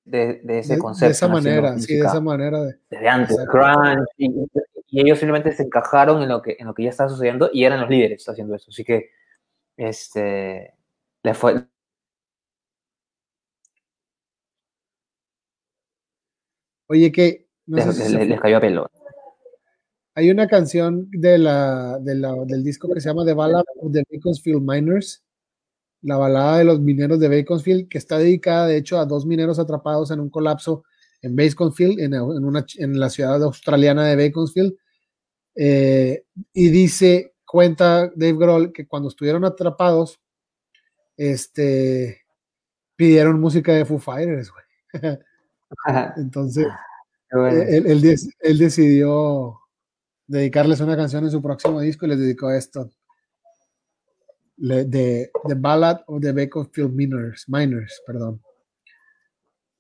de, 0.06 0.60
ese 0.60 0.78
concepto. 0.78 1.06
De 1.08 1.12
esa 1.12 1.28
manera, 1.28 1.78
sí, 1.80 1.96
de 1.96 2.06
esa 2.06 2.22
manera. 2.22 2.64
De, 2.64 2.80
desde 2.90 3.08
antes, 3.10 3.38
grunge, 3.46 4.06
y 4.92 5.02
ellos 5.02 5.20
simplemente 5.20 5.52
se 5.52 5.64
encajaron 5.64 6.22
en 6.24 6.30
lo 6.30 6.42
que, 6.42 6.56
en 6.60 6.68
lo 6.68 6.74
que 6.74 6.84
ya 6.84 6.90
estaba 6.90 7.10
sucediendo 7.10 7.50
y 7.54 7.64
eran 7.64 7.82
los 7.82 7.90
líderes 7.90 8.28
haciendo 8.28 8.56
eso. 8.56 8.68
Así 8.70 8.84
que, 8.84 9.10
este, 9.78 10.74
le 11.24 11.34
fue... 11.34 11.66
Oye, 16.90 17.12
que... 17.12 17.48
les, 17.68 18.40
cayó 18.42 18.58
a 18.58 18.62
pelo. 18.62 18.92
Hay 20.16 20.32
una 20.32 20.48
canción 20.48 21.08
de 21.12 21.38
la, 21.38 22.00
del 22.00 22.64
disco 22.64 22.92
que 22.92 23.00
se 23.00 23.10
llama 23.10 23.24
The 23.26 23.34
Ballad 23.34 23.64
of 23.78 23.94
the 23.94 24.04
Bakersfield 24.12 24.62
Miners, 24.62 25.24
la 26.02 26.18
balada 26.18 26.58
de 26.58 26.66
los 26.66 26.80
mineros 26.82 27.20
de 27.20 27.30
Bakersfield, 27.30 27.88
que 27.88 28.00
está 28.00 28.18
dedicada 28.18 28.68
de 28.68 28.78
hecho 28.78 28.98
a 28.98 29.06
dos 29.06 29.26
mineros 29.26 29.60
atrapados 29.60 30.10
en 30.12 30.20
un 30.20 30.30
colapso 30.30 30.84
en 31.22 31.36
Bakersfield, 31.36 32.00
en, 32.00 32.14
en, 32.14 33.00
la 33.00 33.10
ciudad 33.10 33.42
australiana 33.44 34.08
de 34.08 34.28
Bakersfield, 34.28 34.76
eh, 35.56 36.24
y 36.54 36.70
dice, 36.70 37.36
cuenta 37.46 38.12
Dave 38.16 38.38
Grohl 38.38 38.74
que 38.74 38.88
cuando 38.88 39.10
estuvieron 39.10 39.46
atrapados, 39.46 40.20
este, 41.18 42.22
pidieron 42.96 43.40
música 43.40 43.74
de 43.74 43.86
Foo 43.86 44.00
Fighters, 44.00 44.52
Entonces, 46.18 46.68
él, 47.32 48.18
él, 48.40 48.58
decidió 48.58 49.60
dedicarles 50.28 50.80
una 50.80 50.96
canción 50.96 51.24
en 51.24 51.32
su 51.32 51.42
próximo 51.42 51.80
disco 51.82 52.06
y 52.06 52.10
les 52.10 52.20
dedicó 52.20 52.52
esto. 52.52 52.90
de 54.58 55.32
The 55.48 55.54
Ballad 55.56 56.02
of 56.08 56.22
the 56.22 56.32
Bakersfield 56.32 56.94
Miners, 56.94 57.46
Miners, 57.48 58.02
perdón. 58.06 58.42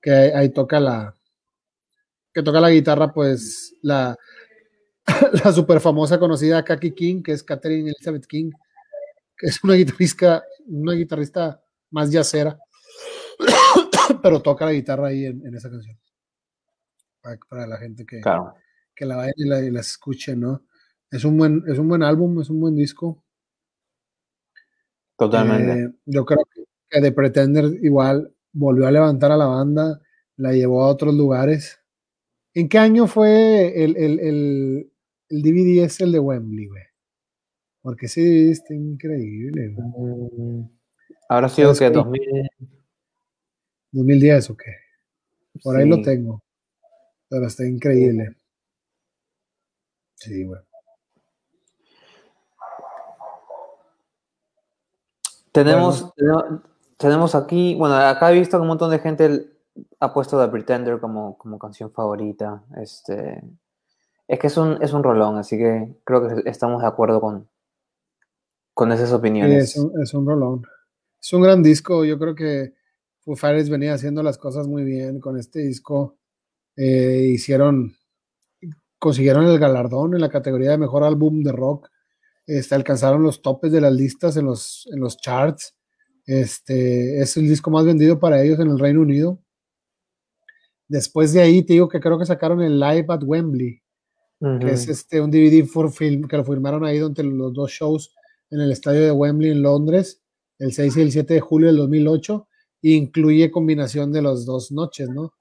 Que 0.01 0.11
ahí 0.11 0.49
toca 0.49 0.79
la, 0.79 1.15
que 2.33 2.43
toca 2.43 2.61
la 2.61 2.69
guitarra, 2.69 3.11
pues 3.11 3.75
la, 3.81 4.17
la 5.43 5.51
super 5.51 5.79
famosa 5.79 6.19
conocida 6.19 6.63
Kaki 6.63 6.91
King, 6.91 7.23
que 7.23 7.33
es 7.33 7.43
Catherine 7.43 7.89
Elizabeth 7.89 8.25
King, 8.25 8.51
que 9.37 9.47
es 9.47 9.63
una 9.63 9.73
guitarrista, 9.73 10.43
una 10.67 10.93
guitarrista 10.93 11.61
más 11.91 12.11
yacera, 12.11 12.57
pero 14.21 14.41
toca 14.41 14.65
la 14.65 14.73
guitarra 14.73 15.07
ahí 15.07 15.25
en, 15.25 15.55
esa 15.55 15.69
canción. 15.69 15.97
Para, 17.49 17.67
la 17.67 17.77
gente 17.77 18.05
que, 18.05 18.21
que 18.95 19.05
la 19.05 19.15
vaya 19.17 19.33
y 19.35 19.45
la, 19.45 19.79
escuche, 19.79 20.35
¿no? 20.35 20.65
Es 21.11 21.25
un, 21.25 21.37
buen, 21.37 21.63
es 21.67 21.77
un 21.77 21.87
buen 21.87 22.03
álbum, 22.03 22.39
es 22.41 22.49
un 22.49 22.59
buen 22.59 22.75
disco. 22.75 23.23
Totalmente. 25.17 25.83
Eh, 25.83 25.93
yo 26.05 26.25
creo 26.25 26.39
que 26.89 27.01
The 27.01 27.11
Pretender 27.11 27.65
igual 27.81 28.33
volvió 28.51 28.87
a 28.87 28.91
levantar 28.91 29.31
a 29.31 29.37
la 29.37 29.45
banda, 29.45 30.01
la 30.37 30.53
llevó 30.53 30.83
a 30.83 30.87
otros 30.87 31.13
lugares. 31.13 31.79
¿En 32.53 32.69
qué 32.69 32.77
año 32.77 33.07
fue 33.07 33.83
el, 33.83 33.97
el, 33.97 34.19
el, 34.19 34.93
el 35.29 35.41
DVD 35.41 35.83
es 35.83 35.99
el 36.01 36.11
de 36.11 36.19
Wembley, 36.19 36.67
güey? 36.67 36.83
Porque 37.81 38.07
ese 38.07 38.21
DVD 38.21 38.51
está 38.51 38.73
increíble, 38.73 39.73
güey. 39.75 40.69
Ahora 41.29 41.47
sí, 41.47 41.61
que 41.77 41.89
2000... 41.89 42.49
2010 43.91 44.49
o 44.49 44.57
qué. 44.57 44.75
Por 45.63 45.77
ahí 45.77 45.87
lo 45.87 46.01
tengo. 46.01 46.41
Pero 47.27 47.47
está 47.47 47.65
increíble. 47.65 48.35
Sí, 50.15 50.43
güey. 50.43 50.61
Tenemos, 55.51 56.13
tenemos 56.97 57.35
aquí, 57.35 57.75
bueno, 57.75 57.95
acá 57.95 58.31
he 58.31 58.39
visto 58.39 58.57
que 58.57 58.61
un 58.61 58.67
montón 58.67 58.91
de 58.91 58.99
gente 58.99 59.49
ha 59.99 60.13
puesto 60.13 60.39
The 60.39 60.51
Pretender 60.51 60.99
como, 60.99 61.37
como 61.37 61.57
canción 61.57 61.91
favorita. 61.91 62.63
Este, 62.77 63.41
es 64.27 64.39
que 64.39 64.47
es 64.47 64.57
un, 64.57 64.81
es 64.81 64.93
un 64.93 65.03
rolón, 65.03 65.37
así 65.37 65.57
que 65.57 65.95
creo 66.03 66.27
que 66.27 66.49
estamos 66.49 66.81
de 66.81 66.87
acuerdo 66.87 67.19
con, 67.19 67.49
con 68.73 68.91
esas 68.91 69.11
opiniones. 69.11 69.71
es, 69.71 69.77
un, 69.77 70.01
es, 70.01 70.13
un, 70.13 70.27
rolón. 70.27 70.67
Es 71.21 71.33
un 71.33 71.41
gran 71.41 71.63
disco. 71.63 72.05
Yo 72.05 72.19
creo 72.19 72.35
que 72.35 72.73
Foo 73.21 73.35
Fighters 73.35 73.69
venía 73.69 73.93
haciendo 73.93 74.23
las 74.23 74.37
cosas 74.37 74.67
muy 74.67 74.83
bien 74.83 75.19
con 75.19 75.37
este 75.37 75.59
disco. 75.59 76.17
Eh, 76.75 77.29
hicieron, 77.33 77.93
consiguieron 78.97 79.45
el 79.45 79.59
galardón 79.59 80.13
en 80.13 80.21
la 80.21 80.29
categoría 80.29 80.71
de 80.71 80.77
mejor 80.77 81.03
álbum 81.03 81.43
de 81.43 81.51
rock. 81.51 81.89
Este, 82.47 82.75
alcanzaron 82.75 83.21
los 83.21 83.41
topes 83.41 83.71
de 83.71 83.81
las 83.81 83.93
listas 83.93 84.37
en 84.37 84.45
los, 84.45 84.87
en 84.91 84.99
los 84.99 85.17
charts. 85.17 85.75
Este, 86.25 87.21
es 87.21 87.35
el 87.37 87.47
disco 87.47 87.69
más 87.69 87.85
vendido 87.85 88.19
para 88.19 88.41
ellos 88.41 88.59
en 88.59 88.69
el 88.69 88.79
Reino 88.79 89.01
Unido. 89.01 89.39
Después 90.87 91.33
de 91.33 91.41
ahí, 91.41 91.63
te 91.63 91.73
digo 91.73 91.87
que 91.87 91.99
creo 91.99 92.17
que 92.17 92.25
sacaron 92.25 92.61
el 92.61 92.79
Live 92.79 93.05
at 93.09 93.23
Wembley, 93.23 93.81
que 94.59 94.71
es 94.71 94.87
este, 94.87 95.21
un 95.21 95.29
DVD 95.29 95.65
for 95.65 95.91
film, 95.91 96.27
que 96.27 96.37
lo 96.37 96.43
firmaron 96.43 96.83
ahí 96.83 96.97
donde 96.97 97.23
los 97.23 97.53
dos 97.53 97.69
shows 97.69 98.15
en 98.49 98.61
el 98.61 98.71
estadio 98.71 99.01
de 99.01 99.11
Wembley 99.11 99.51
en 99.51 99.61
Londres, 99.61 100.23
el 100.57 100.73
6 100.73 100.97
y 100.97 101.01
el 101.01 101.11
7 101.11 101.33
de 101.35 101.39
julio 101.39 101.67
del 101.67 101.77
2008, 101.77 102.47
e 102.47 102.48
incluye 102.81 103.51
combinación 103.51 104.11
de 104.11 104.21
las 104.21 104.45
dos 104.45 104.71
noches, 104.71 105.09
¿no? 105.09 105.33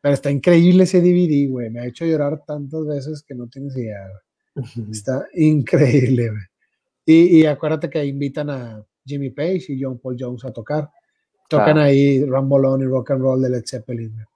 Pero 0.00 0.14
está 0.14 0.30
increíble 0.30 0.84
ese 0.84 1.00
DVD, 1.00 1.50
güey. 1.50 1.70
Me 1.70 1.80
ha 1.80 1.86
hecho 1.86 2.04
llorar 2.04 2.44
tantas 2.46 2.86
veces 2.86 3.22
que 3.26 3.34
no 3.34 3.48
tienes 3.48 3.76
idea, 3.76 4.08
Está 4.90 5.26
increíble, 5.34 6.30
güey. 6.30 6.42
Y, 7.04 7.40
y, 7.40 7.46
acuérdate 7.46 7.88
que 7.88 8.04
invitan 8.04 8.50
a 8.50 8.84
Jimmy 9.04 9.30
Page 9.30 9.66
y 9.68 9.82
John 9.82 9.98
Paul 9.98 10.16
Jones 10.18 10.44
a 10.44 10.52
tocar. 10.52 10.90
Tocan 11.48 11.78
ahí 11.78 12.24
Rambolón 12.24 12.82
y 12.82 12.86
Rock 12.86 13.12
and 13.12 13.20
Roll 13.20 13.42
de 13.42 13.50
Led 13.50 13.62
Zeppelin, 13.64 14.12
güey. 14.12 14.26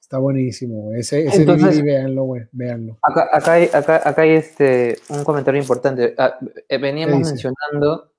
Está 0.00 0.16
buenísimo, 0.16 0.94
ese, 0.94 1.26
ese 1.26 1.44
DVD, 1.44 1.82
véanlo, 1.82 2.22
güey, 2.24 2.42
véanlo. 2.50 2.98
Acá, 3.02 3.28
acá, 3.30 3.52
hay, 3.52 3.68
acá, 3.70 4.00
acá 4.02 4.22
hay 4.22 4.30
este, 4.30 4.96
un 5.10 5.22
comentario 5.22 5.60
importante. 5.60 6.14
Ah, 6.16 6.38
eh, 6.66 6.78
veníamos 6.78 7.28
mencionando, 7.28 8.10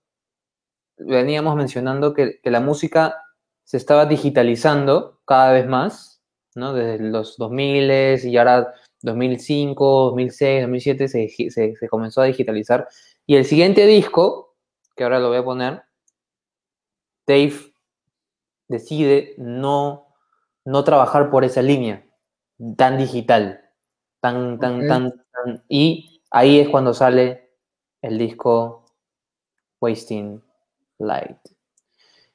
veníamos 0.99 1.55
mencionando 1.55 2.13
que, 2.13 2.39
que, 2.41 2.51
la 2.51 2.59
música 2.59 3.23
se 3.63 3.77
estaba 3.77 4.05
digitalizando 4.05 5.21
cada 5.25 5.51
vez 5.51 5.67
más, 5.67 6.21
¿no? 6.55 6.73
Desde 6.73 7.03
los 7.03 7.37
2000 7.37 8.25
y 8.25 8.37
ahora 8.37 8.73
2005, 9.01 10.05
2006, 10.05 10.61
2007 10.61 11.07
se, 11.07 11.29
se, 11.29 11.75
se 11.75 11.89
comenzó 11.89 12.21
a 12.21 12.25
digitalizar. 12.25 12.87
Y 13.25 13.35
el 13.35 13.45
siguiente 13.45 13.85
disco, 13.85 14.55
que 14.95 15.03
ahora 15.03 15.19
lo 15.19 15.29
voy 15.29 15.37
a 15.37 15.43
poner, 15.43 15.83
Dave 17.25 17.53
decide 18.67 19.35
no 19.37 20.09
no 20.65 20.83
trabajar 20.83 21.31
por 21.31 21.43
esa 21.43 21.61
línea 21.61 22.05
tan 22.77 22.97
digital, 22.97 23.61
tan, 24.19 24.59
tan, 24.59 24.87
tan, 24.87 25.11
tan, 25.31 25.63
y 25.67 26.21
ahí 26.29 26.59
es 26.59 26.69
cuando 26.69 26.93
sale 26.93 27.55
el 28.01 28.17
disco 28.17 28.85
Wasting 29.81 30.43
Light. 30.99 31.37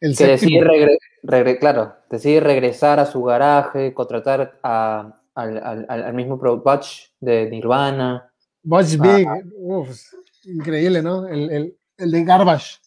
El 0.00 0.16
que 0.16 0.26
decide, 0.26 1.58
claro, 1.58 1.94
decide 2.10 2.40
regresar 2.40 3.00
a 3.00 3.06
su 3.06 3.22
garaje, 3.22 3.94
contratar 3.94 4.58
a, 4.62 5.18
al, 5.34 6.14
mismo 6.14 6.36
Butch 6.36 7.14
de 7.20 7.48
Nirvana. 7.48 8.30
Butch 8.62 8.98
Big, 8.98 9.26
increíble, 10.44 11.02
¿no? 11.02 11.26
El, 11.26 11.76
de 11.96 12.24
Garbage. 12.24 12.78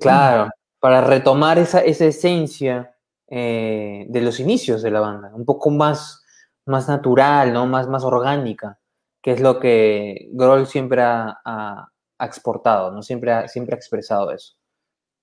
Claro, 0.00 0.50
para 0.78 1.02
retomar 1.02 1.58
esa, 1.58 1.80
esa 1.80 2.06
esencia 2.06 2.96
eh, 3.28 4.06
de 4.08 4.20
los 4.20 4.40
inicios 4.40 4.82
de 4.82 4.90
la 4.90 5.00
banda, 5.00 5.32
un 5.34 5.44
poco 5.44 5.70
más, 5.70 6.24
más 6.66 6.88
natural, 6.88 7.52
¿no? 7.52 7.66
más, 7.66 7.88
más 7.88 8.04
orgánica, 8.04 8.78
que 9.20 9.32
es 9.32 9.40
lo 9.40 9.58
que 9.58 10.28
Grohl 10.32 10.66
siempre 10.66 11.02
ha, 11.02 11.88
exportado, 12.20 12.92
¿no? 12.92 13.02
siempre, 13.02 13.32
ha, 13.32 13.48
siempre 13.48 13.74
ha 13.74 13.78
expresado 13.78 14.30
eso. 14.30 14.54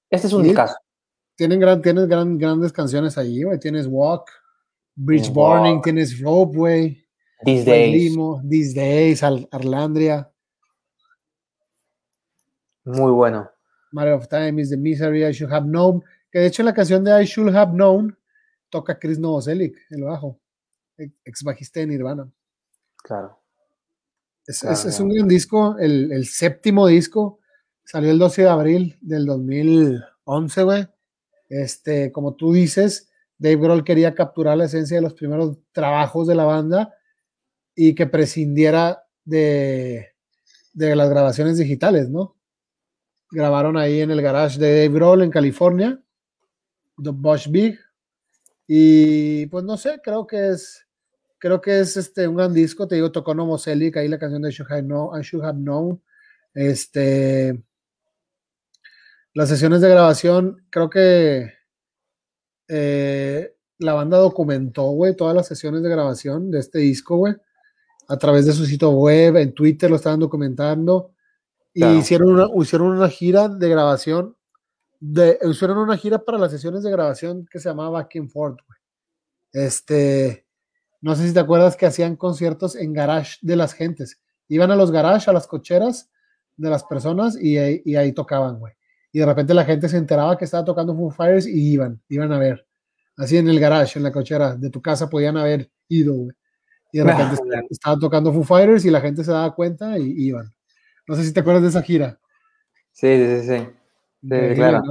Este 0.09 0.27
es 0.27 0.33
un 0.33 0.53
caso. 0.53 0.75
Tienen, 1.35 1.59
gran, 1.59 1.81
tienes 1.81 2.07
gran, 2.07 2.37
grandes 2.37 2.73
canciones 2.73 3.17
allí, 3.17 3.43
Tienes 3.61 3.87
Walk, 3.87 4.29
Bridge 4.95 5.31
Burning, 5.31 5.81
tienes 5.81 6.19
Ropeway, 6.19 7.01
These 7.45 7.63
Days, 7.63 8.11
Limo, 8.11 8.41
These 8.49 8.73
Days, 8.73 9.23
Arlandria. 9.23 10.29
Muy 12.83 13.11
bueno. 13.11 13.49
Matter 13.91 14.13
of 14.13 14.27
Time 14.27 14.61
is 14.61 14.69
the 14.69 14.77
Misery 14.77 15.25
I 15.25 15.31
Should 15.31 15.53
Have 15.53 15.65
Known. 15.65 16.03
Que 16.31 16.39
de 16.39 16.47
hecho 16.47 16.63
la 16.63 16.73
canción 16.73 17.03
de 17.03 17.23
I 17.23 17.25
Should 17.25 17.55
Have 17.55 17.71
Known 17.71 18.17
toca 18.69 18.99
Chris 18.99 19.19
Novoselic, 19.19 19.75
el 19.89 20.03
bajo, 20.03 20.39
ex 20.97 21.43
bajista 21.43 21.79
de 21.79 21.87
Nirvana. 21.87 22.29
Claro. 22.97 23.39
Es, 24.45 24.63
es, 24.63 24.99
un 24.99 25.09
gran 25.09 25.27
disco, 25.27 25.77
el, 25.77 26.11
el, 26.11 26.25
séptimo 26.25 26.87
disco, 26.87 27.38
salió 27.89 28.11
el 28.11 28.19
12 28.19 28.43
de 28.43 28.49
abril 28.49 28.97
del 29.01 29.25
2011, 29.25 30.63
güey. 30.63 30.87
Este, 31.49 32.11
como 32.11 32.35
tú 32.35 32.53
dices, 32.53 33.09
Dave 33.39 33.55
Grohl 33.55 33.83
quería 33.83 34.13
capturar 34.13 34.57
la 34.57 34.65
esencia 34.65 34.97
de 34.97 35.01
los 35.01 35.15
primeros 35.15 35.57
trabajos 35.71 36.27
de 36.27 36.35
la 36.35 36.43
banda 36.43 36.93
y 37.73 37.95
que 37.95 38.05
prescindiera 38.05 39.01
de, 39.25 40.09
de 40.71 40.95
las 40.95 41.09
grabaciones 41.09 41.57
digitales, 41.57 42.11
¿no? 42.11 42.35
Grabaron 43.31 43.75
ahí 43.75 44.01
en 44.01 44.11
el 44.11 44.21
garage 44.21 44.59
de 44.59 44.83
Dave 44.83 44.93
Grohl 44.93 45.23
en 45.23 45.31
California 45.31 45.99
The 47.01 47.09
Bosch 47.09 47.47
Big. 47.49 47.79
Y 48.67 49.47
pues 49.47 49.63
no 49.63 49.77
sé, 49.77 49.99
creo 50.03 50.27
que 50.27 50.49
es 50.49 50.85
creo 51.39 51.59
que 51.59 51.79
es 51.79 51.97
este 51.97 52.27
un 52.27 52.35
gran 52.35 52.53
disco, 52.53 52.87
te 52.87 52.95
digo, 52.95 53.11
tocó 53.11 53.33
Nomo 53.33 53.57
Celic, 53.57 53.97
ahí 53.97 54.07
la 54.07 54.19
canción 54.19 54.43
de 54.43 54.49
I 54.49 54.51
Should 54.51 54.71
Have 54.71 54.83
Known, 54.83 55.19
I 55.19 55.23
Should 55.23 55.43
Have 55.43 55.57
Known. 55.57 55.99
Este 56.53 57.63
las 59.33 59.49
sesiones 59.49 59.81
de 59.81 59.89
grabación, 59.89 60.65
creo 60.69 60.89
que 60.89 61.53
eh, 62.67 63.55
la 63.77 63.93
banda 63.93 64.17
documentó, 64.17 64.83
güey, 64.91 65.15
todas 65.15 65.35
las 65.35 65.47
sesiones 65.47 65.83
de 65.83 65.89
grabación 65.89 66.51
de 66.51 66.59
este 66.59 66.79
disco, 66.79 67.17
güey, 67.17 67.35
a 68.07 68.17
través 68.17 68.45
de 68.45 68.53
su 68.53 68.65
sitio 68.65 68.89
web, 68.91 69.37
en 69.37 69.53
Twitter 69.53 69.89
lo 69.89 69.95
estaban 69.95 70.19
documentando. 70.19 71.13
Y 71.73 71.85
hicieron, 71.85 72.29
una, 72.29 72.47
hicieron 72.61 72.87
una 72.87 73.09
gira 73.09 73.47
de 73.47 73.69
grabación 73.69 74.35
de, 74.99 75.39
hicieron 75.49 75.77
una 75.77 75.97
gira 75.97 76.19
para 76.19 76.37
las 76.37 76.51
sesiones 76.51 76.83
de 76.83 76.91
grabación 76.91 77.45
que 77.49 77.59
se 77.59 77.69
llamaba 77.69 78.01
Back 78.01 78.17
and 78.17 78.29
Forth, 78.29 78.59
Este, 79.53 80.45
no 81.01 81.15
sé 81.15 81.27
si 81.27 81.33
te 81.33 81.39
acuerdas 81.39 81.77
que 81.77 81.85
hacían 81.85 82.15
conciertos 82.15 82.75
en 82.75 82.93
garage 82.93 83.37
de 83.41 83.55
las 83.55 83.73
gentes. 83.73 84.21
Iban 84.47 84.71
a 84.71 84.75
los 84.75 84.91
garage, 84.91 85.29
a 85.29 85.33
las 85.33 85.47
cocheras 85.47 86.09
de 86.57 86.69
las 86.69 86.83
personas 86.83 87.37
y, 87.39 87.57
y 87.85 87.95
ahí 87.95 88.11
tocaban, 88.11 88.59
güey. 88.59 88.73
Y 89.11 89.19
de 89.19 89.25
repente 89.25 89.53
la 89.53 89.65
gente 89.65 89.89
se 89.89 89.97
enteraba 89.97 90.37
que 90.37 90.45
estaba 90.45 90.63
tocando 90.63 90.95
Foo 90.95 91.09
Fighters 91.09 91.47
y 91.47 91.73
iban, 91.73 92.01
iban 92.09 92.31
a 92.31 92.39
ver. 92.39 92.65
Así 93.17 93.37
en 93.37 93.49
el 93.49 93.59
garage, 93.59 93.97
en 93.97 94.03
la 94.03 94.11
cochera 94.11 94.55
de 94.55 94.69
tu 94.69 94.81
casa 94.81 95.09
podían 95.09 95.37
haber 95.37 95.69
ido, 95.87 96.13
güey. 96.13 96.35
Y 96.91 96.99
de 96.99 97.03
repente 97.03 97.35
estaba 97.69 97.97
tocando 97.97 98.31
Foo 98.31 98.43
Fighters 98.43 98.85
y 98.85 98.91
la 98.91 99.01
gente 99.01 99.23
se 99.23 99.31
daba 99.31 99.53
cuenta 99.53 99.97
y 99.97 100.13
iban. 100.27 100.53
No 101.07 101.15
sé 101.15 101.23
si 101.23 101.33
te 101.33 101.39
acuerdas 101.39 101.63
de 101.63 101.69
esa 101.69 101.81
gira. 101.81 102.19
Sí, 102.91 103.07
sí, 103.07 103.47
sí. 103.47 103.67
Increíble, 104.21 104.55
claro. 104.55 104.81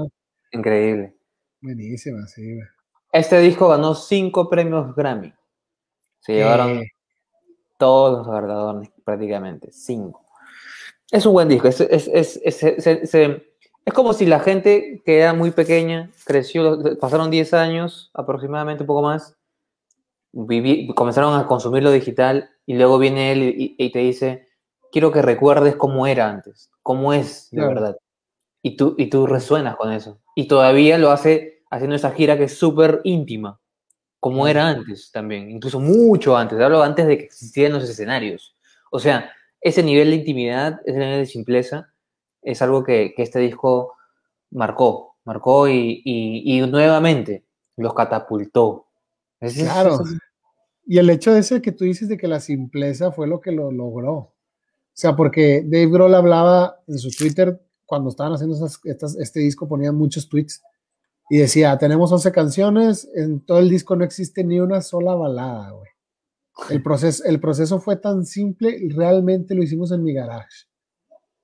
Increíble. 0.53 1.17
Buenísima, 1.61 2.27
sí. 2.27 2.59
Este 3.13 3.39
disco 3.41 3.69
ganó 3.69 3.95
cinco 3.95 4.49
premios 4.49 4.95
Grammy. 4.95 5.33
Se 6.21 6.35
llevaron 6.35 6.83
todos 7.79 8.19
los 8.19 8.27
galardones, 8.27 8.91
prácticamente. 9.05 9.71
Cinco. 9.73 10.27
Es 11.11 11.25
un 11.25 11.33
buen 11.33 11.49
disco. 11.49 11.69
Es, 11.69 11.81
es, 11.81 12.41
es, 12.43 13.15
es, 13.89 13.95
como 13.95 14.13
si 14.13 14.27
la 14.27 14.41
gente 14.41 15.03
que 15.05 15.19
era 15.19 15.33
muy 15.33 15.51
pequeña, 15.51 16.11
creció, 16.25 16.79
pasaron 17.01 17.31
10 17.31 17.55
años 17.55 18.11
aproximadamente, 18.15 18.83
un 18.83 18.87
poco 18.87 19.03
más, 19.03 19.37
comenzaron 20.95 21.39
a 21.39 21.47
consumir 21.47 21.83
lo 21.83 21.91
digital 21.91 22.51
y 22.67 22.75
luego 22.75 22.99
viene 22.99 23.33
él 23.33 23.55
y, 23.57 23.91
te 23.91 24.01
dice, 24.01 24.49
quiero 24.93 25.11
que 25.11 25.23
recuerdes 25.23 25.77
cómo 25.77 26.07
era 26.07 26.29
antes, 26.29 26.71
cómo 26.83 27.13
es 27.13 27.49
de 27.51 27.67
verdad. 27.67 27.97
Y 28.63 28.77
tú, 28.77 28.95
y 28.99 29.07
tú 29.07 29.27
resuenas 29.27 29.77
con 29.77 29.93
eso. 29.93 30.21
Y 30.35 30.49
todavía 30.49 30.99
lo 30.99 31.11
hace 31.11 31.63
haciendo 31.71 31.97
esa 31.97 32.11
gira 32.11 32.37
que 32.37 32.45
es 32.45 32.59
súper 32.59 33.01
íntima, 33.05 33.59
como 34.21 34.49
era 34.49 34.69
antes 34.69 35.11
también, 35.13 35.51
incluso 35.51 35.81
mucho 35.81 36.37
antes, 36.37 36.61
hablo 36.61 36.83
antes 36.83 37.07
de 37.07 37.19
que 37.19 37.25
existieran 37.25 37.73
los 37.73 37.89
escenarios. 37.89 38.57
O 38.91 38.99
sea, 38.99 39.33
ese 39.61 39.83
nivel 39.83 40.11
de 40.11 40.17
intimidad, 40.17 40.81
ese 40.85 40.99
nivel 40.99 41.21
de 41.21 41.27
simpleza, 41.27 41.93
es 42.43 42.63
algo 42.63 42.85
que, 42.85 43.13
que 43.17 43.23
este 43.23 43.41
disco 43.41 43.95
marcó, 44.51 45.17
marcó 45.25 45.69
y, 45.69 46.03
y, 46.05 46.61
nuevamente 46.67 47.45
los 47.77 47.95
catapultó. 47.95 48.87
claro. 49.41 50.01
Y 50.87 50.99
el 50.99 51.11
hecho 51.11 51.33
de 51.35 51.41
ese 51.41 51.61
que 51.61 51.73
tú 51.73 51.85
dices 51.85 52.09
de 52.09 52.17
que 52.17 52.29
la 52.29 52.41
simpleza 52.41 53.13
fue 53.13 53.27
lo 53.27 53.41
que 53.41 53.53
lo 53.53 53.71
logró. 53.71 54.15
O 54.15 54.35
sea, 54.95 55.15
porque 55.15 55.63
Dave 55.63 55.87
Grohl 55.87 56.15
hablaba 56.15 56.81
en 56.87 56.99
su 56.99 57.11
Twitter 57.11 57.61
cuando 57.85 58.11
estaban 58.11 58.33
haciendo 58.33 58.67
este 58.67 59.41
disco 59.41 59.69
ponían 59.69 59.95
muchos 59.95 60.29
tweets 60.29 60.63
y 61.31 61.39
decía, 61.39 61.77
tenemos 61.77 62.11
11 62.11 62.33
canciones, 62.33 63.09
en 63.15 63.41
todo 63.41 63.59
el 63.59 63.69
disco 63.69 63.97
no 63.97 64.05
existe 64.05 64.45
ni 64.45 64.61
una 64.61 64.81
sola 64.81 65.15
balada, 65.15 65.71
güey. 65.71 65.91
El 66.71 66.83
proceso, 66.83 67.23
el 67.25 67.39
proceso 67.39 67.79
fue 67.79 67.97
tan 67.97 68.27
simple 68.27 68.77
realmente 68.95 69.55
lo 69.55 69.63
hicimos 69.63 69.93
en 69.93 70.03
mi 70.03 70.13
garage. 70.13 70.67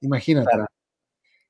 Imagínate. 0.00 0.50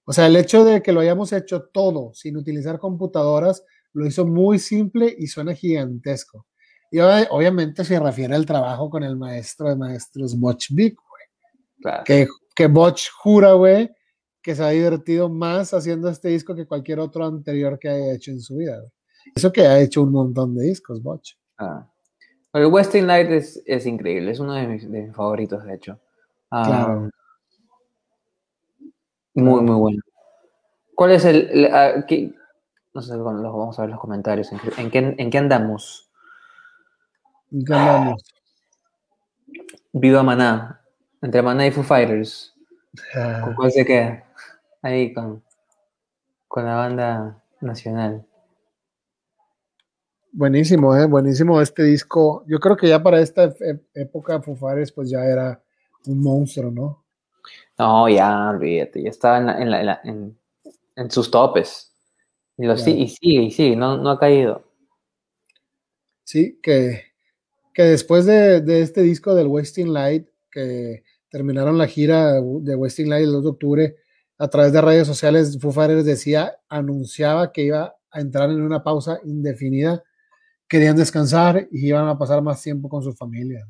O 0.04 0.12
sea, 0.12 0.26
el 0.26 0.36
hecho 0.36 0.64
de 0.64 0.82
que 0.82 0.92
lo 0.92 1.00
hayamos 1.00 1.32
hecho 1.32 1.64
todo 1.72 2.12
sin 2.14 2.36
utilizar 2.36 2.78
computadoras 2.78 3.64
lo 3.92 4.06
hizo 4.06 4.26
muy 4.26 4.58
simple 4.58 5.14
y 5.16 5.26
suena 5.28 5.54
gigantesco. 5.54 6.46
Y 6.90 7.00
obviamente 7.00 7.84
se 7.84 7.98
refiere 7.98 8.34
al 8.34 8.46
trabajo 8.46 8.90
con 8.90 9.02
el 9.02 9.16
maestro 9.16 9.68
de 9.68 9.76
maestros, 9.76 10.38
Butch 10.38 10.72
Big, 10.72 10.94
güey. 10.94 12.02
Que, 12.04 12.28
que 12.54 12.66
Butch 12.66 13.10
jura, 13.10 13.54
güey, 13.54 13.90
que 14.42 14.54
se 14.54 14.62
ha 14.62 14.68
divertido 14.68 15.28
más 15.28 15.74
haciendo 15.74 16.08
este 16.08 16.28
disco 16.28 16.54
que 16.54 16.66
cualquier 16.66 17.00
otro 17.00 17.24
anterior 17.24 17.78
que 17.78 17.88
haya 17.88 18.14
hecho 18.14 18.30
en 18.30 18.40
su 18.40 18.56
vida. 18.56 18.80
Eso 19.34 19.52
que 19.52 19.62
ha 19.62 19.80
hecho 19.80 20.02
un 20.02 20.12
montón 20.12 20.54
de 20.54 20.64
discos, 20.64 21.02
Botch. 21.02 21.32
Ah. 21.58 21.88
El 22.52 22.66
Western 22.66 23.06
Light 23.06 23.30
es, 23.30 23.62
es 23.66 23.86
increíble, 23.86 24.30
es 24.30 24.38
uno 24.38 24.52
de 24.52 24.66
mis, 24.68 24.88
de 24.88 25.02
mis 25.02 25.16
favoritos, 25.16 25.64
de 25.64 25.74
hecho. 25.74 25.98
Ah, 26.50 26.64
Claro. 26.66 27.10
Muy, 29.34 29.60
muy 29.62 29.76
bueno. 29.76 30.02
¿Cuál 30.94 31.12
es 31.12 31.24
el... 31.24 31.48
el- 31.66 32.04
qué- 32.06 32.34
no 32.94 33.02
sé, 33.02 33.16
bueno, 33.16 33.40
los- 33.40 33.52
vamos 33.52 33.78
a 33.78 33.82
ver 33.82 33.90
los 33.90 34.00
comentarios. 34.00 34.52
¿En, 34.52 34.58
qué- 34.60 34.80
en 34.80 34.90
qué, 34.90 35.14
en 35.18 35.30
qué 35.30 35.38
andamos? 35.38 36.10
¿En 37.52 37.64
qué 37.64 37.74
andamos? 37.74 38.22
Viva 39.92 40.22
Maná. 40.22 40.80
Entre 41.22 41.42
Maná 41.42 41.66
y 41.66 41.70
Foo 41.70 41.82
Fighters. 41.84 42.54
Ah, 43.16 43.40
¿Con 43.44 43.54
cuál 43.54 43.72
se 43.72 43.84
queda? 43.84 44.24
Ahí 44.82 45.12
con, 45.14 45.42
con 46.48 46.64
la 46.64 46.74
banda 46.76 47.42
nacional. 47.60 48.26
Buenísimo, 50.32 50.96
¿eh? 50.96 51.06
Buenísimo 51.06 51.60
este 51.60 51.84
disco. 51.84 52.44
Yo 52.46 52.58
creo 52.58 52.76
que 52.76 52.88
ya 52.88 53.02
para 53.02 53.20
esta 53.20 53.54
época 53.94 54.40
Foo 54.42 54.56
Fighters 54.56 54.92
pues 54.92 55.08
ya 55.10 55.24
era 55.24 55.62
un 56.06 56.20
monstruo, 56.20 56.70
¿no? 56.70 57.03
No, 57.78 58.08
ya, 58.08 58.50
olvídate, 58.50 59.02
ya 59.02 59.10
estaba 59.10 59.38
en, 59.38 59.46
la- 59.46 59.60
en, 59.60 59.70
la- 59.70 59.80
en 59.80 59.86
la- 59.86 60.00
en- 60.04 60.38
en 60.96 61.10
sus 61.10 61.30
topes. 61.30 61.92
Y, 62.56 62.66
lo, 62.66 62.76
si- 62.76 62.92
y 62.92 63.08
sigue, 63.08 63.42
y 63.42 63.50
sigue, 63.50 63.76
no, 63.76 63.96
no 63.96 64.10
ha 64.10 64.18
caído. 64.18 64.64
Sí, 66.24 66.58
que, 66.62 67.02
que 67.74 67.82
después 67.82 68.26
de, 68.26 68.60
de 68.60 68.80
este 68.82 69.02
disco 69.02 69.34
del 69.34 69.48
Wasting 69.48 69.92
Light, 69.92 70.28
que 70.50 71.02
terminaron 71.28 71.76
la 71.78 71.86
gira 71.88 72.34
de 72.40 72.76
Wasting 72.76 73.08
Light 73.10 73.24
el 73.26 73.32
2 73.32 73.42
de 73.44 73.50
octubre, 73.50 73.96
a 74.38 74.48
través 74.48 74.72
de 74.72 74.80
redes 74.80 75.06
sociales, 75.06 75.58
Foo 75.60 75.72
Fighters 75.72 76.04
decía, 76.04 76.56
anunciaba 76.68 77.52
que 77.52 77.62
iba 77.62 77.96
a 78.10 78.20
entrar 78.20 78.50
en 78.50 78.62
una 78.62 78.82
pausa 78.84 79.18
indefinida, 79.24 80.02
querían 80.68 80.96
descansar 80.96 81.68
y 81.70 81.88
iban 81.88 82.08
a 82.08 82.16
pasar 82.18 82.40
más 82.42 82.62
tiempo 82.62 82.88
con 82.88 83.02
su 83.02 83.12
familia 83.12 83.66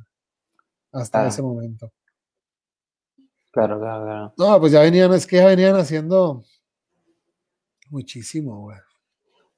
hasta 0.92 1.24
Ah. 1.24 1.28
ese 1.28 1.42
momento. 1.42 1.90
Claro, 3.54 3.78
claro, 3.80 4.04
claro. 4.04 4.34
No, 4.36 4.60
pues 4.60 4.72
ya 4.72 4.80
venían, 4.80 5.12
es 5.14 5.26
que 5.26 5.36
ya 5.36 5.46
venían 5.46 5.76
haciendo 5.76 6.42
muchísimo, 7.90 8.60
güey. 8.62 8.78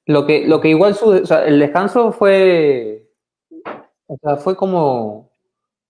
Lo 0.05 0.25
que, 0.25 0.47
lo 0.47 0.61
que 0.61 0.69
igual 0.69 0.95
su, 0.95 1.09
o 1.09 1.25
sea, 1.25 1.45
el 1.45 1.59
descanso 1.59 2.11
fue, 2.13 3.09
o 4.05 4.17
sea, 4.21 4.37
fue 4.37 4.55
como, 4.55 5.31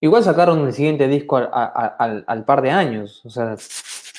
igual 0.02 0.24
sacaron 0.24 0.66
el 0.66 0.74
siguiente 0.74 1.08
disco 1.08 1.38
al, 1.38 1.50
al- 1.54 2.24
al 2.26 2.46
par 2.46 2.62
de 2.64 2.72
años, 2.72 3.24
o 3.26 3.30
sea, 3.30 3.56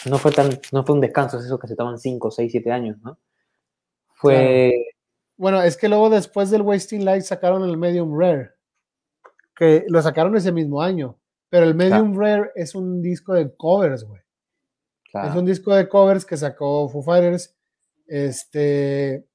no 0.08 0.18
fue 0.18 0.30
tan, 0.30 0.50
no 0.72 0.84
fue 0.84 0.94
un 0.94 1.00
descanso, 1.00 1.38
es 1.38 1.46
eso 1.46 1.58
que 1.58 1.66
se 1.66 1.74
toman 1.74 1.98
5, 1.98 2.30
6, 2.30 2.52
7 2.52 2.70
años, 2.70 2.96
¿no? 3.02 3.18
Fue, 4.14 4.72
Bueno, 5.36 5.62
es 5.62 5.76
que 5.76 5.88
luego 5.88 6.10
después 6.10 6.50
del 6.50 6.62
Wasting 6.62 7.04
Light 7.04 7.22
sacaron 7.22 7.64
el 7.68 7.76
Medium 7.76 8.16
Rare, 8.18 8.50
que 9.56 9.84
lo 9.88 10.00
sacaron 10.02 10.36
ese 10.36 10.52
mismo 10.52 10.80
año, 10.82 11.16
pero 11.48 11.64
el 11.64 11.74
Medium 11.74 12.18
Rare 12.18 12.50
es 12.54 12.74
un 12.74 13.00
disco 13.02 13.34
de 13.34 13.54
covers, 13.56 14.04
güey. 14.04 14.20
claro, 15.10 15.30
Es 15.30 15.36
un 15.36 15.46
disco 15.46 15.74
de 15.74 15.88
covers 15.88 16.24
que 16.24 16.36
sacó 16.36 16.88
Foo 16.88 17.02
Fighters, 17.02 17.54
este, 18.06 19.26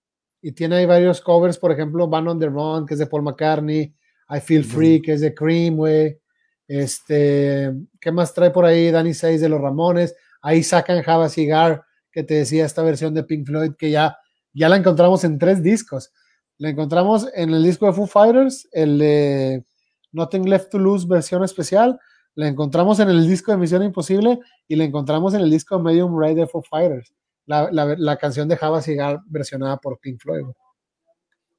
y 0.42 0.52
tiene 0.52 0.76
ahí 0.78 0.86
varios 0.86 1.22
covers, 1.22 1.58
por 1.58 1.72
ejemplo, 1.72 2.08
Van 2.08 2.28
on 2.28 2.40
the 2.40 2.48
Run, 2.48 2.86
que 2.86 2.96
es 2.96 3.00
de 3.00 3.08
Paul 3.08 3.24
McCartney, 3.24 3.96
I 4.30 4.40
Feel 4.40 4.66
Free, 4.66 5.02
que 5.02 5.14
es 5.14 5.22
de 5.22 5.34
Cream, 5.34 5.76
güey. 5.76 6.20
Este, 6.68 7.72
¿qué 8.00 8.12
más 8.12 8.34
trae 8.34 8.52
por 8.52 8.66
ahí? 8.66 8.90
Danny 8.92 9.14
Says 9.14 9.42
de 9.42 9.50
los 9.50 9.62
Ramones. 9.62 10.16
Ahí 10.42 10.64
sacan 10.64 11.02
Java 11.02 11.30
Cigar, 11.30 11.84
que 12.12 12.24
te 12.24 12.36
decía 12.36 12.66
esta 12.66 12.84
versión 12.84 13.14
de 13.14 13.24
Pink 13.24 13.46
Floyd, 13.46 13.74
que 13.78 13.92
ya, 13.92 14.18
ya 14.54 14.70
la 14.70 14.78
encontramos 14.78 15.24
en 15.24 15.38
tres 15.38 15.62
discos. 15.62 16.12
La 16.58 16.70
encontramos 16.70 17.28
en 17.34 17.52
el 17.52 17.64
disco 17.64 17.86
de 17.86 17.94
Foo 17.94 18.08
Fighters, 18.08 18.68
el 18.72 18.98
de 18.98 19.66
Nothing 20.14 20.48
Left 20.50 20.72
to 20.72 20.80
Lose 20.80 21.06
versión 21.08 21.44
especial. 21.44 22.00
La 22.36 22.48
encontramos 22.48 23.00
en 23.00 23.10
el 23.10 23.28
disco 23.28 23.52
de 23.52 23.58
Misión 23.58 23.84
Imposible 23.84 24.40
y 24.68 24.76
la 24.76 24.86
encontramos 24.86 25.34
en 25.34 25.42
el 25.42 25.52
disco 25.52 25.78
Medium 25.80 26.18
Ray 26.20 26.34
de 26.36 26.48
Foo 26.48 26.64
Fighters. 26.64 27.14
La, 27.46 27.70
la- 27.72 27.96
la 27.98 28.16
canción 28.18 28.48
de 28.48 28.56
Java 28.58 28.82
Cigar 28.82 29.20
versionada 29.28 29.78
por 29.78 30.00
Pink 30.00 30.20
Floyd. 30.22 30.46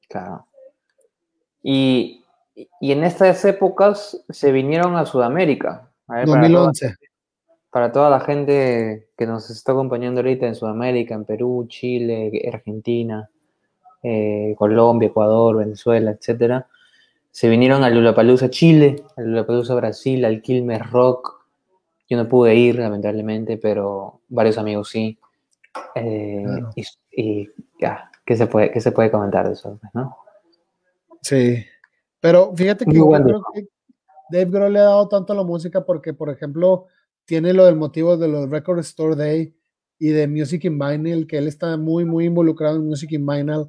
claro. 0.08 0.46
Y, 1.62 2.24
y 2.80 2.92
en 2.92 3.04
estas 3.04 3.44
épocas 3.44 4.22
se 4.28 4.52
vinieron 4.52 4.96
a 4.96 5.06
Sudamérica. 5.06 5.90
A 6.06 6.16
ver, 6.16 6.26
para 6.26 6.40
toda- 6.48 6.64
2011. 6.66 6.94
para 7.70 7.92
toda 7.92 8.10
la 8.10 8.20
gente 8.20 9.08
que 9.16 9.26
nos 9.26 9.50
está 9.50 9.72
acompañando 9.72 10.20
ahorita 10.20 10.46
en 10.46 10.54
Sudamérica, 10.54 11.14
en 11.14 11.24
Perú, 11.24 11.66
Chile, 11.68 12.30
Argentina, 12.52 13.28
eh, 14.02 14.54
Colombia, 14.58 15.08
Ecuador, 15.08 15.56
Venezuela, 15.56 16.10
etcétera, 16.12 16.68
se 17.34 17.48
vinieron 17.48 17.82
a 17.82 17.90
Lollapalooza 17.90 18.48
Chile, 18.48 19.02
a 19.16 19.20
Lollapalooza 19.20 19.74
Brasil, 19.74 20.24
al 20.24 20.40
Quilmes 20.40 20.88
Rock. 20.92 21.44
Yo 22.08 22.16
no 22.16 22.28
pude 22.28 22.54
ir, 22.54 22.78
lamentablemente, 22.78 23.58
pero 23.58 24.20
varios 24.28 24.56
amigos 24.56 24.88
sí. 24.88 25.18
Eh, 25.96 26.44
Claro. 26.46 26.70
Y, 26.76 26.84
y 27.10 27.50
ya, 27.80 28.08
¿qué 28.24 28.36
se 28.36 28.46
puede, 28.46 28.70
qué 28.70 28.80
se 28.80 28.92
puede 28.92 29.10
comentar 29.10 29.48
de 29.48 29.54
eso? 29.54 29.76
pues, 29.80 29.92
¿no? 29.94 30.16
Sí. 31.22 31.64
Pero 32.20 32.54
fíjate 32.54 32.84
que 32.84 32.96
yo 32.96 33.10
creo 33.10 33.42
que 33.52 33.66
Dave 34.30 34.50
Grohl 34.52 34.72
le 34.72 34.78
ha 34.78 34.84
dado 34.84 35.08
tanto 35.08 35.32
a 35.32 35.36
la 35.36 35.42
música 35.42 35.84
porque, 35.84 36.14
por 36.14 36.30
ejemplo, 36.30 36.86
tiene 37.24 37.52
lo 37.52 37.64
del 37.64 37.74
motivo 37.74 38.16
de 38.16 38.28
los 38.28 38.48
Record 38.48 38.78
Store 38.78 39.16
Day 39.16 39.52
y 39.98 40.10
de 40.10 40.28
Music 40.28 40.66
in 40.66 40.78
Vinyl, 40.78 41.26
que 41.26 41.38
él 41.38 41.48
está 41.48 41.76
muy, 41.78 42.04
muy 42.04 42.26
involucrado 42.26 42.76
en 42.76 42.86
Music 42.86 43.10
in 43.10 43.26
Vinyl, 43.26 43.66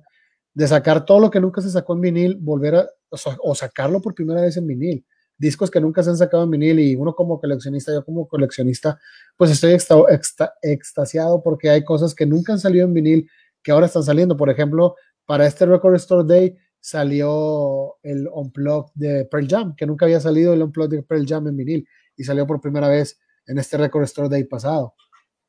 de 0.55 0.67
sacar 0.67 1.05
todo 1.05 1.19
lo 1.19 1.29
que 1.29 1.39
nunca 1.39 1.61
se 1.61 1.69
sacó 1.69 1.93
en 1.93 2.01
vinil, 2.01 2.37
volver 2.41 2.75
a, 2.75 2.89
o, 3.09 3.17
sa- 3.17 3.37
o 3.43 3.53
sacarlo 3.53 4.01
por 4.01 4.15
primera 4.15 4.41
vez 4.41 4.57
en 4.57 4.65
vinil. 4.65 5.05
Discos 5.37 5.69
que 5.69 5.81
nunca 5.81 6.01
se 6.01 6.09
han 6.09 6.17
sacado 6.17 6.43
en 6.45 6.49
vinil 6.51 6.79
y 6.79 6.95
uno 6.95 7.13
como 7.13 7.39
coleccionista, 7.39 7.93
yo 7.93 8.03
como 8.03 8.27
coleccionista, 8.27 8.97
pues 9.37 9.51
estoy 9.51 9.73
exta- 9.73 10.05
exta- 10.09 10.53
extasiado 10.63 11.43
porque 11.43 11.69
hay 11.69 11.83
cosas 11.83 12.15
que 12.15 12.25
nunca 12.25 12.53
han 12.53 12.59
salido 12.59 12.85
en 12.87 12.93
vinil 12.93 13.29
que 13.61 13.71
ahora 13.71 13.85
están 13.87 14.03
saliendo. 14.03 14.35
Por 14.37 14.49
ejemplo, 14.49 14.95
para 15.25 15.45
este 15.45 15.65
Record 15.65 15.95
Store 15.95 16.23
Day 16.25 16.55
salió 16.79 17.95
el 18.03 18.27
Unplugged 18.31 18.91
de 18.95 19.25
Pearl 19.25 19.47
Jam, 19.49 19.75
que 19.75 19.85
nunca 19.85 20.05
había 20.05 20.19
salido 20.21 20.53
el 20.53 20.63
Unplugged 20.63 20.97
de 20.97 21.03
Pearl 21.03 21.25
Jam 21.27 21.47
en 21.47 21.57
vinil 21.57 21.87
y 22.15 22.23
salió 22.23 22.47
por 22.47 22.61
primera 22.61 22.87
vez 22.87 23.19
en 23.47 23.57
este 23.57 23.77
Record 23.77 24.03
Store 24.03 24.29
Day 24.29 24.45
pasado. 24.45 24.93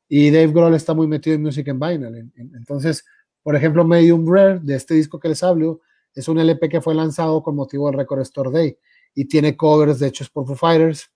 Y 0.09 0.31
Dave 0.31 0.47
Grohl 0.47 0.73
está 0.75 0.93
muy 0.93 1.07
metido 1.07 1.35
en 1.35 1.43
Music 1.43 1.67
and 1.69 1.81
Vinyl. 1.83 2.15
en- 2.15 2.33
en- 2.35 2.55
Entonces, 2.55 3.05
por 3.43 3.55
ejemplo, 3.55 3.85
Medium 3.85 4.25
Rare, 4.27 4.59
de 4.59 4.75
este 4.75 4.93
disco 4.93 5.19
que 5.19 5.29
les 5.29 5.43
hablo, 5.43 5.81
es 6.13 6.27
un 6.27 6.39
LP 6.39 6.69
que 6.69 6.81
fue 6.81 6.95
lanzado 6.95 7.41
con 7.43 7.55
motivo 7.55 7.87
del 7.87 7.97
Record 7.97 8.21
Store 8.21 8.51
Day 8.51 8.77
y 9.13 9.25
tiene 9.25 9.55
covers 9.55 9.99
de 9.99 10.07
hechos 10.07 10.29
por 10.29 10.45
Foo 10.45 10.55
Fighters, 10.55 11.11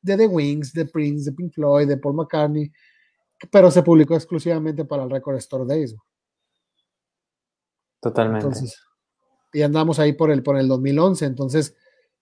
de 0.00 0.16
The 0.16 0.26
Wings, 0.26 0.72
de 0.72 0.84
Prince, 0.86 1.30
de 1.30 1.36
Pink 1.36 1.52
Floyd, 1.52 1.88
de 1.88 1.96
Paul 1.96 2.14
McCartney, 2.14 2.70
pero 3.50 3.70
se 3.70 3.82
publicó 3.82 4.14
exclusivamente 4.14 4.84
para 4.84 5.04
el 5.04 5.10
Record 5.10 5.36
Store 5.36 5.64
Days. 5.66 5.96
Totalmente. 8.00 8.46
Entonces, 8.46 8.78
y 9.54 9.62
andamos 9.62 9.98
ahí 9.98 10.12
por 10.12 10.30
el, 10.30 10.42
por 10.42 10.58
el 10.58 10.68
2011. 10.68 11.24
Entonces, 11.24 11.74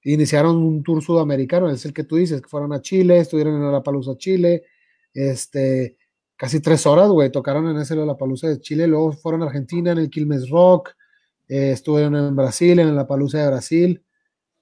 iniciaron 0.05 0.57
un 0.57 0.83
tour 0.83 1.03
sudamericano, 1.03 1.69
es 1.71 1.85
el 1.85 1.93
que 1.93 2.05
tú 2.05 2.17
dices, 2.17 2.41
que 2.41 2.49
fueron 2.49 2.73
a 2.73 2.83
Chile, 2.83 3.19
estuvieron 3.19 3.55
en 3.55 3.63
Lollapalooza, 3.63 4.17
Chile, 4.17 4.65
este, 5.15 5.97
casi 6.37 6.61
tres 6.61 6.87
horas, 6.87 7.09
güey, 7.09 7.31
tocaron 7.31 7.69
en 7.69 7.77
ese 7.77 7.95
Lollapalooza 7.95 8.49
de 8.49 8.61
Chile, 8.61 8.87
luego 8.87 9.13
fueron 9.13 9.43
a 9.43 9.47
Argentina 9.47 9.93
en 9.93 9.99
el 9.99 10.11
Quilmes 10.11 10.49
Rock, 10.51 10.91
eh, 11.49 11.73
estuvieron 11.73 12.17
en 12.17 12.35
Brasil, 12.35 12.79
en 12.79 12.97
la 12.97 13.07
Palusa 13.07 13.39
de 13.39 13.47
Brasil. 13.49 14.05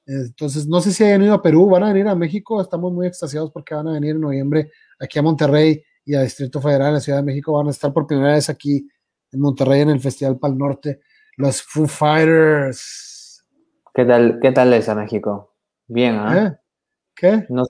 Entonces, 0.07 0.67
no 0.67 0.81
sé 0.81 0.93
si 0.93 1.05
hayan 1.05 1.23
ido 1.23 1.35
a 1.35 1.43
Perú, 1.43 1.69
van 1.69 1.85
a 1.85 1.93
venir 1.93 2.09
a 2.09 2.15
México, 2.15 2.61
estamos 2.61 2.93
muy 2.93 3.07
extasiados 3.07 3.53
porque 3.53 3.75
van 3.75 3.87
a 3.89 3.93
venir 3.93 4.17
en 4.17 4.21
noviembre 4.21 4.73
aquí 4.99 5.19
a 5.19 5.23
Monterrey 5.23 5.85
y 6.05 6.15
a 6.15 6.23
Distrito 6.23 6.61
Federal, 6.61 6.89
en 6.89 6.95
la 6.95 7.01
Ciudad 7.01 7.19
de 7.19 7.25
México, 7.25 7.53
van 7.53 7.69
a 7.69 7.71
estar 7.71 7.93
por 7.93 8.07
primera 8.07 8.33
vez 8.33 8.49
aquí 8.51 8.89
en 9.31 9.41
Monterrey 9.41 9.83
en 9.83 9.91
el 9.91 10.01
Festival 10.01 10.39
Pal 10.39 10.59
Norte, 10.59 11.01
los 11.37 11.63
Foo 11.63 11.87
Fighters. 11.87 13.47
¿Qué 13.95 14.05
tal, 14.05 14.39
qué 14.43 14.51
tal 14.51 14.73
es 14.73 14.89
a 14.89 14.95
México? 14.95 15.55
Bien, 15.87 16.17
¿ah? 16.17 16.47
¿Eh? 16.47 16.60
¿Qué? 17.21 17.45
No 17.51 17.65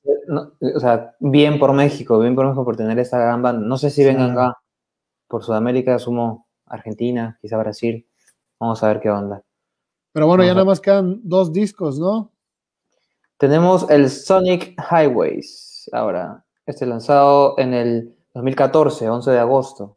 o 0.76 0.78
sea, 0.80 1.16
bien 1.18 1.58
por 1.58 1.72
México, 1.72 2.20
bien 2.20 2.36
por 2.36 2.44
México 2.46 2.64
por 2.64 2.76
tener 2.76 2.96
esta 3.00 3.18
gran 3.18 3.42
banda. 3.42 3.66
No 3.66 3.76
sé 3.78 3.90
si 3.90 4.04
vengan 4.04 4.28
Sí. 4.28 4.32
acá 4.32 4.58
por 5.26 5.42
Sudamérica, 5.42 5.96
asumo 5.96 6.46
Argentina, 6.66 7.36
quizá 7.42 7.56
Brasil. 7.56 8.06
Vamos 8.60 8.80
a 8.84 8.88
ver 8.88 9.00
qué 9.00 9.10
onda. 9.10 9.42
Pero 10.12 10.28
bueno, 10.28 10.44
ya 10.44 10.54
nada 10.54 10.64
más 10.64 10.80
quedan 10.80 11.20
dos 11.24 11.52
discos, 11.52 11.98
¿no? 11.98 12.30
Tenemos 13.38 13.90
el 13.90 14.08
Sonic 14.08 14.76
Highways. 14.90 15.90
Ahora, 15.92 16.44
este 16.66 16.86
lanzado 16.86 17.54
en 17.58 17.74
el 17.74 18.16
2014, 18.34 19.08
11 19.08 19.30
de 19.32 19.38
agosto. 19.40 19.96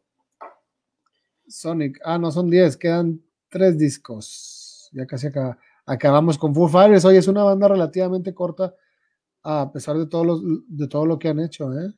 Sonic, 1.46 2.00
ah, 2.04 2.18
no 2.18 2.30
son 2.32 2.50
10, 2.50 2.76
quedan 2.76 3.20
tres 3.50 3.78
discos. 3.78 4.88
Ya 4.92 5.06
casi 5.06 5.28
acá, 5.28 5.58
acabamos 5.86 6.38
con 6.38 6.54
Foo 6.54 6.68
Fighters. 6.68 7.04
Hoy 7.04 7.18
es 7.18 7.28
una 7.28 7.44
banda 7.44 7.68
relativamente 7.68 8.34
corta, 8.34 8.74
a 9.44 9.70
pesar 9.72 9.96
de, 9.98 10.06
todos 10.06 10.26
los, 10.26 10.42
de 10.66 10.88
todo 10.88 11.06
lo 11.06 11.18
que 11.18 11.28
han 11.28 11.38
hecho. 11.38 11.72
¿eh? 11.78 11.92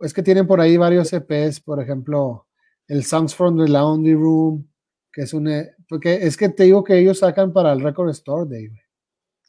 Es 0.00 0.12
que 0.12 0.22
tienen 0.22 0.46
por 0.46 0.60
ahí 0.60 0.76
varios 0.76 1.12
EPs, 1.12 1.60
por 1.60 1.80
ejemplo, 1.80 2.46
el 2.88 3.04
Songs 3.04 3.34
from 3.34 3.56
the 3.56 3.70
Laundry 3.70 4.14
Room, 4.14 4.68
que 5.12 5.22
es 5.22 5.32
un. 5.32 5.48
eh, 5.48 5.74
Porque 5.88 6.14
es 6.14 6.36
que 6.36 6.48
te 6.48 6.64
digo 6.64 6.82
que 6.84 6.98
ellos 6.98 7.20
sacan 7.20 7.52
para 7.52 7.72
el 7.72 7.80
Record 7.80 8.10
Store 8.10 8.46
Day. 8.48 8.68
güey. 8.68 8.80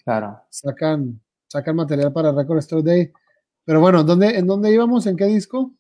Claro. 0.04 0.40
Sacan, 0.50 1.20
sacan 1.48 1.76
material 1.76 2.14
para 2.14 2.32
Record 2.32 2.60
Store 2.60 2.84
Day. 2.84 3.12
Pero 3.66 3.82
bueno, 3.82 4.04
¿dónde, 4.04 4.38
¿en 4.38 4.46
dónde 4.46 4.72
íbamos? 4.72 5.08
¿En 5.08 5.18
qué 5.18 5.26
disco? 5.26 5.74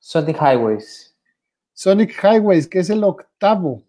Sonic 0.00 0.36
Highways. 0.40 1.16
Sonic 1.72 2.12
Highways, 2.22 2.66
que 2.68 2.80
es 2.80 2.90
el 2.90 3.04
octavo. 3.04 3.84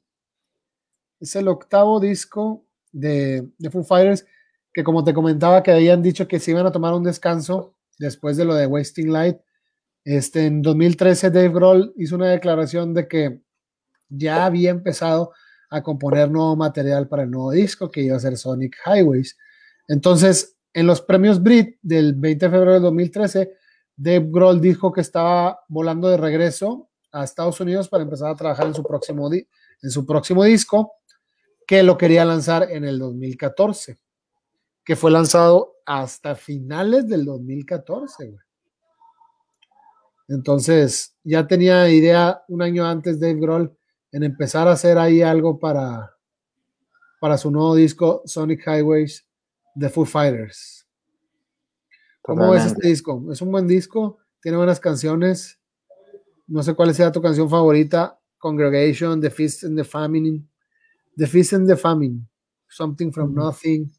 Es 1.20 1.36
el 1.36 1.48
octavo 1.48 2.00
disco 2.00 2.64
de, 2.92 3.50
de 3.58 3.70
Foo 3.72 3.84
Fighters, 3.84 4.26
que 4.76 4.84
como 4.84 5.06
te 5.06 5.14
comentaba, 5.14 5.64
que 5.64 5.72
habían 5.72 6.04
dicho 6.04 6.28
que 6.28 6.38
se 6.38 6.52
iban 6.52 6.66
a 6.66 6.72
tomar 6.72 6.94
un 6.94 7.04
descanso 7.04 7.78
después 7.98 8.36
de 8.36 8.44
lo 8.44 8.54
de 8.56 8.68
Wasting 8.68 9.10
Light. 9.10 9.38
Este, 10.04 10.48
en 10.48 10.62
2013 10.62 11.32
Dave 11.32 11.48
Grohl 11.48 11.94
hizo 11.96 12.18
una 12.18 12.30
declaración 12.30 12.94
de 12.94 13.08
que 13.08 13.42
ya 14.10 14.46
había 14.46 14.72
empezado 14.72 15.32
a 15.70 15.82
componer 15.82 16.30
nuevo 16.30 16.58
material 16.58 17.08
para 17.08 17.24
el 17.24 17.32
nuevo 17.32 17.52
disco 17.52 17.90
que 17.90 18.02
iba 18.02 18.18
a 18.18 18.20
ser 18.20 18.36
Sonic 18.38 18.76
Highways. 18.86 19.38
Entonces, 19.88 20.58
en 20.74 20.88
los 20.88 21.00
premios 21.00 21.42
Brit 21.42 21.78
del 21.82 22.14
20 22.14 22.46
de 22.46 22.52
febrero 22.52 22.74
de 22.74 22.80
2013, 22.82 23.54
Dave 23.96 24.28
Grohl 24.30 24.60
dijo 24.60 24.92
que 24.92 25.00
estaba 25.00 25.62
volando 25.70 26.10
de 26.10 26.18
regreso 26.18 26.90
a 27.14 27.24
Estados 27.24 27.62
Unidos 27.62 27.88
para 27.88 28.04
empezar 28.04 28.30
a 28.30 28.36
trabajar 28.36 28.68
en 28.68 28.74
su 28.74 28.84
próximo, 28.84 29.32
en 29.32 29.90
su 29.90 30.06
próximo 30.06 30.44
disco, 30.44 30.96
que 31.66 31.82
lo 31.82 31.98
quería 31.98 32.26
lanzar 32.26 32.70
en 32.70 32.84
el 32.84 33.00
2014, 33.00 33.98
que 34.86 34.96
fue 34.96 35.10
lanzado 35.12 35.74
hasta 35.86 36.36
finales 36.36 37.08
del 37.08 37.26
2014. 37.26 38.38
Entonces, 40.28 41.16
ya 41.24 41.48
tenía 41.48 41.90
idea 41.90 42.44
un 42.48 42.62
año 42.62 42.86
antes 42.86 43.20
Dave 43.20 43.40
Grohl 43.40 43.76
en 44.12 44.24
empezar 44.24 44.68
a 44.68 44.74
hacer 44.74 44.98
ahí 44.98 45.22
algo 45.22 45.60
para, 45.60 46.16
para 47.20 47.38
su 47.38 47.52
nuevo 47.52 47.76
disco 47.76 48.22
Sonic 48.26 48.66
Highways 48.66 49.28
de 49.74 49.90
Foo 49.90 50.06
Fighters. 50.06 50.88
¿Cómo 52.22 52.52
ves 52.52 52.66
este 52.66 52.88
disco? 52.88 53.24
Es 53.32 53.42
un 53.42 53.52
buen 53.52 53.68
disco, 53.68 54.20
tiene 54.42 54.58
buenas 54.58 54.80
canciones. 54.80 55.60
No 56.48 56.64
sé 56.64 56.74
cuál 56.74 56.94
sea 56.94 57.12
tu 57.12 57.22
canción 57.22 57.50
favorita. 57.50 58.20
Congregation, 58.38 59.20
The 59.20 59.32
Feast 59.32 59.64
and 59.64 59.78
the 59.78 59.84
Famine. 59.84 60.48
The 61.18 61.28
Feast 61.28 61.54
and 61.54 61.68
the 61.68 61.78
Famine. 61.78 62.28
Something 62.68 63.12
from 63.12 63.34
Nothing. 63.34 63.92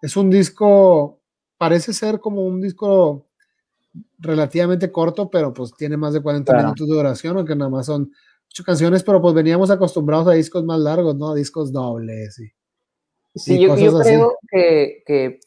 Es 0.00 0.16
un 0.16 0.30
disco, 0.30 1.20
parece 1.56 1.92
ser 1.92 2.20
como 2.20 2.44
un 2.44 2.60
disco 2.60 3.26
relativamente 4.18 4.92
corto, 4.92 5.30
pero 5.30 5.52
pues 5.52 5.74
tiene 5.76 5.96
más 5.96 6.12
de 6.12 6.22
40 6.22 6.52
minutos 6.54 6.88
de 6.88 6.94
duración, 6.94 7.36
aunque 7.36 7.56
nada 7.56 7.70
más 7.70 7.86
son 7.86 8.12
ocho 8.50 8.64
canciones, 8.64 9.02
pero 9.02 9.20
pues 9.20 9.34
veníamos 9.34 9.70
acostumbrados 9.70 10.28
a 10.28 10.32
discos 10.32 10.64
más 10.64 10.78
largos, 10.80 11.16
¿no? 11.16 11.30
A 11.30 11.34
discos 11.34 11.72
dobles. 11.72 12.38
Y, 12.38 12.52
sí, 13.38 13.60
yo, 13.60 13.74
creo 13.74 14.36
que, 14.50 15.02
que 15.06 15.40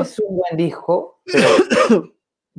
es 0.00 0.18
un 0.20 0.36
buen 0.36 0.56
disco, 0.56 1.20
pero 1.24 2.14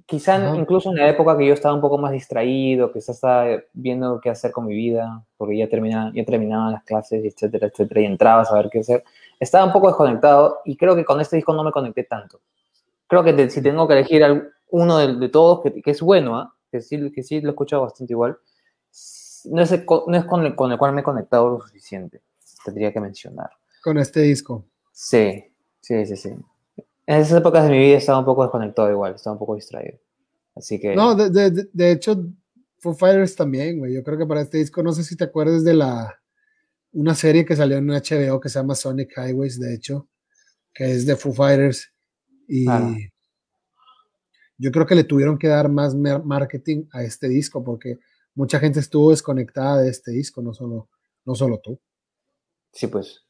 quizá 0.06 0.56
incluso 0.56 0.92
en 0.92 0.98
la 0.98 1.10
época 1.10 1.38
que 1.38 1.48
yo 1.48 1.54
estaba 1.54 1.74
un 1.74 1.82
poco 1.82 1.98
más 1.98 2.12
distraído, 2.12 2.92
que 2.92 3.00
estaba 3.00 3.46
viendo 3.74 4.20
qué 4.22 4.30
hacer 4.30 4.52
con 4.52 4.68
mi 4.68 4.76
vida, 4.76 5.26
porque 5.38 5.58
ya, 5.58 5.68
terminaba, 5.68 6.12
ya 6.14 6.26
terminaban 6.26 6.74
las 6.74 6.84
clases, 6.84 7.24
etcétera, 7.24 7.68
etcétera, 7.68 8.02
y 8.02 8.06
entraba 8.06 8.42
a 8.42 8.46
saber 8.46 8.70
qué 8.72 8.80
hacer, 8.80 9.04
estaba 9.40 9.66
un 9.66 9.74
poco 9.74 9.88
desconectado 9.88 10.60
y 10.66 10.78
creo 10.78 10.96
que 10.96 11.06
con 11.06 11.20
este 11.22 11.36
disco 11.36 11.54
no 11.54 11.64
me 11.64 11.72
conecté 11.72 12.04
tanto. 12.04 12.42
Creo 13.08 13.24
que 13.24 13.50
si 13.50 13.62
tengo 13.62 13.88
que 13.88 13.94
elegir 13.94 14.52
uno 14.70 14.98
de, 14.98 15.30
todos, 15.30 15.62
que, 15.62 15.82
que, 15.82 15.92
es 15.92 16.02
bueno, 16.02 16.42
¿eh? 16.42 16.46
que, 16.72 16.82
sí, 16.82 17.12
que 17.12 17.24
sí 17.24 17.42
lo 17.42 17.50
he 17.50 17.52
escuchado 17.52 17.84
bastante 17.84 18.14
igual, 18.14 18.38
no 19.46 19.62
es, 19.62 19.72
no 20.08 20.18
es 20.18 20.26
con, 20.26 20.46
el, 20.46 20.56
con 20.56 20.72
el 20.72 20.78
cual 20.78 20.94
me 20.94 21.02
he 21.02 21.04
conectado 21.04 21.50
lo 21.50 21.62
suficiente, 21.62 22.22
tendría 22.64 22.92
que 22.92 23.00
mencionar. 23.00 23.52
Con 23.84 23.98
este 24.00 24.22
disco. 24.22 24.66
Sí, 24.92 25.44
sí, 25.82 26.06
sí, 26.06 26.16
sí. 26.16 26.30
En 27.08 27.20
esas 27.20 27.38
épocas 27.38 27.66
de 27.66 27.70
mi 27.70 27.78
vida 27.78 27.98
estaba 27.98 28.20
un 28.20 28.26
poco 28.26 28.44
desconectado 28.44 28.90
igual, 28.90 29.14
estaba 29.16 29.34
un 29.34 29.40
poco 29.40 29.56
distraído. 29.56 30.00
Así 30.56 30.80
que... 30.80 30.96
No, 30.96 31.14
de, 31.14 31.30
de, 31.30 31.68
de 31.72 31.92
hecho, 31.92 32.18
Foo 32.80 32.94
Fighters 32.94 33.36
también, 33.36 33.80
güey. 33.80 33.94
Yo 33.94 34.04
creo 34.04 34.18
que 34.18 34.26
para 34.26 34.42
este 34.42 34.58
disco, 34.58 34.82
no 34.82 34.92
sé 34.92 35.04
si 35.04 35.16
te 35.16 35.24
acuerdas 35.24 35.64
de 35.64 35.74
la... 35.74 36.20
Una 36.96 37.14
serie 37.14 37.46
que 37.46 37.56
salió 37.56 37.78
en 37.78 37.88
HBO 37.88 38.40
que 38.40 38.50
se 38.50 38.58
llama 38.60 38.74
Sonic 38.74 39.12
Highways, 39.18 39.60
de 39.60 39.76
hecho, 39.76 40.08
que 40.74 40.92
es 40.92 41.06
de 41.06 41.16
Foo 41.16 41.34
Fighters. 41.34 41.92
Y 42.48 42.66
yo 44.58 44.72
creo 44.72 44.86
que 44.86 44.96
le 44.96 45.04
tuvieron 45.04 45.38
que 45.38 45.50
dar 45.50 45.70
más 45.70 45.94
marketing 45.94 46.86
a 46.94 47.04
este 47.04 47.28
disco 47.28 47.64
porque 47.64 48.00
mucha 48.34 48.60
gente 48.60 48.80
estuvo 48.80 49.12
desconectada 49.12 49.82
de 49.82 49.90
este 49.90 50.12
disco, 50.12 50.42
no 50.42 50.54
solo, 50.54 50.90
no 51.26 51.36
solo 51.36 51.60
tú. 51.60 51.78
Sí, 52.72 52.88
pues. 52.88 53.26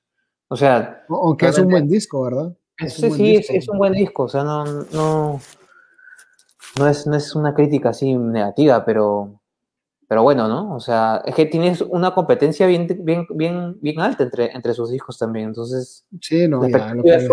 O 0.47 0.55
sea. 0.55 1.03
Aunque 1.09 1.47
es 1.47 1.57
un 1.57 1.69
buen 1.69 1.87
disco, 1.87 2.23
¿verdad? 2.23 2.55
sí, 2.87 3.11
sí, 3.11 3.35
Es, 3.49 3.67
un 3.67 3.79
buen 3.79 3.93
disco. 3.93 4.23
O 4.23 4.29
sea, 4.29 4.43
no, 4.43 4.63
no, 4.65 5.41
no, 6.77 6.87
es, 6.87 7.07
no 7.07 7.15
es 7.15 7.35
una 7.35 7.55
crítica 7.55 7.89
así 7.89 8.13
negativa, 8.15 8.85
pero, 8.85 9.41
pero 10.07 10.21
bueno, 10.23 10.47
¿no? 10.47 10.75
O 10.75 10.79
sea, 10.79 11.23
es 11.25 11.33
que 11.33 11.45
tienes 11.45 11.81
una 11.81 12.13
competencia 12.13 12.67
bien, 12.67 12.87
bien, 13.01 13.25
bien, 13.31 13.77
bien 13.81 13.99
alta 13.99 14.23
entre, 14.23 14.51
entre 14.51 14.73
sus 14.73 14.91
discos 14.91 15.17
también. 15.17 15.47
Entonces. 15.47 16.05
Sí, 16.21 16.47
no, 16.47 16.67
ya, 16.67 16.93
lo 16.93 17.03
que... 17.03 17.27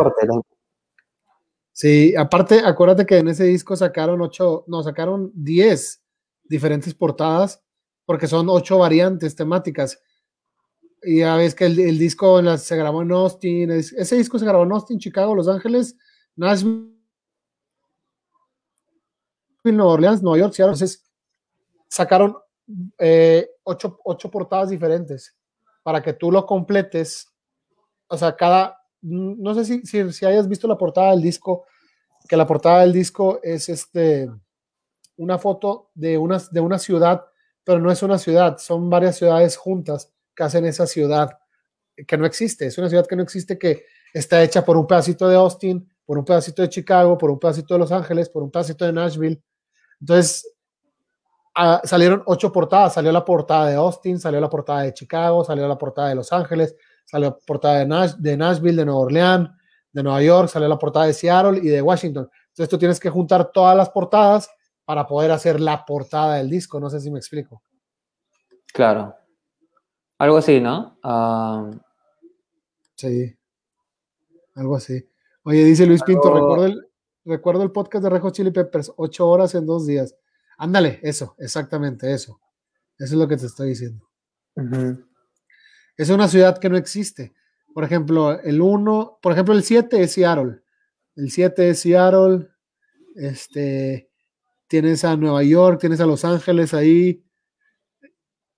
Sí, 1.73 2.15
aparte, 2.17 2.61
acuérdate 2.65 3.07
que 3.07 3.19
en 3.19 3.29
ese 3.29 3.45
disco 3.45 3.77
sacaron 3.77 4.21
ocho, 4.21 4.65
no, 4.69 4.83
sacaron 4.83 5.33
diez 5.35 6.03
diferentes 6.45 6.95
portadas 6.95 7.63
porque 8.05 8.27
son 8.27 8.49
ocho 8.49 8.79
variantes 8.79 9.35
temáticas. 9.35 10.01
Y 11.03 11.21
ya 11.21 11.37
ves 11.37 11.55
que 11.55 11.67
el, 11.67 11.99
disco 11.99 12.41
se 12.59 12.77
grabó 12.77 13.03
en 13.03 13.13
Austin, 13.13 13.71
ese 13.71 14.17
disco 14.17 14.39
se 14.39 14.45
grabó 14.45 14.65
en 14.65 14.73
Austin, 14.73 14.99
Chicago, 14.99 15.35
Los 15.35 15.49
Ángeles, 15.49 15.97
Nashville, 16.37 16.93
Nueva 19.65 19.93
Orleans, 19.93 20.23
Nueva 20.23 20.39
York, 20.39 20.55
Entonces 20.59 21.05
sacaron 21.89 22.37
eh, 22.99 23.49
ocho, 23.65 23.99
ocho 24.05 24.31
portadas 24.31 24.71
diferentes 24.71 25.37
para 25.83 26.03
que 26.03 26.13
tú 26.13 26.31
lo 26.31 26.47
completes. 26.47 27.29
O 28.07 28.17
sea, 28.17 28.37
cada, 28.37 28.79
no 29.01 29.55
sé 29.55 29.65
si, 29.65 29.83
si, 29.87 30.13
si 30.13 30.27
hayas 30.27 30.49
visto 30.49 30.69
la 30.69 30.79
portada 30.79 31.11
del 31.11 31.23
disco, 31.23 31.67
que 32.29 32.37
la 32.37 32.47
portada 32.47 32.81
del 32.81 32.93
disco 32.93 33.41
es 33.43 33.69
este 33.69 34.31
una 35.17 35.39
foto 35.39 35.91
de 35.95 36.19
una, 36.19 36.39
de 36.51 36.61
una 36.61 36.79
ciudad, 36.79 37.25
pero 37.65 37.79
no 37.79 37.91
es 37.91 38.03
una 38.03 38.19
ciudad, 38.19 38.59
son 38.59 38.89
varias 38.91 39.17
ciudades 39.17 39.57
juntas 39.57 40.11
que 40.35 40.43
hacen 40.43 40.65
esa 40.65 40.87
ciudad 40.87 41.39
que 42.07 42.17
no 42.17 42.27
existe, 42.27 42.67
es 42.67 42.79
una 42.79 42.89
ciudad 42.89 43.07
que 43.07 43.17
no 43.17 43.23
existe 43.23 43.59
que 43.59 43.85
está 44.15 44.43
hecha 44.43 44.65
por 44.65 44.77
un 44.77 44.87
pedacito 44.87 45.29
de 45.29 45.37
Austin, 45.37 45.89
por 46.05 46.19
un 46.19 46.25
pedacito 46.25 46.63
de 46.63 46.69
Chicago, 46.69 47.17
por 47.19 47.31
un 47.31 47.39
pedacito 47.39 47.75
de 47.75 47.81
Los 47.81 47.93
Ángeles, 47.93 48.29
por 48.29 48.43
un 48.43 48.51
pedacito 48.51 48.85
de 48.85 48.93
Nashville. 48.93 49.43
Entonces, 50.01 50.52
ah, 51.55 51.81
salieron 51.85 52.23
ocho 52.27 52.53
portadas, 52.53 52.95
salió 52.95 53.13
la 53.13 53.25
portada 53.25 53.67
de 53.69 53.75
Austin, 53.77 54.19
salió 54.19 54.41
la 54.41 54.51
portada 54.51 54.83
de 54.83 54.95
Chicago, 54.95 55.45
salió 55.45 55.67
la 55.67 55.79
portada 55.79 56.09
de 56.09 56.15
Los 56.15 56.33
Ángeles, 56.33 56.77
salió 57.05 57.31
la 57.31 57.37
portada 57.37 57.85
de, 57.85 58.15
de 58.19 58.37
Nashville, 58.37 58.77
de 58.77 58.85
Nueva 58.85 59.01
Orleans, 59.01 59.51
de 59.93 60.03
Nueva 60.03 60.23
York, 60.23 60.49
salió 60.49 60.69
la 60.69 60.79
portada 60.79 61.07
de 61.07 61.13
Seattle 61.13 61.61
y 61.63 61.69
de 61.69 61.83
Washington. 61.83 62.29
Entonces 62.49 62.69
tú 62.69 62.79
tienes 62.79 62.99
que 62.99 63.11
juntar 63.11 63.51
todas 63.53 63.77
las 63.77 63.91
portadas 63.91 64.51
para 64.85 65.07
poder 65.07 65.31
hacer 65.31 65.61
la 65.61 65.85
portada 65.85 66.37
del 66.37 66.51
disco. 66.51 66.81
No 66.81 66.91
sé 66.91 67.01
si 67.01 67.11
me 67.11 67.19
explico. 67.19 67.63
Claro. 68.73 69.15
Algo 70.19 70.37
así, 70.37 70.61
¿no? 70.61 70.99
Ah, 71.03 71.71
sí. 72.95 73.37
Algo 74.55 74.77
así. 74.77 75.07
Oye, 75.45 75.65
dice 75.65 75.87
Luis 75.87 76.03
Pinto, 76.03 76.33
recuerdo, 76.33 76.67
el, 76.67 76.89
recuerdo 77.25 77.63
el 77.63 77.73
podcast 77.73 78.05
de 78.05 78.11
Rejo 78.11 78.31
Chili 78.31 78.51
Peppers, 78.51 78.93
ocho 78.97 79.29
horas 79.29 79.55
en 79.55 79.67
dos 79.67 79.87
días. 79.87 80.15
Ándale, 80.63 81.01
eso, 81.03 81.35
exactamente 81.39 82.13
eso. 82.13 82.41
Eso 82.97 83.15
es 83.15 83.19
lo 83.21 83.27
que 83.27 83.37
te 83.37 83.47
estoy 83.47 83.71
diciendo. 83.71 84.09
Es 85.97 86.09
una 86.09 86.29
ciudad 86.29 86.59
que 86.59 86.69
no 86.69 86.77
existe. 86.77 87.35
Por 87.75 87.83
ejemplo, 87.83 88.39
el 88.39 88.61
1, 88.61 89.19
por 89.21 89.33
ejemplo, 89.33 89.55
el 89.55 89.65
7 89.65 90.01
es 90.01 90.13
Seattle. 90.13 90.63
El 91.17 91.33
7 91.33 91.71
es 91.71 91.81
Seattle. 91.81 92.49
Este, 93.17 94.09
tienes 94.69 95.05
a 95.05 95.17
Nueva 95.17 95.43
York, 95.43 95.81
tienes 95.81 96.01
a 96.01 96.07
Los 96.07 96.25
Ángeles 96.25 96.75
ahí, 96.75 97.27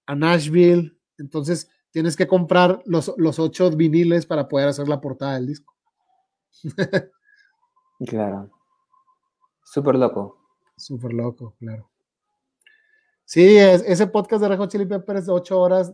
a 0.05 0.15
Nashville. 0.15 0.99
Entonces 1.17 1.71
tienes 1.91 2.17
que 2.17 2.29
comprar 2.29 2.83
los, 2.85 3.15
los 3.17 3.39
ocho 3.39 3.71
viniles 3.71 4.27
para 4.27 4.47
poder 4.47 4.69
hacer 4.69 4.89
la 4.89 5.01
portada 5.01 5.37
del 5.37 5.47
disco. 5.47 5.75
claro. 8.07 8.51
Súper 9.65 9.95
loco. 9.95 10.39
Súper 10.77 11.15
loco, 11.15 11.57
claro. 11.59 11.94
Sí, 13.25 13.57
ese 13.57 14.07
podcast 14.07 14.43
de 14.43 14.49
Rejo 14.49 14.67
Chili 14.67 14.87
Peppers 14.87 15.27
de 15.27 15.33
ocho 15.33 15.61
horas 15.61 15.93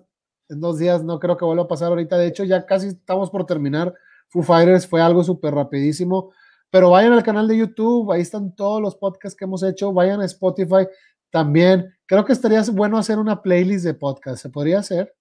en 0.48 0.61
dos 0.61 0.78
días 0.78 1.05
no 1.05 1.20
creo 1.20 1.36
que 1.36 1.44
vuelva 1.44 1.65
a 1.65 1.69
pasar 1.69 1.89
ahorita. 1.89 2.19
De 2.19 2.27
hecho, 2.27 2.44
ya 2.44 2.66
casi 2.66 2.89
estamos 2.89 3.31
por 3.31 3.47
terminar. 3.47 3.94
Foo 4.28 4.43
Fighters 4.43 4.86
fue 4.86 5.01
algo 5.01 5.23
súper 5.23 5.55
rapidísimo. 5.55 6.32
Pero 6.70 6.90
vayan 6.90 7.12
al 7.12 7.23
canal 7.23 7.48
de 7.48 7.57
YouTube, 7.59 8.12
ahí 8.12 8.20
están 8.20 8.55
todos 8.55 8.81
los 8.81 8.94
podcasts 8.97 9.36
que 9.36 9.44
hemos 9.44 9.62
hecho, 9.65 9.93
vayan 9.93 10.20
a 10.20 10.24
Spotify 10.24 10.86
también. 11.31 11.93
Creo 12.07 12.24
que 12.24 12.32
estaría 12.32 12.62
bueno 12.73 12.97
hacer 12.97 13.19
una 13.19 13.43
playlist 13.43 13.85
de 13.85 13.94
podcast, 13.94 14.40
¿se 14.43 14.51
podría 14.51 14.78
hacer? 14.78 15.15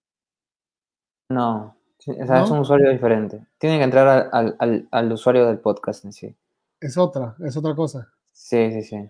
No, 1.30 1.76
Sí, 1.98 2.12
o 2.12 2.26
sea, 2.26 2.44
es 2.44 2.50
un 2.50 2.60
usuario 2.60 2.90
diferente. 2.92 3.46
Tienen 3.58 3.80
que 3.80 3.84
entrar 3.84 4.08
al, 4.08 4.30
al- 4.32 4.56
al- 4.60 4.88
al 4.90 5.12
usuario 5.12 5.46
del 5.48 5.60
podcast 5.60 6.06
en 6.06 6.14
sí. 6.14 6.34
Es 6.80 6.98
otra, 6.98 7.36
es 7.46 7.58
otra 7.58 7.76
cosa. 7.76 8.08
Sí, 8.32 8.72
sí, 8.72 8.84
sí. 8.84 9.10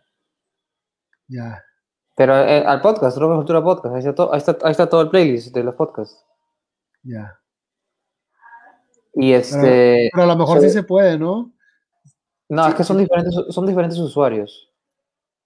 Ya. 1.27 1.63
Pero 2.19 2.37
eh, 2.37 2.65
al 2.67 2.81
podcast, 2.81 3.17
Rock 3.17 3.33
Cultura 3.37 3.63
Podcast, 3.63 3.95
ahí 3.95 3.99
está, 3.99 4.13
todo, 4.13 4.33
ahí, 4.33 4.39
está, 4.39 4.57
ahí 4.63 4.71
está 4.71 4.89
todo 4.89 4.99
el 5.03 5.09
playlist 5.09 5.55
de 5.55 5.63
los 5.63 5.73
podcasts. 5.73 6.21
Ya. 7.01 7.39
Y 9.13 9.31
este. 9.31 10.09
Pero 10.11 10.23
a 10.23 10.27
lo 10.27 10.35
mejor 10.35 10.59
Sí. 10.59 10.67
sí 10.67 10.73
se 10.73 10.83
puede, 10.83 11.17
¿no? 11.17 11.49
no, 12.49 12.67
es 12.67 12.75
que 12.75 12.83
son 12.83 12.97
diferentes, 12.97 13.33
son 13.51 13.65
diferentes 13.65 13.97
usuarios. 13.99 14.69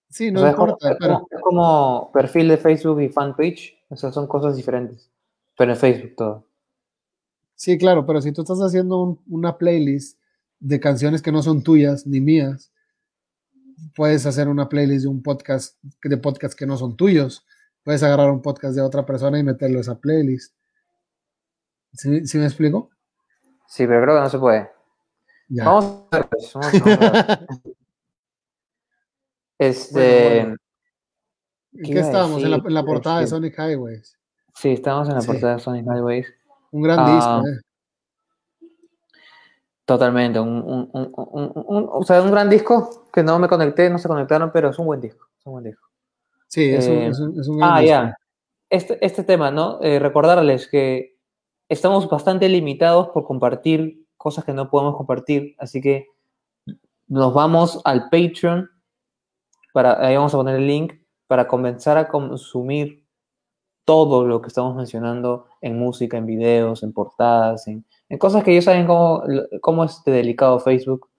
Sí, 0.09 0.29
O 0.29 0.31
no 0.31 0.39
sea, 0.39 0.49
es 0.49 0.55
como- 0.55 0.67
importa, 0.71 0.91
es, 0.93 0.97
pero 0.99 1.13
como, 1.13 1.27
es 1.29 1.41
como 1.41 2.11
perfil 2.11 2.47
de 2.47 2.57
Facebook 2.57 3.01
y 3.01 3.09
fanpage. 3.09 3.77
O 3.89 3.95
sea, 3.95 4.11
son 4.11 4.25
cosas 4.25 4.55
diferentes. 4.55 5.11
Pero 5.55 5.73
en 5.73 5.77
Facebook 5.77 6.15
todo. 6.17 6.43
sí, 7.53 7.77
claro, 7.77 8.03
pero 8.07 8.19
si 8.19 8.31
tú 8.31 8.41
estás 8.41 8.57
haciendo 8.61 8.97
un- 8.99 9.21
una 9.29 9.59
playlist 9.59 10.19
de 10.59 10.79
canciones 10.79 11.21
que 11.21 11.31
no 11.31 11.43
son 11.43 11.61
tuyas 11.61 12.07
ni 12.07 12.19
mías, 12.19 12.72
puedes 13.95 14.25
hacer 14.25 14.47
una 14.47 14.69
playlist 14.69 15.03
de 15.03 15.09
un 15.09 15.21
podcast, 15.23 15.77
de 16.03 16.17
podcasts 16.17 16.55
que 16.55 16.65
no 16.65 16.77
son 16.77 16.95
tuyos. 16.97 17.45
Puedes 17.83 18.01
agarrar 18.03 18.31
un 18.31 18.41
podcast 18.41 18.75
de 18.75 18.81
otra 18.81 19.05
persona 19.05 19.37
y 19.39 19.43
meterlo 19.43 19.77
a 19.79 19.81
esa 19.81 19.99
playlist. 19.99 20.55
¿Sí, 21.93 22.25
sí 22.25 22.37
me 22.37 22.45
explico? 22.45 22.89
Sí, 23.67 23.85
pero 23.87 24.01
creo 24.03 24.15
que 24.15 24.21
no 24.21 24.29
se 24.29 24.39
puede. 24.39 24.69
Ya. 25.49 25.65
Vamos 25.65 26.05
a 26.11 26.17
ver. 26.17 26.29
pues, 26.29 26.53
vamos 26.53 26.73
a 26.73 26.85
ver. 26.85 27.47
Este. 29.59 29.99
Bueno, 29.99 30.39
bueno. 30.43 30.55
¿En 31.73 31.83
¿qué 31.83 31.91
qué 31.93 31.99
estábamos? 31.99 32.43
En 32.43 32.51
la, 32.51 32.57
en 32.57 32.63
la 32.63 32.67
¿Qué 32.67 32.71
iba 32.71 32.79
a 32.81 32.85
portada 32.85 33.19
de? 33.21 33.27
Sonic 33.27 33.55
Highways. 33.57 34.17
Sí, 34.55 34.69
estamos 34.69 35.07
en 35.09 35.15
la 35.15 35.21
Sí. 35.21 35.27
portada 35.27 35.53
de 35.55 35.59
Sonic 35.59 35.85
Highways. 35.85 36.27
Un 36.71 36.81
gran 36.83 36.99
Ah, 36.99 37.15
disco, 37.15 37.47
¿eh? 37.47 37.61
Totalmente. 39.85 40.39
Un, 40.39 40.49
un- 40.49 40.89
un- 40.93 41.51
un- 41.55 41.89
o 41.91 42.03
sea, 42.03 42.21
un 42.21 42.31
gran 42.31 42.49
disco 42.49 43.07
que 43.11 43.21
no 43.23 43.37
me 43.39 43.47
conecté, 43.49 43.89
no 43.89 43.97
se 43.97 44.07
conectaron, 44.07 44.51
pero 44.53 44.69
es 44.69 44.79
un 44.79 44.85
buen 44.85 45.01
disco. 45.01 45.27
Es 45.37 45.45
un 45.45 45.53
buen 45.53 45.65
disco. 45.65 45.87
Sí, 46.47 46.69
es, 46.73 46.87
un, 46.87 46.93
eh, 46.93 47.07
es 47.07 47.19
un- 47.19 47.39
es 47.39 47.47
un 47.47 47.57
gran 47.57 47.71
Ah, 47.71 47.79
disco. 47.79 47.89
ya. 47.89 48.17
Este, 48.69 49.05
este 49.05 49.23
tema, 49.23 49.51
¿no? 49.51 49.79
Eh, 49.81 49.99
recordarles 49.99 50.67
que 50.67 51.17
estamos 51.69 52.09
bastante 52.09 52.47
limitados 52.49 53.09
por 53.09 53.25
compartir 53.25 54.05
cosas 54.17 54.45
que 54.45 54.53
no 54.53 54.69
podemos 54.69 54.95
compartir, 54.95 55.55
así 55.59 55.81
que 55.81 56.07
nos 57.07 57.33
vamos 57.33 57.81
al 57.83 58.03
Patreon, 58.09 58.69
para, 59.73 60.05
ahí 60.05 60.15
vamos 60.15 60.33
a 60.33 60.37
poner 60.37 60.55
el 60.55 60.67
link, 60.67 60.93
para 61.27 61.47
comenzar 61.47 61.97
a 61.97 62.07
consumir 62.07 63.03
todo 63.85 64.25
lo 64.25 64.41
que 64.41 64.47
estamos 64.47 64.75
mencionando 64.75 65.47
en 65.61 65.77
música, 65.77 66.17
en 66.17 66.25
videos, 66.25 66.83
en 66.83 66.93
portadas, 66.93 67.67
en, 67.67 67.83
en 68.09 68.17
cosas 68.17 68.43
que 68.43 68.53
ya 68.53 68.61
saben 68.61 68.85
cómo, 68.85 69.23
cómo 69.61 69.83
es 69.83 70.03
de 70.03 70.11
delicado 70.11 70.59
Facebook, 70.59 71.09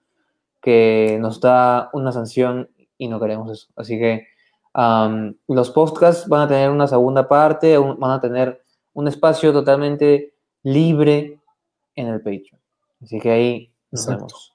que 0.60 1.18
nos 1.20 1.40
da 1.40 1.90
una 1.92 2.12
sanción 2.12 2.70
y 2.96 3.08
no 3.08 3.20
queremos 3.20 3.50
eso. 3.50 3.68
Así 3.76 3.98
que 3.98 4.26
um, 4.74 5.34
los 5.48 5.70
podcasts 5.70 6.28
van 6.28 6.42
a 6.42 6.48
tener 6.48 6.70
una 6.70 6.86
segunda 6.86 7.28
parte, 7.28 7.78
un, 7.78 7.98
van 7.98 8.12
a 8.12 8.20
tener 8.20 8.64
un 8.92 9.08
espacio 9.08 9.52
totalmente 9.52 10.34
libre 10.62 11.40
en 11.94 12.08
el 12.08 12.18
Patreon. 12.18 12.60
Así 13.02 13.20
que 13.20 13.30
ahí 13.30 13.74
nos 13.90 14.02
Exacto. 14.02 14.26
vemos. 14.26 14.54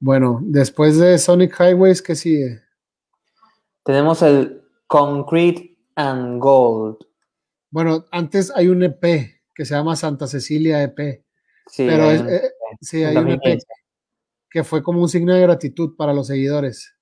Bueno, 0.00 0.38
después 0.42 0.96
de 0.98 1.18
Sonic 1.18 1.58
Highways, 1.58 2.00
¿qué 2.00 2.14
sigue? 2.14 2.62
Tenemos 3.82 4.22
el 4.22 4.62
Concrete 4.86 5.76
and 5.96 6.40
Gold. 6.40 6.98
Bueno, 7.70 8.04
antes 8.12 8.52
hay 8.54 8.68
un 8.68 8.82
EP 8.82 9.37
que 9.58 9.64
se 9.64 9.74
llama 9.74 9.96
Santa 9.96 10.28
Cecilia 10.28 10.80
EP. 10.84 11.24
Sí, 11.66 11.84
pero 11.84 12.10
es- 12.12 12.20
eh, 12.22 12.50
sí, 12.80 13.02
hay 13.02 13.16
un 13.16 13.28
EP 13.28 13.40
2015. 13.40 13.66
que 14.50 14.62
fue 14.64 14.82
como 14.84 15.02
un 15.02 15.08
signo 15.08 15.34
de 15.34 15.42
gratitud 15.42 15.94
para 15.96 16.14
los 16.14 16.28
seguidores. 16.28 16.94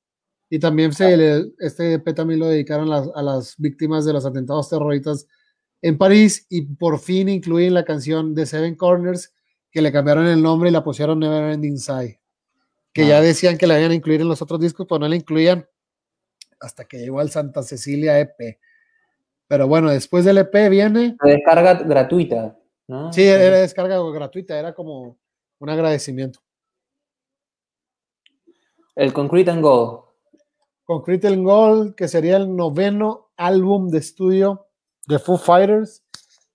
Y 0.51 0.59
también 0.59 0.93
se 0.95 1.17
le- 1.17 1.53
este 1.59 1.93
EP 1.93 2.15
también 2.15 2.41
lo 2.41 2.47
dedicaron 2.47 2.89
las- 2.89 3.09
a 3.15 3.23
las 3.23 3.55
víctimas 3.59 4.05
de 4.07 4.13
los 4.15 4.25
atentados 4.27 4.69
terroristas 4.71 5.27
en 5.83 5.99
París 5.99 6.47
y 6.49 6.63
por 6.63 6.99
fin 6.99 7.29
incluyen 7.29 7.75
la 7.75 7.85
canción 7.85 8.35
de 8.35 8.47
Seven 8.47 8.75
Corners 8.75 9.35
que 9.71 9.83
le 9.83 9.93
cambiaron 9.93 10.27
el 10.27 10.43
nombre 10.43 10.71
y 10.71 10.73
la 10.73 10.83
pusieron 10.83 11.21
Never 11.21 11.53
Ending 11.53 11.79
Sigh. 11.79 12.19
Que 12.95 13.03
Ah. 13.05 13.09
ya 13.09 13.21
decían 13.21 13.59
que 13.59 13.67
la 13.67 13.79
iban 13.79 13.91
a 13.93 13.95
incluir 13.95 14.23
en 14.23 14.29
los 14.29 14.41
otros 14.41 14.59
discos, 14.61 14.87
pero 14.89 14.99
no 15.01 15.09
la 15.09 15.15
incluían 15.17 15.69
hasta 16.59 16.87
que 16.87 16.99
llegó 16.99 17.21
al 17.21 17.31
Santa 17.31 17.63
Cecilia 17.63 18.19
EP. 18.19 18.59
Pero 19.49 19.69
bueno, 19.69 19.91
después 19.91 20.25
del 20.25 20.39
EP 20.39 20.69
viene 20.69 21.17
La 21.23 21.33
descarga 21.33 21.75
gratuita, 21.75 22.59
¿no? 22.89 23.13
Sí, 23.13 23.23
era 23.23 23.59
descarga 23.59 23.99
gratuita, 24.13 24.59
era 24.59 24.75
como 24.75 25.19
un 25.59 25.71
agradecimiento. 25.71 26.41
El 28.95 29.13
Concrete 29.13 29.51
and 29.51 29.63
Gold. 29.63 30.05
Concrete 30.85 31.29
and 31.29 31.45
Gold, 31.45 31.95
que 31.95 32.09
sería 32.09 32.37
el 32.37 32.55
noveno 32.55 33.31
álbum 33.37 33.89
de 33.89 33.99
estudio 33.99 34.69
de 35.07 35.19
Foo 35.19 35.37
Fighters. 35.37 36.03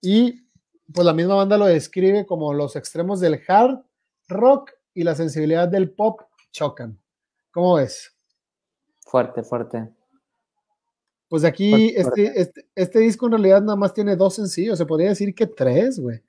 Y 0.01 0.47
pues 0.91 1.05
la 1.05 1.13
misma 1.13 1.35
banda 1.35 1.57
lo 1.57 1.65
describe 1.65 2.25
como 2.25 2.53
los 2.53 2.75
extremos 2.75 3.19
del 3.19 3.41
hard 3.47 3.83
rock 4.27 4.71
y 4.93 5.03
la 5.03 5.15
sensibilidad 5.15 5.67
del 5.67 5.91
pop 5.91 6.21
chocan. 6.51 6.99
¿Cómo 7.51 7.75
ves? 7.75 8.15
Fuerte, 9.01 9.43
fuerte. 9.43 9.89
Pues 11.31 11.43
de 11.43 11.47
aquí, 11.47 11.93
este, 11.95 12.41
este, 12.41 12.65
este 12.75 12.99
disco 12.99 13.25
en 13.27 13.31
realidad 13.31 13.61
nada 13.61 13.77
más 13.77 13.93
tiene 13.93 14.17
dos 14.17 14.35
sencillos, 14.35 14.77
se 14.77 14.85
podría 14.85 15.07
decir 15.07 15.33
que 15.33 15.47
tres, 15.47 15.97
güey. 15.97 16.19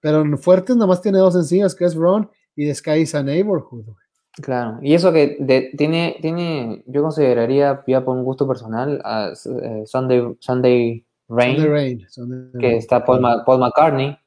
Pero 0.00 0.22
en 0.22 0.36
Fuertes 0.36 0.74
nada 0.74 0.88
más 0.88 1.00
tiene 1.00 1.18
dos 1.18 1.34
sencillos, 1.34 1.76
que 1.76 1.84
es 1.84 1.94
Run 1.94 2.28
y 2.56 2.66
The 2.66 2.74
Sky 2.74 2.90
is 3.02 3.14
a 3.14 3.22
Neighborhood. 3.22 3.84
güey. 3.84 3.96
Claro. 4.42 4.80
Y 4.82 4.94
eso 4.94 5.12
que 5.12 5.36
de- 5.38 5.70
tiene, 5.78 6.16
tiene, 6.20 6.82
yo 6.88 7.02
consideraría, 7.02 7.84
ya 7.86 8.04
por 8.04 8.16
un 8.16 8.24
gusto 8.24 8.48
personal, 8.48 9.00
a 9.04 9.28
eh, 9.62 9.82
Sunday, 9.86 10.36
Sunday 10.40 11.06
Rain, 11.28 11.54
Sunday 11.56 11.68
Rain. 11.70 12.06
Sunday 12.08 12.50
que 12.60 12.66
Rain, 12.66 12.78
está 12.78 13.04
Paul, 13.04 13.20
Ma- 13.20 13.44
Paul 13.44 13.60
McCartney 13.60 14.18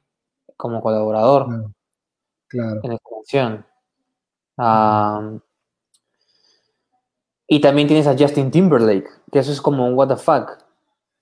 como 0.56 0.80
colaborador 0.80 1.44
Claro, 1.46 1.72
claro. 2.48 2.80
en 2.84 2.92
esta 2.92 3.08
canción. 3.10 3.66
Am, 4.56 5.40
y 7.52 7.60
también 7.60 7.86
tienes 7.86 8.06
a 8.06 8.16
Justin 8.18 8.50
Timberlake, 8.50 9.10
que 9.30 9.38
eso 9.40 9.52
es 9.52 9.60
como 9.60 9.86
un 9.86 9.92
what 9.92 10.08
the 10.08 10.16
fuck, 10.16 10.56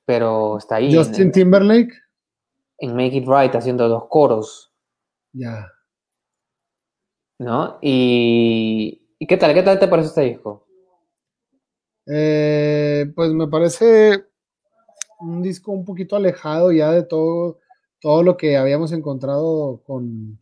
pero 0.05 0.59
está 0.59 0.77
ahí 0.77 0.94
Justin 0.94 1.23
en, 1.23 1.32
Timberlake, 1.32 1.93
en 2.78 2.94
Make 2.94 3.16
It 3.16 3.27
Right 3.27 3.52
haciendo 3.57 3.89
los 3.89 4.07
coros, 4.07 4.73
ya. 5.32 5.66
¿no? 7.40 7.78
Y, 7.82 9.09
¿y 9.19 9.27
qué 9.27 9.36
tal? 9.39 9.55
¿Qué 9.55 9.65
tal 9.65 9.81
te 9.81 9.89
parece 9.89 10.11
este 10.11 10.20
disco? 10.20 10.69
Eh, 12.07 13.12
pues 13.16 13.32
me 13.32 13.48
parece 13.48 14.24
un 15.19 15.43
disco 15.43 15.73
un 15.73 15.85
poquito 15.85 16.15
alejado 16.15 16.70
ya 16.70 16.93
de 16.93 17.02
todo, 17.02 17.59
todo 18.01 18.23
lo 18.23 18.36
que 18.36 18.57
habíamos 18.57 18.93
encontrado 18.93 19.82
con, 19.85 20.39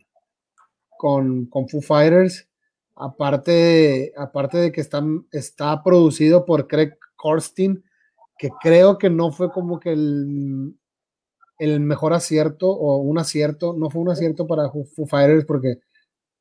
con, 0.99 1.47
con 1.47 1.67
Foo 1.67 1.81
Fighters. 1.81 2.47
Aparte 2.99 3.51
de, 3.51 4.13
aparte 4.17 4.57
de 4.57 4.71
que 4.73 4.81
está, 4.81 5.01
está 5.31 5.81
producido 5.83 6.45
por 6.45 6.67
Craig 6.67 6.91
Korstin, 7.15 7.83
que 8.37 8.49
creo 8.61 8.97
que 8.97 9.09
no 9.09 9.31
fue 9.31 9.51
como 9.51 9.79
que 9.79 9.93
el, 9.93 10.75
el 11.59 11.79
mejor 11.81 12.13
acierto 12.13 12.69
o 12.69 12.97
un 12.97 13.19
acierto, 13.19 13.73
no 13.73 13.89
fue 13.89 14.01
un 14.01 14.09
acierto 14.09 14.47
para 14.47 14.69
Foo 14.71 15.05
Fighters 15.07 15.45
porque 15.45 15.79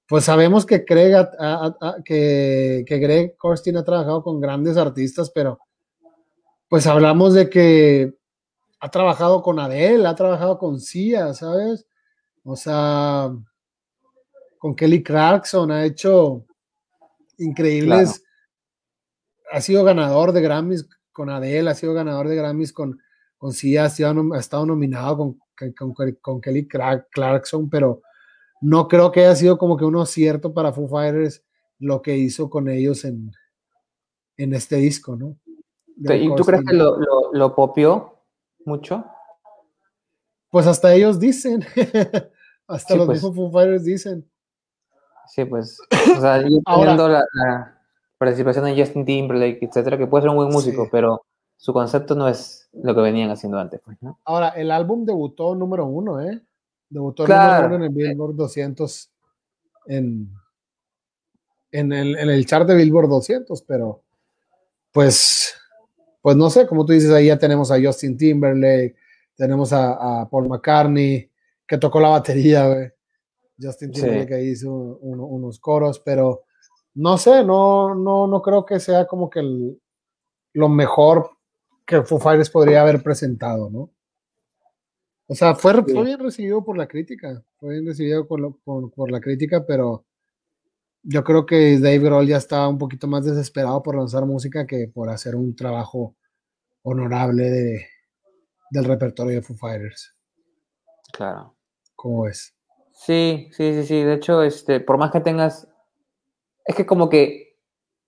pues 0.08 0.24
sabemos 0.24 0.66
que 0.66 0.84
Craig, 0.84 1.14
ha- 1.14 1.96
que, 2.04 2.84
Greg 2.88 3.36
ha 3.76 3.84
trabajado 3.84 4.22
con 4.22 4.40
grandes 4.40 4.76
artistas, 4.76 5.30
pero 5.34 5.58
pues 6.68 6.86
hablamos 6.86 7.34
de 7.34 7.48
que 7.48 8.14
ha 8.80 8.90
trabajado 8.90 9.42
con 9.42 9.58
Adele, 9.58 10.06
ha 10.06 10.14
trabajado 10.14 10.58
con 10.58 10.80
Sia, 10.80 11.34
¿sabes? 11.34 11.86
O 12.44 12.56
sea, 12.56 13.30
con 14.58 14.74
Kelly 14.74 15.02
Clarkson, 15.02 15.70
ha 15.70 15.84
hecho 15.84 16.44
increíbles, 17.38 18.22
ha 19.52 19.60
sido 19.60 19.84
ganador 19.84 20.32
de 20.32 20.42
Grammys 20.42 20.88
con 21.12 21.30
Adele, 21.30 21.70
ha 21.70 21.74
sido 21.74 21.94
ganador 21.94 22.28
de 22.28 22.36
Grammys 22.36 22.72
con, 22.72 23.00
con 23.38 23.52
Sia, 23.52 23.84
ha, 23.84 23.90
sido 23.90 24.34
ha 24.34 24.38
estado 24.38 24.66
nominado 24.66 25.16
con, 25.16 25.38
con, 25.76 25.94
con- 26.20 26.40
Kelly 26.40 26.68
Cla- 26.68 27.06
Clarkson, 27.10 27.68
pero 27.70 28.02
no 28.60 28.88
creo 28.88 29.10
que 29.12 29.20
haya 29.20 29.34
sido 29.36 29.56
como 29.58 29.76
que 29.76 29.84
uno 29.84 30.04
cierto 30.06 30.52
para 30.52 30.72
Foo 30.72 30.88
Fighters 30.88 31.44
lo 31.78 32.02
que 32.02 32.16
hizo 32.16 32.50
con 32.50 32.68
ellos 32.68 33.04
en, 33.04 33.30
en 34.36 34.52
este 34.54 34.76
disco, 34.76 35.16
¿no? 35.16 35.36
De 35.96 36.16
¿Y 36.16 36.34
tú 36.36 36.44
crees 36.44 36.62
que 36.64 36.74
lo, 36.74 36.98
lo, 36.98 37.32
lo 37.32 37.54
popió 37.54 38.20
mucho? 38.64 39.04
Pues 40.50 40.66
hasta 40.66 40.94
ellos 40.94 41.18
dicen, 41.20 41.64
hasta 42.66 42.92
Sí, 42.94 42.96
los 42.98 43.06
pues. 43.06 43.16
mismos 43.22 43.34
Foo 43.36 43.50
Fighters 43.50 43.84
dicen. 43.84 44.30
Sí, 45.28 45.44
pues. 45.44 45.78
O 46.16 46.20
sea, 46.20 46.42
yo 46.42 46.48
Ahora- 46.66 46.92
entiendo 46.92 47.08
la, 47.08 47.24
la 47.34 47.78
participación 48.18 48.64
de 48.64 48.76
Justin 48.80 49.04
Timberlake, 49.04 49.58
etcétera, 49.62 49.96
que 49.98 50.06
puede 50.06 50.22
ser 50.22 50.30
un 50.30 50.36
buen 50.36 50.48
músico, 50.50 50.84
Sí. 50.84 50.88
pero 50.90 51.22
su 51.56 51.72
concepto 51.72 52.14
no 52.14 52.28
es 52.28 52.68
lo 52.72 52.94
que 52.94 53.00
venían 53.00 53.30
haciendo 53.30 53.58
antes, 53.58 53.80
pues, 53.84 53.96
¿no? 54.00 54.18
Ahora, 54.24 54.48
el 54.50 54.70
álbum 54.70 55.04
debutó 55.04 55.54
número 55.54 55.86
uno, 55.86 56.20
¿eh? 56.20 56.40
Debutó 56.88 57.24
Claro. 57.24 57.74
en 57.76 57.82
el 57.82 57.90
Billboard 57.90 58.34
200 58.36 59.10
en, 59.86 60.30
en, 61.72 61.92
el, 61.92 62.16
en 62.18 62.30
el 62.30 62.46
chart 62.46 62.66
de 62.66 62.74
Billboard 62.74 63.08
200, 63.08 63.62
pero 63.62 64.02
pues, 64.92 65.54
pues 66.22 66.36
no 66.36 66.48
sé, 66.50 66.66
como 66.66 66.84
tú 66.86 66.92
dices, 66.92 67.10
ahí 67.10 67.26
ya 67.26 67.38
tenemos 67.38 67.70
a 67.70 67.76
Justin 67.82 68.16
Timberlake, 68.16 68.96
tenemos 69.36 69.72
a, 69.72 70.20
a 70.22 70.28
Paul 70.28 70.48
McCartney, 70.48 71.30
que 71.66 71.78
tocó 71.78 72.00
la 72.00 72.08
batería, 72.08 72.66
güey. 72.68 72.90
Justin 73.60 73.92
Sí. 73.94 74.00
Timberlake 74.02 74.34
ahí 74.34 74.48
hizo 74.50 74.70
uno- 74.72 75.26
unos 75.26 75.58
coros, 75.58 76.00
pero 76.00 76.44
no 76.94 77.18
sé, 77.18 77.44
no, 77.44 77.94
no, 77.94 78.26
no 78.26 78.42
creo 78.42 78.64
que 78.64 78.78
sea 78.80 79.06
como 79.06 79.28
que 79.30 79.40
el- 79.40 79.80
lo 80.54 80.68
mejor 80.68 81.30
que 81.86 82.02
Foo 82.02 82.18
Fighters 82.18 82.50
podría 82.50 82.82
haber 82.82 83.02
presentado, 83.02 83.70
¿no? 83.70 83.90
O 85.26 85.34
sea, 85.34 85.54
fue, 85.54 85.74
Sí. 85.86 85.92
fue 85.94 86.04
bien 86.04 86.18
recibido 86.18 86.64
por 86.64 86.76
la 86.78 86.88
crítica, 86.88 87.42
fue 87.58 87.74
bien 87.74 87.86
recibido 87.86 88.26
por, 88.26 88.40
lo- 88.40 88.56
por- 88.64 88.90
por 88.92 89.10
la 89.10 89.20
crítica, 89.20 89.64
pero 89.66 90.04
yo 91.02 91.22
creo 91.24 91.44
que 91.46 91.78
Dave 91.78 91.98
Grohl 91.98 92.26
ya 92.26 92.36
estaba 92.38 92.68
un 92.68 92.78
poquito 92.78 93.06
más 93.06 93.24
desesperado 93.24 93.82
por 93.82 93.96
lanzar 93.96 94.24
música 94.26 94.66
que 94.66 94.88
por 94.88 95.08
hacer 95.10 95.34
un 95.36 95.54
trabajo 95.54 96.16
honorable 96.82 97.50
de, 97.50 97.86
del 98.70 98.84
repertorio 98.84 99.34
de 99.36 99.42
Foo 99.42 99.56
Fighters. 99.56 100.14
Claro. 101.12 101.54
¿Cómo 101.94 102.26
es? 102.26 102.54
Sí, 103.04 103.48
sí, 103.52 103.72
sí, 103.74 103.84
sí. 103.86 104.02
De 104.02 104.14
hecho, 104.14 104.42
este, 104.42 104.80
por 104.80 104.98
más 104.98 105.10
que 105.10 105.20
tengas. 105.20 105.68
Es 106.66 106.76
que 106.76 106.86
como 106.86 107.08
que 107.10 107.56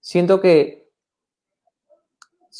siento 0.01 0.41
que 0.41 0.91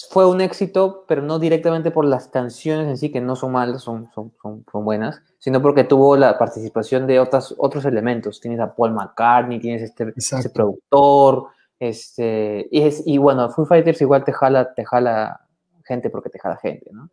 fue 0.09 0.27
un 0.29 0.41
éxito, 0.41 1.05
pero 1.09 1.21
no 1.23 1.39
directamente 1.39 1.91
por 1.91 2.05
las 2.05 2.29
canciones 2.29 2.87
en 2.89 2.97
sí, 2.97 3.11
que 3.11 3.21
no 3.21 3.35
son 3.35 3.53
malas, 3.53 3.83
son, 3.83 4.09
son, 4.15 4.33
son, 4.41 4.65
son 4.71 4.85
buenas, 4.85 5.21
sino 5.39 5.61
porque 5.61 5.85
tuvo 5.85 6.17
la 6.17 6.39
participación 6.39 7.07
de 7.07 7.19
otras, 7.19 7.55
otros 7.59 7.85
elementos. 7.85 8.41
Tienes 8.41 8.61
a 8.61 8.75
Paul 8.75 8.93
McCartney, 8.93 9.59
tienes 9.61 9.83
este, 9.83 10.15
este 10.17 10.51
productor, 10.51 11.49
este, 11.81 12.69
y, 12.71 12.83
es, 12.83 13.03
y 13.07 13.19
bueno, 13.19 13.51
Foo 13.51 13.67
Fighters 13.67 14.01
igual 14.01 14.25
te 14.25 14.33
jala, 14.33 14.75
te 14.75 14.85
jala 14.85 15.41
gente 15.85 16.09
porque 16.11 16.31
te 16.31 16.39
jala 16.39 16.57
gente, 16.57 16.91
¿no? 16.93 17.11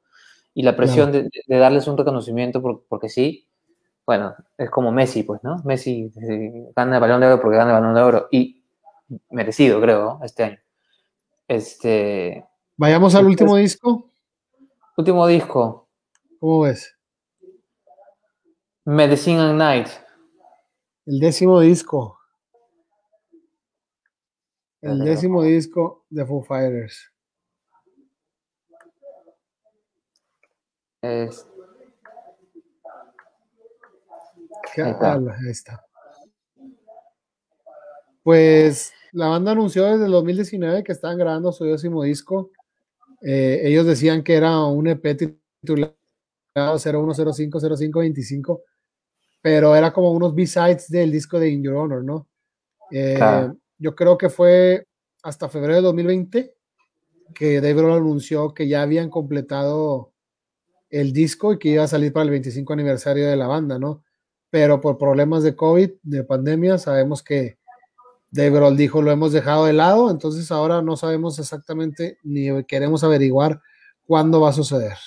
Y 0.54 0.64
la 0.64 0.76
presión 0.76 1.12
de, 1.12 1.30
de 1.48 1.58
darles 1.58 1.88
un 1.88 1.98
reconocimiento 1.98 2.62
por- 2.62 2.84
porque 2.90 3.10
sí, 3.10 3.47
bueno, 4.08 4.36
es 4.58 4.70
como 4.70 4.90
Messi, 4.94 5.24
pues, 5.24 5.44
¿no? 5.44 5.58
Messi 5.66 6.10
eh, 6.16 6.72
gana 6.74 6.96
el 6.96 7.02
balón 7.02 7.20
de 7.20 7.28
oro 7.28 7.42
porque 7.42 7.58
gana 7.58 7.72
el 7.72 7.82
balón 7.82 7.94
de 7.94 8.02
oro 8.02 8.28
y 8.32 8.64
merecido, 9.30 9.82
creo, 9.82 10.20
este 10.24 10.44
año. 10.46 10.60
Este 11.46 12.46
Vayamos 12.78 13.16
al 13.16 13.26
último 13.26 13.58
disco. 13.58 14.10
último 14.96 15.28
disco, 15.28 15.90
¿Cómo 16.40 16.62
ves? 16.62 16.96
Medicine 18.86 19.40
at 19.40 19.54
Night. 19.54 19.88
El 21.06 21.20
décimo 21.20 21.60
disco. 21.60 22.18
El 24.82 25.00
décimo 25.00 25.44
disco 25.44 26.06
de 26.10 26.26
Foo 26.26 26.44
Fighters. 26.44 27.12
Es, 31.02 31.46
¿Qué 34.74 34.84
Ahí 34.84 34.92
está. 34.92 35.14
habla? 35.14 35.36
Ahí 35.44 35.50
está. 35.52 35.84
Pues 38.24 38.94
la 39.14 39.28
banda 39.28 39.52
anunció 39.54 39.86
desde 39.86 40.06
el 40.06 40.12
2019 40.12 40.84
que 40.84 40.92
estaban 40.92 41.18
grabando 41.18 41.52
su 41.52 41.64
décimo 41.66 42.04
disco. 42.04 42.52
Eh, 43.22 43.62
ellos 43.64 43.86
decían 43.86 44.24
que 44.24 44.36
era 44.36 44.64
un 44.66 44.88
EP 44.88 45.16
titulado 45.16 45.96
01050525, 46.56 48.62
pero 49.42 49.76
era 49.76 49.94
como 49.94 50.12
unos 50.12 50.36
B-sides 50.36 50.90
del 50.90 51.12
disco 51.12 51.40
de 51.40 51.50
In 51.50 51.64
Your 51.64 51.76
Honor, 51.76 52.04
¿no? 52.04 52.28
Eh, 52.92 53.16
Claro. 53.18 53.58
Yo 53.80 53.96
creo 53.96 54.18
que 54.18 54.30
fue 54.30 54.88
hasta 55.24 55.50
febrero 55.50 55.76
de 55.76 55.82
2020 55.84 56.54
que 57.36 57.62
Dave 57.62 57.74
Grohl 57.76 57.98
anunció 57.98 58.54
que 58.54 58.68
ya 58.68 58.82
habían 58.82 59.10
completado 59.10 60.14
el 60.90 61.14
disco 61.14 61.54
y 61.54 61.60
que 61.60 61.70
iba 61.70 61.84
a 61.84 61.88
salir 61.88 62.12
para 62.12 62.24
el 62.24 62.32
25 62.32 62.74
aniversario 62.74 63.28
de 63.28 63.36
la 63.36 63.48
banda, 63.48 63.78
¿no? 63.78 64.04
Pero 64.50 64.80
por 64.80 64.98
problemas 64.98 65.44
de 65.44 65.56
COVID, 65.56 65.92
de 66.04 66.24
pandemia, 66.24 66.78
sabemos 66.78 67.22
que 67.22 67.58
Dave 68.32 68.52
Grohl 68.52 68.78
dijo 68.78 69.02
lo 69.02 69.12
hemos 69.12 69.32
dejado 69.32 69.66
de 69.66 69.74
lado, 69.74 70.10
entonces 70.10 70.52
ahora 70.52 70.82
no 70.82 70.98
sabemos 70.98 71.40
exactamente 71.40 72.18
ni 72.24 72.64
queremos 72.66 73.04
averiguar 73.04 73.62
cuándo 74.06 74.42
va 74.42 74.50
a 74.50 74.54
suceder. 74.54 74.98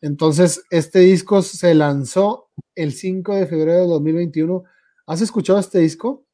Entonces, 0.00 0.62
este 0.70 1.00
disco 1.00 1.42
se 1.42 1.74
lanzó 1.74 2.48
el 2.74 2.92
5 2.92 3.34
de 3.34 3.46
febrero 3.46 3.80
de 3.80 3.86
2021. 3.88 4.64
¿Has 5.06 5.20
escuchado 5.20 5.58
este 5.58 5.78
disco? 5.78 6.24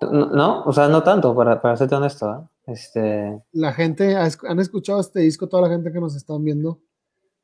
no, 0.00 0.26
no, 0.26 0.62
o 0.64 0.72
sea, 0.72 0.88
no 0.88 1.02
tanto, 1.02 1.34
para, 1.34 1.60
para 1.60 1.76
serte 1.76 1.94
honesto. 1.94 2.30
¿eh? 2.30 2.72
Este, 2.72 3.42
La 3.52 3.72
gente, 3.72 4.16
han 4.16 4.60
escuchado 4.60 5.00
este 5.00 5.20
disco, 5.20 5.48
toda 5.48 5.62
la 5.62 5.74
gente 5.74 5.92
que 5.92 6.00
nos 6.00 6.16
están 6.16 6.42
viendo. 6.44 6.80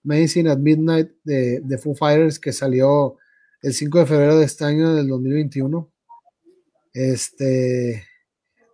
Medicine 0.04 0.50
at 0.50 0.58
Midnight 0.58 1.10
de, 1.24 1.60
de 1.60 1.78
Foo 1.78 1.94
Fighters, 1.94 2.38
que 2.38 2.52
salió 2.52 3.16
el 3.62 3.72
5 3.72 3.98
de 4.00 4.06
febrero 4.06 4.38
de 4.38 4.44
este 4.44 4.64
año 4.64 4.94
del 4.94 5.08
2021. 5.08 5.88
Este, 6.92 8.04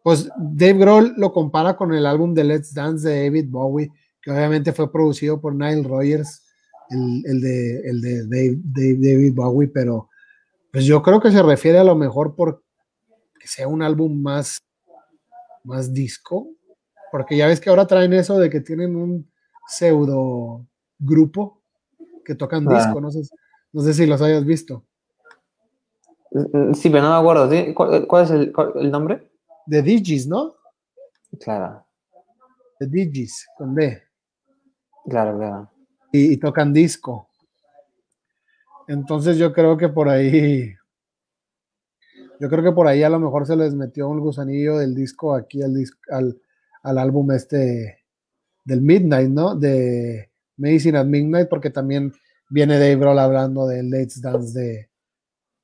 pues 0.02 0.28
Dave 0.38 0.74
Grohl 0.78 1.14
lo 1.16 1.32
compara 1.32 1.76
con 1.76 1.92
el 1.94 2.06
álbum 2.06 2.34
de 2.34 2.44
Let's 2.44 2.74
Dance 2.74 3.08
de 3.08 3.24
David 3.24 3.46
Bowie, 3.48 3.90
que 4.22 4.30
obviamente 4.30 4.72
fue 4.72 4.90
producido 4.90 5.40
por 5.40 5.54
Nile 5.54 5.82
Rogers, 5.86 6.42
el, 6.90 7.22
el 7.26 7.40
de, 7.40 7.80
el 7.88 8.00
de 8.00 8.24
Dave- 8.26 8.96
David 8.98 9.34
Bowie, 9.34 9.68
pero 9.68 10.08
pues 10.72 10.84
yo 10.84 11.02
creo 11.02 11.20
que 11.20 11.30
se 11.30 11.42
refiere 11.42 11.78
a 11.78 11.84
lo 11.84 11.94
mejor 11.94 12.34
por 12.34 12.62
que 13.38 13.46
sea 13.46 13.68
un 13.68 13.82
álbum 13.82 14.20
más, 14.20 14.58
más 15.64 15.92
disco, 15.92 16.48
porque 17.12 17.36
ya 17.36 17.46
ves 17.46 17.60
que 17.60 17.70
ahora 17.70 17.86
traen 17.86 18.12
eso 18.12 18.38
de 18.38 18.50
que 18.50 18.60
tienen 18.60 18.96
un 18.96 19.30
pseudo 19.68 20.66
grupo 20.98 21.62
que 22.24 22.34
tocan 22.34 22.66
Ah. 22.68 22.74
disco, 22.76 23.00
no 23.00 23.10
sé, 23.10 23.22
no 23.72 23.82
sé 23.82 23.94
si 23.94 24.06
los 24.06 24.20
hayas 24.22 24.44
visto. 24.44 24.84
sí, 26.74 26.90
pero 26.90 27.02
no 27.04 27.10
me 27.10 27.16
acuerdo. 27.16 27.50
¿sí? 27.50 27.72
¿Cuál, 27.74 28.06
cuál 28.06 28.24
es 28.24 28.30
el, 28.30 28.52
cuál- 28.52 28.72
el 28.76 28.90
nombre? 28.90 29.30
The 29.66 29.82
Digis, 29.82 30.26
¿no? 30.26 30.54
Claro, 31.40 31.84
The 32.78 32.86
Digis, 32.86 33.46
con 33.56 33.74
D. 33.74 34.02
claro, 35.08 35.36
claro. 35.38 35.70
y, 36.12 36.32
y 36.32 36.36
tocan 36.38 36.72
disco. 36.72 37.28
Entonces 38.86 39.36
yo 39.36 39.52
creo 39.52 39.76
que 39.76 39.88
por 39.90 40.08
ahí, 40.08 40.72
yo 42.40 42.48
creo 42.48 42.62
que 42.64 42.72
por 42.72 42.86
ahí 42.86 43.02
a 43.02 43.10
lo 43.10 43.18
mejor 43.18 43.46
se 43.46 43.56
les 43.56 43.74
metió 43.74 44.08
un 44.08 44.20
gusanillo 44.20 44.78
del 44.78 44.94
disco 44.94 45.34
aquí 45.34 45.62
al, 45.62 45.74
al, 46.10 46.40
al 46.82 46.98
álbum 46.98 47.30
este 47.32 48.04
del 48.64 48.80
Midnight, 48.80 49.28
¿no? 49.30 49.54
De 49.54 50.27
Medicine 50.58 50.98
at 50.98 51.06
Midnight, 51.06 51.48
porque 51.48 51.70
también 51.70 52.12
viene 52.50 52.78
Dave 52.78 52.96
Grohl 52.96 53.18
hablando 53.18 53.66
del 53.66 53.90
Let's 53.90 54.20
Dance 54.20 54.58
de, 54.58 54.90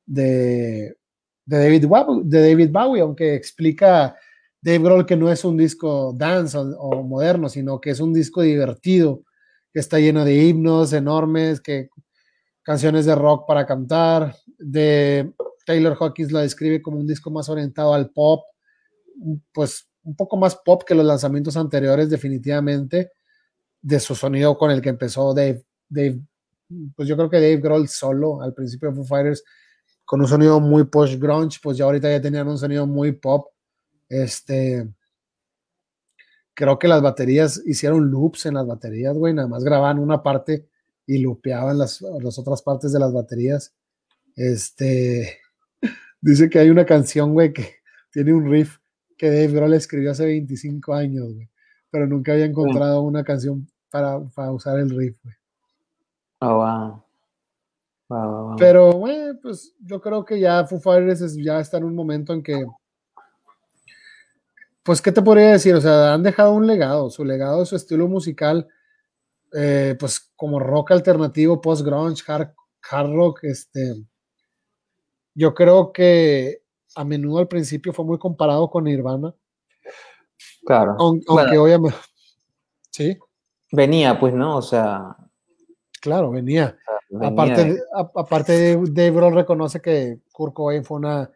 de, 0.06 0.96
David 1.44 1.86
Bowie, 1.86 2.22
de 2.24 2.48
David 2.48 2.70
Bowie, 2.70 3.02
aunque 3.02 3.34
explica 3.34 4.16
Dave 4.60 4.78
Grohl 4.78 5.06
que 5.06 5.16
no 5.16 5.30
es 5.30 5.44
un 5.44 5.56
disco 5.56 6.14
dance 6.16 6.56
o, 6.56 6.62
o 6.62 7.02
moderno, 7.02 7.48
sino 7.48 7.80
que 7.80 7.90
es 7.90 8.00
un 8.00 8.14
disco 8.14 8.42
divertido, 8.42 9.22
que 9.72 9.80
está 9.80 9.98
lleno 9.98 10.24
de 10.24 10.34
himnos 10.34 10.92
enormes, 10.92 11.60
que 11.60 11.90
canciones 12.62 13.04
de 13.06 13.14
rock 13.14 13.46
para 13.46 13.66
cantar, 13.66 14.34
de 14.58 15.32
Taylor 15.66 15.96
Hawkins 15.98 16.32
lo 16.32 16.40
describe 16.40 16.82
como 16.82 16.98
un 16.98 17.06
disco 17.06 17.30
más 17.30 17.48
orientado 17.48 17.94
al 17.94 18.10
pop, 18.10 18.44
pues 19.52 19.88
un 20.02 20.16
poco 20.16 20.36
más 20.36 20.56
pop 20.56 20.82
que 20.86 20.94
los 20.94 21.04
lanzamientos 21.04 21.56
anteriores 21.56 22.10
definitivamente, 22.10 23.12
de 23.84 24.00
su 24.00 24.14
sonido 24.14 24.56
con 24.56 24.70
el 24.70 24.80
que 24.80 24.88
empezó 24.88 25.34
Dave, 25.34 25.62
Dave 25.90 26.18
pues 26.96 27.06
yo 27.06 27.16
creo 27.16 27.28
que 27.28 27.36
Dave 27.36 27.58
Grohl 27.58 27.86
solo 27.86 28.40
al 28.40 28.54
principio 28.54 28.88
de 28.88 28.96
Foo 28.96 29.04
Fighters 29.04 29.44
con 30.06 30.22
un 30.22 30.26
sonido 30.26 30.58
muy 30.58 30.84
post 30.84 31.20
grunge, 31.20 31.58
pues 31.62 31.76
ya 31.76 31.84
ahorita 31.84 32.10
ya 32.10 32.20
tenían 32.20 32.48
un 32.48 32.58
sonido 32.58 32.86
muy 32.86 33.12
pop. 33.12 33.48
Este 34.08 34.88
creo 36.54 36.78
que 36.78 36.88
las 36.88 37.02
baterías 37.02 37.62
hicieron 37.66 38.10
loops 38.10 38.46
en 38.46 38.54
las 38.54 38.66
baterías, 38.66 39.16
güey, 39.16 39.34
nada 39.34 39.48
más 39.48 39.62
grababan 39.64 39.98
una 39.98 40.22
parte 40.22 40.66
y 41.06 41.18
loopeaban 41.18 41.76
las, 41.76 42.00
las 42.00 42.38
otras 42.38 42.62
partes 42.62 42.90
de 42.92 43.00
las 43.00 43.12
baterías. 43.12 43.74
Este 44.34 45.40
dice 46.22 46.48
que 46.48 46.58
hay 46.58 46.70
una 46.70 46.86
canción, 46.86 47.34
güey, 47.34 47.52
que 47.52 47.76
tiene 48.10 48.32
un 48.32 48.50
riff 48.50 48.78
que 49.18 49.28
Dave 49.28 49.48
Grohl 49.48 49.74
escribió 49.74 50.12
hace 50.12 50.24
25 50.24 50.94
años, 50.94 51.34
güey, 51.34 51.50
pero 51.90 52.06
nunca 52.06 52.32
había 52.32 52.46
encontrado 52.46 53.02
una 53.02 53.24
canción 53.24 53.66
para, 53.94 54.18
para 54.34 54.50
usar 54.50 54.76
el 54.80 54.90
riff, 54.90 55.16
güey. 55.22 55.34
Oh, 56.40 56.54
wow. 56.56 57.04
Wow, 58.08 58.28
wow, 58.28 58.46
wow. 58.48 58.56
Pero, 58.58 58.90
güey, 58.90 59.38
pues 59.40 59.72
yo 59.78 60.00
creo 60.00 60.24
que 60.24 60.40
ya 60.40 60.66
Foo 60.66 60.80
Fighters 60.80 61.20
es- 61.20 61.36
ya 61.36 61.60
está 61.60 61.76
en 61.76 61.84
un 61.84 61.94
momento 61.94 62.32
en 62.32 62.42
que, 62.42 62.66
pues, 64.82 65.00
¿qué 65.00 65.12
te 65.12 65.22
podría 65.22 65.52
decir? 65.52 65.76
O 65.76 65.80
sea, 65.80 66.12
han 66.12 66.24
dejado 66.24 66.54
un 66.54 66.66
legado, 66.66 67.08
su 67.08 67.24
legado, 67.24 67.64
su 67.64 67.76
estilo 67.76 68.08
musical, 68.08 68.66
eh, 69.52 69.96
pues 70.00 70.32
como 70.34 70.58
rock 70.58 70.90
alternativo, 70.90 71.60
post-grunge, 71.60 72.24
hard, 72.26 72.50
hard 72.90 73.14
rock, 73.14 73.44
este, 73.44 73.94
yo 75.34 75.54
creo 75.54 75.92
que 75.92 76.62
a 76.96 77.04
menudo 77.04 77.38
al 77.38 77.46
principio 77.48 77.92
fue 77.92 78.04
muy 78.04 78.18
comparado 78.18 78.68
con 78.68 78.82
Nirvana. 78.84 79.32
Claro. 80.66 80.96
Aunque, 80.98 81.58
obviamente. 81.58 81.96
Sí. 82.90 83.16
Venía, 83.74 84.18
pues, 84.18 84.34
¿no? 84.34 84.56
O 84.56 84.62
sea. 84.62 85.16
Claro, 86.00 86.30
venía. 86.30 86.76
aparte, 87.20 87.78
aparte, 88.14 88.78
Dave 88.90 89.10
Grohl 89.10 89.34
reconoce 89.34 89.80
que 89.80 90.20
Kurt 90.32 90.52
Cobain 90.52 90.84
fue 90.84 90.98
una 90.98 91.30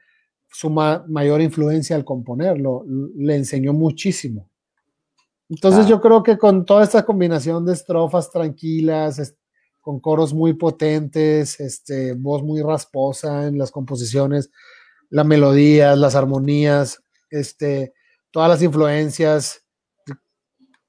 su 0.51 0.71
mayor 0.71 1.41
influencia 1.41 1.97
al 1.97 2.05
componerlo, 2.05 2.85
le 3.17 3.37
enseñó 3.37 3.73
muchísimo. 3.73 4.49
Entonces 5.49 5.87
yo 5.87 6.01
creo 6.01 6.23
que 6.23 6.37
con 6.37 6.65
toda 6.65 6.85
esta 6.85 7.05
combinación 7.05 7.65
de 7.65 7.73
estrofas 7.73 8.31
tranquilas, 8.31 9.35
con 9.81 10.01
coros 10.01 10.35
muy 10.35 10.53
potentes, 10.55 11.59
este, 11.61 12.13
voz 12.13 12.43
muy 12.43 12.61
rasposa 12.61 13.47
en 13.47 13.57
las 13.57 13.71
composiciones, 13.71 14.51
las 15.09 15.25
melodías, 15.25 15.97
las 15.97 16.15
armonías, 16.15 17.03
este, 17.31 17.95
todas 18.31 18.51
las 18.51 18.63
influencias, 18.63 19.65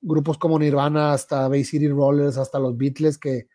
grupos 0.02 0.38
como 0.38 0.60
Nirvana, 0.60 1.14
hasta 1.14 1.48
Bay 1.48 1.64
City 1.64 1.88
Rollers, 1.88 2.38
hasta 2.38 2.60
los 2.60 2.78
Beatles, 2.78 3.18
que, 3.18 3.48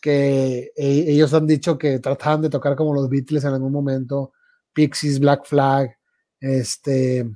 que 0.00 0.72
e, 0.76 1.10
ellos 1.10 1.34
han 1.34 1.46
dicho 1.46 1.78
que 1.78 1.98
trataban 1.98 2.42
de 2.42 2.50
tocar 2.50 2.76
como 2.76 2.94
los 2.94 3.08
Beatles 3.08 3.44
en 3.44 3.54
algún 3.54 3.72
momento, 3.72 4.32
Pixies, 4.72 5.18
Black 5.18 5.44
Flag, 5.44 5.96
este, 6.40 7.28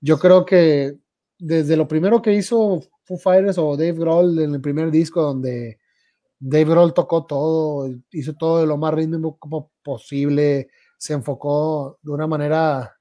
yo 0.00 0.18
creo 0.18 0.44
que 0.44 0.96
desde 1.38 1.76
lo 1.76 1.86
primero 1.88 2.22
que 2.22 2.34
hizo 2.34 2.82
Foo 3.04 3.18
Fighters 3.18 3.58
o 3.58 3.76
Dave 3.76 3.92
Grohl 3.92 4.38
en 4.38 4.54
el 4.54 4.60
primer 4.60 4.90
disco 4.90 5.22
donde 5.22 5.78
Dave 6.38 6.64
Grohl 6.70 6.94
tocó 6.94 7.26
todo, 7.26 7.90
hizo 8.10 8.34
todo 8.34 8.60
de 8.60 8.66
lo 8.66 8.76
más 8.78 8.94
rítmico 8.94 9.70
posible, 9.82 10.70
se 10.96 11.12
enfocó 11.12 11.98
de 12.02 12.10
una 12.12 12.26
manera 12.26 12.96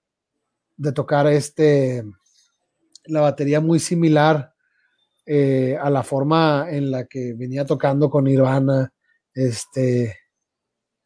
de 0.76 0.92
tocar 0.92 1.28
este 1.28 2.04
la 3.10 3.22
batería 3.22 3.60
muy 3.60 3.80
similar 3.80 4.53
eh, 5.26 5.77
a 5.80 5.90
la 5.90 6.02
forma 6.02 6.68
en 6.69 6.90
la 6.90 7.06
que 7.06 7.34
venía 7.34 7.65
tocando 7.65 8.10
con 8.10 8.23
Nirvana, 8.23 8.91
este, 9.34 10.15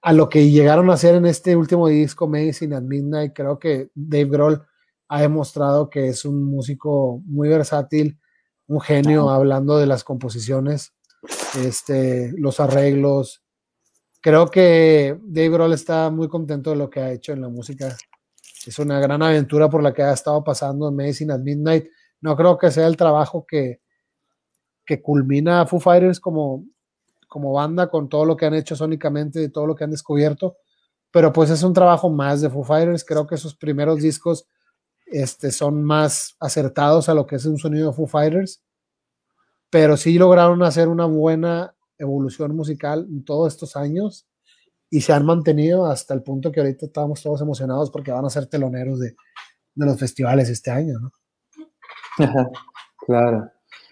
a 0.01 0.13
lo 0.13 0.29
que 0.29 0.49
llegaron 0.49 0.89
a 0.89 0.93
hacer 0.93 1.15
en 1.15 1.25
este 1.25 1.55
último 1.55 1.87
disco, 1.87 2.27
Medicine 2.27 2.75
at 2.75 2.83
Midnight. 2.83 3.33
Creo 3.33 3.59
que 3.59 3.89
Dave 3.93 4.29
Grohl 4.29 4.65
ha 5.09 5.21
demostrado 5.21 5.89
que 5.89 6.07
es 6.07 6.25
un 6.25 6.43
músico 6.43 7.21
muy 7.25 7.49
versátil, 7.49 8.19
un 8.67 8.81
genio 8.81 9.29
hablando 9.29 9.77
de 9.77 9.87
las 9.87 10.03
composiciones, 10.03 10.93
este, 11.59 12.31
los 12.37 12.59
arreglos. 12.59 13.43
Creo 14.21 14.47
que 14.47 15.17
Dave 15.21 15.49
Grohl 15.49 15.73
está 15.73 16.09
muy 16.09 16.29
contento 16.29 16.69
de 16.69 16.77
lo 16.77 16.89
que 16.89 17.01
ha 17.01 17.11
hecho 17.11 17.33
en 17.33 17.41
la 17.41 17.49
música. 17.49 17.95
Es 18.67 18.79
una 18.79 18.99
gran 18.99 19.21
aventura 19.21 19.69
por 19.69 19.83
la 19.83 19.93
que 19.93 20.03
ha 20.03 20.13
estado 20.13 20.43
pasando 20.43 20.89
en 20.89 20.95
Medicine 20.95 21.33
at 21.33 21.39
Midnight. 21.39 21.87
No 22.21 22.35
creo 22.35 22.57
que 22.57 22.71
sea 22.71 22.87
el 22.87 22.95
trabajo 22.95 23.45
que, 23.47 23.81
que 24.85 25.01
culmina 25.01 25.65
Foo 25.65 25.79
Fighters 25.79 26.19
como, 26.19 26.65
como 27.27 27.51
banda 27.53 27.89
con 27.89 28.09
todo 28.09 28.25
lo 28.25 28.37
que 28.37 28.45
han 28.45 28.53
hecho 28.53 28.75
sónicamente, 28.75 29.49
todo 29.49 29.67
lo 29.67 29.75
que 29.75 29.83
han 29.83 29.91
descubierto, 29.91 30.57
pero 31.11 31.33
pues 31.33 31.49
es 31.49 31.63
un 31.63 31.73
trabajo 31.73 32.09
más 32.09 32.41
de 32.41 32.49
Foo 32.49 32.63
Fighters. 32.63 33.03
Creo 33.03 33.27
que 33.27 33.37
sus 33.37 33.55
primeros 33.55 34.01
discos 34.01 34.47
este, 35.05 35.51
son 35.51 35.83
más 35.83 36.35
acertados 36.39 37.09
a 37.09 37.13
lo 37.13 37.27
que 37.27 37.35
es 37.35 37.45
un 37.45 37.57
sonido 37.57 37.89
de 37.89 37.95
Foo 37.95 38.07
Fighters, 38.07 38.63
pero 39.69 39.97
sí 39.97 40.17
lograron 40.17 40.63
hacer 40.63 40.87
una 40.87 41.05
buena 41.05 41.75
evolución 41.97 42.55
musical 42.55 43.07
en 43.09 43.23
todos 43.23 43.53
estos 43.53 43.75
años 43.75 44.27
y 44.93 45.01
se 45.01 45.11
han 45.11 45.25
mantenido 45.25 45.87
hasta 45.87 46.13
el 46.13 46.21
punto 46.21 46.51
que 46.51 46.59
ahorita 46.59 46.85
estamos 46.85 47.23
todos 47.23 47.41
emocionados 47.41 47.89
porque 47.89 48.11
van 48.11 48.25
a 48.25 48.29
ser 48.29 48.45
teloneros 48.45 48.99
de, 48.99 49.15
de 49.73 49.85
los 49.87 49.97
festivales 49.99 50.49
este 50.49 50.69
año, 50.69 50.99
¿no? 50.99 51.11
claro. 53.07 53.49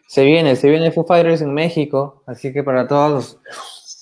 Se 0.08 0.24
viene, 0.24 0.56
se 0.56 0.70
viene 0.70 0.92
Foo 0.92 1.04
Fighters 1.04 1.42
en 1.42 1.56
México, 1.56 2.22
así 2.28 2.54
que 2.54 2.62
para 2.64 2.88
todos, 2.88 3.40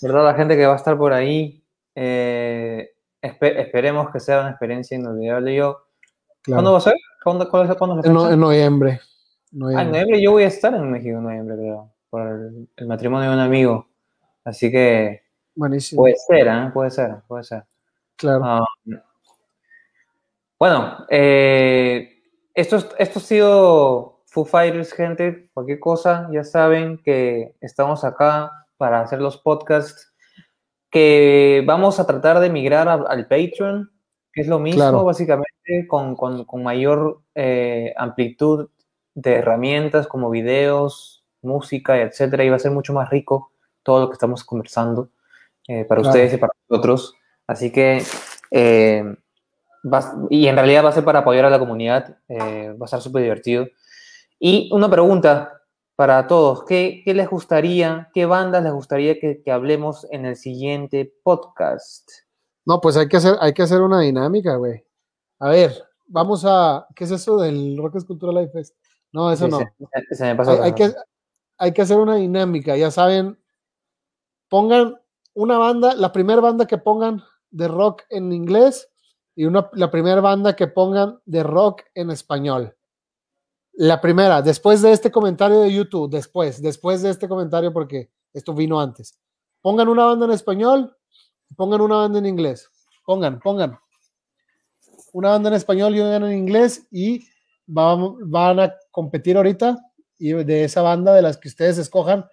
¿verdad? 0.01 0.25
La 0.25 0.33
gente 0.33 0.57
que 0.57 0.65
va 0.65 0.73
a 0.73 0.75
estar 0.75 0.97
por 0.97 1.13
ahí, 1.13 1.63
eh, 1.95 2.89
esperemos 3.21 4.09
que 4.11 4.19
sea 4.19 4.41
una 4.41 4.49
experiencia 4.49 4.97
inolvidable. 4.97 5.55
Yo 5.55 5.77
¿Cuándo 6.45 6.73
va 6.73 6.79
a 6.79 6.81
ser? 6.81 6.95
¿Cuándo, 7.23 7.49
cuándo, 7.49 7.77
cuándo 7.77 8.03
en, 8.03 8.33
en, 8.33 8.39
noviembre. 8.41 8.99
Ah, 9.73 9.83
en 9.83 9.91
noviembre 9.91 10.21
yo 10.21 10.31
voy 10.31 10.43
a 10.43 10.47
estar 10.47 10.73
en 10.73 10.91
México 10.91 11.17
en 11.17 11.23
noviembre, 11.23 11.55
creo, 11.55 11.93
por 12.09 12.27
el, 12.75 12.87
matrimonio 12.87 13.29
de 13.29 13.35
un 13.35 13.41
amigo. 13.41 13.87
Así 14.43 14.69
que 14.69 15.28
Buenísimo. 15.59 16.03
puede 16.03 16.15
ser, 16.15 16.47
¿eh? 16.47 16.71
Puede 16.73 16.89
ser, 16.89 17.15
puede 17.27 17.43
ser. 17.43 17.65
Claro. 18.15 18.63
Um, 18.85 18.97
bueno, 20.57 21.05
eh, 21.09 22.21
esto, 22.53 22.77
esto 22.97 23.19
ha 23.19 23.21
sido 23.21 24.21
Foo 24.25 24.45
Fighters, 24.45 24.93
gente. 24.93 25.49
Cualquier 25.53 25.81
cosa, 25.81 26.29
ya 26.31 26.45
saben 26.45 26.97
que 27.03 27.55
estamos 27.59 28.05
acá 28.05 28.49
para 28.77 29.01
hacer 29.01 29.19
los 29.19 29.35
podcasts 29.35 30.13
que 30.89 31.61
vamos 31.67 31.99
a 31.99 32.07
tratar 32.07 32.39
de 32.39 32.49
migrar 32.49 32.87
al 32.87 33.27
Patreon, 33.27 33.91
que 34.31 34.41
es 34.41 34.47
lo 34.47 34.59
mismo, 34.59 35.03
básicamente 35.03 35.87
con, 35.89 36.15
mayor 36.63 37.21
eh, 37.35 37.93
amplitud 37.97 38.69
de 39.13 39.33
herramientas 39.35 40.07
como 40.07 40.29
videos, 40.29 41.25
música, 41.41 42.01
etcétera, 42.01 42.45
y 42.45 42.49
va 42.49 42.55
a 42.55 42.59
ser 42.59 42.71
mucho 42.71 42.93
más 42.93 43.09
rico 43.09 43.51
todo 43.83 43.99
lo 43.99 44.09
que 44.09 44.13
estamos 44.13 44.45
conversando 44.45 45.09
eh, 45.67 45.85
para 45.85 46.01
ustedes 46.01 46.33
y 46.33 46.37
para 46.37 46.53
nosotros. 46.67 47.13
Así 47.47 47.71
que, 47.71 48.03
eh, 48.51 49.03
y 50.29 50.47
en 50.47 50.55
realidad 50.55 50.85
va 50.85 50.89
a 50.89 50.93
ser 50.93 51.05
para 51.05 51.19
apoyar 51.19 51.45
a 51.45 51.49
la 51.49 51.59
comunidad, 51.59 52.17
va 52.29 52.77
a 52.81 52.85
estar 52.85 53.01
súper 53.01 53.23
divertido. 53.23 53.67
Y 54.39 54.69
una 54.73 54.89
pregunta 54.89 55.61
para 55.95 56.27
todos, 56.27 56.63
¿qué, 56.65 57.03
les 57.05 57.29
gustaría, 57.29 58.09
qué 58.13 58.25
bandas 58.25 58.63
les 58.63 58.73
gustaría 58.73 59.19
que, 59.19 59.41
que 59.41 59.51
hablemos 59.51 60.07
en 60.11 60.25
el 60.25 60.35
siguiente 60.35 61.13
podcast? 61.23 62.09
No, 62.65 62.79
pues 62.79 62.97
hay 62.97 63.07
que 63.07 63.17
hacer, 63.17 63.35
hay 63.41 63.53
que 63.53 63.63
hacer 63.63 63.81
una 63.81 63.99
dinámica, 64.01 64.55
güey. 64.55 64.85
A 65.39 65.49
ver, 65.49 65.73
vamos 66.05 66.43
a. 66.45 66.85
¿Qué 66.95 67.05
es 67.05 67.11
eso 67.11 67.39
del 67.39 67.77
Rock 67.77 67.95
Escultura 67.95 68.31
Life 68.31 68.51
Fest? 68.51 68.75
No, 69.11 69.31
eso 69.31 69.47
no. 69.47 69.59
Se, 70.11 70.23
me 70.23 70.35
pasó 70.35 70.61
hay, 70.61 70.73
que, 70.73 70.93
hay 71.57 71.73
que 71.73 71.81
hacer 71.81 71.97
una 71.97 72.15
dinámica, 72.15 72.77
ya 72.77 72.91
saben. 72.91 73.39
Pongan 74.49 74.99
una 75.33 75.57
banda, 75.57 75.95
la 75.95 76.11
primera 76.11 76.41
banda 76.41 76.65
que 76.65 76.77
pongan 76.77 77.23
de 77.51 77.67
rock 77.67 78.03
en 78.09 78.31
inglés 78.31 78.89
y 79.35 79.45
una, 79.45 79.69
la 79.73 79.89
primera 79.89 80.21
banda 80.21 80.55
que 80.55 80.67
pongan 80.67 81.19
de 81.25 81.43
rock 81.43 81.83
en 81.93 82.11
español. 82.11 82.75
La 83.73 84.01
primera, 84.01 84.41
después 84.41 84.81
de 84.81 84.91
este 84.91 85.11
comentario 85.11 85.61
de 85.61 85.73
YouTube, 85.73 86.09
después, 86.09 86.61
después 86.61 87.01
de 87.01 87.11
este 87.11 87.29
comentario, 87.29 87.71
porque 87.71 88.11
esto 88.33 88.53
vino 88.53 88.79
antes. 88.79 89.17
Pongan 89.61 89.87
una 89.87 90.05
banda 90.05 90.25
en 90.25 90.31
español, 90.31 90.95
pongan 91.55 91.81
una 91.81 91.97
banda 91.97 92.19
en 92.19 92.25
inglés. 92.25 92.69
Pongan, 93.05 93.39
pongan 93.39 93.79
una 95.13 95.29
banda 95.29 95.49
en 95.49 95.55
español 95.55 95.95
y 95.95 95.99
una 95.99 96.17
en 96.17 96.31
inglés 96.31 96.87
y 96.91 97.27
van, 97.65 98.29
van 98.29 98.59
a 98.59 98.75
competir 98.91 99.37
ahorita 99.37 99.77
y 100.17 100.33
de 100.33 100.65
esa 100.65 100.81
banda 100.81 101.13
de 101.13 101.21
las 101.21 101.37
que 101.37 101.47
ustedes 101.47 101.77
escojan 101.77 102.25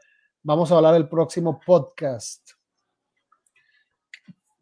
vamos 0.47 0.71
a 0.71 0.77
hablar 0.77 0.95
el 0.95 1.09
próximo 1.09 1.61
podcast. 1.65 2.46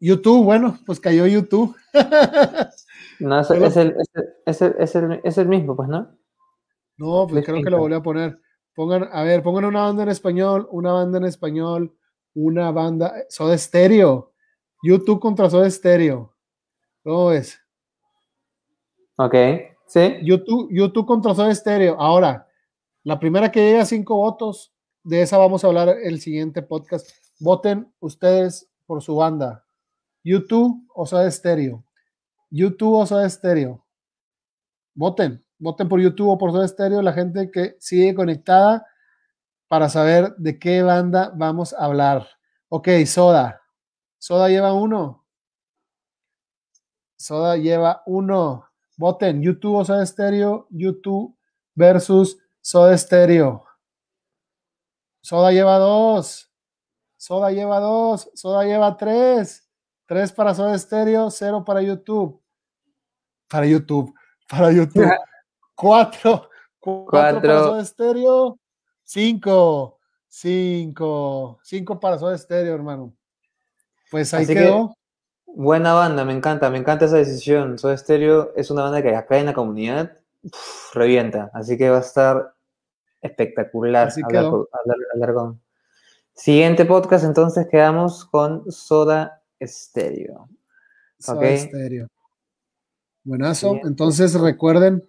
YouTube, 0.05 0.43
bueno, 0.43 0.77
pues 0.85 0.99
cayó 0.99 1.25
YouTube. 1.25 1.75
no, 3.19 3.39
es, 3.39 3.49
es, 3.49 3.77
el, 3.77 3.95
es, 3.97 4.61
el, 4.61 4.75
es, 4.77 4.95
el, 4.95 5.21
es, 5.23 5.37
el, 5.39 5.47
mismo, 5.47 5.75
pues, 5.75 5.89
¿no? 5.89 6.15
No, 6.97 7.25
pues 7.27 7.43
creo 7.43 7.63
que 7.63 7.71
lo 7.71 7.79
volví 7.79 7.95
a 7.95 8.03
poner. 8.03 8.39
Pongan, 8.75 9.09
a 9.11 9.23
ver, 9.23 9.41
pongan 9.41 9.65
una 9.65 9.81
banda 9.81 10.03
en 10.03 10.09
español, 10.09 10.67
una 10.69 10.91
banda 10.91 11.17
en 11.17 11.25
español, 11.25 11.97
una 12.35 12.69
banda, 12.69 13.15
Soda 13.29 13.57
Stereo. 13.57 14.31
YouTube 14.83 15.19
contra 15.19 15.49
Soda 15.49 15.67
Stereo. 15.71 16.35
¿Cómo 17.03 17.31
es? 17.31 17.59
Ok, 19.15 19.35
sí. 19.87 20.19
YouTube, 20.21 20.69
YouTube 20.71 21.07
contra 21.07 21.33
Soda 21.33 21.55
Stereo. 21.55 21.99
Ahora, 21.99 22.47
la 23.03 23.19
primera 23.19 23.51
que 23.51 23.59
llegue 23.59 23.79
a 23.79 23.85
cinco 23.85 24.17
votos, 24.17 24.71
de 25.03 25.23
esa 25.23 25.39
vamos 25.39 25.63
a 25.63 25.67
hablar 25.67 25.89
el 26.03 26.21
siguiente 26.21 26.61
podcast. 26.61 27.09
Voten 27.39 27.91
ustedes 27.99 28.69
por 28.85 29.01
su 29.01 29.15
banda. 29.15 29.64
YouTube 30.25 30.85
o 30.95 31.05
Soda 31.05 31.29
Stereo. 31.29 31.85
YouTube 32.49 32.97
o 32.97 33.05
Soda 33.05 33.29
Stereo. 33.29 33.85
Voten. 34.95 35.45
Voten 35.59 35.87
por 35.87 36.01
YouTube 36.01 36.29
o 36.29 36.37
por 36.37 36.51
Soda 36.51 36.67
Stereo. 36.67 37.01
La 37.03 37.13
gente 37.13 37.51
que 37.51 37.77
sigue 37.79 38.15
conectada 38.15 38.85
para 39.67 39.87
saber 39.87 40.35
de 40.37 40.57
qué 40.57 40.81
banda 40.81 41.31
vamos 41.35 41.73
a 41.73 41.85
hablar. 41.85 42.27
Ok, 42.69 42.89
Soda. 43.05 43.61
Soda 44.17 44.49
lleva 44.49 44.73
uno. 44.73 45.23
Soda 47.15 47.55
lleva 47.55 48.01
uno. 48.07 48.65
Voten 48.97 49.43
YouTube 49.43 49.75
o 49.75 49.85
Soda 49.85 50.05
Stereo, 50.05 50.67
YouTube 50.71 51.37
versus 51.75 52.37
Soda 52.61 52.97
Stereo. 52.97 53.63
Soda 55.21 55.51
lleva 55.51 55.77
dos. 55.77 56.49
Soda 57.25 57.49
lleva 57.49 57.79
dos, 57.79 58.29
Soda 58.35 58.63
lleva 58.65 58.97
tres, 58.97 59.64
tres 60.05 60.31
para 60.31 60.53
Soda 60.53 60.77
Stereo, 60.77 61.29
cero 61.31 61.63
para 61.65 61.81
YouTube. 61.81 62.39
Para 63.49 63.65
YouTube, 63.65 64.13
para 64.49 64.71
YouTube. 64.71 65.09
Cuatro, 65.75 66.49
cuatro, 66.79 67.07
Cuatro. 67.09 67.41
para 67.41 67.59
Soda 67.63 67.85
Stereo, 67.85 68.59
cinco, 69.03 69.99
cinco, 70.27 71.59
cinco 71.63 71.99
para 71.99 72.17
Soda 72.17 72.37
Stereo, 72.37 72.75
hermano. 72.75 73.13
Pues 74.11 74.33
ahí 74.33 74.43
Así 74.43 74.53
que- 74.53 74.59
quedó. 74.61 74.95
Buena 75.57 75.93
banda, 75.93 76.25
me 76.25 76.33
encanta, 76.33 76.69
me 76.69 76.77
encanta 76.79 77.05
esa 77.05 77.15
decisión. 77.15 77.77
Soda 77.79 77.95
Stereo 77.95 78.51
es 78.57 78.69
una 78.71 78.83
banda 78.83 79.01
que 79.01 79.15
acá 79.15 79.37
en 79.37 79.45
la 79.45 79.53
comunidad 79.53 80.17
uf, 80.43 80.93
revienta, 80.93 81.49
así 81.53 81.77
que 81.77 81.89
va 81.89 81.97
a 81.97 82.01
estar 82.01 82.53
espectacular 83.21 84.09
Así 84.09 84.21
hablar, 84.21 84.41
quedó. 84.43 84.51
con- 84.51 84.67
hablar- 84.73 84.97
hablar 85.13 85.33
con. 85.33 85.61
Siguiente 86.33 86.83
podcast, 86.83 87.23
entonces 87.23 87.67
quedamos 87.71 88.25
con 88.25 88.69
Soda 88.69 89.41
Stereo. 89.67 90.49
Soda 91.19 91.39
Ok. 91.39 91.57
Stereo. 91.57 92.07
Buenazo. 93.23 93.79
Entonces 93.83 94.33
recuerden, 94.33 95.03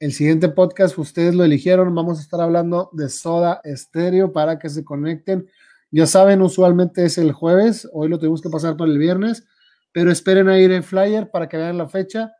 el 0.00 0.12
siguiente 0.12 0.48
podcast 0.48 0.96
ustedes 0.98 1.34
lo 1.34 1.44
eligieron. 1.44 1.92
Vamos 1.94 2.18
a 2.18 2.22
estar 2.22 2.40
hablando 2.40 2.90
de 2.92 3.08
Soda 3.08 3.60
Stereo 3.64 4.32
para 4.32 4.58
que 4.58 4.68
se 4.68 4.84
conecten. 4.84 5.48
Ya 5.90 6.06
saben, 6.06 6.42
usualmente 6.42 7.04
es 7.04 7.18
el 7.18 7.32
jueves. 7.32 7.88
Hoy 7.92 8.08
lo 8.08 8.18
tuvimos 8.18 8.40
que 8.40 8.50
pasar 8.50 8.76
para 8.76 8.90
el 8.90 8.98
viernes, 8.98 9.44
pero 9.90 10.12
esperen 10.12 10.48
a 10.48 10.58
ir 10.58 10.70
el 10.70 10.82
flyer 10.82 11.30
para 11.30 11.48
que 11.48 11.56
vean 11.56 11.78
la 11.78 11.88
fecha 11.88 12.32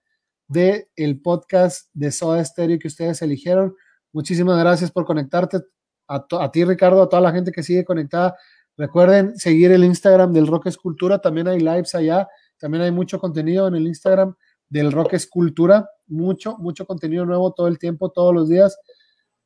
de 0.46 0.88
el 0.96 1.20
podcast 1.20 1.88
de 1.92 2.12
Soda 2.12 2.44
Stereo 2.44 2.78
que 2.78 2.88
ustedes 2.88 3.20
eligieron. 3.22 3.74
Muchísimas 4.12 4.58
gracias 4.58 4.90
por 4.90 5.04
conectarte. 5.04 5.58
A 6.06 6.50
ti, 6.50 6.64
Ricardo, 6.64 7.02
a 7.02 7.08
toda 7.08 7.20
la 7.20 7.32
gente 7.32 7.52
que 7.52 7.62
sigue 7.62 7.84
conectada. 7.84 8.36
Recuerden 8.78 9.36
seguir 9.36 9.72
el 9.72 9.84
Instagram 9.84 10.32
del 10.32 10.46
Rock 10.46 10.66
Escultura. 10.66 11.20
También 11.20 11.48
hay 11.48 11.58
lives 11.58 11.96
allá. 11.96 12.28
También 12.58 12.84
hay 12.84 12.92
mucho 12.92 13.18
contenido 13.18 13.66
en 13.66 13.74
el 13.74 13.88
Instagram 13.88 14.36
del 14.68 14.92
Rock 14.92 15.14
Escultura. 15.14 15.90
Mucho, 16.06 16.56
mucho 16.58 16.86
contenido 16.86 17.26
nuevo 17.26 17.52
todo 17.52 17.66
el 17.66 17.78
tiempo, 17.78 18.10
todos 18.10 18.32
los 18.32 18.48
días. 18.48 18.78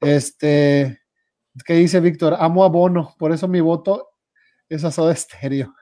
Este, 0.01 1.01
¿qué 1.65 1.75
dice 1.75 2.01
Víctor? 2.01 2.37
Amo 2.39 2.63
a 2.63 2.69
Bono, 2.69 3.15
por 3.19 3.33
eso 3.33 3.49
mi 3.49 3.61
voto 3.61 4.11
es 4.69 4.85
a 4.85 4.91
Soda 4.91 5.15
Stereo. 5.15 5.73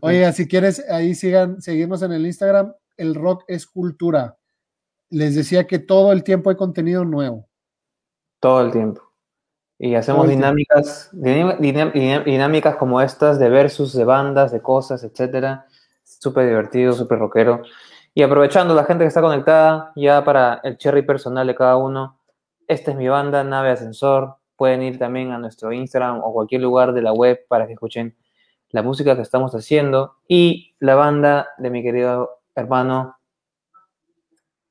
Oye, 0.00 0.32
si 0.32 0.48
quieres, 0.48 0.84
ahí 0.90 1.14
sigan, 1.14 1.62
seguimos 1.62 2.02
en 2.02 2.12
el 2.12 2.26
Instagram, 2.26 2.74
el 2.96 3.14
Rock 3.14 3.44
Escultura. 3.46 4.36
Les 5.10 5.36
decía 5.36 5.66
que 5.66 5.78
todo 5.78 6.12
el 6.12 6.24
tiempo 6.24 6.50
hay 6.50 6.56
contenido 6.56 7.04
nuevo. 7.04 7.48
Todo 8.40 8.62
el 8.62 8.72
tiempo. 8.72 9.07
Y 9.78 9.94
hacemos 9.94 10.28
dinámicas, 10.28 11.10
dinámicas 11.12 12.76
como 12.76 13.00
estas 13.00 13.38
de 13.38 13.48
versus, 13.48 13.92
de 13.92 14.04
bandas, 14.04 14.50
de 14.50 14.60
cosas, 14.60 15.04
etcétera. 15.04 15.66
Súper 16.02 16.48
divertido, 16.48 16.92
súper 16.92 17.20
rockero. 17.20 17.62
Y 18.12 18.22
aprovechando 18.22 18.74
la 18.74 18.84
gente 18.84 19.04
que 19.04 19.08
está 19.08 19.20
conectada, 19.20 19.92
ya 19.94 20.24
para 20.24 20.60
el 20.64 20.76
cherry 20.76 21.02
personal 21.02 21.46
de 21.46 21.54
cada 21.54 21.76
uno, 21.76 22.18
esta 22.66 22.90
es 22.90 22.96
mi 22.96 23.08
banda, 23.08 23.44
Nave 23.44 23.70
Ascensor. 23.70 24.36
Pueden 24.56 24.82
ir 24.82 24.98
también 24.98 25.30
a 25.30 25.38
nuestro 25.38 25.72
Instagram 25.72 26.20
o 26.24 26.32
cualquier 26.32 26.62
lugar 26.62 26.92
de 26.92 27.02
la 27.02 27.12
web 27.12 27.46
para 27.48 27.68
que 27.68 27.74
escuchen 27.74 28.16
la 28.70 28.82
música 28.82 29.14
que 29.14 29.22
estamos 29.22 29.54
haciendo. 29.54 30.16
Y 30.26 30.74
la 30.80 30.96
banda 30.96 31.48
de 31.58 31.70
mi 31.70 31.82
querido 31.82 32.40
hermano. 32.56 33.16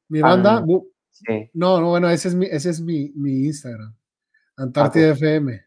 Mi 0.09 0.21
banda, 0.21 0.63
sí, 1.11 1.49
no, 1.53 1.81
no, 1.81 1.89
bueno, 1.89 2.09
ese 2.09 2.29
es 2.29 2.35
mi, 2.35 2.45
ese 2.45 2.69
es 2.69 2.79
mi, 2.79 3.11
mi 3.15 3.45
Instagram, 3.45 3.93
Antártida 4.57 5.11
ok. 5.11 5.15
FM. 5.17 5.65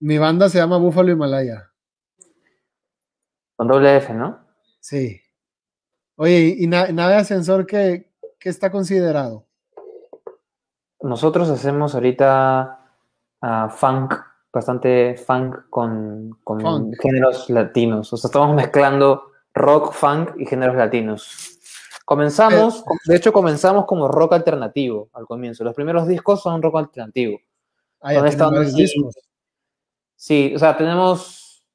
Mi 0.00 0.18
banda 0.18 0.48
se 0.48 0.58
llama 0.58 0.78
Búfalo 0.78 1.10
Himalaya. 1.12 1.70
Con 3.56 3.68
doble 3.68 3.96
F, 3.96 4.12
¿no? 4.12 4.44
Sí. 4.80 5.20
Oye, 6.16 6.54
¿y 6.58 6.66
na- 6.66 6.88
nave 6.88 7.14
ascensor 7.14 7.66
qué, 7.66 8.12
qué 8.38 8.48
está 8.48 8.70
considerado? 8.70 9.46
Nosotros 11.00 11.48
hacemos 11.48 11.94
ahorita 11.94 12.80
ah, 13.42 13.68
funk, 13.70 14.14
bastante 14.52 15.16
funk 15.16 15.68
con, 15.70 16.38
con 16.42 16.60
Funk. 16.60 16.94
géneros 17.00 17.48
latinos. 17.50 18.12
O 18.12 18.16
sea, 18.16 18.28
estamos 18.28 18.54
mezclando 18.54 19.30
rock, 19.54 19.92
funk 19.92 20.30
y 20.38 20.46
géneros 20.46 20.76
latinos. 20.76 21.55
Comenzamos, 22.06 22.84
com- 22.84 22.96
de 23.04 23.16
hecho, 23.16 23.32
comenzamos 23.32 23.84
como 23.84 24.06
rock 24.06 24.34
alternativo 24.34 25.10
al 25.12 25.26
comienzo. 25.26 25.64
Los 25.64 25.74
primeros 25.74 26.06
discos 26.06 26.40
son 26.40 26.62
rock 26.62 26.76
alternativo. 26.76 27.38
Ah, 28.00 28.14
ya 28.14 28.20
varios 28.20 28.74
discos. 28.74 29.16
Sí, 30.14 30.52
o 30.54 30.58
sea, 30.60 30.76
tenemos 30.76 31.66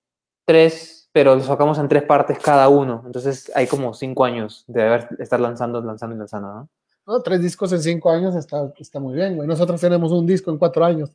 tres, 0.46 1.10
pero 1.12 1.36
los 1.36 1.46
sacamos 1.46 1.78
en 1.80 1.90
tres 1.90 2.04
partes 2.04 2.40
cada 2.40 2.70
uno. 2.70 3.04
Entonces 3.06 3.52
hay 3.54 3.68
como 3.68 3.94
cinco 3.94 4.24
años 4.24 4.64
de 4.68 4.82
haber, 4.82 5.10
estar 5.20 5.40
lanzando, 5.42 5.82
lanzando 5.82 6.16
y 6.16 6.20
lanzando, 6.20 6.48
¿no? 6.48 6.70
No, 7.06 7.22
tres 7.22 7.42
discos 7.42 7.74
en 7.74 7.82
cinco 7.82 8.10
años 8.10 8.34
está, 8.34 8.72
está 8.80 9.02
muy 9.02 9.14
bien, 9.14 9.36
güey. 9.36 9.50
Nosotros 9.50 9.82
tenemos 9.82 10.14
un 10.14 10.26
disco 10.26 10.50
en 10.50 10.58
cuatro 10.58 10.86
años. 10.86 11.12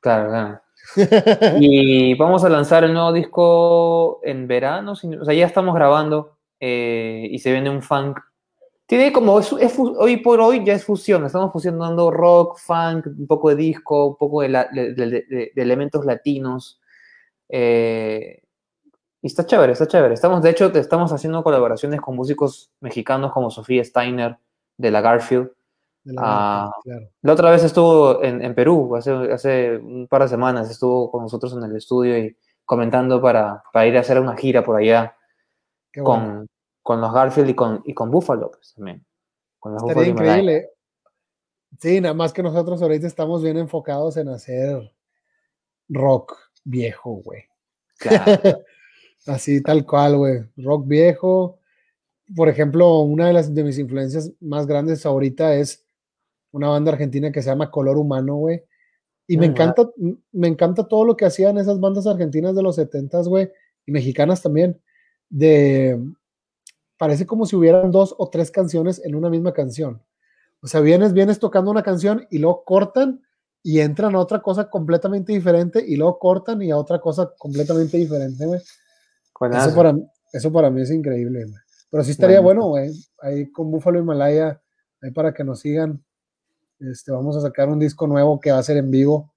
Claro, 0.00 0.28
claro. 0.28 0.60
Y 1.60 2.14
vamos 2.16 2.42
a 2.42 2.48
lanzar 2.48 2.82
el 2.82 2.92
nuevo 2.94 3.12
disco 3.12 4.18
en 4.24 4.48
verano, 4.48 4.92
o 4.92 4.96
sea, 4.96 5.34
ya 5.34 5.46
estamos 5.46 5.72
grabando 5.74 6.36
eh, 6.58 7.28
y 7.30 7.38
se 7.38 7.52
viene 7.52 7.70
un 7.70 7.82
funk. 7.82 8.18
Tiene 8.90 9.12
como, 9.12 9.38
es, 9.38 9.52
hoy 9.78 10.16
por 10.16 10.40
hoy 10.40 10.64
ya 10.64 10.72
es 10.72 10.84
fusión, 10.84 11.24
estamos 11.24 11.52
fusionando 11.52 12.10
rock, 12.10 12.58
funk, 12.58 13.06
un 13.06 13.28
poco 13.28 13.50
de 13.50 13.54
disco, 13.54 14.06
un 14.08 14.16
poco 14.16 14.42
de, 14.42 14.48
la- 14.48 14.64
de- 14.64 14.94
de- 14.94 15.06
de- 15.06 15.52
de 15.54 15.62
elementos 15.62 16.04
latinos. 16.04 16.80
eh, 17.48 18.42
y 19.22 19.26
está 19.28 19.46
chévere, 19.46 19.72
está 19.74 19.86
chévere. 19.86 20.14
Estamos, 20.14 20.42
de 20.42 20.50
hecho, 20.50 20.66
estamos 20.74 21.12
haciendo 21.12 21.44
colaboraciones 21.44 22.00
con 22.00 22.16
músicos 22.16 22.72
mexicanos 22.80 23.30
como 23.32 23.50
Sofía 23.50 23.84
Steiner 23.84 24.38
de 24.76 24.90
la 24.90 25.00
Garfield. 25.00 25.50
De 26.02 26.14
la 26.14 26.22
Ah. 26.24 26.72
claro. 26.82 27.06
La 27.22 27.32
otra 27.34 27.50
vez 27.50 27.62
estuvo 27.62 28.22
en, 28.24 28.42
en 28.42 28.54
Perú, 28.56 28.96
hace, 28.96 29.12
hace 29.32 29.76
un 29.76 30.08
par 30.08 30.22
de 30.22 30.28
semanas, 30.28 30.68
estuvo 30.70 31.10
con 31.12 31.22
nosotros 31.22 31.52
en 31.52 31.62
el 31.62 31.76
estudio 31.76 32.18
y 32.18 32.36
comentando 32.64 33.20
para, 33.22 33.62
para 33.72 33.86
ir 33.86 33.96
a 33.96 34.00
hacer 34.00 34.18
una 34.18 34.36
gira 34.36 34.64
por 34.64 34.76
allá 34.76 35.14
bueno. 35.94 36.04
con, 36.04 36.48
con 36.90 37.00
los 37.00 37.12
Garfield 37.12 37.50
y 37.50 37.54
con, 37.54 37.82
y 37.84 37.94
con 37.94 38.10
Buffalo 38.10 38.50
pues, 38.50 38.74
también. 38.74 39.06
Con 39.60 39.74
los 39.74 39.82
Estaría 39.84 40.10
Buffalo 40.10 40.28
increíble. 40.28 40.70
Sí, 41.78 42.00
nada 42.00 42.14
más 42.14 42.32
que 42.32 42.42
nosotros 42.42 42.82
ahorita 42.82 43.06
estamos 43.06 43.44
bien 43.44 43.58
enfocados 43.58 44.16
en 44.16 44.28
hacer 44.28 44.92
rock 45.88 46.36
viejo, 46.64 47.22
güey. 47.22 47.44
Claro. 47.96 48.40
Así 49.26 49.62
tal 49.62 49.86
cual, 49.86 50.16
güey. 50.16 50.40
Rock 50.56 50.88
viejo. 50.88 51.60
Por 52.34 52.48
ejemplo, 52.48 52.98
una 53.02 53.28
de 53.28 53.34
las 53.34 53.54
de 53.54 53.62
mis 53.62 53.78
influencias 53.78 54.32
más 54.40 54.66
grandes 54.66 55.06
ahorita 55.06 55.54
es 55.54 55.84
una 56.50 56.70
banda 56.70 56.90
argentina 56.90 57.30
que 57.30 57.40
se 57.40 57.50
llama 57.50 57.70
Color 57.70 57.98
Humano, 57.98 58.34
güey. 58.34 58.64
Y 59.28 59.36
me 59.36 59.46
Mm, 59.46 59.50
encanta, 59.52 59.90
me 60.32 60.48
encanta 60.48 60.88
todo 60.88 61.04
lo 61.04 61.16
que 61.16 61.24
hacían 61.24 61.56
esas 61.56 61.78
bandas 61.78 62.08
argentinas 62.08 62.56
de 62.56 62.64
los 62.64 62.76
70s, 62.78 63.28
güey, 63.28 63.48
y 63.86 63.92
mexicanas 63.92 64.42
también. 64.42 64.82
De 65.28 65.96
parece 67.00 67.24
como 67.24 67.46
si 67.46 67.56
hubieran 67.56 67.90
dos 67.90 68.14
o 68.18 68.28
tres 68.28 68.50
canciones 68.50 69.00
en 69.02 69.14
una 69.14 69.30
misma 69.30 69.54
canción. 69.54 70.02
O 70.60 70.66
sea, 70.66 70.82
vienes, 70.82 71.14
vienes 71.14 71.38
tocando 71.38 71.70
una 71.70 71.82
canción 71.82 72.26
y 72.30 72.36
luego 72.36 72.62
cortan 72.62 73.22
y 73.62 73.80
entran 73.80 74.14
a 74.14 74.18
otra 74.18 74.42
cosa 74.42 74.68
completamente 74.68 75.32
diferente 75.32 75.82
y 75.82 75.96
luego 75.96 76.18
cortan 76.18 76.60
y 76.60 76.70
a 76.70 76.76
otra 76.76 77.00
cosa 77.00 77.32
completamente 77.38 77.96
diferente, 77.96 78.44
güey. 78.44 78.60
Eso 78.60 79.74
para, 79.74 79.96
eso 80.30 80.52
para 80.52 80.68
mí 80.68 80.82
es 80.82 80.90
increíble, 80.90 81.46
güey. 81.46 81.56
Pero 81.90 82.04
sí 82.04 82.10
estaría 82.10 82.40
bueno, 82.40 82.66
güey. 82.66 82.90
Ahí 83.22 83.50
con 83.50 83.70
Búfalo 83.70 83.98
Himalaya, 83.98 84.60
ahí 85.00 85.10
para 85.10 85.32
que 85.32 85.42
nos 85.42 85.60
sigan. 85.60 86.04
Este, 86.80 87.12
vamos 87.12 87.34
a 87.34 87.40
sacar 87.40 87.70
un 87.70 87.78
disco 87.78 88.06
nuevo 88.06 88.38
que 88.40 88.52
va 88.52 88.58
a 88.58 88.62
ser 88.62 88.76
en 88.76 88.90
vivo. 88.90 89.32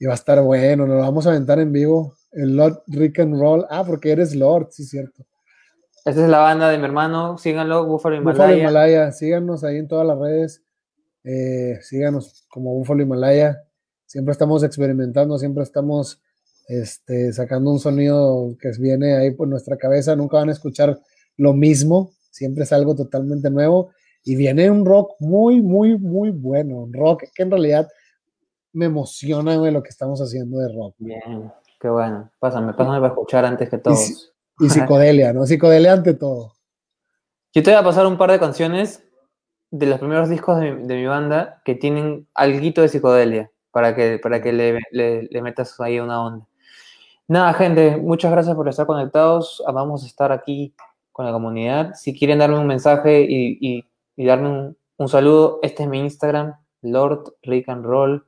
Y 0.00 0.06
va 0.06 0.14
a 0.14 0.16
estar 0.16 0.42
bueno, 0.42 0.84
nos 0.84 0.96
lo 0.96 1.02
vamos 1.02 1.28
a 1.28 1.30
aventar 1.30 1.60
en 1.60 1.70
vivo. 1.70 2.16
El 2.32 2.56
Lord 2.56 2.82
Rick 2.88 3.20
and 3.20 3.38
Roll. 3.38 3.64
Ah, 3.70 3.84
porque 3.86 4.10
eres 4.10 4.34
Lord, 4.34 4.70
sí, 4.72 4.84
cierto. 4.84 5.24
Esta 6.06 6.22
es 6.22 6.28
la 6.28 6.38
banda 6.38 6.70
de 6.70 6.78
mi 6.78 6.84
hermano, 6.84 7.36
síganlo, 7.36 7.84
Buffalo 7.84 8.18
Búfalo 8.22 8.54
Himalaya. 8.54 8.60
Himalaya, 8.60 9.12
síganos 9.12 9.64
ahí 9.64 9.78
en 9.78 9.88
todas 9.88 10.06
las 10.06 10.16
redes. 10.16 10.62
eh, 11.24 11.80
síganos 11.82 12.46
como 12.48 12.72
Búfalo 12.74 13.02
Himalaya. 13.02 13.64
Siempre 14.04 14.30
estamos 14.30 14.62
experimentando, 14.62 15.36
siempre 15.36 15.64
estamos 15.64 16.22
este, 16.68 17.32
sacando 17.32 17.72
un 17.72 17.80
sonido 17.80 18.56
que 18.60 18.70
viene 18.78 19.16
ahí 19.16 19.32
por 19.32 19.48
nuestra 19.48 19.76
cabeza. 19.76 20.14
Nunca 20.14 20.36
van 20.36 20.48
a 20.48 20.52
escuchar 20.52 20.96
lo 21.38 21.52
mismo, 21.54 22.12
siempre 22.30 22.62
es 22.62 22.72
algo 22.72 22.94
totalmente 22.94 23.50
nuevo. 23.50 23.90
Y 24.22 24.36
viene 24.36 24.70
un 24.70 24.86
rock 24.86 25.16
muy, 25.18 25.60
muy, 25.60 25.98
muy 25.98 26.30
bueno. 26.30 26.84
Un 26.84 26.92
rock 26.92 27.24
que 27.34 27.42
en 27.42 27.50
realidad 27.50 27.88
me 28.72 28.86
emociona, 28.86 29.56
güey, 29.56 29.72
lo 29.72 29.82
que 29.82 29.88
estamos 29.88 30.20
haciendo 30.20 30.58
de 30.58 30.72
rock. 30.72 30.94
Bien, 30.98 31.52
qué 31.80 31.88
bueno. 31.88 32.30
Pásame, 32.38 32.74
pásame 32.74 33.00
para 33.00 33.08
escuchar 33.08 33.44
antes 33.44 33.68
que 33.68 33.78
todos. 33.78 34.35
Y 34.58 34.68
psicodelia, 34.70 35.32
¿no? 35.32 35.46
Psicodelia 35.46 35.92
ante 35.92 36.14
todo. 36.14 36.52
Yo 37.52 37.62
te 37.62 37.70
voy 37.70 37.78
a 37.78 37.84
pasar 37.84 38.06
un 38.06 38.16
par 38.18 38.30
de 38.30 38.38
canciones 38.38 39.02
de 39.70 39.86
los 39.86 39.98
primeros 39.98 40.28
discos 40.28 40.60
de, 40.60 40.72
mi- 40.72 40.86
de 40.86 40.96
mi 40.96 41.06
banda 41.06 41.60
que 41.64 41.74
tienen 41.74 42.26
alguito 42.34 42.80
de 42.82 42.88
psicodelia, 42.88 43.50
para 43.70 43.94
que, 43.94 44.18
para 44.18 44.40
que 44.42 44.52
le, 44.52 44.78
le, 44.92 45.42
metas 45.42 45.78
ahí 45.80 46.00
una 46.00 46.22
onda. 46.24 46.46
Nada, 47.28 47.52
gente, 47.54 47.96
muchas 47.96 48.30
gracias 48.30 48.54
por 48.54 48.68
estar 48.68 48.86
conectados. 48.86 49.62
Vamos 49.66 50.04
a 50.04 50.06
estar 50.06 50.32
aquí 50.32 50.74
con 51.12 51.26
la 51.26 51.32
comunidad. 51.32 51.94
Si 51.94 52.16
quieren 52.16 52.38
darme 52.38 52.58
un 52.58 52.66
mensaje 52.66 53.22
y, 53.28 53.84
y, 54.16 54.24
darme 54.26 54.48
un, 54.48 54.76
un, 54.98 55.08
saludo, 55.08 55.58
este 55.62 55.82
es 55.82 55.88
mi 55.88 55.98
Instagram, 55.98 56.54
Lord 56.82 57.34
Rick 57.42 57.68
and 57.68 57.84
Roll. 57.84 58.26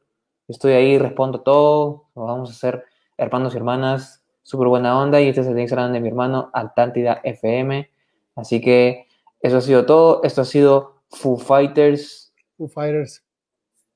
Estoy 0.49 0.73
ahí, 0.73 0.99
respondo 0.99 1.41
todo. 1.43 2.09
vamos 2.15 2.51
a 2.51 2.53
hacer 2.53 2.85
hermanos 3.17 3.55
y 3.55 3.59
hermanas, 3.59 4.25
súper 4.49 4.69
buena 4.69 4.99
onda. 4.99 5.21
Y 5.21 5.29
este 5.29 5.43
es 5.43 5.47
el 5.47 5.59
Instagram 5.59 5.93
de 5.93 6.01
mi 6.01 6.09
hermano, 6.09 6.51
Altántida 6.55 7.21
FM. 7.23 7.91
Así 8.35 8.63
que 8.63 9.07
eso 9.43 9.59
ha 9.59 9.61
sido 9.61 9.85
todo. 9.85 10.23
Esto 10.25 10.41
ha 10.41 10.45
sido 10.47 11.03
Foo 11.11 11.37
Fighters. 11.37 12.33
Foo 12.57 12.67
Fighters. 12.67 13.23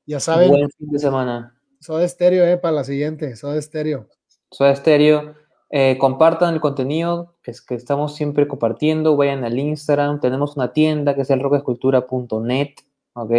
Ya 0.04 0.20
saben. 0.20 0.50
Buen 0.50 0.68
fin 0.70 0.90
de 0.90 0.98
semana. 0.98 1.58
Soda 1.80 2.04
Estéreo, 2.04 2.44
eh, 2.44 2.58
para 2.58 2.76
la 2.76 2.84
siguiente. 2.84 3.34
Soda 3.34 3.56
Estéreo. 3.56 4.08
Soda 4.50 4.72
Estéreo. 4.72 5.34
Eh, 5.70 5.96
compartan 5.98 6.52
el 6.52 6.60
contenido 6.60 7.34
que, 7.42 7.50
es, 7.50 7.62
que 7.62 7.74
estamos 7.74 8.14
siempre 8.14 8.46
compartiendo. 8.46 9.16
Vayan 9.16 9.44
al 9.44 9.58
Instagram. 9.58 10.20
Tenemos 10.20 10.56
una 10.56 10.74
tienda 10.74 11.14
que 11.14 11.22
es 11.22 11.30
el 11.30 11.40
rockescultura.net. 11.40 12.74
¿Ok? 13.14 13.30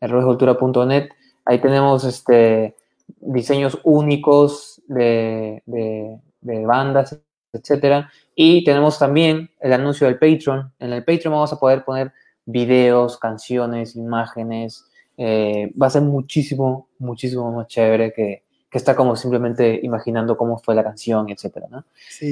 El 0.00 1.10
Ahí 1.44 1.60
tenemos 1.60 2.04
este, 2.04 2.74
diseños 3.20 3.78
únicos 3.84 4.82
de, 4.88 5.62
de, 5.66 6.18
de 6.46 6.64
bandas, 6.64 7.18
etcétera. 7.52 8.10
Y 8.34 8.64
tenemos 8.64 8.98
también 8.98 9.50
el 9.60 9.72
anuncio 9.72 10.06
del 10.06 10.18
Patreon. 10.18 10.72
En 10.78 10.92
el 10.92 11.04
Patreon 11.04 11.34
vamos 11.34 11.52
a 11.52 11.58
poder 11.58 11.84
poner 11.84 12.12
videos, 12.44 13.18
canciones, 13.18 13.96
imágenes. 13.96 14.84
Eh, 15.16 15.72
va 15.80 15.86
a 15.86 15.90
ser 15.90 16.02
muchísimo, 16.02 16.88
muchísimo 16.98 17.50
más 17.52 17.66
chévere 17.68 18.12
que, 18.12 18.42
que 18.70 18.78
estar 18.78 18.94
como 18.94 19.16
simplemente 19.16 19.80
imaginando 19.82 20.36
cómo 20.36 20.58
fue 20.58 20.74
la 20.74 20.84
canción, 20.84 21.30
etcétera, 21.30 21.66
¿no? 21.70 21.84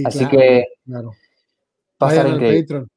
Así 0.05 0.27
que 0.29 0.67
claro. 0.85 1.15
Vayan 1.99 2.27
al 2.27 2.41
Patreon. 2.41 2.89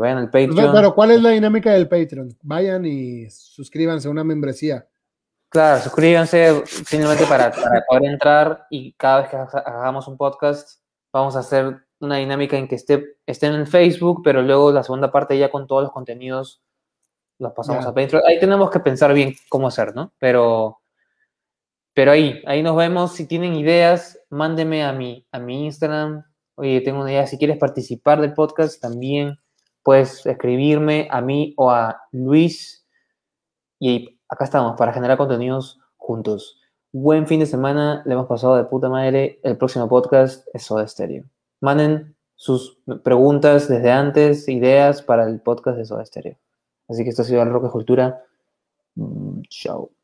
Vayan 0.00 0.18
al 0.18 0.30
Patreon. 0.30 0.72
Pero 0.72 0.94
¿cuál 0.94 1.10
es 1.12 1.22
la 1.22 1.30
dinámica 1.30 1.72
del 1.72 1.88
Patreon? 1.88 2.36
Vayan 2.42 2.84
y 2.84 3.28
suscríbanse 3.30 4.08
a 4.08 4.10
una 4.10 4.24
membresía. 4.24 4.86
Claro, 5.56 5.80
suscríbanse 5.80 6.66
simplemente 6.66 7.24
para, 7.24 7.50
para 7.50 7.82
poder 7.88 8.04
entrar 8.04 8.66
y 8.68 8.92
cada 8.92 9.22
vez 9.22 9.30
que 9.30 9.36
hagamos 9.36 10.06
un 10.06 10.18
podcast 10.18 10.82
vamos 11.10 11.34
a 11.34 11.38
hacer 11.38 11.78
una 11.98 12.16
dinámica 12.16 12.58
en 12.58 12.68
que 12.68 12.74
esté, 12.74 13.16
estén 13.24 13.54
en 13.54 13.66
Facebook, 13.66 14.20
pero 14.22 14.42
luego 14.42 14.70
la 14.70 14.82
segunda 14.82 15.10
parte 15.10 15.38
ya 15.38 15.50
con 15.50 15.66
todos 15.66 15.84
los 15.84 15.92
contenidos 15.92 16.62
los 17.38 17.54
pasamos 17.54 17.86
a 17.86 17.94
Patreon. 17.94 18.22
Ahí 18.28 18.38
tenemos 18.38 18.70
que 18.70 18.80
pensar 18.80 19.14
bien 19.14 19.34
cómo 19.48 19.68
hacer, 19.68 19.94
¿no? 19.94 20.12
Pero, 20.18 20.82
pero 21.94 22.12
ahí, 22.12 22.42
ahí 22.44 22.62
nos 22.62 22.76
vemos. 22.76 23.14
Si 23.14 23.26
tienen 23.26 23.54
ideas, 23.54 24.20
mándenme 24.28 24.84
a 24.84 24.92
mi, 24.92 25.26
a 25.32 25.38
mi 25.38 25.64
Instagram. 25.64 26.22
Oye, 26.56 26.82
tengo 26.82 27.00
una 27.00 27.12
idea. 27.12 27.26
Si 27.26 27.38
quieres 27.38 27.56
participar 27.56 28.20
del 28.20 28.34
podcast, 28.34 28.78
también 28.78 29.38
puedes 29.82 30.26
escribirme 30.26 31.08
a 31.10 31.22
mí 31.22 31.54
o 31.56 31.70
a 31.70 31.98
Luis. 32.12 32.86
Y 33.80 34.15
acá 34.28 34.44
estamos 34.44 34.76
para 34.76 34.92
generar 34.92 35.18
contenidos 35.18 35.80
juntos. 35.96 36.60
Buen 36.92 37.26
fin 37.26 37.40
de 37.40 37.46
semana, 37.46 38.02
le 38.06 38.14
hemos 38.14 38.26
pasado 38.26 38.56
de 38.56 38.64
puta 38.64 38.88
madre. 38.88 39.38
El 39.42 39.56
próximo 39.56 39.88
podcast 39.88 40.46
es 40.52 40.62
Soda 40.62 40.86
Stereo. 40.86 41.24
Manden 41.60 42.16
sus 42.34 42.78
preguntas 43.02 43.68
desde 43.68 43.90
antes, 43.90 44.48
ideas 44.48 45.02
para 45.02 45.24
el 45.24 45.40
podcast 45.40 45.78
de 45.78 45.84
Soda 45.84 46.04
Stereo. 46.04 46.36
Así 46.88 47.02
que 47.02 47.10
esto 47.10 47.22
ha 47.22 47.24
sido 47.24 47.42
el 47.42 47.50
Rock 47.50 47.70
Cultura. 47.70 48.22
Mm, 48.94 49.42
chao. 49.48 49.95